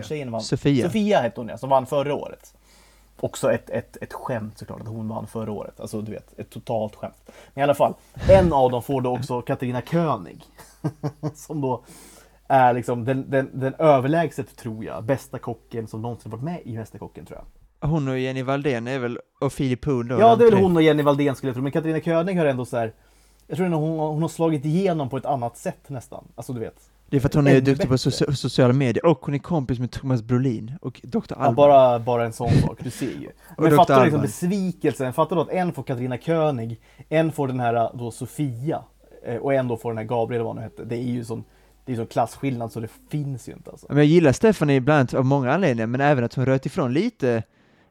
Sofia. 0.00 0.30
vann. 0.30 0.40
Sofia. 0.40 0.86
Sofia 0.86 1.20
hette 1.20 1.40
hon 1.40 1.48
ja, 1.48 1.58
som 1.58 1.70
vann 1.70 1.86
förra 1.86 2.14
året. 2.14 2.54
Också 3.20 3.52
ett, 3.52 3.70
ett, 3.70 3.96
ett 4.00 4.12
skämt 4.12 4.58
såklart 4.58 4.80
att 4.80 4.86
hon 4.86 5.08
vann 5.08 5.26
förra 5.26 5.52
året. 5.52 5.80
Alltså 5.80 6.00
du 6.00 6.12
vet, 6.12 6.38
ett 6.38 6.50
totalt 6.50 6.94
skämt. 6.94 7.30
Men 7.54 7.60
i 7.60 7.62
alla 7.62 7.74
fall, 7.74 7.94
en 8.28 8.52
av 8.52 8.70
dem 8.70 8.82
får 8.82 9.00
då 9.00 9.16
också 9.16 9.42
Katarina 9.42 9.80
König. 9.80 10.44
som 11.34 11.60
då 11.60 11.82
är 12.48 12.72
liksom 12.72 13.04
den, 13.04 13.30
den, 13.30 13.50
den 13.52 13.74
överlägset, 13.78 14.56
tror 14.56 14.84
jag, 14.84 15.04
bästa 15.04 15.38
kocken 15.38 15.86
som 15.86 16.02
någonsin 16.02 16.30
varit 16.30 16.44
med 16.44 16.60
i 16.64 16.76
Mästerkocken 16.76 17.26
tror 17.26 17.38
jag. 17.38 17.88
Hon 17.88 18.08
och 18.08 18.18
Jenny 18.18 18.42
Valdén 18.42 18.86
är 18.88 18.98
väl, 18.98 19.18
och 19.40 19.52
Filip 19.52 19.80
Poon 19.80 20.08
då? 20.08 20.20
Ja, 20.20 20.36
de 20.36 20.38
det 20.38 20.44
är 20.48 20.50
väl 20.50 20.62
hon 20.62 20.76
och 20.76 20.82
Jenny 20.82 21.02
Valdén 21.02 21.34
skulle 21.34 21.48
jag 21.50 21.54
tro, 21.54 21.62
men 21.62 21.72
Katarina 21.72 22.00
König 22.00 22.36
har 22.36 22.46
ändå 22.46 22.64
så 22.64 22.76
här. 22.76 22.92
Jag 23.46 23.56
tror 23.56 23.66
att 23.66 23.72
hon, 23.74 23.98
hon 23.98 24.22
har 24.22 24.28
slagit 24.28 24.64
igenom 24.64 25.08
på 25.08 25.16
ett 25.16 25.26
annat 25.26 25.56
sätt 25.56 25.88
nästan. 25.88 26.24
Alltså 26.34 26.52
du 26.52 26.60
vet. 26.60 26.90
Det 27.10 27.16
är 27.16 27.20
för 27.20 27.28
att 27.28 27.34
hon 27.34 27.46
är 27.46 27.60
duktig 27.60 27.88
på 27.88 27.94
socia- 27.98 28.32
sociala 28.32 28.72
medier, 28.72 29.06
och 29.06 29.18
hon 29.26 29.34
är 29.34 29.38
kompis 29.38 29.78
med 29.78 29.90
Thomas 29.90 30.22
Brolin 30.22 30.72
och 30.80 31.00
Dr. 31.04 31.18
Ja, 31.28 31.36
Alban. 31.36 31.54
bara, 31.54 31.98
bara 31.98 32.24
en 32.24 32.32
sån 32.32 32.50
sak, 32.50 32.78
du 32.82 32.90
ser 32.90 33.06
ju. 33.06 33.30
Men 33.58 33.76
fattar 33.76 33.98
du 33.98 34.04
liksom 34.04 34.20
besvikelsen? 34.22 35.12
Fattar 35.12 35.36
du 35.36 35.42
att 35.42 35.50
en 35.50 35.72
får 35.72 35.82
Katarina 35.82 36.18
König, 36.18 36.80
en 37.08 37.32
får 37.32 37.48
den 37.48 37.60
här 37.60 37.90
då 37.94 38.10
Sofia 38.10 38.82
eh, 39.26 39.36
och 39.36 39.54
en 39.54 39.68
då 39.68 39.76
får 39.76 39.90
den 39.90 39.98
här 39.98 40.04
Gabriel 40.04 40.42
vad 40.42 40.50
hon 40.50 40.56
nu 40.56 40.62
hette. 40.62 40.84
Det 40.84 40.96
är 40.96 41.02
ju 41.02 41.24
sån, 41.24 41.44
det 41.86 41.92
är 41.92 41.96
sån 41.96 42.06
klasskillnad 42.06 42.72
så 42.72 42.80
det 42.80 42.88
finns 43.10 43.48
ju 43.48 43.52
inte 43.52 43.70
alltså. 43.70 43.86
Men 43.88 43.96
jag 43.96 44.06
gillar 44.06 44.32
Stephanie 44.32 44.76
ibland 44.76 45.14
av 45.14 45.24
många 45.24 45.52
anledningar, 45.52 45.86
men 45.86 46.00
även 46.00 46.24
att 46.24 46.34
hon 46.34 46.46
röt 46.46 46.66
ifrån 46.66 46.92
lite 46.92 47.42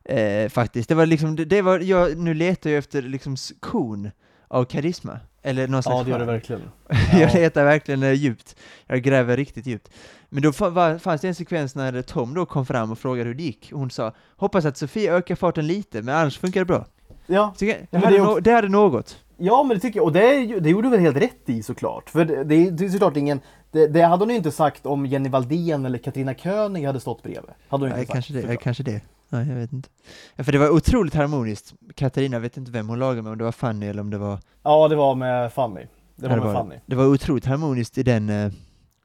eh, 0.04 0.50
faktiskt. 0.50 0.90
Det 0.90 0.96
var 0.96 1.06
liksom, 1.06 1.36
det, 1.36 1.46
det 1.46 1.62
var, 1.62 1.80
jag, 1.80 2.18
nu 2.18 2.34
letar 2.34 2.70
jag 2.70 2.78
efter 2.78 3.02
liksom 3.02 3.36
kon 3.60 4.12
av 4.48 4.66
karisma. 4.66 5.20
Eller 5.42 5.68
någon 5.68 5.84
slags 5.84 5.98
Ja 5.98 6.04
det 6.04 6.10
gör 6.10 6.18
charm. 6.20 6.28
verkligen. 6.28 6.62
jag 7.12 7.22
Ja. 7.22 7.34
letar 7.34 7.64
verkligen 7.66 8.04
eh, 8.04 8.12
djupt. 8.12 8.56
Jag 8.88 9.02
gräver 9.04 9.38
riktigt 9.38 9.66
djupt. 9.68 9.90
Men 10.30 10.44
då 10.44 10.54
fanns 11.00 11.22
det 11.22 11.28
en 11.28 11.36
sekvens 11.36 11.76
när 11.76 12.02
Tom 12.02 12.34
då 12.34 12.46
kom 12.46 12.66
fram 12.66 12.92
och 12.92 13.00
frågade 13.00 13.28
hur 13.28 13.36
det 13.36 13.44
gick. 13.44 13.72
Hon 13.74 13.92
sa, 13.92 14.14
hoppas 14.36 14.66
att 14.66 14.78
Sofia 14.78 15.14
ökar 15.14 15.36
farten 15.36 15.68
lite, 15.68 16.02
men 16.02 16.16
annars 16.16 16.38
funkar 16.40 16.62
det 16.62 16.66
bra. 16.66 16.86
Ja, 17.28 17.54
Så 17.58 17.66
det, 17.66 17.88
hade 17.98 18.18
det 18.18 18.24
no- 18.24 18.40
det 18.42 18.52
hade 18.52 18.70
något. 18.70 19.18
Ja 19.38 19.64
men 19.64 19.78
det 19.78 19.82
tycker 19.82 20.00
jag, 20.00 20.06
och 20.06 20.14
det, 20.14 20.60
det 20.60 20.70
gjorde 20.70 20.88
du 20.88 20.92
väl 20.92 21.00
helt 21.00 21.18
rätt 21.18 21.50
i 21.50 21.64
såklart. 21.64 22.10
För 22.10 22.26
det, 22.26 22.44
det, 22.44 22.56
är- 22.56 22.72
det 22.72 22.86
är 22.86 22.90
såklart 22.90 23.18
ingen, 23.18 23.40
det, 23.72 23.88
det 23.88 24.02
hade 24.02 24.24
hon 24.24 24.30
ju 24.30 24.36
inte 24.36 24.52
sagt 24.52 24.86
om 24.86 25.06
Jenny 25.06 25.30
Valdén 25.30 25.86
eller 25.86 25.98
Katarina 25.98 26.34
König 26.34 26.86
hade 26.86 27.00
stått 27.00 27.24
bredvid. 27.24 27.52
Hade 27.68 27.82
hon 27.84 27.88
inte 27.88 27.98
Nej, 27.98 28.06
sagt, 28.06 28.14
kanske 28.14 28.34
det, 28.34 28.42
såklart. 28.42 28.62
kanske 28.62 28.84
det. 28.84 29.02
Nej, 29.30 29.48
jag 29.50 29.56
vet 29.56 29.74
inte. 29.74 29.90
Ja, 30.36 30.44
för 30.44 30.52
det 30.52 30.58
var 30.58 30.70
otroligt 30.70 31.14
harmoniskt. 31.14 31.74
Katarina 31.96 32.40
vet 32.40 32.58
inte 32.58 32.72
vem 32.72 32.90
hon 32.90 33.00
lagade 33.00 33.22
med, 33.22 33.32
om 33.32 33.38
det 33.38 33.44
var 33.44 33.52
Fanny 33.52 33.86
eller 33.86 34.02
om 34.02 34.10
det 34.10 34.18
var... 34.18 34.40
Ja 34.64 34.88
det 34.88 34.96
var 34.96 35.16
med 35.16 35.54
Fanny. 35.54 35.82
Det 36.16 36.28
var 36.28 36.38
Ja, 36.38 36.44
med 36.44 36.54
Fanny. 36.54 36.76
Det 36.86 36.96
var 36.96 37.06
otroligt 37.06 37.46
harmoniskt 37.46 37.98
i 37.98 38.04
den 38.04 38.30
eh, 38.30 38.52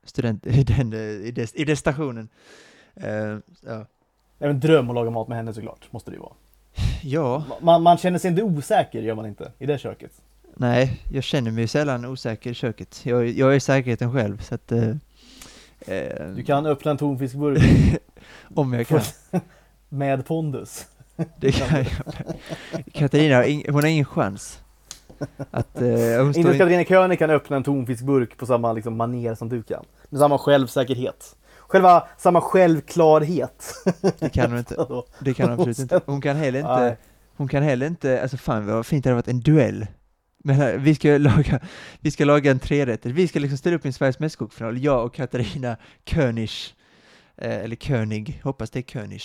student... 0.05 0.47
i 0.47 0.65
den, 0.65 0.93
eh, 0.93 0.99
i 0.99 1.31
des, 1.31 1.55
i 1.55 1.65
den 1.65 1.77
stationen. 1.77 2.29
Eh, 2.95 3.11
ja. 3.67 3.87
Det 4.39 4.45
är 4.45 4.49
en 4.51 4.61
dröm 4.61 4.89
att 4.89 4.95
laga 4.95 5.11
mat 5.11 5.29
med 5.29 5.37
henne 5.37 5.55
såklart, 5.55 5.93
måste 5.93 6.11
det 6.11 6.15
ju 6.15 6.21
vara. 6.21 6.33
Ja, 7.03 7.45
Man, 7.61 7.83
man 7.83 7.99
känner 7.99 8.19
sig 8.19 8.31
inte 8.31 8.43
osäker, 8.43 9.01
gör 9.01 9.15
man 9.15 9.27
inte, 9.27 9.53
i 9.59 9.67
det 9.67 9.79
köket. 9.79 10.11
nej, 10.55 11.01
jag 11.13 11.25
känner 11.25 11.51
mig 11.51 11.69
sällan 11.69 12.05
osäker 12.05 12.51
i 12.51 12.55
köket. 12.55 13.01
Jag, 13.07 13.29
jag 13.29 13.55
är 13.55 13.61
säkerheten 13.61 14.13
själv, 14.13 14.39
så 14.43 14.55
att... 14.55 14.73
Eh, 14.73 14.89
eh, 15.87 16.27
Du 16.37 16.43
kan 16.43 16.67
öppna 16.67 16.91
en 16.91 16.97
tonfiskburk 16.99 17.63
Om 18.55 18.73
jag 18.73 18.87
kan. 18.87 19.01
med 19.89 20.27
pondus. 20.27 20.87
Det 21.41 21.53
kan 21.53 21.79
jag. 21.79 21.87
Katarina, 22.93 23.43
hon 23.73 23.75
har 23.83 23.87
ingen 23.87 24.05
chans. 24.05 24.61
Att, 25.51 25.81
eh, 25.81 25.89
Inte 25.89 25.97
ens 25.97 26.37
in, 26.37 26.45
Katarina 26.45 26.85
König 26.85 27.19
kan 27.19 27.31
öppna 27.31 27.57
en 27.57 27.63
tonfiskburk 27.63 28.37
på 28.37 28.47
samma 28.47 28.73
liksom, 28.73 28.97
maner 28.97 29.35
som 29.35 29.49
du 29.49 29.63
kan. 29.63 29.85
Med 30.09 30.21
samma 30.21 30.39
självsäkerhet. 30.39 31.37
Själva 31.71 32.09
samma 32.19 32.41
självklarhet. 32.41 33.75
det 34.19 34.29
kan 34.29 34.51
hon 34.51 34.59
inte. 34.59 34.77
Det 35.21 35.35
kan 35.35 35.49
hon 35.49 35.59
absolut 35.59 35.79
inte. 35.79 36.01
Hon 36.07 36.21
kan 36.21 36.37
heller 36.37 36.59
inte, 36.59 36.81
Nej. 36.81 36.97
hon 37.37 37.49
kan 37.49 37.63
heller 37.63 37.87
inte, 37.87 38.23
alltså 38.23 38.37
fan 38.37 38.67
vad 38.67 38.87
fint 38.87 39.05
det 39.05 39.11
hade 39.11 39.17
varit 39.17 39.29
en 39.29 39.41
duell. 39.41 39.87
Men 40.45 40.57
här, 40.57 40.77
vi 40.77 40.95
ska 40.95 41.19
laga, 41.19 41.61
vi 42.01 42.11
ska 42.11 42.25
laga 42.25 42.51
en 42.51 42.59
trerätter, 42.59 43.11
vi 43.11 43.29
ska 43.29 43.39
liksom 43.39 43.59
ställa 43.59 43.77
upp 43.77 43.85
i 43.85 43.89
en 43.89 43.93
Sveriges 43.93 44.19
Mästerkocksfinal, 44.19 44.79
jag 44.79 45.05
och 45.05 45.15
Katarina 45.15 45.77
König, 46.05 46.51
eh, 47.37 47.59
eller 47.59 47.77
König, 47.77 48.41
hoppas 48.45 48.71
det 48.71 48.79
är 48.79 48.83
König. 48.83 49.23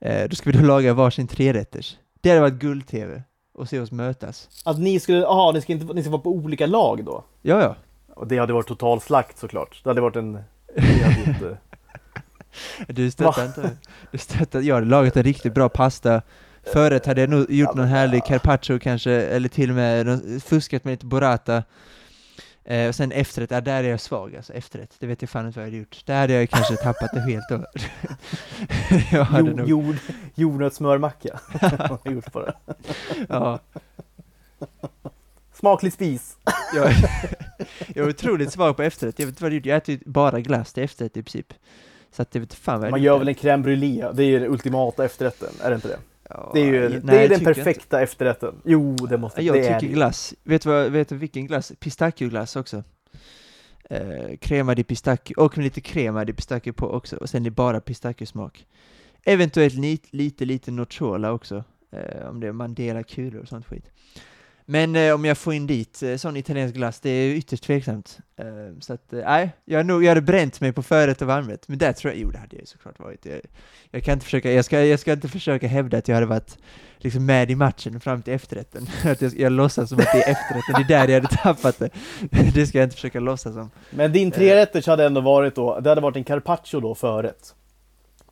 Eh, 0.00 0.28
då 0.28 0.36
ska 0.36 0.50
vi 0.50 0.58
då 0.58 0.64
laga 0.64 0.94
varsin 0.94 1.26
trerätters. 1.26 1.96
Det 2.20 2.28
hade 2.28 2.40
varit 2.40 2.54
guld-tv, 2.54 3.22
och 3.54 3.68
se 3.68 3.80
oss 3.80 3.92
mötas. 3.92 4.48
Att 4.64 4.78
ni 4.78 5.00
skulle, 5.00 5.18
jaha, 5.18 5.52
ni 5.52 5.60
ska, 5.60 5.72
inte, 5.72 5.94
ni 5.94 6.02
ska 6.02 6.10
vara 6.10 6.22
på 6.22 6.30
olika 6.30 6.66
lag 6.66 7.04
då? 7.04 7.24
Ja, 7.42 7.60
ja. 7.60 7.76
Och 8.14 8.26
det 8.26 8.38
hade 8.38 8.52
varit 8.52 8.68
total 8.68 9.00
slakt 9.00 9.38
såklart. 9.38 9.80
Det 9.82 9.90
hade 9.90 10.00
varit 10.00 10.16
en... 10.16 10.38
Det 10.76 11.24
inte... 11.26 11.56
Du 12.88 13.10
stöttar 13.10 13.46
inte, 13.46 13.70
du 14.10 14.18
stöttar, 14.18 14.60
jag 14.60 14.74
hade 14.74 14.86
lagat 14.86 15.16
en 15.16 15.22
riktigt 15.22 15.54
bra 15.54 15.68
pasta. 15.68 16.22
Förut 16.72 17.06
hade 17.06 17.20
jag 17.20 17.30
nog 17.30 17.50
gjort 17.50 17.74
någon 17.74 17.86
härlig 17.86 18.24
carpaccio 18.24 18.78
kanske, 18.78 19.12
eller 19.12 19.48
till 19.48 19.70
och 19.70 19.76
med 19.76 20.20
fuskat 20.44 20.84
med 20.84 20.92
lite 20.92 21.06
burrata. 21.06 21.62
Eh, 22.64 22.88
Och 22.88 22.94
sen 22.94 23.12
efterrätt, 23.12 23.50
ja, 23.50 23.60
där 23.60 23.84
är 23.84 23.88
jag 23.88 24.00
svag 24.00 24.36
alltså, 24.36 24.52
efterrätt, 24.52 24.96
det 24.98 25.06
vet 25.06 25.22
jag 25.22 25.30
fan 25.30 25.46
inte 25.46 25.58
vad 25.58 25.66
jag 25.66 25.70
hade 25.70 25.78
gjort. 25.78 26.02
Där 26.06 26.20
hade 26.20 26.32
jag 26.32 26.50
kanske 26.50 26.76
tappat 26.76 27.10
det 27.14 27.20
helt 27.20 27.48
då 27.48 27.64
Jag 29.12 29.24
hade 29.24 29.48
Jord, 29.48 29.56
nog, 29.56 29.68
jord, 29.68 29.96
jordnötssmörmacka. 30.34 31.40
har 31.60 31.98
jag 32.04 32.14
gjort 32.14 32.32
bara. 32.32 32.54
ja, 33.28 33.58
Smaklig 35.54 35.92
spis. 35.92 36.36
jag, 36.74 36.92
jag 37.94 38.04
är 38.06 38.08
otroligt 38.08 38.52
svag 38.52 38.76
på 38.76 38.82
efterrätt, 38.82 39.18
jag 39.18 39.26
vet 39.26 39.32
inte 39.32 39.42
vad 39.42 39.52
jag 39.52 39.56
gjort, 39.56 39.66
jag 39.66 39.76
äter 39.76 39.98
bara 40.06 40.40
glass 40.40 40.72
till 40.72 40.82
efterrätt 40.82 41.16
i 41.16 41.22
princip 41.22 41.54
Så 42.10 42.22
att 42.22 42.34
jag 42.34 42.40
vet 42.40 42.54
fan 42.54 42.80
vad 42.80 42.90
Man 42.90 43.02
gör 43.02 43.18
väl 43.18 43.28
en 43.28 43.34
crème 43.34 43.62
brûlée. 43.62 44.12
Det 44.12 44.22
är 44.22 44.26
ju 44.26 44.38
den 44.38 44.50
ultimata 44.52 45.04
efterrätten, 45.04 45.48
är 45.62 45.70
det 45.70 45.74
inte 45.76 45.88
det? 45.88 45.98
Ja, 46.28 46.50
Det 46.54 46.60
är 46.60 46.64
ju 46.64 46.80
nej, 46.88 47.00
det 47.02 47.12
är 47.24 47.28
den 47.28 47.38
tycker 47.38 47.50
inte. 47.50 47.54
perfekta 47.64 48.02
efterrätten. 48.02 48.54
Jo, 48.64 48.96
det 48.96 49.18
måste 49.18 49.42
Jag 49.42 49.56
det 49.56 49.62
tycker 49.62 49.74
är 49.76 49.80
det. 49.80 49.86
glass. 49.86 50.34
Vet 50.42 50.62
du, 50.62 50.68
vad, 50.68 50.90
vet 50.90 51.08
du 51.08 51.16
vilken 51.16 51.46
glass? 51.46 51.72
Pistachioglass 51.80 52.56
också. 52.56 52.82
Eh, 53.90 54.36
crema 54.40 54.74
di 54.74 54.84
pistacchio, 54.84 55.34
och 55.36 55.56
med 55.58 55.64
lite 55.64 55.80
crema 55.80 56.24
di 56.24 56.32
pistacchio 56.32 56.72
på 56.72 56.90
också, 56.90 57.16
och 57.16 57.28
sen 57.30 57.42
är 57.42 57.44
det 57.44 57.50
bara 57.50 57.80
pistachiosmak. 57.80 58.66
Eventuellt 59.24 59.74
lite, 59.74 60.08
lite, 60.10 60.44
lite 60.44 60.70
nocciola 60.70 61.32
också. 61.32 61.64
Eh, 61.92 62.28
om 62.28 62.40
det, 62.40 62.52
man 62.52 62.74
delar 62.74 63.02
kulor 63.02 63.42
och 63.42 63.48
sånt 63.48 63.66
skit. 63.66 63.84
Men 64.66 64.96
eh, 64.96 65.14
om 65.14 65.24
jag 65.24 65.38
får 65.38 65.54
in 65.54 65.66
dit 65.66 66.02
eh, 66.02 66.16
sån 66.16 66.36
italiensk 66.36 66.74
glass, 66.74 67.00
det 67.00 67.10
är 67.10 67.34
ytterst 67.34 67.64
tveksamt. 67.64 68.18
Eh, 68.36 68.46
så 68.80 68.92
att, 68.92 69.12
eh, 69.12 69.18
nej, 69.24 69.50
jag, 69.64 69.78
har 69.78 69.84
nog, 69.84 70.04
jag 70.04 70.08
hade 70.08 70.20
bränt 70.20 70.60
mig 70.60 70.72
på 70.72 70.82
förrätt 70.82 71.22
och 71.22 71.28
varmrätt, 71.28 71.68
men 71.68 71.78
där 71.78 71.92
tror 71.92 72.12
jag, 72.12 72.20
jo 72.20 72.30
det 72.30 72.38
hade 72.38 72.56
jag 72.56 72.68
såklart 72.68 72.98
varit. 72.98 73.26
Jag, 73.26 73.40
jag 73.90 74.04
kan 74.04 74.12
inte 74.12 74.24
försöka, 74.24 74.52
jag 74.52 74.64
ska, 74.64 74.84
jag 74.84 75.00
ska 75.00 75.12
inte 75.12 75.28
försöka 75.28 75.66
hävda 75.66 75.98
att 75.98 76.08
jag 76.08 76.14
hade 76.14 76.26
varit 76.26 76.58
liksom 76.98 77.26
med 77.26 77.50
i 77.50 77.54
matchen 77.54 78.00
fram 78.00 78.22
till 78.22 78.32
efterrätten. 78.32 78.86
att 79.04 79.22
jag, 79.22 79.38
jag 79.38 79.52
låtsas 79.52 79.88
som 79.88 79.98
att 79.98 80.12
det 80.12 80.22
är 80.22 80.30
efterrätten, 80.30 80.74
det 80.76 80.94
är 80.94 80.98
där 80.98 81.08
jag 81.14 81.22
hade 81.22 81.36
tappat 81.36 81.78
det. 81.78 81.90
det 82.54 82.66
ska 82.66 82.78
jag 82.78 82.86
inte 82.86 82.96
försöka 82.96 83.20
låtsas 83.20 83.54
som. 83.54 83.70
Men 83.90 84.12
din 84.12 84.30
trerätters 84.30 84.86
hade 84.86 85.06
ändå 85.06 85.20
varit 85.20 85.54
då, 85.54 85.80
det 85.80 85.88
hade 85.88 86.00
varit 86.00 86.16
en 86.16 86.24
carpaccio 86.24 86.80
då 86.80 86.94
förrätt. 86.94 87.54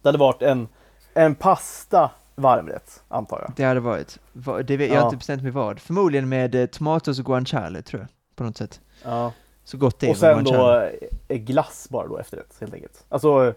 Det 0.02 0.08
hade 0.08 0.18
varit 0.18 0.42
en, 0.42 0.68
en 1.14 1.34
pasta 1.34 2.10
varmrätt, 2.34 3.02
antar 3.08 3.38
jag. 3.40 3.52
Det 3.56 3.64
hade 3.64 3.80
varit. 3.80 4.18
Va- 4.32 4.62
Det 4.62 4.76
vet, 4.76 4.88
Jag 4.88 4.96
har 4.96 5.02
Ja. 5.02 5.06
inte 5.06 5.16
bestämt 5.16 5.42
mig 5.42 5.52
vad. 5.52 5.78
Förmodligen 5.78 6.28
med 6.28 6.54
eh, 6.54 6.66
tomatos 6.66 7.18
och 7.18 7.24
guanciale, 7.24 7.82
tror 7.82 8.00
jag. 8.02 8.08
På 8.36 8.44
något 8.44 8.56
sätt. 8.56 8.80
Ja. 9.04 9.32
Så 9.64 9.76
gott 9.78 9.98
det 10.00 10.06
är 10.06 10.10
Och 10.10 10.16
sen 10.16 10.44
då 10.44 10.88
glass 11.28 11.86
bara 11.90 12.08
då 12.08 12.18
efterrätt, 12.18 12.56
helt 12.60 12.74
enkelt. 12.74 13.04
Alltså 13.08 13.54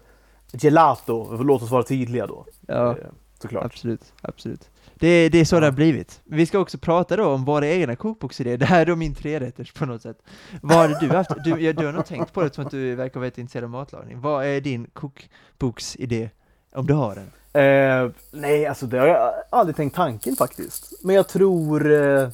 gelato, 0.52 1.42
låt 1.42 1.62
oss 1.62 1.70
vara 1.70 1.82
tydliga 1.82 2.26
då. 2.26 2.46
Ja, 2.66 2.90
Eh, 2.90 2.96
Såklart. 3.42 3.64
absolut. 3.64 4.12
absolut. 4.22 4.70
Det, 4.94 5.28
det 5.28 5.38
är 5.38 5.44
så 5.44 5.60
det 5.60 5.66
har 5.66 5.72
blivit. 5.72 6.20
Vi 6.24 6.46
ska 6.46 6.58
också 6.58 6.78
prata 6.78 7.16
då 7.16 7.26
om 7.26 7.44
våra 7.44 7.66
egna 7.68 7.96
kokboksidéer. 7.96 8.56
Det 8.58 8.64
här 8.66 8.80
är 8.82 8.86
då 8.86 8.96
min 8.96 9.14
trerätters 9.14 9.72
på 9.72 9.86
något 9.86 10.02
sätt. 10.02 10.18
Vad 10.62 10.76
hade 10.78 10.98
du 11.00 11.08
haft? 11.16 11.30
Du, 11.44 11.72
du 11.72 11.86
har 11.86 11.92
nog 11.92 12.06
tänkt 12.06 12.32
på 12.32 12.42
det 12.42 12.54
som 12.54 12.64
att 12.66 12.70
du 12.70 12.94
verkar 12.94 13.14
vara 13.14 13.22
väldigt 13.22 13.38
intresserad 13.38 13.64
av 13.64 13.70
matlagning. 13.70 14.20
Vad 14.20 14.46
är 14.46 14.60
din 14.60 14.86
kokboksidé? 14.92 16.30
Om 16.76 16.86
du 16.86 16.94
har 16.94 17.14
den? 17.14 17.30
Eh, 17.62 18.10
nej, 18.30 18.66
alltså 18.66 18.86
det 18.86 18.98
har 18.98 19.06
jag 19.06 19.32
aldrig 19.50 19.76
tänkt 19.76 19.94
tanken 19.96 20.36
faktiskt. 20.36 20.92
Men 21.04 21.16
jag 21.16 21.28
tror... 21.28 21.92
Eh, 21.92 22.28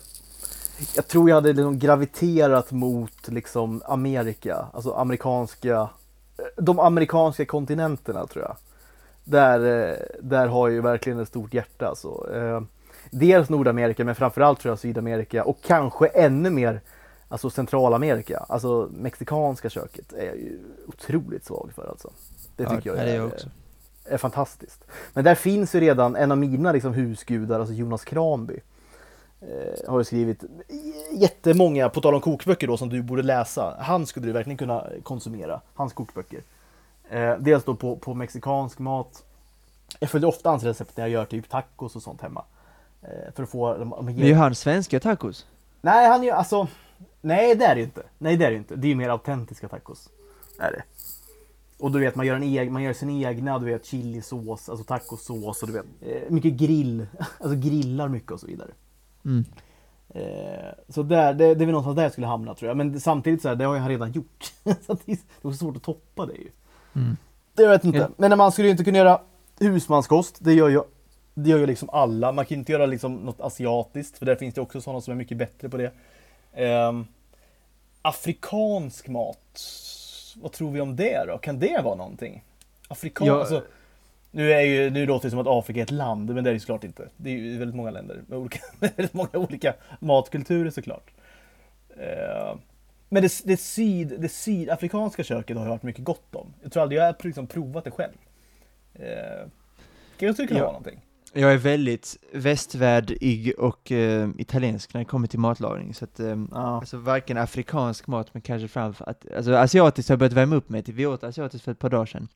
jag 0.97 1.09
tror 1.09 1.28
jag 1.28 1.36
hade 1.36 1.52
liksom 1.52 1.78
graviterat 1.78 2.73
mot 2.73 3.28
liksom 3.28 3.82
Amerika, 3.85 4.66
alltså 4.73 4.93
amerikanska... 4.93 5.89
eh, 6.39 6.44
De 6.56 6.78
amerikanska 6.78 7.44
kontinenterna 7.44 8.27
tror 8.27 8.44
jag. 8.44 8.56
Där, 9.24 9.89
eh, 9.90 9.97
där 10.20 10.47
har 10.47 10.69
jag 10.69 10.74
ju 10.74 10.81
verkligen 10.81 11.19
ett 11.19 11.28
stort 11.28 11.55
hjärta. 11.55 11.89
Alltså. 11.89 12.35
Eh, 12.35 12.60
dels 13.10 13.48
Nordamerika, 13.48 14.05
men 14.05 14.14
framförallt 14.14 14.60
tror 14.60 14.73
jag 14.73 14.78
Sydamerika 14.78 15.44
och 15.44 15.59
kanske 15.62 16.06
ännu 16.06 16.51
mer 16.51 16.81
alltså 17.28 17.51
Centralamerika. 17.51 18.39
Alltså 18.48 18.89
mexikanska 18.93 19.70
köket 19.70 20.12
är 20.12 20.27
jag 20.27 20.36
ju 20.36 20.59
otroligt 20.86 21.44
svag 21.44 21.70
för 21.74 21.89
alltså. 21.89 22.12
Det 22.56 22.64
tycker 22.64 22.90
ja, 22.90 22.97
jag 22.97 23.05
är 23.05 23.06
är, 23.06 23.16
jag 23.16 23.27
också. 23.27 23.48
Är 24.04 24.18
fantastiskt. 24.18 24.84
Men 25.12 25.24
där 25.24 25.34
finns 25.34 25.74
ju 25.74 25.80
redan 25.80 26.16
en 26.16 26.32
av 26.32 26.38
mina 26.38 26.72
liksom, 26.72 26.92
husgudar, 26.92 27.60
alltså 27.60 27.74
Jonas 27.74 28.04
Kranby. 28.04 28.60
Eh, 29.40 29.90
har 29.90 29.98
ju 29.98 30.04
skrivit 30.04 30.44
jättemånga, 31.12 31.88
på 31.88 32.00
tal 32.00 32.14
om 32.14 32.20
kokböcker 32.20 32.66
då, 32.66 32.76
som 32.76 32.88
du 32.88 33.02
borde 33.02 33.22
läsa. 33.22 33.76
Han 33.80 34.06
skulle 34.06 34.26
du 34.26 34.32
verkligen 34.32 34.56
kunna 34.56 34.86
konsumera, 35.02 35.60
hans 35.74 35.92
kokböcker. 35.92 36.40
Eh, 37.10 37.36
dels 37.38 37.64
då 37.64 37.74
på, 37.74 37.96
på 37.96 38.14
mexikansk 38.14 38.78
mat. 38.78 39.24
Jag 40.00 40.10
följer 40.10 40.28
ofta 40.28 40.50
hans 40.50 40.62
recept 40.62 40.96
när 40.96 41.04
jag 41.04 41.10
gör 41.10 41.24
typ 41.24 41.48
tacos 41.48 41.96
och 41.96 42.02
sånt 42.02 42.20
hemma. 42.20 42.44
Eh, 43.02 43.32
för 43.34 43.42
att 43.42 43.50
få... 43.50 43.84
Men 44.02 44.18
gör 44.18 44.36
han 44.36 44.54
svenska 44.54 45.00
tacos? 45.00 45.46
Nej, 45.80 46.08
han 46.08 46.22
gör 46.22 46.34
alltså... 46.34 46.68
Nej, 47.20 47.54
det 47.54 47.64
är 47.64 47.74
det 47.74 47.80
ju 47.80 47.84
inte. 47.84 48.02
Nej, 48.18 48.36
det 48.36 48.44
är 48.44 48.48
det 48.48 48.54
ju 48.54 48.58
inte. 48.58 48.76
Det 48.76 48.86
är 48.86 48.88
ju 48.88 48.94
mer 48.94 49.08
autentiska 49.08 49.68
tacos. 49.68 50.08
Är 50.58 50.72
det. 50.72 50.82
Och 51.82 51.92
du 51.92 52.00
vet, 52.00 52.14
man 52.14 52.26
gör, 52.26 52.36
en 52.36 52.42
egen, 52.42 52.72
man 52.72 52.82
gör 52.82 52.92
sin 52.92 53.10
egna, 53.10 53.59
du 53.59 53.66
vet, 53.66 53.86
chilisås, 53.86 54.68
alltså 54.68 54.84
tacosås 54.84 55.62
och 55.62 55.68
du 55.68 55.72
vet, 55.74 55.86
eh, 56.00 56.30
mycket 56.30 56.52
grill, 56.52 57.06
alltså 57.40 57.59
grillar 57.59 58.09
mycket 58.09 58.30
och 58.30 58.40
så 58.40 58.46
vidare. 58.46 58.70
Mm. 59.24 59.44
Eh, 60.09 60.74
så 60.88 61.02
där, 61.02 61.34
det, 61.34 61.54
det 61.54 61.64
är 61.64 61.66
väl 61.66 61.66
någonstans 61.66 61.96
där 61.96 62.02
jag 62.02 62.12
skulle 62.12 62.26
hamna 62.26 62.54
tror 62.54 62.68
jag. 62.68 62.76
Men 62.76 63.00
samtidigt 63.00 63.42
så 63.42 63.48
här, 63.48 63.56
det 63.56 63.64
har 63.64 63.76
jag 63.76 63.90
redan 63.90 64.12
gjort. 64.12 64.52
så 64.86 64.96
det 65.04 65.12
är 65.48 65.52
svårt 65.52 65.76
att 65.76 65.82
toppa 65.82 66.26
det 66.26 66.32
ju. 66.32 66.50
Mm. 66.94 67.16
Det 67.54 67.66
vet 67.66 67.84
jag 67.84 67.94
inte. 67.94 68.10
Men 68.16 68.30
när 68.30 68.36
man 68.36 68.52
skulle 68.52 68.68
ju 68.68 68.72
inte 68.72 68.84
kunna 68.84 68.98
göra 68.98 69.20
husmanskost, 69.59 70.36
det 70.40 70.52
gör 70.52 70.68
ju 70.68 70.82
det 71.34 71.50
gör 71.50 71.59
ju 71.59 71.66
liksom 71.66 71.90
alla. 71.90 72.32
Man 72.32 72.46
kan 72.46 72.59
inte 72.59 72.72
göra 72.72 72.86
liksom 72.86 73.14
något 73.14 73.40
asiatiskt, 73.40 74.18
för 74.18 74.26
där 74.26 74.36
finns 74.36 74.54
det 74.54 74.60
också 74.60 74.80
sådana 74.80 75.00
som 75.00 75.12
är 75.12 75.16
mycket 75.16 75.38
bättre 75.38 75.68
på 75.68 75.76
det. 75.76 75.92
Ehm, 76.52 77.06
afrikansk 78.02 79.09
mat, 79.09 79.60
vad 80.36 80.52
tror 80.52 80.70
vi 80.70 80.80
om 80.80 80.96
det 80.96 81.24
då? 81.24 81.38
Kan 81.38 81.59
det 81.59 81.80
vara 81.84 81.94
någonting? 81.94 82.44
Afrikan, 82.88 83.26
Ja. 83.26 83.38
alltså, 83.40 83.62
nu, 84.30 84.52
är 84.52 84.60
ju, 84.60 84.90
nu 84.90 85.06
låter 85.06 85.26
det 85.26 85.30
som 85.30 85.38
att 85.38 85.46
Afrika 85.46 85.80
är 85.80 85.84
ett 85.84 85.90
land, 85.90 86.34
men 86.34 86.44
det 86.44 86.50
är 86.50 86.54
det 86.54 86.60
såklart 86.60 86.84
inte. 86.84 87.09
Det 87.16 87.30
är 87.30 87.34
ju 87.38 87.59
väldigt 87.59 87.76
många 87.76 87.90
länder 87.90 88.22
med 88.26 88.38
olika, 88.38 88.59
väldigt 88.80 89.14
många 89.14 89.30
olika 89.32 89.74
matkulturer 90.00 90.70
såklart. 90.70 91.10
Ehm, 91.96 92.59
men 93.09 93.22
det, 93.22 93.32
det, 93.44 93.56
syd, 93.56 94.20
det 94.20 94.28
sydafrikanska 94.28 95.24
köket 95.24 95.56
har 95.56 95.64
jag 95.64 95.72
hört 95.72 95.82
mycket 95.82 96.04
gott 96.04 96.34
om. 96.34 96.54
Jag 96.62 96.72
tror 96.72 96.82
aldrig 96.82 97.00
jag 97.00 97.04
har 97.06 97.16
liksom 97.22 97.46
provat 97.46 97.84
det 97.84 97.90
själv. 97.90 98.12
Eh, 98.94 99.46
kan 100.18 100.34
skulle 100.34 100.48
kunna 100.48 100.60
Ja. 100.60 100.64
vara 100.64 100.72
någonting. 100.72 101.00
Jag 101.34 101.52
är 101.52 101.56
väldigt 101.56 102.16
västvärdig 102.32 103.54
och 103.59 103.92
eh, 103.92 104.28
italiensk 104.38 104.94
när 104.94 104.98
det 104.98 105.04
kommer 105.04 105.26
till 105.28 105.38
matlagning, 105.38 105.94
så 105.94 106.04
att 106.04 106.20
eh, 106.20 106.26
Ja. 106.50 106.76
Alltså 106.76 106.96
varken 106.96 107.38
afrikansk 107.38 108.06
mat, 108.06 108.34
men 108.34 108.42
kanske 108.42 108.68
framför 108.68 109.09
att, 109.09 109.32
alltså 109.36 109.54
asiatiskt 109.54 110.09
har 110.09 110.12
jag 110.14 110.18
börjat 110.18 110.32
värma 110.32 110.56
upp 110.56 110.68
mig 110.68 110.82
till. 110.82 110.94
Vi 110.94 111.06
åt 111.06 111.24
asiatiskt 111.24 111.64
för 111.64 111.72
ett 111.72 111.78
par 111.78 111.90
dagar 111.90 112.06
sedan. 112.06 112.28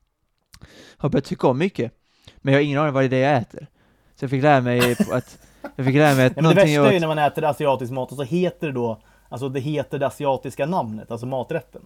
Har 0.96 1.08
börjat 1.08 1.24
tycka 1.24 1.46
om 1.46 1.58
mycket, 1.58 1.92
men 2.36 2.54
jag 2.54 2.60
har 2.60 2.64
ingen 2.64 2.78
aning 2.78 2.92
vad 2.92 3.10
det 3.10 3.16
är 3.16 3.32
jag 3.32 3.42
äter. 3.42 3.66
Så 4.14 4.24
jag 4.24 4.30
fick 4.30 4.42
lära 4.42 4.60
mig 4.60 4.92
att, 5.10 5.38
jag 5.76 5.86
fick 5.86 5.94
lära 5.94 6.14
mig 6.14 6.26
att 6.26 6.32
Ja, 6.36 6.42
men 6.42 6.48
det 6.48 6.54
värsta 6.54 6.70
jag 6.70 6.86
är 6.86 6.90
ju 6.90 6.96
åt, 6.96 7.00
när 7.00 7.08
man 7.08 7.18
äter 7.18 7.44
asiatisk 7.44 7.92
mat 7.92 8.10
och 8.10 8.16
så 8.16 8.22
heter 8.22 8.66
det 8.66 8.72
då, 8.72 9.02
alltså 9.28 9.48
det 9.48 9.60
heter 9.60 9.98
det 9.98 10.06
asiatiska 10.06 10.66
namnet, 10.66 11.10
alltså 11.10 11.26
maträtten. 11.26 11.82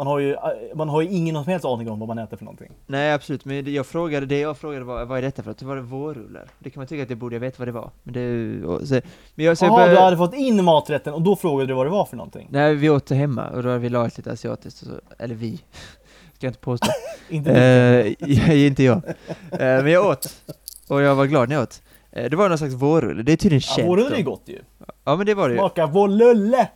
Man 0.00 0.06
har 0.06 0.18
ju, 0.18 0.36
man 0.74 0.88
har 0.88 1.02
ju 1.02 1.08
ingen 1.08 1.34
som 1.34 1.44
helst 1.44 1.64
aning 1.64 1.90
om 1.90 1.98
vad 1.98 2.08
man 2.08 2.18
äter 2.18 2.36
för 2.36 2.44
någonting. 2.44 2.72
nej 2.86 3.12
absolut, 3.12 3.44
men 3.44 3.64
det 3.64 3.70
jag 3.70 3.86
frågade, 3.86 4.26
det 4.26 4.38
jag 4.38 4.58
frågade 4.58 4.84
var, 4.84 5.04
vad 5.04 5.18
är 5.18 5.22
detta 5.22 5.42
för 5.42 5.50
något? 5.50 5.58
Det 5.58 5.64
var 5.64 5.76
det 5.76 5.82
vårrullar. 5.82 6.44
Det 6.58 6.70
kan 6.70 6.80
man 6.80 6.86
tycka 6.86 7.02
att 7.02 7.10
jag 7.10 7.18
borde 7.18 7.38
veta 7.38 7.54
vad 7.58 7.68
det 7.68 7.72
var. 7.72 7.90
Men 8.02 8.14
det, 8.14 8.66
och, 8.66 8.88
så, 8.88 9.00
men 9.34 9.46
jag, 9.46 9.58
så 9.58 9.64
jag 9.64 9.70
Jaha, 9.70 9.76
började, 9.76 9.94
du 9.94 10.00
hade 10.04 10.16
fått 10.16 10.34
in 10.34 10.64
maträtten 10.64 11.14
och 11.14 11.22
då 11.22 11.36
frågade 11.36 11.66
du 11.66 11.74
vad 11.74 11.86
det 11.86 11.90
var 11.90 12.04
för 12.04 12.16
någonting? 12.16 12.48
Nej, 12.50 12.74
vi 12.74 12.90
åt 12.90 13.06
det 13.06 13.14
hemma 13.14 13.48
och 13.48 13.62
då 13.62 13.68
hade 13.68 13.78
vi 13.80 13.88
lagat 13.88 14.16
lite 14.16 14.32
asiatiskt, 14.32 14.82
och 14.82 14.88
så, 14.88 15.00
eller 15.18 15.34
vi, 15.34 15.56
ska 16.34 16.46
jag 16.46 16.50
inte 16.50 16.60
påstå. 16.60 16.88
Inte 17.28 17.50
Eh, 17.52 18.14
jag, 18.18 18.56
inte 18.66 18.82
jag. 18.82 18.96
Eh, 18.96 19.58
men 19.58 19.86
jag 19.90 20.06
åt, 20.06 20.42
och 20.88 21.02
jag 21.02 21.14
var 21.14 21.26
glad 21.26 21.48
när 21.48 21.56
jag 21.56 21.62
åt. 21.62 21.82
Eh, 22.12 22.30
det 22.30 22.36
var 22.36 22.48
någon 22.48 22.58
slags 22.58 22.74
vårrulle, 22.74 23.22
det 23.22 23.32
är 23.32 23.36
tydligen 23.36 23.62
ja, 23.68 23.74
känt. 23.76 23.88
vårrulle 23.88 24.16
är 24.16 24.22
gott 24.22 24.42
ju. 24.46 24.58
Ja 25.04 25.16
men 25.16 25.26
det 25.26 25.34
var 25.34 25.48
det 25.48 25.54
ju. 25.54 25.58
Smaka 25.58 25.86
vårlulle! 25.86 26.68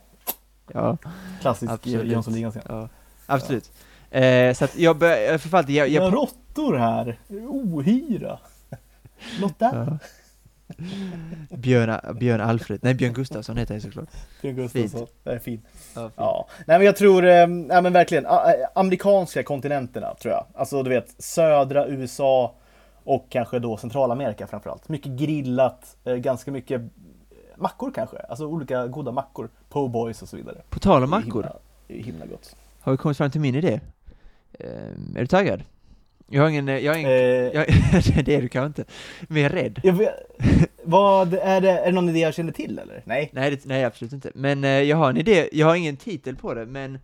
Ja, 0.73 0.97
Klassisk 1.41 1.71
Absolut. 1.71 2.11
Jönssonligan-scen. 2.11 2.61
ja. 2.67 2.89
Absolut. 3.25 3.71
Eh, 4.11 4.53
så 4.53 4.65
att 4.65 4.77
jag 4.79 4.97
började, 4.97 5.39
förfallt, 5.39 5.69
jag, 5.69 5.85
Vi 5.85 5.97
har 5.97 6.03
jag, 6.05 6.13
råttor 6.13 6.75
här. 6.77 7.19
Ohyra. 7.49 8.39
Lotta? 9.39 9.99
Björn, 11.49 12.17
Björn 12.19 12.41
Alfred, 12.41 12.79
nej 12.83 12.93
Björn 12.93 13.13
Gustafsson 13.13 13.57
heter 13.57 13.73
jag 13.73 13.83
såklart. 13.83 14.09
Björn 14.41 14.55
Gustafsson. 14.55 15.07
Det 15.23 15.31
är 15.31 15.39
fint. 15.39 15.65
Ja, 15.95 16.01
fint. 16.01 16.13
Ja, 16.17 16.47
nej 16.67 16.77
men 16.77 16.85
jag 16.85 16.95
tror, 16.95 17.25
eh, 17.25 17.47
nej 17.47 17.81
men 17.81 17.93
verkligen, 17.93 18.25
a- 18.27 18.51
amerikanska 18.75 19.43
kontinenterna 19.43 20.15
tror 20.21 20.33
jag. 20.33 20.45
Alltså 20.55 20.83
du 20.83 20.89
vet, 20.89 21.15
södra 21.23 21.87
USA 21.87 22.55
och 23.03 23.25
kanske 23.29 23.59
då 23.59 23.77
Centralamerika 23.77 24.47
framförallt. 24.47 24.89
Mycket 24.89 25.11
grillat, 25.11 25.95
eh, 26.05 26.15
ganska 26.15 26.51
mycket 26.51 26.81
eh, 26.81 26.87
mackor 27.55 27.91
kanske. 27.95 28.17
Alltså 28.17 28.45
olika 28.45 28.87
goda 28.87 29.11
mackor. 29.11 29.49
Po' 29.69 29.87
boys 29.87 30.21
och 30.21 30.29
så 30.29 30.37
vidare. 30.37 30.57
På 30.69 30.79
tal 30.79 31.03
om 31.03 31.09
Det 31.11 31.17
är 31.17 31.19
mackor, 31.19 31.41
himla- 31.43 31.57
Det 31.87 31.99
är 31.99 32.03
himla 32.03 32.25
gott. 32.25 32.55
Har 32.85 32.91
vi 32.91 32.97
kommit 32.97 33.17
fram 33.17 33.31
till 33.31 33.41
min 33.41 33.55
idé? 33.55 33.79
Eh, 34.59 34.69
är 35.15 35.19
du 35.19 35.27
taggad? 35.27 35.63
Jag 36.29 36.41
har 36.41 36.49
ingen, 36.49 36.69
eh, 36.69 36.77
jag 36.77 36.93
har 36.93 36.99
ingen, 36.99 37.11
Eh, 37.11 37.17
jag, 37.17 37.65
det 38.25 38.35
är 38.35 38.41
du 38.41 38.47
kanske 38.49 38.81
inte, 38.81 38.93
men 39.21 39.41
jag 39.41 39.51
är 39.51 39.55
rädd. 39.55 39.79
jag 39.83 40.09
vad, 40.83 41.33
är 41.33 41.61
det, 41.61 41.71
är 41.71 41.85
det 41.85 41.91
någon 41.91 42.09
idé 42.09 42.19
jag 42.19 42.33
känner 42.33 42.51
till 42.51 42.79
eller? 42.79 43.01
Nej? 43.05 43.29
Nej, 43.33 43.51
det, 43.51 43.65
nej 43.65 43.83
absolut 43.83 44.13
inte. 44.13 44.31
Men 44.35 44.63
eh, 44.63 44.69
jag 44.69 44.97
har 44.97 45.09
en 45.09 45.17
idé, 45.17 45.49
jag 45.51 45.67
har 45.67 45.75
ingen 45.75 45.97
titel 45.97 46.35
på 46.35 46.53
det, 46.53 46.65
men 46.65 46.99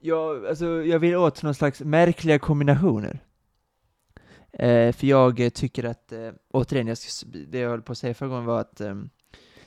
jag, 0.00 0.46
alltså, 0.46 0.66
jag 0.84 0.98
vill 0.98 1.16
åt 1.16 1.42
någon 1.42 1.54
slags 1.54 1.80
märkliga 1.80 2.38
kombinationer. 2.38 3.18
Eh, 4.52 4.92
för 4.92 5.06
jag 5.06 5.50
tycker 5.54 5.84
att, 5.84 6.12
eh, 6.12 6.30
återigen, 6.52 6.86
jag, 6.86 6.96
det 7.48 7.58
jag 7.58 7.70
höll 7.70 7.82
på 7.82 7.92
att 7.92 7.98
säga 7.98 8.14
förra 8.14 8.28
gången 8.28 8.44
var 8.44 8.60
att 8.60 8.80
eh, 8.80 8.94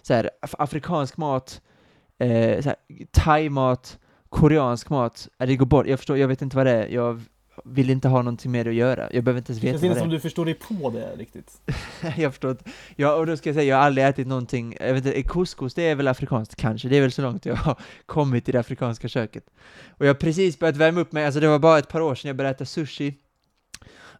så 0.01 0.13
här, 0.13 0.29
af- 0.41 0.55
afrikansk 0.59 1.17
mat, 1.17 1.61
eh, 2.17 2.65
thai-mat, 3.11 3.99
koreansk 4.29 4.89
mat, 4.89 5.27
det 5.37 5.55
går 5.55 5.65
bort. 5.65 5.87
Jag 5.87 5.99
förstår, 5.99 6.17
jag 6.17 6.27
vet 6.27 6.41
inte 6.41 6.55
vad 6.57 6.65
det 6.65 6.71
är. 6.71 6.87
Jag 6.87 7.21
vill 7.65 7.89
inte 7.89 8.07
ha 8.07 8.17
någonting 8.21 8.51
med 8.51 8.65
det 8.65 8.69
att 8.69 8.75
göra. 8.75 9.09
Jag 9.13 9.23
behöver 9.23 9.37
inte 9.37 9.51
ens 9.51 9.61
Det 9.61 9.67
veta 9.67 9.79
känns 9.79 9.93
det 9.93 9.99
är. 9.99 10.01
som 10.01 10.09
du 10.09 10.19
förstår 10.19 10.45
dig 10.45 10.53
på 10.53 10.89
det 10.89 11.15
riktigt. 11.15 11.61
jag 12.17 12.31
förstår 12.31 12.51
inte. 12.51 12.63
Ja, 12.95 13.13
och 13.15 13.25
då 13.25 13.37
ska 13.37 13.49
jag 13.49 13.55
säga, 13.55 13.69
jag 13.69 13.77
har 13.77 13.83
aldrig 13.83 14.07
ätit 14.07 14.27
någonting, 14.27 14.77
jag 14.79 14.93
vet 14.93 15.05
inte, 15.05 15.23
couscous 15.23 15.73
det 15.73 15.83
är 15.83 15.95
väl 15.95 16.07
afrikanskt 16.07 16.55
kanske, 16.55 16.89
det 16.89 16.97
är 16.97 17.01
väl 17.01 17.11
så 17.11 17.21
långt 17.21 17.45
jag 17.45 17.55
har 17.55 17.75
kommit 18.05 18.49
i 18.49 18.51
det 18.51 18.59
afrikanska 18.59 19.07
köket. 19.07 19.43
Och 19.97 20.05
jag 20.05 20.09
har 20.09 20.19
precis 20.19 20.59
börjat 20.59 20.75
värma 20.77 21.01
upp 21.01 21.11
mig, 21.11 21.25
alltså 21.25 21.39
det 21.39 21.47
var 21.47 21.59
bara 21.59 21.77
ett 21.79 21.89
par 21.89 22.01
år 22.01 22.15
sedan 22.15 22.29
jag 22.29 22.35
började 22.35 22.55
äta 22.55 22.65
sushi. 22.65 23.13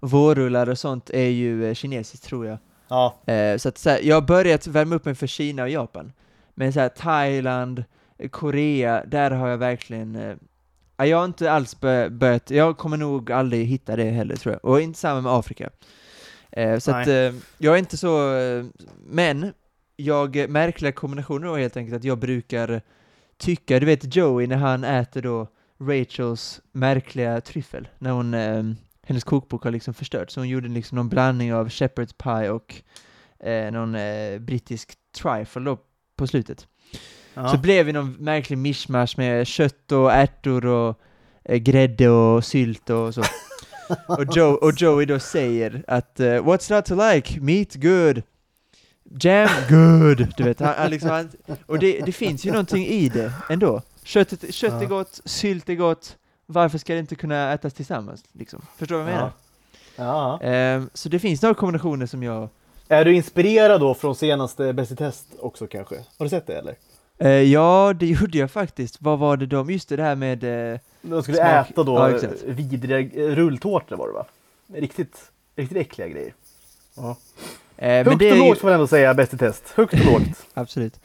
Vårrullar 0.01 0.69
och 0.69 0.77
sånt 0.77 1.09
är 1.09 1.29
ju 1.29 1.65
eh, 1.67 1.73
kinesiskt 1.73 2.25
tror 2.25 2.45
jag. 2.45 2.57
Ja, 2.87 3.15
Eh, 3.25 3.57
så 3.57 3.69
att 3.69 3.77
så 3.77 3.89
här, 3.89 3.99
jag 4.03 4.15
har 4.15 4.21
börjat 4.21 4.67
värma 4.67 4.95
upp 4.95 5.05
mig 5.05 5.15
för 5.15 5.27
Kina 5.27 5.63
och 5.63 5.69
Japan. 5.69 6.11
Men 6.55 6.73
så 6.73 6.79
här, 6.79 6.89
Thailand, 6.89 7.83
Korea, 8.31 9.03
där 9.05 9.31
har 9.31 9.47
jag 9.47 9.57
verkligen 9.57 10.15
eh, 10.15 10.35
ja, 10.97 11.05
jag 11.05 11.17
har 11.17 11.25
inte 11.25 11.51
alls 11.51 11.79
bör- 11.79 12.09
börjat, 12.09 12.51
jag 12.51 12.77
kommer 12.77 12.97
nog 12.97 13.31
aldrig 13.31 13.65
hitta 13.65 13.95
det 13.95 14.03
heller 14.09 14.35
tror 14.35 14.53
jag, 14.53 14.65
och 14.71 14.81
inte 14.81 14.99
samma 14.99 15.21
med 15.21 15.31
Afrika. 15.31 15.69
Eh, 16.51 16.79
så 16.79 16.91
att 16.91 17.07
eh, 17.07 17.33
jag 17.57 17.73
är 17.73 17.77
inte 17.77 17.97
så, 17.97 18.35
eh, 18.37 18.65
men 19.05 19.53
jag, 19.95 20.49
märkliga 20.49 20.91
kombinationer 20.91 21.47
då 21.47 21.55
helt 21.55 21.77
enkelt 21.77 21.97
att 21.97 22.03
jag 22.03 22.17
brukar 22.19 22.81
tycka, 23.37 23.79
du 23.79 23.85
vet 23.85 24.15
Joey 24.15 24.47
när 24.47 24.57
han 24.57 24.83
äter 24.83 25.21
då 25.21 25.47
Rachels 25.81 26.61
märkliga 26.71 27.41
tryffel, 27.41 27.87
när 27.99 28.11
hon, 28.11 28.33
eh, 28.33 28.63
hennes 29.03 29.23
kokbok 29.23 29.63
har 29.63 29.71
liksom 29.71 29.93
förstört, 29.93 30.31
så 30.31 30.39
hon 30.39 30.49
gjorde 30.49 30.67
liksom 30.67 30.95
någon 30.95 31.09
blandning 31.09 31.53
av 31.53 31.67
shepherd's 31.67 32.13
pie 32.23 32.49
och 32.49 32.75
eh, 33.47 33.71
någon 33.71 33.91
brittisk 34.45 34.93
trifle 35.17 35.61
då 35.61 35.77
på 36.15 36.27
slutet. 36.27 36.67
Ja. 37.33 37.49
Så 37.49 37.57
blev 37.57 37.85
det 37.85 37.93
någon 37.93 38.11
märklig 38.19 38.57
mishmash 38.57 39.07
med 39.17 39.47
kött 39.47 39.91
och 39.91 40.11
ärtor 40.13 40.65
och 40.65 40.99
eh, 41.43 41.57
grädde 41.57 42.09
och 42.09 42.45
sylt 42.45 42.89
och 42.89 43.13
så. 43.13 43.23
och, 44.07 44.25
Joe, 44.35 44.53
och 44.53 44.73
Joey 44.81 45.05
då 45.05 45.19
säger 45.19 45.83
att 45.87 46.19
eh, 46.19 46.25
What's 46.25 46.75
not 46.75 46.85
to 46.85 46.95
like? 47.13 47.41
Meat 47.41 47.75
good. 47.75 48.23
Jam 49.21 49.49
good. 49.69 50.27
Du 50.37 50.43
vet, 50.43 50.59
han, 50.59 50.73
han 50.77 50.91
liksom, 50.91 51.09
han, 51.09 51.29
och 51.65 51.79
det, 51.79 51.99
det 52.05 52.11
finns 52.11 52.45
ju 52.45 52.51
någonting 52.51 52.85
i 52.85 53.09
det 53.09 53.31
ändå. 53.49 53.81
Köttet, 54.03 54.53
kött 54.53 54.73
är 54.73 54.81
Ja. 54.81 54.87
gott, 54.87 55.21
sylt 55.25 55.69
är 55.69 55.75
gott. 55.75 56.17
Varför 56.45 56.77
ska 56.77 56.93
det 56.93 56.99
inte 56.99 57.15
kunna 57.15 57.53
ätas 57.53 57.73
tillsammans? 57.73 58.23
Liksom? 58.31 58.61
Förstår 58.77 58.95
du 58.97 59.03
vad 59.03 59.11
jag 59.11 59.15
menar? 59.15 59.31
ja. 59.95 60.39
Ehm, 60.41 60.89
så 60.93 61.09
det 61.09 61.19
finns 61.19 61.41
några 61.41 61.55
kombinationer 61.55 62.05
som 62.05 62.23
jag... 62.23 62.49
Är 62.87 63.05
du 63.05 63.15
inspirerad 63.15 63.81
då 63.81 63.93
från 63.93 64.15
senaste 64.15 64.73
Bäst 64.73 64.91
i 64.91 64.95
test 64.95 65.25
också 65.39 65.67
kanske? 65.67 65.95
Har 65.95 66.25
du 66.25 66.29
sett 66.29 66.47
det 66.47 66.57
eller? 66.57 66.75
Eh, 67.19 67.29
ja, 67.29 67.93
det 67.99 68.05
gjorde 68.05 68.37
jag 68.37 68.51
faktiskt. 68.51 68.97
Vad 69.01 69.19
var 69.19 69.37
det 69.37 69.45
de? 69.45 69.69
Just 69.69 69.89
det, 69.89 70.03
här 70.03 70.15
med... 70.15 70.43
eh, 70.73 70.79
De 71.01 71.23
skulle 71.23 71.37
Smak- 71.37 71.69
äta 71.71 71.83
då 71.83 71.95
Ja, 71.95 72.09
exakt. 72.11 72.43
vidriga 72.43 72.99
eh, 72.99 73.35
rulltårtor 73.35 73.95
var 73.97 74.07
det 74.07 74.13
va? 74.13 74.25
Riktigt, 74.73 75.31
riktigt 75.55 75.77
äckliga 75.77 76.07
grejer. 76.07 76.33
Ja. 76.95 77.09
eh, 77.77 77.87
men 77.87 78.05
Högt 78.05 78.19
det 78.19 78.31
och 78.31 78.37
ju- 78.37 78.43
lågt 78.43 78.57
får 78.59 78.67
man 78.67 78.73
ändå 78.73 78.87
säga 78.87 79.13
Bäst 79.13 79.33
i 79.33 79.37
test. 79.37 79.63
Högt 79.75 79.93
och 79.93 80.05
lågt. 80.05 80.47
Absolut. 80.53 80.99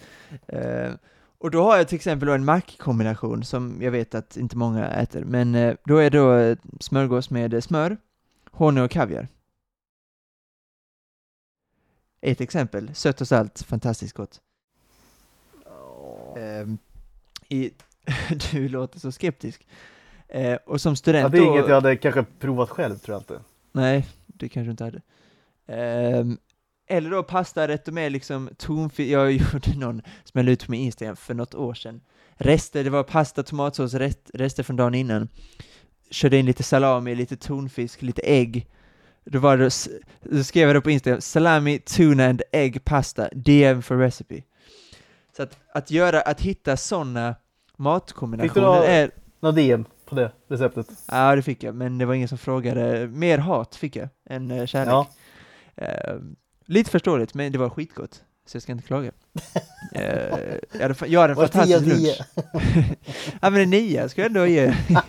Eh, 0.46 0.90
och 1.38 1.50
då 1.50 1.62
har 1.62 1.76
jag 1.76 1.88
till 1.88 1.96
exempel 1.96 2.28
en 2.28 2.44
mackkombination 2.44 3.44
som 3.44 3.78
jag 3.82 3.90
vet 3.90 4.14
att 4.14 4.36
inte 4.36 4.56
många 4.56 4.86
äter, 4.88 5.24
men 5.24 5.54
eh, 5.54 5.74
då 5.84 5.96
är 5.96 6.10
det 6.10 6.18
då 6.18 6.34
eh, 6.36 6.56
smörgås 6.80 7.30
med 7.30 7.54
eh, 7.54 7.60
smör, 7.60 7.96
honung 8.50 8.84
och 8.84 8.90
kaviar. 8.90 9.28
Ett 12.20 12.40
exempel, 12.40 12.94
sött 12.94 13.20
och 13.20 13.28
salt, 13.28 13.62
fantastiskt 13.62 14.16
gott. 14.16 14.40
Ehm, 16.60 16.78
i, 17.48 17.70
du 18.52 18.68
låter 18.68 19.00
så 19.00 19.12
skeptisk. 19.12 19.66
Eh, 20.28 20.58
och 20.66 20.80
som 20.80 20.96
student 20.96 21.22
Ja, 21.22 21.28
det 21.28 21.38
är 21.38 21.46
då, 21.46 21.52
inget 21.52 21.68
jag 21.68 21.74
hade 21.74 21.96
kanske 21.96 22.24
provat 22.40 22.70
själv 22.70 22.98
tror 22.98 23.14
jag 23.14 23.20
inte. 23.20 23.40
Nej, 23.72 24.06
det 24.26 24.48
kanske 24.48 24.66
du 24.66 24.70
inte 24.70 24.84
hade. 24.84 25.00
Ehm, 25.66 26.38
eller 26.86 27.10
då 27.10 27.22
pastarätter 27.22 27.92
med 27.92 28.12
liksom 28.12 28.50
tonfisk, 28.56 29.10
jag 29.10 29.32
gjorde 29.52 29.78
någon, 29.78 30.02
smällde 30.24 30.52
ut 30.52 30.66
på 30.66 30.70
min 30.70 30.80
Instagram 30.80 31.16
för 31.16 31.34
något 31.34 31.54
år 31.54 31.74
sedan. 31.74 32.00
Rester, 32.36 32.84
det 32.84 32.90
var 32.90 33.02
pasta, 33.02 33.42
tomatsås, 33.42 33.94
rest, 33.94 34.30
rester 34.34 34.62
från 34.62 34.76
dagen 34.76 34.94
innan. 34.94 35.28
Körde 36.10 36.36
in 36.36 36.46
lite 36.46 36.62
salami, 36.62 37.14
lite 37.14 37.36
tonfisk, 37.36 38.02
lite 38.02 38.22
ägg. 38.22 38.66
Då 39.24 39.38
var 39.38 39.56
det, 39.56 39.70
då 40.22 40.44
skrev 40.44 40.68
jag 40.68 40.76
det 40.76 40.80
på 40.80 40.90
Instagram, 40.90 41.20
salami, 41.20 41.78
tuna 41.78 42.26
and 42.26 42.42
egg 42.52 42.84
pasta, 42.84 43.28
DM 43.32 43.82
for 43.82 43.96
recipe. 43.96 44.42
Så 45.36 45.42
att, 45.42 45.58
att 45.72 45.90
göra, 45.90 46.20
att 46.20 46.40
hitta 46.40 46.76
sådana 46.76 47.34
matkombinationer 47.76 48.66
ha- 48.66 48.84
är, 48.84 49.10
Något 49.40 49.54
DM 49.54 49.84
på 50.04 50.14
det 50.14 50.32
receptet. 50.48 50.86
Ja, 51.10 51.36
det 51.36 51.42
fick 51.42 51.62
jag, 51.62 51.74
men 51.74 51.98
det 51.98 52.04
var 52.06 52.14
ingen 52.14 52.28
som 52.28 52.38
frågade. 52.38 53.06
Mer 53.06 53.38
hat 53.38 53.74
fick 53.76 53.96
jag 53.96 54.08
än 54.30 54.50
eh, 54.50 54.66
kärlek. 54.66 54.92
Ja. 54.92 55.06
Eh, 55.76 56.14
lite 56.66 56.90
förståeligt, 56.90 57.34
men 57.34 57.52
det 57.52 57.58
var 57.58 57.70
skitgott. 57.70 58.22
Så 58.46 58.56
jag 58.56 58.62
ska 58.62 58.72
inte 58.72 58.86
klaga. 58.86 59.10
Eh, 59.94 60.38
jag, 60.72 60.80
hade, 60.82 61.06
jag 61.06 61.20
hade 61.20 61.32
en 61.32 61.36
fantastisk 61.36 61.86
lunch. 61.86 62.20
ja, 63.40 63.50
men 63.50 63.60
en 63.60 63.70
nia 63.70 64.08
ska 64.08 64.20
jag 64.20 64.26
ändå 64.26 64.46
ge. 64.46 64.74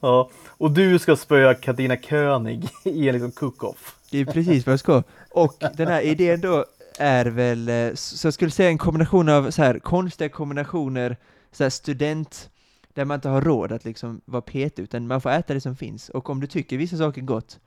ja. 0.00 0.30
Och 0.46 0.70
du 0.70 0.98
ska 0.98 1.16
spöa 1.16 1.54
Katarina 1.54 1.96
König 1.96 2.68
i 2.84 3.08
en 3.08 3.14
liksom 3.14 3.32
cook-off. 3.32 3.96
Det 4.10 4.18
är 4.18 4.24
precis 4.24 4.66
vad 4.66 4.72
jag 4.72 4.80
ska. 4.80 5.02
Och 5.30 5.62
den 5.76 5.88
här 5.88 6.00
idén 6.00 6.40
då 6.40 6.64
är 6.98 7.26
väl, 7.26 7.68
eh, 7.68 7.94
så 7.94 8.26
jag 8.26 8.34
skulle 8.34 8.50
säga 8.50 8.68
en 8.68 8.78
kombination 8.78 9.28
av 9.28 9.50
så 9.50 9.62
här 9.62 9.78
konstiga 9.78 10.28
kombinationer, 10.28 11.16
så 11.52 11.62
här 11.62 11.70
student, 11.70 12.50
där 12.88 13.04
man 13.04 13.14
inte 13.14 13.28
har 13.28 13.42
råd 13.42 13.72
att 13.72 13.84
liksom 13.84 14.20
vara 14.24 14.42
petig, 14.42 14.82
utan 14.82 15.06
man 15.06 15.20
får 15.20 15.30
äta 15.30 15.54
det 15.54 15.60
som 15.60 15.76
finns. 15.76 16.08
Och 16.08 16.30
om 16.30 16.40
du 16.40 16.46
tycker 16.46 16.76
vissa 16.78 16.96
saker 16.96 17.20
gott, 17.20 17.60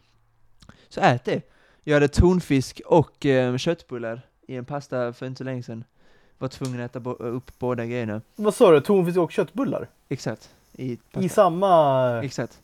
så 0.90 1.02
ät 1.02 1.26
det. 1.26 1.42
Jag 1.84 1.94
hade 1.94 2.08
tonfisk 2.08 2.82
och 2.86 3.26
eh, 3.26 3.58
köttbullar 3.58 4.22
i 4.48 4.56
en 4.56 4.66
pasta 4.66 5.14
för 5.14 5.26
inte 5.26 5.38
så 5.38 5.44
länge 5.44 5.64
sedan. 5.64 5.84
Var 6.38 6.48
tvungen 6.48 6.82
att 6.82 6.92
äta 6.92 7.00
bo- 7.00 7.12
upp 7.12 7.52
båda 7.60 7.86
grejerna. 7.86 8.22
Vad 8.36 8.56
sa 8.56 8.72
du? 8.72 8.82
Tonfisk 8.82 9.18
och 9.18 9.32
köttbullar? 9.32 9.90
Exakt. 10.10 10.50
I 10.74 10.96
pasta. 10.98 11.26
I 11.26 11.30
samma... 11.30 12.24
Exakt. 12.24 12.62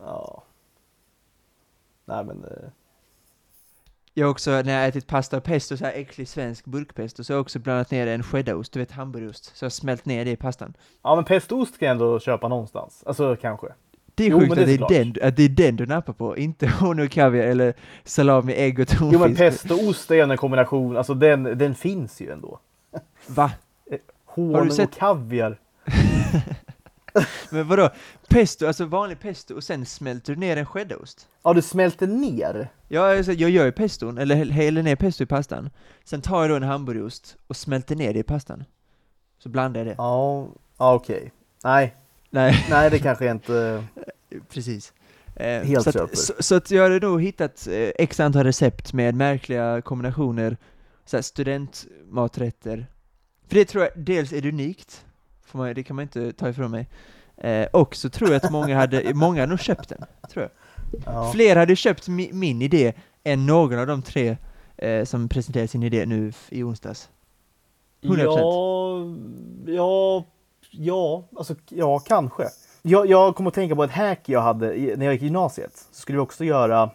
Ja. 0.00 0.42
Nej 2.04 2.24
men... 2.24 2.44
eh, 2.44 2.68
Jag 4.18 4.26
har 4.26 4.30
också, 4.30 4.50
när 4.50 4.72
jag 4.80 4.88
ätit 4.88 5.06
pasta 5.06 5.36
och 5.36 5.44
pesto, 5.44 5.76
så 5.76 5.84
här 5.84 5.92
äcklig 5.92 6.28
svensk 6.28 6.64
burkpesto, 6.64 7.24
så 7.24 7.32
har 7.32 7.36
jag 7.36 7.40
också 7.40 7.58
blandat 7.58 7.90
ner 7.90 8.06
en 8.06 8.22
cheddarost, 8.22 8.72
du 8.72 8.78
vet 8.78 8.90
hamburgerost, 8.92 9.56
så 9.56 9.64
jag 9.64 9.66
har 9.66 9.70
smält 9.70 10.04
ner 10.04 10.24
det 10.24 10.30
i 10.30 10.36
pastan. 10.36 10.74
Ja 11.02 11.14
men 11.14 11.24
pestoost 11.24 11.78
kan 11.78 11.86
jag 11.86 11.92
ändå 11.92 12.20
köpa 12.20 12.48
någonstans. 12.48 13.02
Alltså 13.06 13.36
kanske. 13.36 13.66
Det 14.14 14.24
är 14.26 14.30
Jo, 14.30 14.40
sjukt 14.40 14.52
att, 14.52 14.58
det 14.58 14.72
är 14.72 14.88
den, 15.04 15.28
att 15.28 15.36
det 15.36 15.42
är 15.42 15.48
den 15.48 15.76
du 15.76 15.86
nappar 15.86 16.12
på, 16.12 16.36
inte 16.36 16.66
honung 16.80 17.06
och 17.06 17.12
kaviar 17.12 17.46
eller 17.46 17.74
salami, 18.04 18.52
ägg 18.52 18.78
och 18.78 18.88
tonfisk. 18.88 19.12
Jo 19.12 19.18
men 19.20 19.36
pestoost 19.36 20.10
är 20.10 20.22
en 20.30 20.36
kombination, 20.36 20.96
alltså 20.96 21.14
den, 21.14 21.42
den 21.42 21.74
finns 21.74 22.20
ju 22.20 22.30
ändå. 22.30 22.60
Va? 23.26 23.50
Honung 24.26 24.70
sett- 24.70 24.88
och 24.88 24.98
kaviar. 24.98 25.58
Men 27.50 27.68
vadå? 27.68 27.90
Pesto, 28.28 28.66
alltså 28.66 28.84
vanlig 28.84 29.20
pesto 29.20 29.54
och 29.54 29.64
sen 29.64 29.86
smälter 29.86 30.34
du 30.34 30.40
ner 30.40 30.56
en 30.56 30.66
cheddarost? 30.66 31.28
Ja 31.42 31.52
du 31.54 31.62
smälter 31.62 32.06
ner. 32.06 32.68
Ja, 32.88 33.16
alltså, 33.16 33.32
jag 33.32 33.50
gör 33.50 33.64
ju 33.64 33.72
peston, 33.72 34.18
eller 34.18 34.34
häll- 34.36 34.50
häller 34.52 34.82
ner 34.82 34.96
pesto 34.96 35.22
i 35.22 35.26
pastan. 35.26 35.70
Sen 36.04 36.20
tar 36.22 36.40
jag 36.40 36.50
då 36.50 36.56
en 36.56 36.62
hamburgerost 36.62 37.36
och 37.46 37.56
smälter 37.56 37.96
ner 37.96 38.12
det 38.12 38.18
i 38.18 38.22
pastan. 38.22 38.64
Så 39.38 39.48
blandar 39.48 39.80
jag 39.80 39.86
det. 39.86 39.94
Ja, 39.98 40.48
ja 40.78 40.94
okej. 40.94 41.32
Nej, 41.64 41.96
Nej, 42.30 42.66
nej 42.70 42.90
det 42.90 42.98
kanske 42.98 43.24
jag 43.24 43.34
inte... 43.36 43.84
precis. 44.48 44.92
Eh, 45.36 45.62
Helt 45.62 45.92
så, 45.92 46.02
att, 46.04 46.18
så, 46.18 46.32
så 46.38 46.54
att 46.54 46.70
jag 46.70 46.82
har 46.90 47.00
nog 47.00 47.22
hittat 47.22 47.66
eh, 47.66 47.88
x 47.98 48.20
antal 48.20 48.44
recept 48.44 48.92
med 48.92 49.14
märkliga 49.14 49.82
kombinationer, 49.82 50.56
så 51.04 51.22
studentmaträtter. 51.22 52.86
För 53.48 53.54
det 53.54 53.64
tror 53.64 53.84
jag, 53.84 53.92
dels 53.96 54.32
är 54.32 54.40
det 54.40 54.48
unikt, 54.48 55.04
man, 55.56 55.74
det 55.74 55.82
kan 55.82 55.96
man 55.96 56.02
inte 56.02 56.32
ta 56.32 56.48
ifrån 56.48 56.70
mig. 56.70 56.88
Eh, 57.36 57.66
och 57.72 57.96
så 57.96 58.08
tror 58.08 58.30
jag 58.30 58.44
att 58.44 58.52
många 58.52 58.76
hade, 58.76 59.14
många 59.14 59.40
hade 59.40 59.50
nog 59.50 59.60
köpt 59.60 59.88
den, 59.88 60.04
tror 60.30 60.42
jag. 60.42 60.50
Ja. 61.06 61.32
Fler 61.32 61.56
hade 61.56 61.76
köpt 61.76 62.08
mi, 62.08 62.30
min 62.32 62.62
idé 62.62 62.92
än 63.24 63.46
någon 63.46 63.78
av 63.78 63.86
de 63.86 64.02
tre 64.02 64.36
eh, 64.76 65.04
som 65.04 65.28
presenterade 65.28 65.68
sin 65.68 65.82
idé 65.82 66.06
nu 66.06 66.32
i 66.48 66.62
onsdags. 66.62 67.10
100%. 68.02 68.18
Ja, 69.66 69.74
ja, 69.74 70.24
ja, 70.70 71.28
alltså 71.36 71.54
ja, 71.68 71.98
kanske. 71.98 72.48
Jag, 72.82 73.06
jag 73.06 73.36
kom 73.36 73.46
att 73.46 73.54
tänka 73.54 73.76
på 73.76 73.84
ett 73.84 73.90
hack 73.90 74.28
jag 74.28 74.40
hade 74.40 74.66
när 74.96 75.04
jag 75.04 75.12
gick 75.12 75.22
i 75.22 75.24
gymnasiet. 75.24 75.86
Så 75.92 76.00
skulle 76.00 76.18
vi 76.18 76.22
också 76.22 76.44
göra, 76.44 76.90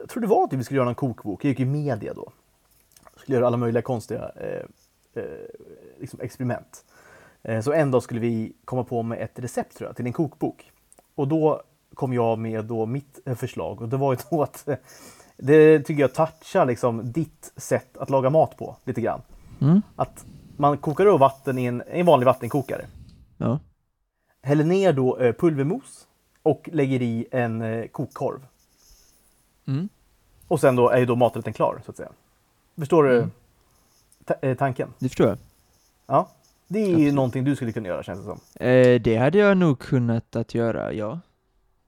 jag 0.00 0.08
tror 0.08 0.20
det 0.20 0.26
var 0.26 0.44
att 0.44 0.52
vi 0.52 0.64
skulle 0.64 0.76
göra 0.76 0.84
någon 0.84 0.94
kokbok, 0.94 1.44
jag 1.44 1.48
gick 1.48 1.60
i 1.60 1.64
media 1.64 2.14
då. 2.14 2.32
Skulle 3.16 3.36
göra 3.36 3.46
alla 3.46 3.56
möjliga 3.56 3.82
konstiga 3.82 4.30
eh, 4.36 5.22
eh, 5.22 5.30
liksom 6.00 6.20
experiment. 6.20 6.84
Eh, 7.48 7.60
så 7.60 7.72
en 7.72 7.90
dag 7.90 8.02
skulle 8.02 8.20
vi 8.20 8.52
komma 8.64 8.84
på 8.84 9.02
med 9.02 9.18
ett 9.22 9.38
recept 9.38 9.76
tror 9.76 9.88
jag, 9.88 9.96
till 9.96 10.06
en 10.06 10.12
kokbok. 10.12 10.70
Och 11.14 11.28
då 11.28 11.62
kom 11.94 12.12
jag 12.12 12.38
med 12.38 12.64
då 12.64 12.86
mitt 12.86 13.20
eh, 13.26 13.34
förslag 13.34 13.82
och 13.82 13.88
det 13.88 13.96
var 13.96 14.12
ju 14.12 14.18
då 14.30 14.42
att 14.42 14.68
eh, 14.68 14.76
det 15.36 15.80
tycker 15.80 16.00
jag 16.00 16.14
touchar 16.14 16.66
liksom 16.66 17.12
ditt 17.12 17.52
sätt 17.56 17.96
att 17.96 18.10
laga 18.10 18.30
mat 18.30 18.56
på 18.56 18.76
lite 18.84 19.00
grann 19.00 19.22
Mm. 19.60 19.82
att 19.96 20.24
man 20.56 20.78
kokar 20.78 21.06
över 21.06 21.18
vatten 21.18 21.58
i 21.58 21.64
en, 21.64 21.82
en 21.86 22.06
vanlig 22.06 22.24
vattenkokare. 22.26 22.86
Ja. 23.36 23.58
Häller 24.42 24.64
ner 24.64 24.92
då 24.92 25.16
pulvermos 25.38 26.06
och 26.42 26.68
lägger 26.72 27.02
i 27.02 27.26
en 27.30 27.88
kokkorv. 27.88 28.46
Mm. 29.66 29.88
Och 30.48 30.60
sen 30.60 30.76
då 30.76 30.88
är 30.88 30.98
ju 30.98 31.06
då 31.06 31.16
maträtten 31.16 31.52
klar 31.52 31.80
så 31.84 31.90
att 31.90 31.96
säga. 31.96 32.08
Förstår 32.78 33.04
du 33.04 33.16
Mm. 33.18 33.30
eh, 34.40 34.56
tanken? 34.56 34.92
Det 34.98 35.08
förstår 35.08 35.28
jag. 35.28 35.38
Ja. 36.06 36.28
Det 36.68 36.78
är 36.78 36.98
ju 36.98 37.12
någonting 37.12 37.44
du 37.44 37.56
skulle 37.56 37.72
kunna 37.72 37.88
göra 37.88 38.02
känns 38.02 38.18
det 38.20 38.24
som. 38.24 38.40
Eh, 38.66 39.00
det 39.00 39.16
hade 39.16 39.38
jag 39.38 39.56
nog 39.56 39.78
kunnat 39.78 40.36
att 40.36 40.54
göra, 40.54 40.92
ja. 40.92 41.20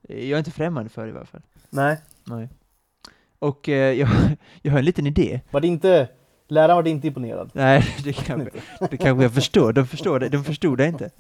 Eh, 0.09 0.19
Jag 0.19 0.31
är 0.37 0.39
inte 0.39 0.51
främmande 0.51 0.91
för 0.91 1.03
det 1.03 1.09
i 1.09 1.13
varje 1.13 1.27
fall. 1.27 1.43
Nej. 1.71 1.97
Nej. 2.25 2.49
Och 3.39 3.69
eh, 3.69 3.93
jag, 3.99 4.09
jag 4.63 4.73
har 4.73 4.79
en 4.79 4.85
liten 4.85 5.07
idé. 5.07 5.41
Var 5.51 5.61
det 5.61 5.67
inte, 5.67 6.09
läraren 6.49 6.77
var 6.77 6.87
inte 6.87 7.07
imponerad? 7.07 7.51
Nej, 7.53 7.85
det 8.05 8.13
kanske, 8.13 8.51
det 8.91 8.97
kanske 8.97 9.23
jag 9.25 9.35
förstår. 9.35 9.73
De 9.73 9.87
förstår 9.87 10.19
det, 10.21 10.29
de 10.29 10.45
förstod 10.45 10.79
det 10.79 10.87
inte. 10.87 11.11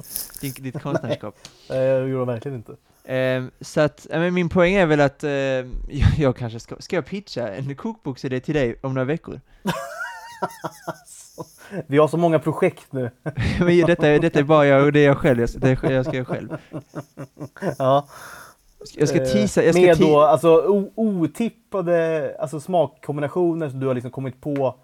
Ditt, 0.40 0.62
ditt 0.62 0.82
konstnärskap. 0.82 1.34
Nej, 1.70 1.78
jag 1.78 2.08
gjorde 2.08 2.22
det 2.22 2.32
verkligen 2.32 2.56
inte. 2.56 2.76
Ehm, 3.04 3.50
så 3.60 3.80
att, 3.80 4.06
men 4.10 4.34
min 4.34 4.48
poäng 4.48 4.74
är 4.74 4.86
väl 4.86 5.00
att 5.00 5.24
eh, 5.24 5.30
jag, 5.30 5.66
jag 6.18 6.36
kanske 6.36 6.60
ska, 6.60 6.76
ska 6.78 6.96
jag 6.96 7.06
pitcha 7.06 7.48
en 7.48 7.74
kokboksidé 7.76 8.40
till 8.40 8.54
dig 8.54 8.78
om 8.82 8.94
några 8.94 9.04
veckor? 9.04 9.40
Vi 11.86 11.98
har 11.98 12.08
så 12.08 12.16
många 12.16 12.38
projekt 12.38 12.92
nu. 12.92 13.10
men 13.60 13.86
detta, 13.86 14.08
är- 14.08 14.18
detta 14.18 14.38
är 14.38 14.42
bara 14.42 14.66
jag 14.66 14.84
och 14.84 14.92
det 14.92 15.00
är 15.00 15.06
jag 15.06 15.18
själv, 15.18 15.46
det 15.58 15.84
är, 15.84 15.90
jag 15.90 16.06
ska 16.06 16.16
göra 16.16 16.24
själv. 16.24 16.56
Ja. 17.78 18.06
Jag 18.94 19.08
ska 19.08 19.22
Eh, 19.22 19.28
tisa, 19.28 19.62
jag 19.64 19.74
ska 19.74 19.82
Med 19.82 19.98
då 19.98 20.20
alltså 20.20 20.64
otippade 20.94 22.36
alltså, 22.40 22.60
smakkombinationer 22.60 23.68
som 23.68 23.80
du 23.80 23.86
har 23.86 23.94
liksom 23.94 24.10
kommit 24.10 24.40
på 24.40 24.74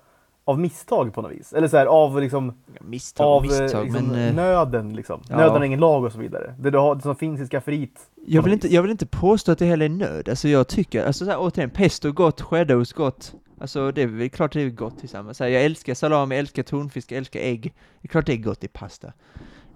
av 0.44 0.58
misstag 0.60 1.14
på 1.14 1.22
något 1.22 1.32
vis. 1.32 1.52
Eller 1.52 1.68
så 1.68 1.76
här, 1.76 1.86
av 1.86 2.20
liksom 2.20 2.52
misstag, 2.80 3.26
av 3.26 3.42
misstag, 3.42 3.74
eh, 3.74 3.82
liksom, 3.84 4.06
men 4.06 4.28
eh, 4.28 4.34
nöden 4.34 4.92
liksom. 4.96 5.20
ja. 5.28 5.36
Nöden 5.36 5.62
är 5.62 5.66
ingen 5.66 5.80
lag 5.80 6.04
och 6.04 6.12
så 6.12 6.18
vidare. 6.18 6.54
Det, 6.58 6.70
du 6.70 6.78
har, 6.78 6.94
det 6.94 7.02
som 7.02 7.16
finns 7.16 7.40
i 7.40 7.46
skafferiet 7.46 7.90
jag, 8.26 8.42
vill 8.42 8.52
inte, 8.52 8.74
jag 8.74 8.82
vill 8.82 8.90
inte 8.90 9.06
påstå 9.06 9.52
att 9.52 9.58
det 9.58 9.66
heller 9.66 9.84
är 9.84 9.88
nöd, 9.88 10.28
alltså 10.28 10.48
jag 10.48 10.68
tycker, 10.68 11.06
alltså 11.06 11.24
så 11.24 11.30
här, 11.30 11.38
återigen, 11.40 11.70
pesto 11.70 12.12
gott, 12.12 12.40
cheddarost 12.40 12.92
gott, 12.92 13.34
alltså 13.60 13.92
det 13.92 14.02
är 14.02 14.06
väl 14.06 14.30
klart 14.30 14.52
det 14.52 14.62
är 14.62 14.70
gott 14.70 14.98
tillsammans. 14.98 15.36
Så 15.36 15.44
här, 15.44 15.50
jag 15.50 15.64
älskar 15.64 15.94
salami, 15.94 16.34
jag 16.34 16.40
älskar 16.40 16.62
tonfisk, 16.62 17.12
jag 17.12 17.18
älskar 17.18 17.40
ägg, 17.40 17.62
det 18.00 18.06
är 18.06 18.08
klart 18.08 18.26
det 18.26 18.32
är 18.32 18.36
gott 18.36 18.64
i 18.64 18.68
pasta. 18.68 19.12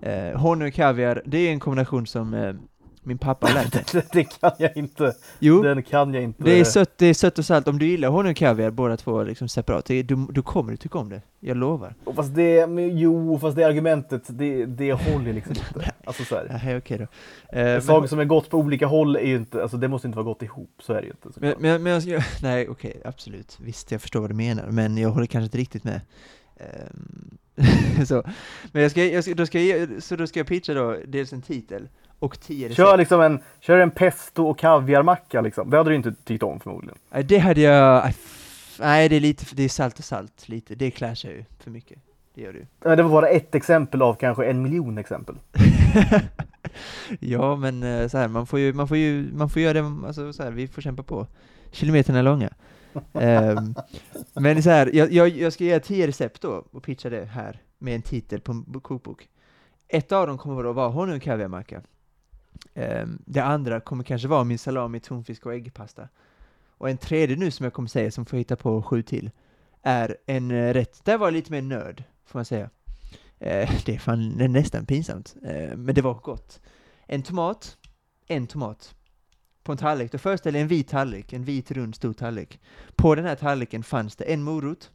Eh, 0.01 0.41
honung 0.41 0.69
och 0.69 0.75
kaviar, 0.75 1.23
det 1.27 1.39
är 1.39 1.51
en 1.51 1.61
kombination 1.61 2.07
som 2.07 2.35
eh, 2.35 2.55
min 3.05 3.19
pappa 3.19 3.49
lärt 3.49 3.75
mig. 3.75 3.85
det, 3.93 4.12
det 4.12 4.25
kan 4.25 4.53
jag 4.59 4.77
inte. 4.77 5.15
Jo, 5.39 5.62
Den 5.62 5.83
kan 5.83 6.15
jag 6.15 6.23
inte. 6.23 6.45
det 6.45 6.61
är, 6.61 6.65
sött, 6.65 6.99
det 6.99 7.07
är 7.07 7.15
sött 7.15 7.39
och 7.39 7.45
salt, 7.45 7.69
om 7.69 7.79
du 7.79 7.87
gillar 7.87 8.09
honung 8.09 8.31
och 8.31 8.37
kaviar 8.37 8.70
båda 8.70 8.97
två 8.97 9.23
liksom 9.23 9.49
separat, 9.49 9.85
det, 9.85 10.03
du, 10.03 10.27
du 10.31 10.43
kommer 10.43 10.70
du 10.70 10.77
tycka 10.77 10.99
om 10.99 11.09
det, 11.09 11.23
jag 11.41 11.57
lovar. 11.57 11.95
Och 12.05 12.15
Fast 12.15 12.35
det, 12.35 12.66
men, 12.66 12.99
jo, 12.99 13.39
fast 13.39 13.57
det 13.57 13.65
argumentet, 13.65 14.23
det, 14.29 14.66
det 14.66 14.93
håller 14.93 15.33
liksom 15.33 15.53
inte. 15.53 15.93
Alltså 16.05 16.25
så 16.25 16.35
här. 16.35 16.61
Nej, 16.65 16.77
okej 16.77 16.99
då. 16.99 17.59
Eh, 17.59 17.81
Saker 17.81 18.09
som 18.09 18.19
är 18.19 18.25
gott 18.25 18.51
på 18.51 18.59
olika 18.59 18.87
håll 18.87 19.16
är 19.16 19.27
ju 19.27 19.37
inte, 19.37 19.62
alltså 19.62 19.77
det 19.77 19.89
måste 19.89 20.09
inte 20.09 20.16
vara 20.16 20.25
gott 20.25 20.43
ihop, 20.43 20.70
så 20.79 20.93
är 20.93 21.01
det 21.01 21.07
ju 21.07 21.12
inte. 21.25 21.41
Men, 21.41 21.55
men, 21.59 21.83
men 21.83 22.09
jag 22.09 22.23
nej 22.43 22.69
okej, 22.69 23.03
absolut. 23.05 23.59
Visst, 23.61 23.93
jag 23.93 24.01
förstår 24.01 24.20
vad 24.20 24.31
du 24.31 24.35
menar, 24.35 24.66
men 24.66 24.99
jag 24.99 25.11
håller 25.11 25.27
kanske 25.27 25.45
inte 25.45 25.59
riktigt 25.59 25.85
med. 25.85 26.01
Ehm, 26.57 27.39
så, 28.07 28.23
men 28.73 28.83
jag 28.83 28.91
ska, 28.91 29.05
jag 29.05 29.25
ska, 29.25 29.35
då 29.35 29.47
ska 29.47 29.61
jag, 29.61 30.03
så 30.03 30.16
då 30.16 30.27
ska 30.27 30.41
jag 30.41 30.47
pitcha 30.47 30.75
då 30.75 30.97
dels 31.07 31.33
en 31.33 31.43
titel 31.43 31.89
och 32.19 32.40
tio 32.40 32.65
recept. 32.66 32.77
Kör 32.77 32.97
liksom 32.99 33.20
en, 33.20 33.40
kör 33.61 33.78
en 33.78 33.90
pesto 33.90 34.45
och 34.45 34.59
kaviarmacka 34.59 35.40
liksom. 35.40 35.70
Det 35.70 35.77
hade 35.77 35.90
du 35.90 35.97
inte 35.97 36.15
tyckt 36.24 36.43
om 36.43 36.61
förmodligen. 36.61 36.99
Nej, 37.11 37.24
det 37.24 37.39
hade 37.39 37.61
jag, 37.61 38.12
nej 38.78 39.09
det 39.09 39.16
är 39.16 39.20
lite, 39.20 39.45
det 39.55 39.62
är 39.62 39.69
salt 39.69 39.99
och 39.99 40.05
salt 40.05 40.49
lite, 40.49 40.74
det 40.74 40.90
clashar 40.90 41.28
ju 41.31 41.45
för 41.61 41.70
mycket. 41.70 41.99
Det 42.35 42.40
gör 42.43 42.53
det 42.53 42.59
ju. 42.59 42.66
Men 42.85 42.97
Det 42.97 43.03
var 43.03 43.11
bara 43.11 43.28
ett 43.28 43.55
exempel 43.55 44.03
av 44.03 44.15
kanske 44.15 44.47
en 44.47 44.62
miljon 44.62 44.99
exempel. 44.99 45.35
ja, 47.20 47.57
men 47.57 47.82
eh, 47.82 48.09
så 48.09 48.19
här, 48.19 48.28
man 48.28 48.47
får 48.47 48.59
ju, 48.59 48.73
man 48.73 48.89
får 48.89 48.97
ju, 48.97 49.31
man 49.32 49.51
får 49.51 49.62
göra 49.62 49.82
det, 49.82 50.07
alltså 50.07 50.32
så 50.32 50.43
här, 50.43 50.51
vi 50.51 50.69
får 50.69 50.82
kämpa 50.82 51.03
på. 51.03 51.27
Kilometerna 51.73 52.19
är 52.19 52.23
långa. 52.23 52.49
Ehm, 53.12 53.74
men 54.35 54.62
så 54.62 54.70
här, 54.70 54.90
jag, 54.95 55.12
jag, 55.12 55.28
jag 55.28 55.53
ska 55.53 55.65
ge 55.65 55.81
tio 55.81 56.07
recept 56.07 56.43
då 56.43 56.65
och 56.70 56.82
pitcha 56.82 57.11
det 57.11 57.24
här 57.24 57.61
med 57.78 57.95
en 57.95 58.03
titel 58.03 58.40
på 58.40 58.53
en 58.53 58.62
bo- 58.66 58.81
kokbok. 58.81 59.28
Ett 59.89 60.12
av 60.12 60.27
dem 60.27 60.39
kommer 60.39 60.62
då 60.62 60.73
vara 60.73 60.89
honung 60.89 61.16
och 61.16 61.23
kaviarmacka. 61.23 61.81
Ehm, 62.74 63.22
det 63.26 63.40
andra 63.40 63.80
kommer 63.80 64.05
kanske 64.05 64.28
vara 64.28 64.44
min 64.44 64.59
salami, 64.59 65.01
tonfisk 65.01 65.47
och 65.47 65.55
äggpasta. 65.55 66.09
Och 66.70 66.90
en 66.90 66.98
tredje 66.98 67.36
nu 67.36 67.51
som 67.51 67.64
jag 67.64 67.72
kommer 67.72 67.89
säga, 67.89 68.10
som 68.10 68.26
får 68.26 68.36
hitta 68.36 68.56
på 68.56 68.82
sju 68.82 69.02
till, 69.02 69.30
är 69.82 70.16
en 70.26 70.51
eh, 70.51 70.74
rätt, 70.74 71.05
där 71.05 71.18
var 71.18 71.26
jag 71.26 71.32
lite 71.32 71.52
mer 71.52 71.62
nörd, 71.62 72.05
får 72.26 72.39
man 72.39 72.44
säga. 72.44 72.70
Eh, 73.39 73.70
det 73.86 73.94
är 73.94 73.98
fan 73.98 74.39
det 74.39 74.44
är 74.44 74.48
nästan 74.48 74.86
pinsamt, 74.86 75.36
eh, 75.43 75.76
men 75.76 75.94
det 75.94 76.02
var 76.02 76.14
gott. 76.14 76.60
En 77.06 77.22
tomat, 77.22 77.76
en 78.26 78.47
tomat 78.47 78.94
på 79.62 79.72
en 79.72 79.78
tallrik. 79.78 80.12
Då 80.12 80.18
föreställer 80.18 80.59
jag 80.59 80.62
en 80.62 80.68
vit 80.68 80.89
tallrik, 80.89 81.32
en 81.32 81.44
vit 81.44 81.70
rund 81.70 81.94
stor 81.94 82.12
tallrik. 82.12 82.60
På 82.97 83.14
den 83.14 83.24
här 83.24 83.36
tallriken 83.36 83.82
fanns 83.82 84.16
det 84.16 84.24
en 84.24 84.43
morot, 84.43 84.90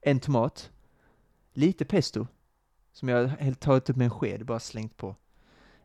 en 0.00 0.20
tomat, 0.20 0.70
lite 1.52 1.84
pesto, 1.84 2.26
som 2.92 3.08
jag 3.08 3.28
helt 3.28 3.60
tagit 3.60 3.90
upp 3.90 3.96
med 3.96 4.04
en 4.04 4.10
sked, 4.10 4.46
bara 4.46 4.60
slängt 4.60 4.96
på 4.96 5.16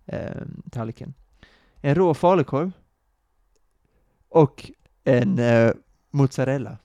eh, 0.05 0.41
tallriken. 0.71 1.13
En 1.81 1.95
rå 1.95 2.13
falukorv 2.13 2.71
och 4.30 4.71
en 5.03 5.39
eh, 5.39 5.71
mozzarella. 6.11 6.77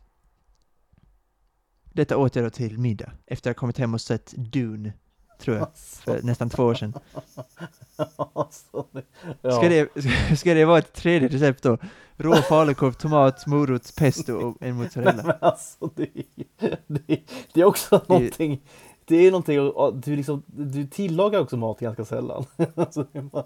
Detta 1.84 2.16
åt 2.16 2.36
jag 2.36 2.44
då 2.44 2.50
till 2.50 2.78
middag, 2.78 3.12
efter 3.26 3.50
att 3.50 3.54
jag 3.54 3.56
kommit 3.56 3.78
hem 3.78 3.94
och 3.94 4.00
sett 4.00 4.34
Dune, 4.36 4.92
tror 5.38 5.56
jag, 5.56 5.68
för 5.76 6.22
nästan 6.26 6.50
två 6.50 6.62
år 6.62 6.74
sedan. 6.74 6.92
Det-. 9.42 9.52
Ska, 9.52 9.68
det, 9.68 9.88
ska 10.38 10.54
det 10.54 10.64
vara 10.64 10.78
ett 10.78 10.92
tredje 10.92 11.28
recept 11.28 11.62
då? 11.62 11.78
Rå 12.16 12.34
falukorv, 12.34 12.92
tomat, 12.92 13.46
morot, 13.46 13.96
pesto 13.96 14.34
och 14.34 14.44
en 14.46 14.56
Nej, 14.60 14.72
mozzarella. 14.72 15.22
men 15.26 15.36
alltså, 15.40 15.90
det, 15.94 16.08
det, 16.86 17.20
det 17.52 17.60
är 17.60 17.64
också 17.64 18.04
någonting, 18.08 18.62
det 19.08 19.16
är 19.26 19.30
någonting, 19.30 19.72
du, 20.04 20.16
liksom, 20.16 20.42
du 20.46 20.86
tillagar 20.86 21.40
också 21.40 21.56
mat 21.56 21.80
ganska 21.80 22.04
sällan. 22.04 22.44
Alltså, 22.74 23.06
bara, 23.12 23.44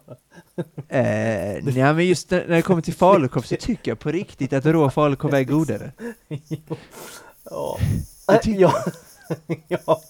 Eh, 0.88 1.62
nej, 1.62 1.94
men 1.94 2.06
just 2.06 2.30
när 2.30 2.48
när 2.48 2.56
det 2.56 2.62
kommer 2.62 2.82
till 2.82 2.94
falukorv 2.94 3.42
så 3.42 3.56
tycker 3.56 3.90
jag 3.90 3.98
på 3.98 4.10
riktigt 4.10 4.52
att 4.52 4.66
rå 4.66 4.90
falukorv 4.90 5.34
är 5.34 5.44
godare. 5.44 5.92
ja. 7.50 7.78
Ja, 8.44 8.72
ja, 9.68 10.00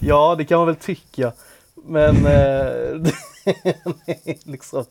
ja, 0.00 0.34
det 0.38 0.44
kan 0.44 0.58
man 0.58 0.66
väl 0.66 0.76
tycka. 0.76 1.32
Men 1.74 2.26
eh, 2.26 3.12
liksom, 4.44 4.84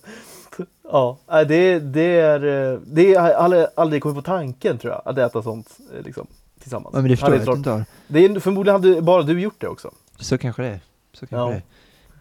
ja, 0.84 1.18
det, 1.48 1.80
det 1.80 2.20
är, 2.20 2.74
eh, 2.74 2.80
det 2.86 3.16
är 3.16 3.34
aldrig, 3.34 3.66
aldrig 3.76 4.02
kommit 4.04 4.16
på 4.16 4.22
tanken 4.22 4.78
tror 4.78 4.94
jag, 4.94 5.02
att 5.06 5.18
äta 5.18 5.44
sånt 5.44 5.78
eh, 5.94 6.02
liksom, 6.04 6.28
tillsammans. 6.66 6.94
Ja, 6.94 7.02
men 7.02 7.10
det 7.12 7.18
förstår 7.18 7.30
jag 7.34 7.38
att 7.40 7.44
klart- 7.46 7.56
du 7.56 7.58
inte 7.58 7.70
har. 7.70 7.86
Det 8.08 8.26
är 8.26 8.40
förmodligen 8.40 8.82
hade 8.82 9.02
bara 9.02 9.24
du 9.24 9.42
gjort 9.42 9.56
det 9.62 9.68
också. 9.68 9.92
Så 10.20 10.38
kanske 10.38 10.62
det 10.62 10.68
är. 10.70 10.80
Så 11.14 11.26
kanske 11.28 11.36
Ja. 11.38 11.48
det 11.50 11.56
är. 11.56 11.62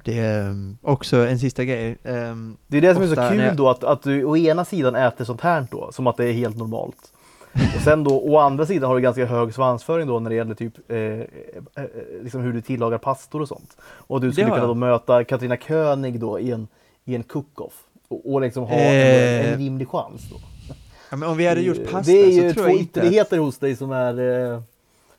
Det 0.05 0.19
är 0.19 0.49
um, 0.51 0.79
också 0.83 1.17
en 1.17 1.39
sista 1.39 1.65
grej. 1.65 1.97
ehm, 2.05 2.57
Det 2.67 2.77
är 2.77 2.81
det 2.81 2.95
som 2.95 3.03
är 3.03 3.07
så 3.07 3.15
kul 3.15 3.39
jag- 3.41 3.57
då, 3.57 3.69
att, 3.71 3.85
att 3.85 4.03
du 4.03 4.25
å 4.25 4.37
ena 4.37 4.65
sidan 4.65 4.95
äter 4.95 5.25
sånt 5.25 5.41
här 5.41 5.67
då, 5.71 5.93
som 5.93 6.07
att 6.07 6.17
det 6.17 6.25
är 6.25 6.33
helt 6.33 6.57
normalt. 6.57 6.97
Och 7.77 7.83
sen 7.83 8.05
då, 8.05 8.11
å 8.21 8.39
andra 8.39 8.67
sidan 8.67 8.89
har 8.89 8.97
du 8.97 9.03
ganska 9.03 9.27
hög 9.27 9.55
svansföring 9.55 10.07
då 10.07 10.21
när 10.21 10.31
det 10.31 10.37
gäller 10.37 10.55
typ 10.55 10.73
eh, 10.91 10.97
eh, 10.99 11.15
eh, 11.77 11.85
liksom 12.23 12.41
hur 12.41 12.53
du 12.53 12.61
tillagar 12.61 12.99
pastor 12.99 13.43
och 13.43 13.49
sånt. 13.49 13.77
Och 13.83 14.21
du 14.21 14.33
skulle 14.33 14.47
Det 14.47 14.51
kunna 14.51 14.63
jag. 14.63 14.69
då 14.71 14.75
möta 14.75 15.25
Katarina 15.25 15.57
König 15.57 16.21
då 16.21 16.41
i 16.41 16.51
en, 16.51 16.69
i 17.05 17.15
en 17.15 17.23
cook-off. 17.23 17.75
Och, 18.09 18.33
och 18.33 18.41
liksom 18.41 18.65
ha 18.65 18.77
Eh. 18.77 19.47
en, 19.47 19.53
en 19.53 19.59
rimlig 19.59 19.89
chans 19.89 20.23
då. 20.31 20.37
Ja, 21.15 21.19
men 21.19 21.29
om 21.29 21.37
vi 21.37 21.47
hade 21.47 21.61
gjort 21.61 21.91
pasta 21.91 22.13
Det 22.13 22.19
är 22.23 22.31
så 22.31 22.31
ju 22.31 22.53
tror 22.53 22.63
två 22.65 22.71
jag 22.71 22.79
inte 22.79 23.01
att, 23.01 23.05
ytterligheter 23.07 23.39
hos 23.39 23.59
dig 23.59 23.77
som 23.77 23.93
är 23.93 24.53
eh, 24.53 24.63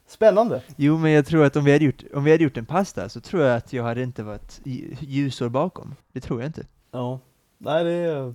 spännande. 0.07 0.61
Jo, 0.75 0.97
men 0.97 1.11
jag 1.11 1.25
tror 1.25 1.45
att 1.45 1.55
om 1.55 1.63
vi, 1.63 1.71
hade 1.71 1.85
gjort, 1.85 2.03
om 2.13 2.23
vi 2.23 2.31
hade 2.31 2.43
gjort 2.43 2.57
en 2.57 2.65
pasta 2.65 3.09
så 3.09 3.21
tror 3.21 3.43
jag 3.43 3.55
att 3.57 3.73
jag 3.73 3.83
hade 3.83 4.03
inte 4.03 4.23
varit 4.23 4.61
lj- 4.63 4.97
ljusår 4.99 5.49
bakom. 5.49 5.95
Det 6.11 6.21
tror 6.21 6.41
jag 6.41 6.49
inte. 6.49 6.65
Ja. 6.91 7.19
Nej, 7.57 7.83
det 7.83 7.91
är... 7.91 8.33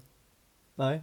Nej. 0.75 1.03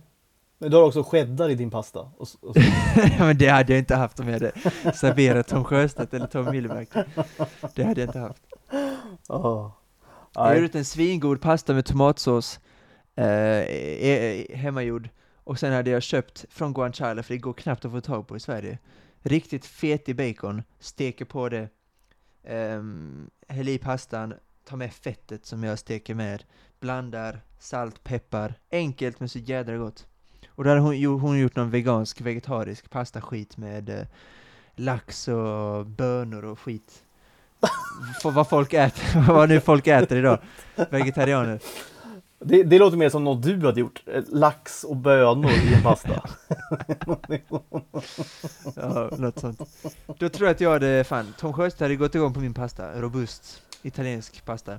Men 0.57 0.71
du 0.71 0.77
har 0.77 0.83
också 0.83 1.03
cheddar 1.03 1.49
i 1.49 1.55
din 1.55 1.69
pasta. 1.71 1.99
Och, 1.99 2.27
och, 2.41 2.55
men 3.19 3.37
det 3.37 3.47
hade 3.47 3.73
jag 3.73 3.79
inte 3.79 3.95
haft 3.95 4.19
om 4.19 4.27
jag 4.27 4.33
hade 4.33 4.51
serverat 4.93 5.47
Tom 5.47 5.63
Sjöstedt 5.63 6.13
eller 6.13 6.27
Tom 6.27 6.45
Millemark. 6.51 6.89
Det 7.75 7.83
hade 7.83 8.01
jag 8.01 8.07
inte 8.07 8.19
haft. 8.19 8.43
ja. 9.27 9.73
Jag 10.33 10.41
har 10.43 10.55
gjort 10.55 10.75
en 10.75 10.85
svingod 10.85 11.41
pasta 11.41 11.73
med 11.73 11.85
tomatsås, 11.85 12.59
eh, 13.15 13.25
eh, 13.27 14.57
hemmagjord, 14.57 15.09
och 15.47 15.59
sen 15.59 15.73
hade 15.73 15.89
jag 15.89 16.03
köpt 16.03 16.45
från 16.49 16.73
guanciale, 16.73 17.23
för 17.23 17.33
det 17.33 17.37
går 17.37 17.53
knappt 17.53 17.85
att 17.85 17.91
få 17.91 18.01
tag 18.01 18.27
på 18.27 18.37
i 18.37 18.39
Sverige. 18.39 18.77
Riktigt 19.21 19.65
fetig 19.65 20.15
bacon, 20.15 20.63
steker 20.79 21.25
på 21.25 21.49
det, 21.49 21.69
um, 22.47 23.29
häll 23.47 23.69
i 23.69 23.77
pastan, 23.77 24.33
tar 24.65 24.77
med 24.77 24.93
fettet 24.93 25.45
som 25.45 25.63
jag 25.63 25.79
steker 25.79 26.15
med, 26.15 26.43
blandar 26.79 27.41
salt, 27.59 28.03
peppar, 28.03 28.53
enkelt 28.71 29.19
men 29.19 29.29
så 29.29 29.39
jädra 29.39 29.77
gott. 29.77 30.07
Och 30.47 30.63
då 30.63 30.69
hade 30.69 30.81
hon, 30.81 31.05
hon 31.19 31.39
gjort 31.39 31.55
någon 31.55 31.69
vegansk, 31.69 32.21
vegetarisk 32.21 32.89
pastaskit 32.89 33.57
med 33.57 33.89
eh, 33.89 34.07
lax 34.75 35.27
och 35.27 35.85
bönor 35.85 36.45
och 36.45 36.59
skit. 36.59 37.03
För 38.21 38.31
vad 38.31 38.49
folk 38.49 38.73
äter, 38.73 39.27
vad 39.27 39.49
nu 39.49 39.59
folk 39.59 39.87
äter 39.87 40.17
idag. 40.17 40.39
Vegetarianer. 40.89 41.59
Det, 42.39 42.63
det 42.63 42.79
låter 42.79 42.97
mer 42.97 43.09
som 43.09 43.23
något 43.23 43.43
du 43.43 43.65
hade 43.65 43.79
gjort. 43.79 44.03
Eh, 44.05 44.23
Lax 44.27 44.83
och 44.83 44.95
bönor 44.95 45.51
i 45.51 45.73
en 45.73 45.83
pasta. 45.83 46.23
Ja, 48.75 49.09
något 49.17 49.39
sånt. 49.39 49.61
Då 50.19 50.29
tror 50.29 50.47
jag 50.47 50.53
att 50.55 50.61
jag 50.61 50.71
hade, 50.71 51.03
fan, 51.03 51.33
Tom 51.37 51.53
Sjöstedt 51.53 51.81
hade 51.81 51.95
gått 51.95 52.15
igång 52.15 52.33
på 52.33 52.39
min 52.39 52.53
pasta. 52.53 53.01
Robust, 53.01 53.61
italiensk 53.81 54.45
pasta. 54.45 54.71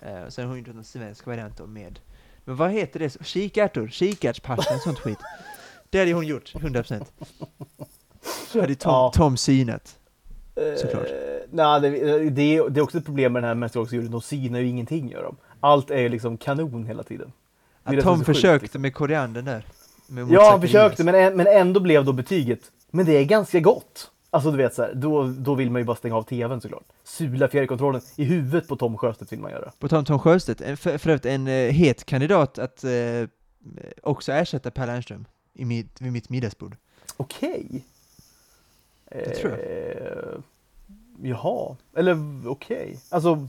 Eh, 0.00 0.28
sen 0.28 0.44
har 0.44 0.48
hon 0.48 0.58
gjort 0.58 0.68
en 0.68 0.84
svensk 0.84 1.26
variant 1.26 1.68
med, 1.68 1.98
men 2.44 2.56
vad 2.56 2.70
heter 2.70 3.00
det? 3.00 3.26
Kikärtor? 3.26 3.88
Kikärtspasta, 3.88 4.78
sånt 4.78 4.98
skit. 4.98 5.18
Det 5.90 5.98
hade 5.98 6.12
hon 6.12 6.26
gjort, 6.26 6.54
100%. 6.54 7.04
hade 8.52 8.74
Tom, 8.74 8.92
Ja. 8.92 9.12
Tom 9.14 9.36
synat. 9.36 9.98
Såklart. 10.76 11.06
Eh, 11.06 11.12
nej, 11.50 11.80
det, 11.80 11.90
det, 12.30 12.68
det 12.68 12.80
är 12.80 12.82
också 12.82 12.98
ett 12.98 13.04
problem 13.04 13.32
med 13.32 13.42
den 13.42 13.48
här 13.48 13.54
mästerskapsjuryn. 13.54 14.10
De 14.10 14.20
synar 14.20 14.60
ju 14.60 14.66
ingenting 14.66 15.10
gör 15.10 15.22
de. 15.22 15.36
Allt 15.60 15.90
är 15.90 15.98
ju 15.98 16.08
liksom 16.08 16.36
kanon 16.36 16.86
hela 16.86 17.02
tiden. 17.02 17.32
Är 17.84 18.02
Tom 18.02 18.18
så 18.18 18.24
sjukt, 18.24 18.26
försökte 18.26 18.64
liksom. 18.64 18.82
med 18.82 18.94
koriandern 18.94 19.44
där. 19.44 19.64
Med 20.06 20.30
Ja, 20.30 20.50
han 20.50 20.60
försökte, 20.60 21.04
men, 21.04 21.36
men 21.36 21.46
ändå 21.46 21.80
blev 21.80 22.04
då 22.04 22.12
betyget. 22.12 22.60
Men 22.90 23.06
det 23.06 23.12
är 23.12 23.24
ganska 23.24 23.60
gott. 23.60 24.10
Alltså 24.30 24.50
du 24.50 24.56
vet 24.56 24.74
så 24.74 24.82
här, 24.82 24.94
då, 24.94 25.22
då 25.38 25.54
vill 25.54 25.70
man 25.70 25.80
ju 25.80 25.84
bara 25.84 25.96
stänga 25.96 26.16
av 26.16 26.22
tvn 26.22 26.60
såklart. 26.60 26.84
Sula 27.04 27.48
fjärrkontrollen 27.48 28.00
i 28.16 28.24
huvudet 28.24 28.68
på 28.68 28.76
Tom 28.76 28.98
Sjöstedt 28.98 29.32
vill 29.32 29.40
man 29.40 29.50
göra. 29.50 29.72
På 29.78 29.88
tal 29.88 29.98
om 29.98 30.04
Tom 30.04 30.18
Sjöstedt, 30.18 30.60
en- 30.60 30.76
för, 30.76 30.98
för 30.98 31.10
övrigt 31.10 31.26
en 31.26 31.48
eh, 31.48 31.52
het 31.72 32.04
kandidat 32.04 32.58
att 32.58 32.84
eh, 32.84 32.90
också 34.02 34.32
ersätta 34.32 34.70
Per 34.70 34.86
Lernström 34.86 35.24
i 35.54 35.64
mitt, 35.64 36.00
vid 36.00 36.12
mitt 36.12 36.28
middagsbord. 36.28 36.76
Okej. 37.16 37.84
Det 39.10 39.34
tror 39.34 39.52
jag. 39.52 39.60
Eh, 39.60 40.38
jaha, 41.22 41.76
eller 41.96 42.16
okej. 42.48 42.98
Alltså, 43.08 43.48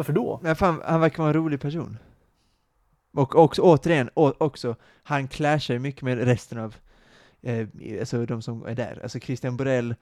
varför 0.00 0.12
då? 0.12 0.40
Men 0.42 0.56
fan, 0.56 0.82
han 0.84 1.00
verkar 1.00 1.18
vara 1.18 1.28
en 1.28 1.34
rolig 1.34 1.60
person. 1.60 1.98
Och 3.12 3.36
också, 3.36 3.62
återigen, 3.62 4.10
å, 4.14 4.32
också, 4.38 4.76
han 5.02 5.28
clashar 5.28 5.74
ju 5.74 5.80
mycket 5.80 6.02
med 6.02 6.24
resten 6.24 6.58
av, 6.58 6.76
eh, 7.42 7.68
alltså 8.00 8.26
de 8.26 8.42
som 8.42 8.66
är 8.66 8.74
där. 8.74 9.00
Alltså 9.02 9.20
Christian 9.20 9.56
Borell, 9.56 9.94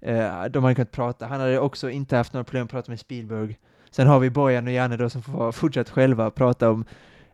eh, 0.00 0.44
de 0.44 0.62
hade 0.62 0.74
kunnat 0.74 0.90
prata, 0.90 1.26
han 1.26 1.40
hade 1.40 1.58
också 1.58 1.90
inte 1.90 2.16
haft 2.16 2.32
några 2.32 2.44
problem 2.44 2.64
att 2.64 2.70
prata 2.70 2.92
med 2.92 3.00
Spielberg. 3.00 3.58
Sen 3.90 4.06
har 4.06 4.20
vi 4.20 4.30
Bojan 4.30 4.66
och 4.66 4.72
Janne 4.72 4.96
då 4.96 5.10
som 5.10 5.22
får 5.22 5.32
fortsätta 5.32 5.52
fortsatt 5.52 5.90
själva 5.90 6.30
prata 6.30 6.70
om 6.70 6.84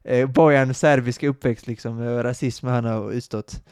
eh, 0.05 0.28
Bojan 0.28 0.74
serbiska 0.74 1.28
uppväxt 1.28 1.66
liksom, 1.66 2.01
och 2.01 2.24
rasism 2.24 2.66
han 2.66 2.85
har 2.85 3.12
utstått. 3.12 3.62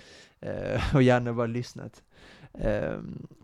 Eh, 0.40 0.94
och 0.94 1.02
Janne 1.02 1.30
har 1.30 1.34
bara 1.34 1.46
lyssnat. 1.46 2.02
Eh, 2.54 2.98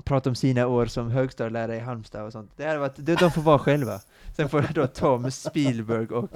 prata 0.05 0.31
om 0.31 0.35
sina 0.35 0.67
år 0.67 0.87
som 0.87 1.11
högstadielärare 1.11 1.77
i 1.77 1.81
Halmstad 1.81 2.25
och 2.25 2.33
sånt. 2.33 2.51
Det 2.57 2.67
hade 2.67 2.79
varit, 2.79 2.97
de 2.97 3.31
får 3.31 3.43
vara 3.43 3.59
själva. 3.59 4.01
Sen 4.37 4.49
får 4.49 4.67
då 4.75 4.87
Tom 4.87 5.31
Spielberg 5.31 6.07
och 6.07 6.31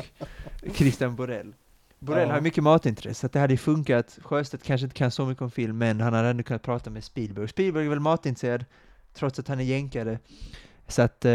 Christian 0.75 1.17
Borell. 1.17 1.55
Borell 1.99 2.29
Ja. 2.29 2.35
har 2.35 2.41
mycket 2.41 2.65
matintresse, 2.65 3.21
så 3.21 3.29
det 3.33 3.39
hade 3.39 3.57
funkat. 3.57 4.19
Sjöstedt 4.23 4.65
kanske 4.65 4.85
inte 4.85 4.97
kan 4.97 5.11
så 5.11 5.27
mycket 5.27 5.43
om 5.43 5.51
film, 5.51 5.79
men 5.79 6.01
han 6.01 6.15
hade 6.15 6.29
ändå 6.29 6.43
kunnat 6.43 6.63
prata 6.63 6.91
med 6.91 7.05
Spielberg. 7.05 7.49
Spielberg 7.49 7.85
är 7.85 7.89
väl 7.91 8.01
matintresserad, 8.01 8.65
trots 9.15 9.39
att 9.39 9.49
han 9.49 9.61
är 9.61 9.65
jänkare. 9.65 10.19
Så 10.89 11.03
att, 11.03 11.25
eh, 11.25 11.33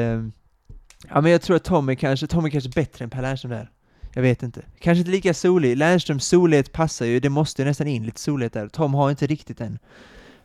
ja 1.09 1.21
men 1.21 1.25
jag 1.31 1.41
tror 1.41 1.55
att 1.55 1.63
Tom 1.63 1.89
är 1.89 1.95
kanske, 1.95 2.27
Tom 2.27 2.45
är 2.45 2.49
kanske 2.49 2.69
bättre 2.69 3.03
än 3.03 3.09
Per 3.09 3.21
Lernström 3.21 3.51
där. 3.51 3.69
Jag 4.13 4.21
vet 4.21 4.43
inte. 4.43 4.61
Kanske 4.79 4.99
inte 4.99 5.11
lika 5.11 5.33
solig. 5.33 5.77
Lernströms 5.77 6.25
solighet 6.25 6.71
passar 6.71 7.05
ju, 7.05 7.19
det 7.19 7.29
måste 7.29 7.61
ju 7.61 7.65
nästan 7.67 7.87
in 7.87 8.05
lite 8.05 8.19
solighet 8.19 8.53
där. 8.53 8.67
Tom 8.67 8.93
har 8.93 9.09
inte 9.09 9.27
riktigt 9.27 9.57
den. 9.57 9.79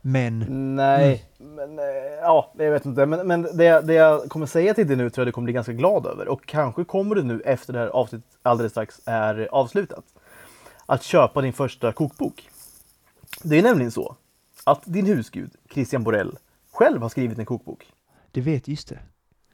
Men, 0.00 0.38
Nej, 0.76 1.24
men 1.38 1.78
eh, 1.78 1.84
ja, 2.20 2.52
jag 2.56 2.70
vet 2.70 2.86
inte. 2.86 3.06
Men, 3.06 3.26
men 3.26 3.42
det, 3.42 3.80
det 3.80 3.94
jag 3.94 4.28
kommer 4.28 4.46
säga 4.46 4.74
till 4.74 4.86
dig 4.86 4.96
nu 4.96 5.10
tror 5.10 5.22
jag 5.22 5.28
du 5.28 5.32
kommer 5.32 5.44
bli 5.44 5.52
ganska 5.52 5.72
glad 5.72 6.06
över. 6.06 6.28
Och 6.28 6.46
kanske 6.46 6.84
kommer 6.84 7.14
du 7.14 7.22
nu 7.22 7.40
efter 7.40 7.72
det 7.72 7.78
här 7.78 7.86
avsnittet 7.88 8.28
alldeles 8.42 8.72
strax 8.72 9.00
är 9.04 9.48
avslutat. 9.52 10.04
Att 10.86 11.02
köpa 11.02 11.40
din 11.40 11.52
första 11.52 11.92
kokbok. 11.92 12.50
Det 13.42 13.58
är 13.58 13.62
nämligen 13.62 13.92
så 13.92 14.16
att 14.64 14.82
din 14.84 15.06
husgud 15.06 15.50
Christian 15.70 16.02
Borell 16.04 16.38
själv 16.72 17.02
har 17.02 17.08
skrivit 17.08 17.38
en 17.38 17.46
kokbok. 17.46 17.86
det 18.30 18.40
vet, 18.40 18.68
just 18.68 18.88
det. 18.88 18.98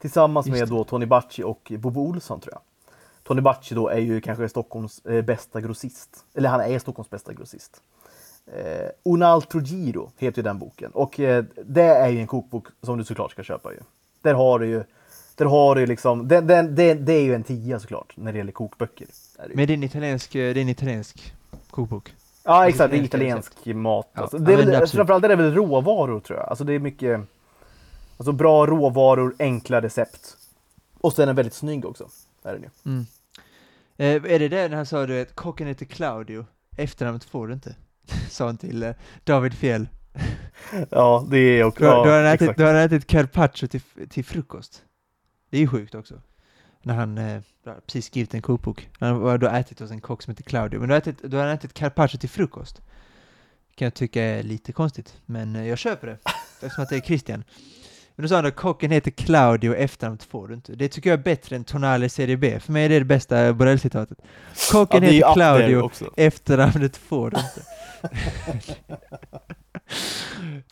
Tillsammans 0.01 0.47
Just 0.47 0.59
med 0.59 0.69
då 0.69 0.83
Tony 0.83 1.05
Bacci 1.05 1.43
och 1.43 1.71
Bobo 1.79 2.01
Olsson 2.01 2.39
tror 2.39 2.53
jag. 2.53 2.61
Tony 3.23 3.41
Bacci 3.41 3.75
då 3.75 3.87
är 3.87 3.99
ju 3.99 4.21
kanske 4.21 4.49
Stockholms 4.49 5.05
eh, 5.05 5.21
bästa 5.21 5.61
grossist. 5.61 6.25
Eller 6.33 6.49
han 6.49 6.61
är 6.61 6.79
Stockholms 6.79 7.09
bästa 7.09 7.33
grossist. 7.33 7.81
Eh, 8.53 8.89
Un 9.03 9.23
altro 9.23 9.61
giro 9.61 10.11
heter 10.17 10.43
den 10.43 10.59
boken. 10.59 10.91
Och 10.91 11.19
eh, 11.19 11.45
det 11.65 11.83
är 11.83 12.09
ju 12.09 12.19
en 12.19 12.27
kokbok 12.27 12.67
som 12.81 12.97
du 12.97 13.03
såklart 13.03 13.31
ska 13.31 13.43
köpa 13.43 13.71
ju. 13.73 13.79
Där 14.21 14.33
har 14.33 14.59
du 14.59 14.67
ju, 14.67 14.83
där 15.35 15.45
har 15.45 15.75
du 15.75 15.85
liksom, 15.85 16.27
det, 16.27 16.41
det, 16.41 16.61
det, 16.61 16.93
det 16.93 17.13
är 17.13 17.21
ju 17.23 17.35
en 17.35 17.43
tia 17.43 17.79
såklart 17.79 18.13
när 18.17 18.31
det 18.31 18.37
gäller 18.37 18.51
kokböcker. 18.51 19.07
Är 19.37 19.47
det. 19.49 19.55
Men 19.55 19.67
det 19.67 19.73
är 19.73 19.77
en 19.77 19.83
italiensk, 19.83 20.35
eh, 20.35 20.53
det 20.53 20.59
är 20.59 20.61
en 20.61 20.69
italiensk 20.69 21.33
kokbok. 21.69 22.13
Ja 22.43 22.67
exakt, 22.67 22.91
det 22.91 22.97
är 22.97 23.03
italiensk 23.03 23.51
italiensk 23.51 23.83
mat. 23.83 24.09
Ja, 24.13 24.21
Alltså, 24.21 24.37
ja, 24.37 24.43
det 24.43 24.53
är 24.53 24.57
väl, 24.57 24.75
absolut. 24.75 24.91
framförallt 24.91 25.23
är 25.25 25.29
det 25.29 25.35
väl 25.35 25.53
råvaror 25.53 26.19
tror 26.19 26.39
jag. 26.39 26.49
Alltså 26.49 26.63
det 26.63 26.73
är 26.73 26.79
mycket 26.79 27.21
alltså, 28.17 28.31
bra 28.31 28.65
råvaror, 28.65 29.35
enkla 29.39 29.81
recept. 29.81 30.37
Och 31.01 31.13
sen 31.13 31.23
är 31.23 31.27
den 31.27 31.35
väldigt 31.35 31.53
snygg 31.53 31.85
också. 31.85 32.09
Är 32.43 32.53
den 32.53 32.61
ju. 32.61 32.69
Mm. 32.85 33.05
Eh, 33.97 34.33
är 34.33 34.39
det 34.39 34.47
det 34.47 34.67
när 34.67 34.75
han 34.77 34.85
sa 34.85 35.05
du 35.05 35.21
att 35.21 35.35
kocken 35.35 35.67
heter 35.67 35.85
Claudio, 35.85 36.45
efternamnet 36.77 37.23
får 37.23 37.47
du 37.47 37.53
inte? 37.53 37.75
Sa 38.29 38.45
han 38.45 38.57
till 38.57 38.83
eh, 38.83 38.91
David 39.23 39.53
Fjell. 39.53 39.87
Ja, 40.89 41.27
det 41.31 41.37
är 41.37 41.63
också... 41.63 41.83
Du, 41.83 41.89
har- 41.89 42.05
du, 42.05 42.11
har 42.11 42.19
ja, 42.19 42.29
ätit, 42.29 42.41
exakt. 42.41 42.57
du 42.57 42.63
har 42.65 42.73
ätit 42.73 43.07
carpaccio 43.07 43.67
till, 43.67 43.81
till 44.09 44.25
frukost. 44.25 44.83
Det 45.49 45.57
är 45.57 45.61
ju 45.61 45.67
sjukt 45.67 45.95
också. 45.95 46.21
När 46.83 46.95
han 46.95 47.17
eh, 47.17 47.41
precis 47.85 48.05
skrivit 48.05 48.33
en 48.33 48.41
kokbok. 48.41 48.89
Han 48.99 49.21
har 49.21 49.37
då 49.37 49.47
ätit 49.47 49.79
hos 49.79 49.91
en 49.91 50.01
kock 50.01 50.21
som 50.21 50.31
heter 50.31 50.43
Claudio. 50.43 50.79
Men 50.79 50.89
du 50.89 50.93
har 50.93 50.99
ätit, 50.99 51.17
du 51.23 51.37
har 51.37 51.47
ätit 51.47 51.73
carpaccio 51.73 52.17
till 52.17 52.29
frukost. 52.29 52.81
Kan 53.75 53.85
jag 53.85 53.93
tycka 53.93 54.23
är 54.23 54.43
lite 54.43 54.71
konstigt. 54.71 55.17
Men 55.25 55.55
eh, 55.55 55.67
jag 55.67 55.77
köper 55.77 56.07
det. 56.07 56.17
Eftersom 56.61 56.83
att 56.83 56.89
det 56.89 56.95
är 56.95 57.01
Christian. 57.01 57.43
Men 58.15 58.23
då 58.23 58.27
sa 58.29 58.35
han 58.35 58.45
att 58.45 58.55
kocken 58.55 58.91
heter 58.91 59.11
Claudio, 59.11 59.75
efternamnet 59.75 60.23
får 60.23 60.47
du 60.47 60.53
inte. 60.53 60.75
Det 60.75 60.87
tycker 60.87 61.09
jag 61.09 61.19
är 61.19 61.23
bättre 61.23 61.55
än 61.55 61.63
Tonale 61.63 62.09
Serie 62.09 62.37
B. 62.37 62.59
För 62.59 62.71
mig 62.71 62.85
är 62.85 62.89
det 62.89 62.99
det 62.99 63.05
bästa 63.05 63.53
Borrell-citatet. 63.53 64.17
Kocken 64.71 65.03
Ja, 65.03 65.09
heter 65.09 65.33
Claudio, 65.33 65.91
efternamnet 66.17 66.97
får 66.97 67.31
du 67.31 67.37
inte. 67.37 67.61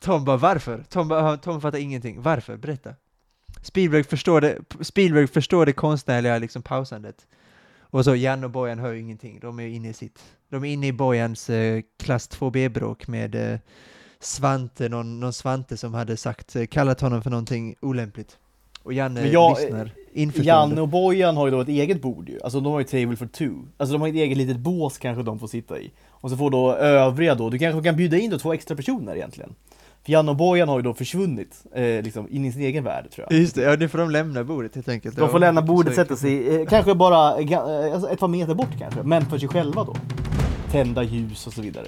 Tom 0.01 0.25
bara 0.25 0.37
varför? 0.37 0.83
Tom, 0.89 1.07
bara, 1.07 1.37
Tom 1.37 1.61
fattar 1.61 1.77
ingenting. 1.77 2.21
Varför? 2.21 2.57
Berätta. 2.57 2.93
Spielberg 3.61 4.03
förstår 4.03 4.41
det, 4.41 4.57
Spielberg 4.81 5.27
förstår 5.27 5.65
det 5.65 5.73
konstnärliga 5.73 6.37
liksom 6.37 6.61
pausandet. 6.61 7.27
Och 7.79 8.03
så 8.03 8.15
Jan 8.15 8.43
och 8.43 8.49
Bojan 8.49 8.79
hör 8.79 8.93
ingenting. 8.93 9.39
De 9.39 9.59
är 9.59 9.67
inne 9.67 9.89
i 9.89 9.93
sitt. 9.93 10.19
De 10.49 10.63
är 10.63 10.69
inne 10.73 10.87
i 10.87 10.93
Bojans 10.93 11.49
eh, 11.49 11.81
klass 11.99 12.29
2B-bråk 12.29 13.07
med 13.07 13.35
eh, 13.53 13.59
Svante, 14.19 14.89
någon, 14.89 15.19
någon 15.19 15.33
Svante 15.33 15.77
som 15.77 15.93
hade 15.93 16.17
sagt, 16.17 16.55
eh, 16.55 16.65
kallat 16.65 17.01
honom 17.01 17.21
för 17.21 17.29
någonting 17.29 17.75
olämpligt. 17.81 18.37
Och 18.83 18.93
Janne 18.93 19.27
jag- 19.27 19.59
lyssnar 19.59 19.91
införstående. 20.13 20.49
Janne 20.51 20.81
och 20.81 20.87
Bojan 20.89 21.37
har 21.37 21.47
ju 21.47 21.51
då 21.51 21.61
ett 21.61 21.67
eget 21.67 22.01
bord 22.01 22.29
ju. 22.29 22.39
Alltså 22.43 22.59
de 22.59 22.71
har 22.73 22.79
ju 22.79 22.85
table 22.85 23.15
for 23.15 23.25
two. 23.25 23.51
Alltså 23.77 23.93
de 23.93 24.01
har 24.01 24.07
ett 24.09 24.15
eget 24.15 24.37
litet 24.37 24.57
bås 24.59 24.97
kanske 24.97 25.23
de 25.23 25.39
får 25.39 25.47
sitta 25.47 25.79
i. 25.79 25.91
Och 26.23 26.29
så 26.29 26.37
får 26.37 26.49
då 26.49 26.73
övriga 26.73 27.35
då, 27.35 27.49
du 27.49 27.59
kanske 27.59 27.83
kan 27.83 27.95
bjuda 27.95 28.17
in 28.17 28.31
då 28.31 28.39
två 28.39 28.53
extra 28.53 28.75
personer 28.75 29.15
egentligen. 29.15 29.55
För 30.05 30.11
Janne 30.11 30.31
och 30.31 30.37
Bojan 30.37 30.69
har 30.69 30.77
ju 30.77 30.81
då 30.81 30.93
försvunnit, 30.93 31.63
eh, 31.73 31.83
liksom 31.83 32.27
in 32.29 32.45
i 32.45 32.51
sin 32.51 32.61
egen 32.61 32.83
värld 32.83 33.11
tror 33.11 33.27
jag. 33.29 33.39
Just 33.39 33.55
det, 33.55 33.61
ja 33.61 33.75
nu 33.75 33.89
får 33.89 33.97
de 33.97 34.11
lämna 34.11 34.43
bordet 34.43 34.75
helt 34.75 34.89
enkelt. 34.89 35.15
De 35.17 35.29
får 35.29 35.39
lämna 35.39 35.61
bordet, 35.61 35.95
sätta 35.95 36.15
sig, 36.15 36.61
eh, 36.61 36.67
kanske 36.67 36.95
bara 36.95 37.39
eh, 37.39 37.51
eh, 37.51 37.93
alltså 37.93 38.09
ett 38.09 38.19
par 38.19 38.27
meter 38.27 38.53
bort 38.53 38.79
kanske, 38.79 39.03
men 39.03 39.25
för 39.25 39.37
sig 39.37 39.49
själva 39.49 39.83
då. 39.83 39.95
Tända 40.71 41.03
ljus 41.03 41.47
och 41.47 41.53
så 41.53 41.61
vidare. 41.61 41.87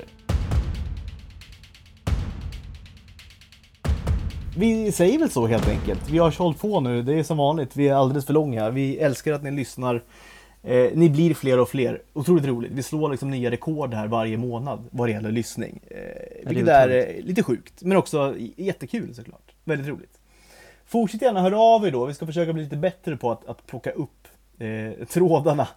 Vi 4.57 4.91
säger 4.91 5.19
väl 5.19 5.29
så 5.29 5.47
helt 5.47 5.69
enkelt. 5.69 6.09
Vi 6.09 6.17
har 6.17 6.31
hållit 6.37 6.59
på 6.59 6.79
nu, 6.79 7.01
det 7.01 7.13
är 7.13 7.23
som 7.23 7.37
vanligt, 7.37 7.69
vi 7.73 7.87
är 7.87 7.95
alldeles 7.95 8.25
för 8.25 8.33
långa. 8.33 8.69
Vi 8.69 8.97
älskar 8.97 9.33
att 9.33 9.43
ni 9.43 9.51
lyssnar. 9.51 10.01
Eh, 10.65 10.91
ni 10.93 11.09
blir 11.09 11.33
fler 11.33 11.59
och 11.59 11.69
fler. 11.69 12.01
Otroligt 12.13 12.45
roligt. 12.45 12.71
Vi 12.71 12.83
slår 12.83 13.09
liksom 13.09 13.31
nya 13.31 13.51
rekord 13.51 13.93
här 13.93 14.07
varje 14.07 14.37
månad 14.37 14.87
vad 14.91 15.07
det 15.07 15.11
gäller 15.11 15.31
lyssning. 15.31 15.79
Eh, 15.87 16.47
vilket 16.49 16.67
är, 16.67 16.87
otroligt. 16.87 17.19
eh, 17.19 17.25
lite 17.25 17.43
sjukt, 17.43 17.81
men 17.81 17.97
också 17.97 18.35
jättekul 18.57 19.15
såklart. 19.15 19.51
Väldigt 19.63 19.87
roligt. 19.87 20.19
Fortsätt 20.85 21.21
gärna 21.21 21.41
höra 21.41 21.59
av 21.59 21.87
er 21.87 21.91
då. 21.91 22.05
Vi 22.05 22.13
ska 22.13 22.25
försöka 22.25 22.53
bli 22.53 22.63
lite 22.63 22.77
bättre 22.77 23.17
på 23.17 23.31
att, 23.31 23.45
att 23.47 23.67
plocka 23.67 23.91
upp 23.91 24.27
eh, 24.59 25.05
trådarna 25.07 25.67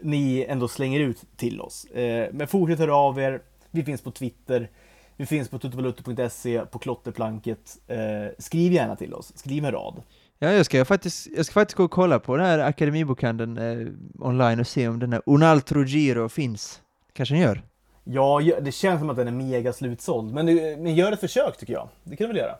ni 0.00 0.44
ändå 0.48 0.68
slänger 0.68 1.00
ut 1.00 1.22
till 1.36 1.60
oss. 1.60 1.84
Eh, 1.84 2.28
men 2.32 2.46
fortsätt 2.48 2.78
höra 2.78 2.96
av 2.96 3.20
er. 3.20 3.40
Vi 3.70 3.84
finns 3.84 4.02
på 4.02 4.10
Twitter. 4.10 4.68
Vi 5.16 5.26
finns 5.26 5.48
på 5.48 5.58
tuttovaluto.se, 5.58 6.60
på 6.70 6.78
klotterplanket. 6.78 7.78
Eh, 7.86 7.98
skriv 8.38 8.72
gärna 8.72 8.96
till 8.96 9.14
oss. 9.14 9.32
Skriv 9.34 9.64
en 9.64 9.72
rad. 9.72 10.02
Ja, 10.42 10.52
jag 10.52 10.66
ska 10.66 10.84
faktiskt, 10.84 11.26
jag 11.36 11.46
ska 11.46 11.52
faktiskt 11.52 11.76
gå 11.76 11.84
och 11.84 11.90
kolla 11.90 12.18
på 12.18 12.36
den 12.36 12.46
här 12.46 12.58
Akademibokhandeln 12.58 13.58
eh, 13.58 13.86
online 14.18 14.60
och 14.60 14.66
se 14.66 14.88
om 14.88 14.98
den 14.98 15.12
här 15.12 15.22
Un'altro 15.26 15.84
Giro 15.84 16.28
finns. 16.28 16.80
Kanske 17.12 17.34
den 17.34 17.42
gör? 17.42 17.62
Ja, 18.04 18.40
det 18.60 18.72
känns 18.72 19.00
som 19.00 19.10
att 19.10 19.16
den 19.16 19.28
är 19.28 19.32
mega 19.32 19.72
slutsåld. 19.72 20.34
Men, 20.34 20.46
du- 20.46 20.76
men 20.76 20.94
gör 20.94 21.12
ett 21.12 21.20
försök 21.20 21.56
tycker 21.58 21.72
jag. 21.72 21.88
Det 22.04 22.16
kan 22.16 22.24
du 22.26 22.32
väl 22.32 22.36
göra? 22.42 22.54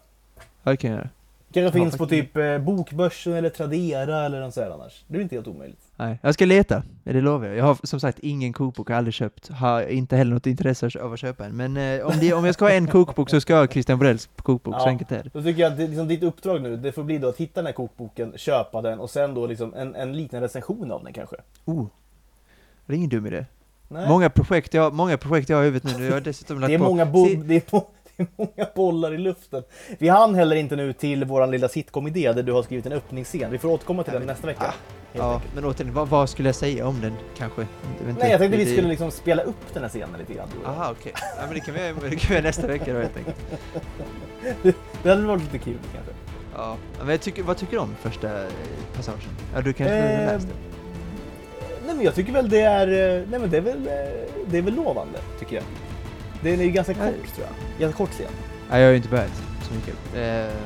Ja, 0.63 0.71
det 0.71 0.77
kan 0.77 0.91
jag 0.91 0.97
göra. 0.99 1.09
Kanske 1.53 1.79
finns 1.79 1.97
på 1.99 2.07
typ 2.07 2.37
eh, 2.37 2.59
Bokbörsen 2.59 3.33
eller 3.33 3.49
Tradera 3.49 4.25
eller 4.27 4.41
något 4.41 4.55
sånt 4.55 4.67
annars. 4.73 5.05
Det 5.09 5.19
är 5.19 5.23
inte 5.23 5.35
helt 5.35 5.47
omöjligt. 5.49 5.81
Nej, 5.97 6.19
jag 6.23 6.35
ska 6.35 6.45
leta. 6.45 6.83
Det 7.05 7.21
lovar 7.21 7.47
jag. 7.47 7.57
Jag 7.57 7.65
har 7.65 7.79
som 7.83 8.01
sagt 8.01 8.19
ingen 8.19 8.53
kokbok, 8.53 8.89
har 8.89 8.97
aldrig 8.97 9.15
köpt. 9.15 9.49
Har 9.49 9.83
inte 9.83 10.17
heller 10.17 10.35
något 10.35 10.47
intresse 10.47 10.91
av 11.01 11.13
att 11.13 11.19
köpa 11.21 11.45
en. 11.45 11.57
Men 11.57 11.77
eh, 11.77 12.07
om, 12.07 12.13
det, 12.21 12.33
om 12.33 12.45
jag 12.45 12.55
ska 12.55 12.65
ha 12.65 12.73
en 12.73 12.87
kokbok 12.87 13.31
så 13.31 13.41
ska 13.41 13.53
jag 13.53 13.61
ha 13.61 13.67
Christian 13.67 13.99
Borells 13.99 14.29
kokbok, 14.37 14.75
så 14.75 14.81
Ja. 14.81 14.89
enkelt 14.89 15.13
är 15.13 15.23
det. 15.23 15.31
Då 15.33 15.43
tycker 15.43 15.63
jag 15.63 15.73
att 15.73 15.79
det, 15.79 15.87
liksom, 15.87 16.09
ditt 16.09 16.23
uppdrag 16.23 16.63
nu, 16.63 16.77
det 16.77 16.93
får 16.93 17.03
bli 17.05 17.19
då 17.19 17.29
att 17.29 17.37
hitta 17.37 17.61
den 17.61 17.67
här 17.67 17.73
kokboken, 17.73 18.33
köpa 18.37 18.83
den 18.83 19.01
och 19.01 19.11
sen 19.11 19.35
då 19.35 19.47
liksom 19.47 19.75
en, 19.75 19.95
en 19.95 20.13
liten 20.17 20.41
recension 20.41 20.91
av 20.93 21.05
den 21.05 21.13
kanske. 21.13 21.37
Oh. 21.65 21.87
Det 22.87 22.93
är 22.93 22.97
ingen 22.97 23.11
dum 23.11 23.27
idé. 23.27 23.45
Nej. 23.89 24.09
Många 24.09 24.31
projekt, 24.31 24.75
jag, 24.75 24.95
många 24.95 25.17
projekt 25.19 25.49
jag 25.49 25.57
har 25.57 25.63
i 25.63 25.67
huvudet 25.67 25.99
nu. 25.99 26.05
Jag 26.05 26.13
har 26.13 26.21
dessutom 26.21 26.61
lagt 26.61 26.69
det 26.69 26.75
är 26.75 26.79
på... 26.79 26.85
många 26.85 27.07
bo- 27.07 27.25
det 27.27 27.33
är, 27.33 27.37
det 27.37 27.71
är 28.21 28.27
många 28.37 28.69
bollar 28.75 29.15
i 29.15 29.19
luften. 29.19 29.63
Vi 29.99 30.09
hann 30.09 30.35
heller 30.35 30.57
inte 30.57 30.77
nu 30.77 30.93
till 30.93 31.25
vår 31.25 31.47
lilla 31.47 31.69
sitcom-idé 31.69 32.33
där 32.33 32.43
du 32.43 32.53
har 32.53 32.63
skrivit 32.63 32.87
en 32.87 32.93
öppningsscen. 32.93 33.51
Vi 33.51 33.59
får 33.59 33.69
återkomma 33.69 34.03
till 34.03 34.13
Ja, 34.13 34.19
den 34.19 34.27
men- 34.27 34.35
nästa 34.35 34.47
vecka. 34.47 34.65
ah, 34.65 34.73
Ja, 35.13 35.35
enkelt. 35.35 35.55
men 35.55 35.65
återigen, 35.65 35.95
vad, 35.95 36.09
vad 36.09 36.29
skulle 36.31 36.49
jag 36.49 36.57
säga 36.57 36.87
om 36.87 37.01
den 37.01 37.13
kanske? 37.37 37.61
Inte. 37.63 38.21
Nej, 38.21 38.31
jag 38.31 38.41
tänkte 38.41 38.59
vi 38.59 38.73
skulle 38.73 38.89
liksom 38.89 39.11
spela 39.11 39.43
upp 39.43 39.75
den 39.75 39.83
här 39.83 39.91
scenen 39.91 40.19
lite 40.19 40.35
grann. 40.35 40.49
du 40.53 40.59
och 40.59 40.65
jag. 40.65 40.71
Aha, 40.71 40.95
okej. 41.01 41.13
Ja, 41.17 41.43
men 41.47 41.55
det 41.55 41.61
kan 41.61 41.75
vi 41.75 41.81
göra- 41.81 41.95
det 42.11 42.17
kan 42.17 42.29
vi 42.29 42.35
göra 42.35 42.43
nästa 42.45 42.67
vecka 42.67 42.93
då 42.93 42.99
helt 43.01 43.17
enkelt. 43.17 43.37
Det 45.03 45.09
hade 45.11 45.23
varit 45.27 45.43
lite 45.43 45.59
kul 45.59 45.79
kanske. 45.95 46.13
Ja, 46.57 46.77
men 47.05 47.19
tycker, 47.19 47.43
vad 47.43 47.57
tycker 47.57 47.73
du 47.73 47.79
om 47.79 47.95
första 48.03 48.43
eh, 48.43 48.49
passagen? 48.97 49.21
Ja, 49.55 49.61
du 49.61 49.73
kanske 49.73 49.95
Eh, 49.97 50.19
har 50.27 50.33
läst 50.35 50.49
det? 50.49 50.55
Nej 51.87 51.95
men 51.97 52.05
jag 52.05 52.15
tycker 52.15 52.33
väl 52.33 52.49
det 52.49 52.61
är, 52.61 52.87
eh, 53.19 53.25
nej 53.31 53.41
men 53.41 53.51
det 53.51 53.57
är 53.57 53.61
väl, 53.61 53.87
eh, 53.87 53.93
det 54.47 54.59
är 54.59 54.63
väl 54.63 54.75
lovande 54.75 55.19
tycker 55.39 55.57
jag. 55.57 55.65
Den 56.43 56.61
är 56.61 56.65
ju 56.65 56.71
ganska 56.71 56.95
Nej. 56.99 57.13
kort 57.13 57.35
tror 57.35 57.47
jag. 57.47 57.81
Ganska 57.81 57.99
kort 57.99 58.11
scen. 58.11 58.27
Nej, 58.71 58.81
jag 58.81 58.87
har 58.87 58.91
ju 58.91 58.97
inte 58.97 59.09
börjat 59.09 59.43
så 59.69 59.75
mycket. 59.75 59.95
Eh, 60.15 60.57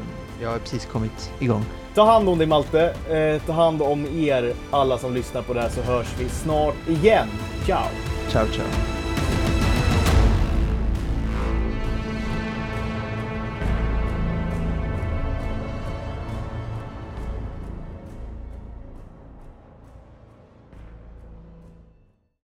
jag 0.42 0.50
har 0.50 0.58
precis 0.58 0.86
kommit 0.86 1.30
igång. 1.38 1.64
Ta 1.94 2.04
hand 2.04 2.28
om 2.28 2.38
dig 2.38 2.46
Malte, 2.46 2.94
eh, 3.10 3.42
ta 3.46 3.52
hand 3.52 3.82
om 3.82 4.06
er 4.06 4.52
alla 4.70 4.98
som 4.98 5.14
lyssnar 5.14 5.42
på 5.42 5.54
det 5.54 5.60
här 5.60 5.68
så 5.68 5.82
hörs 5.82 6.06
vi 6.18 6.28
snart 6.28 6.74
igen. 6.88 7.28
Ciao! 7.66 7.88
Ciao, 8.30 8.46
ciao. 8.46 9.03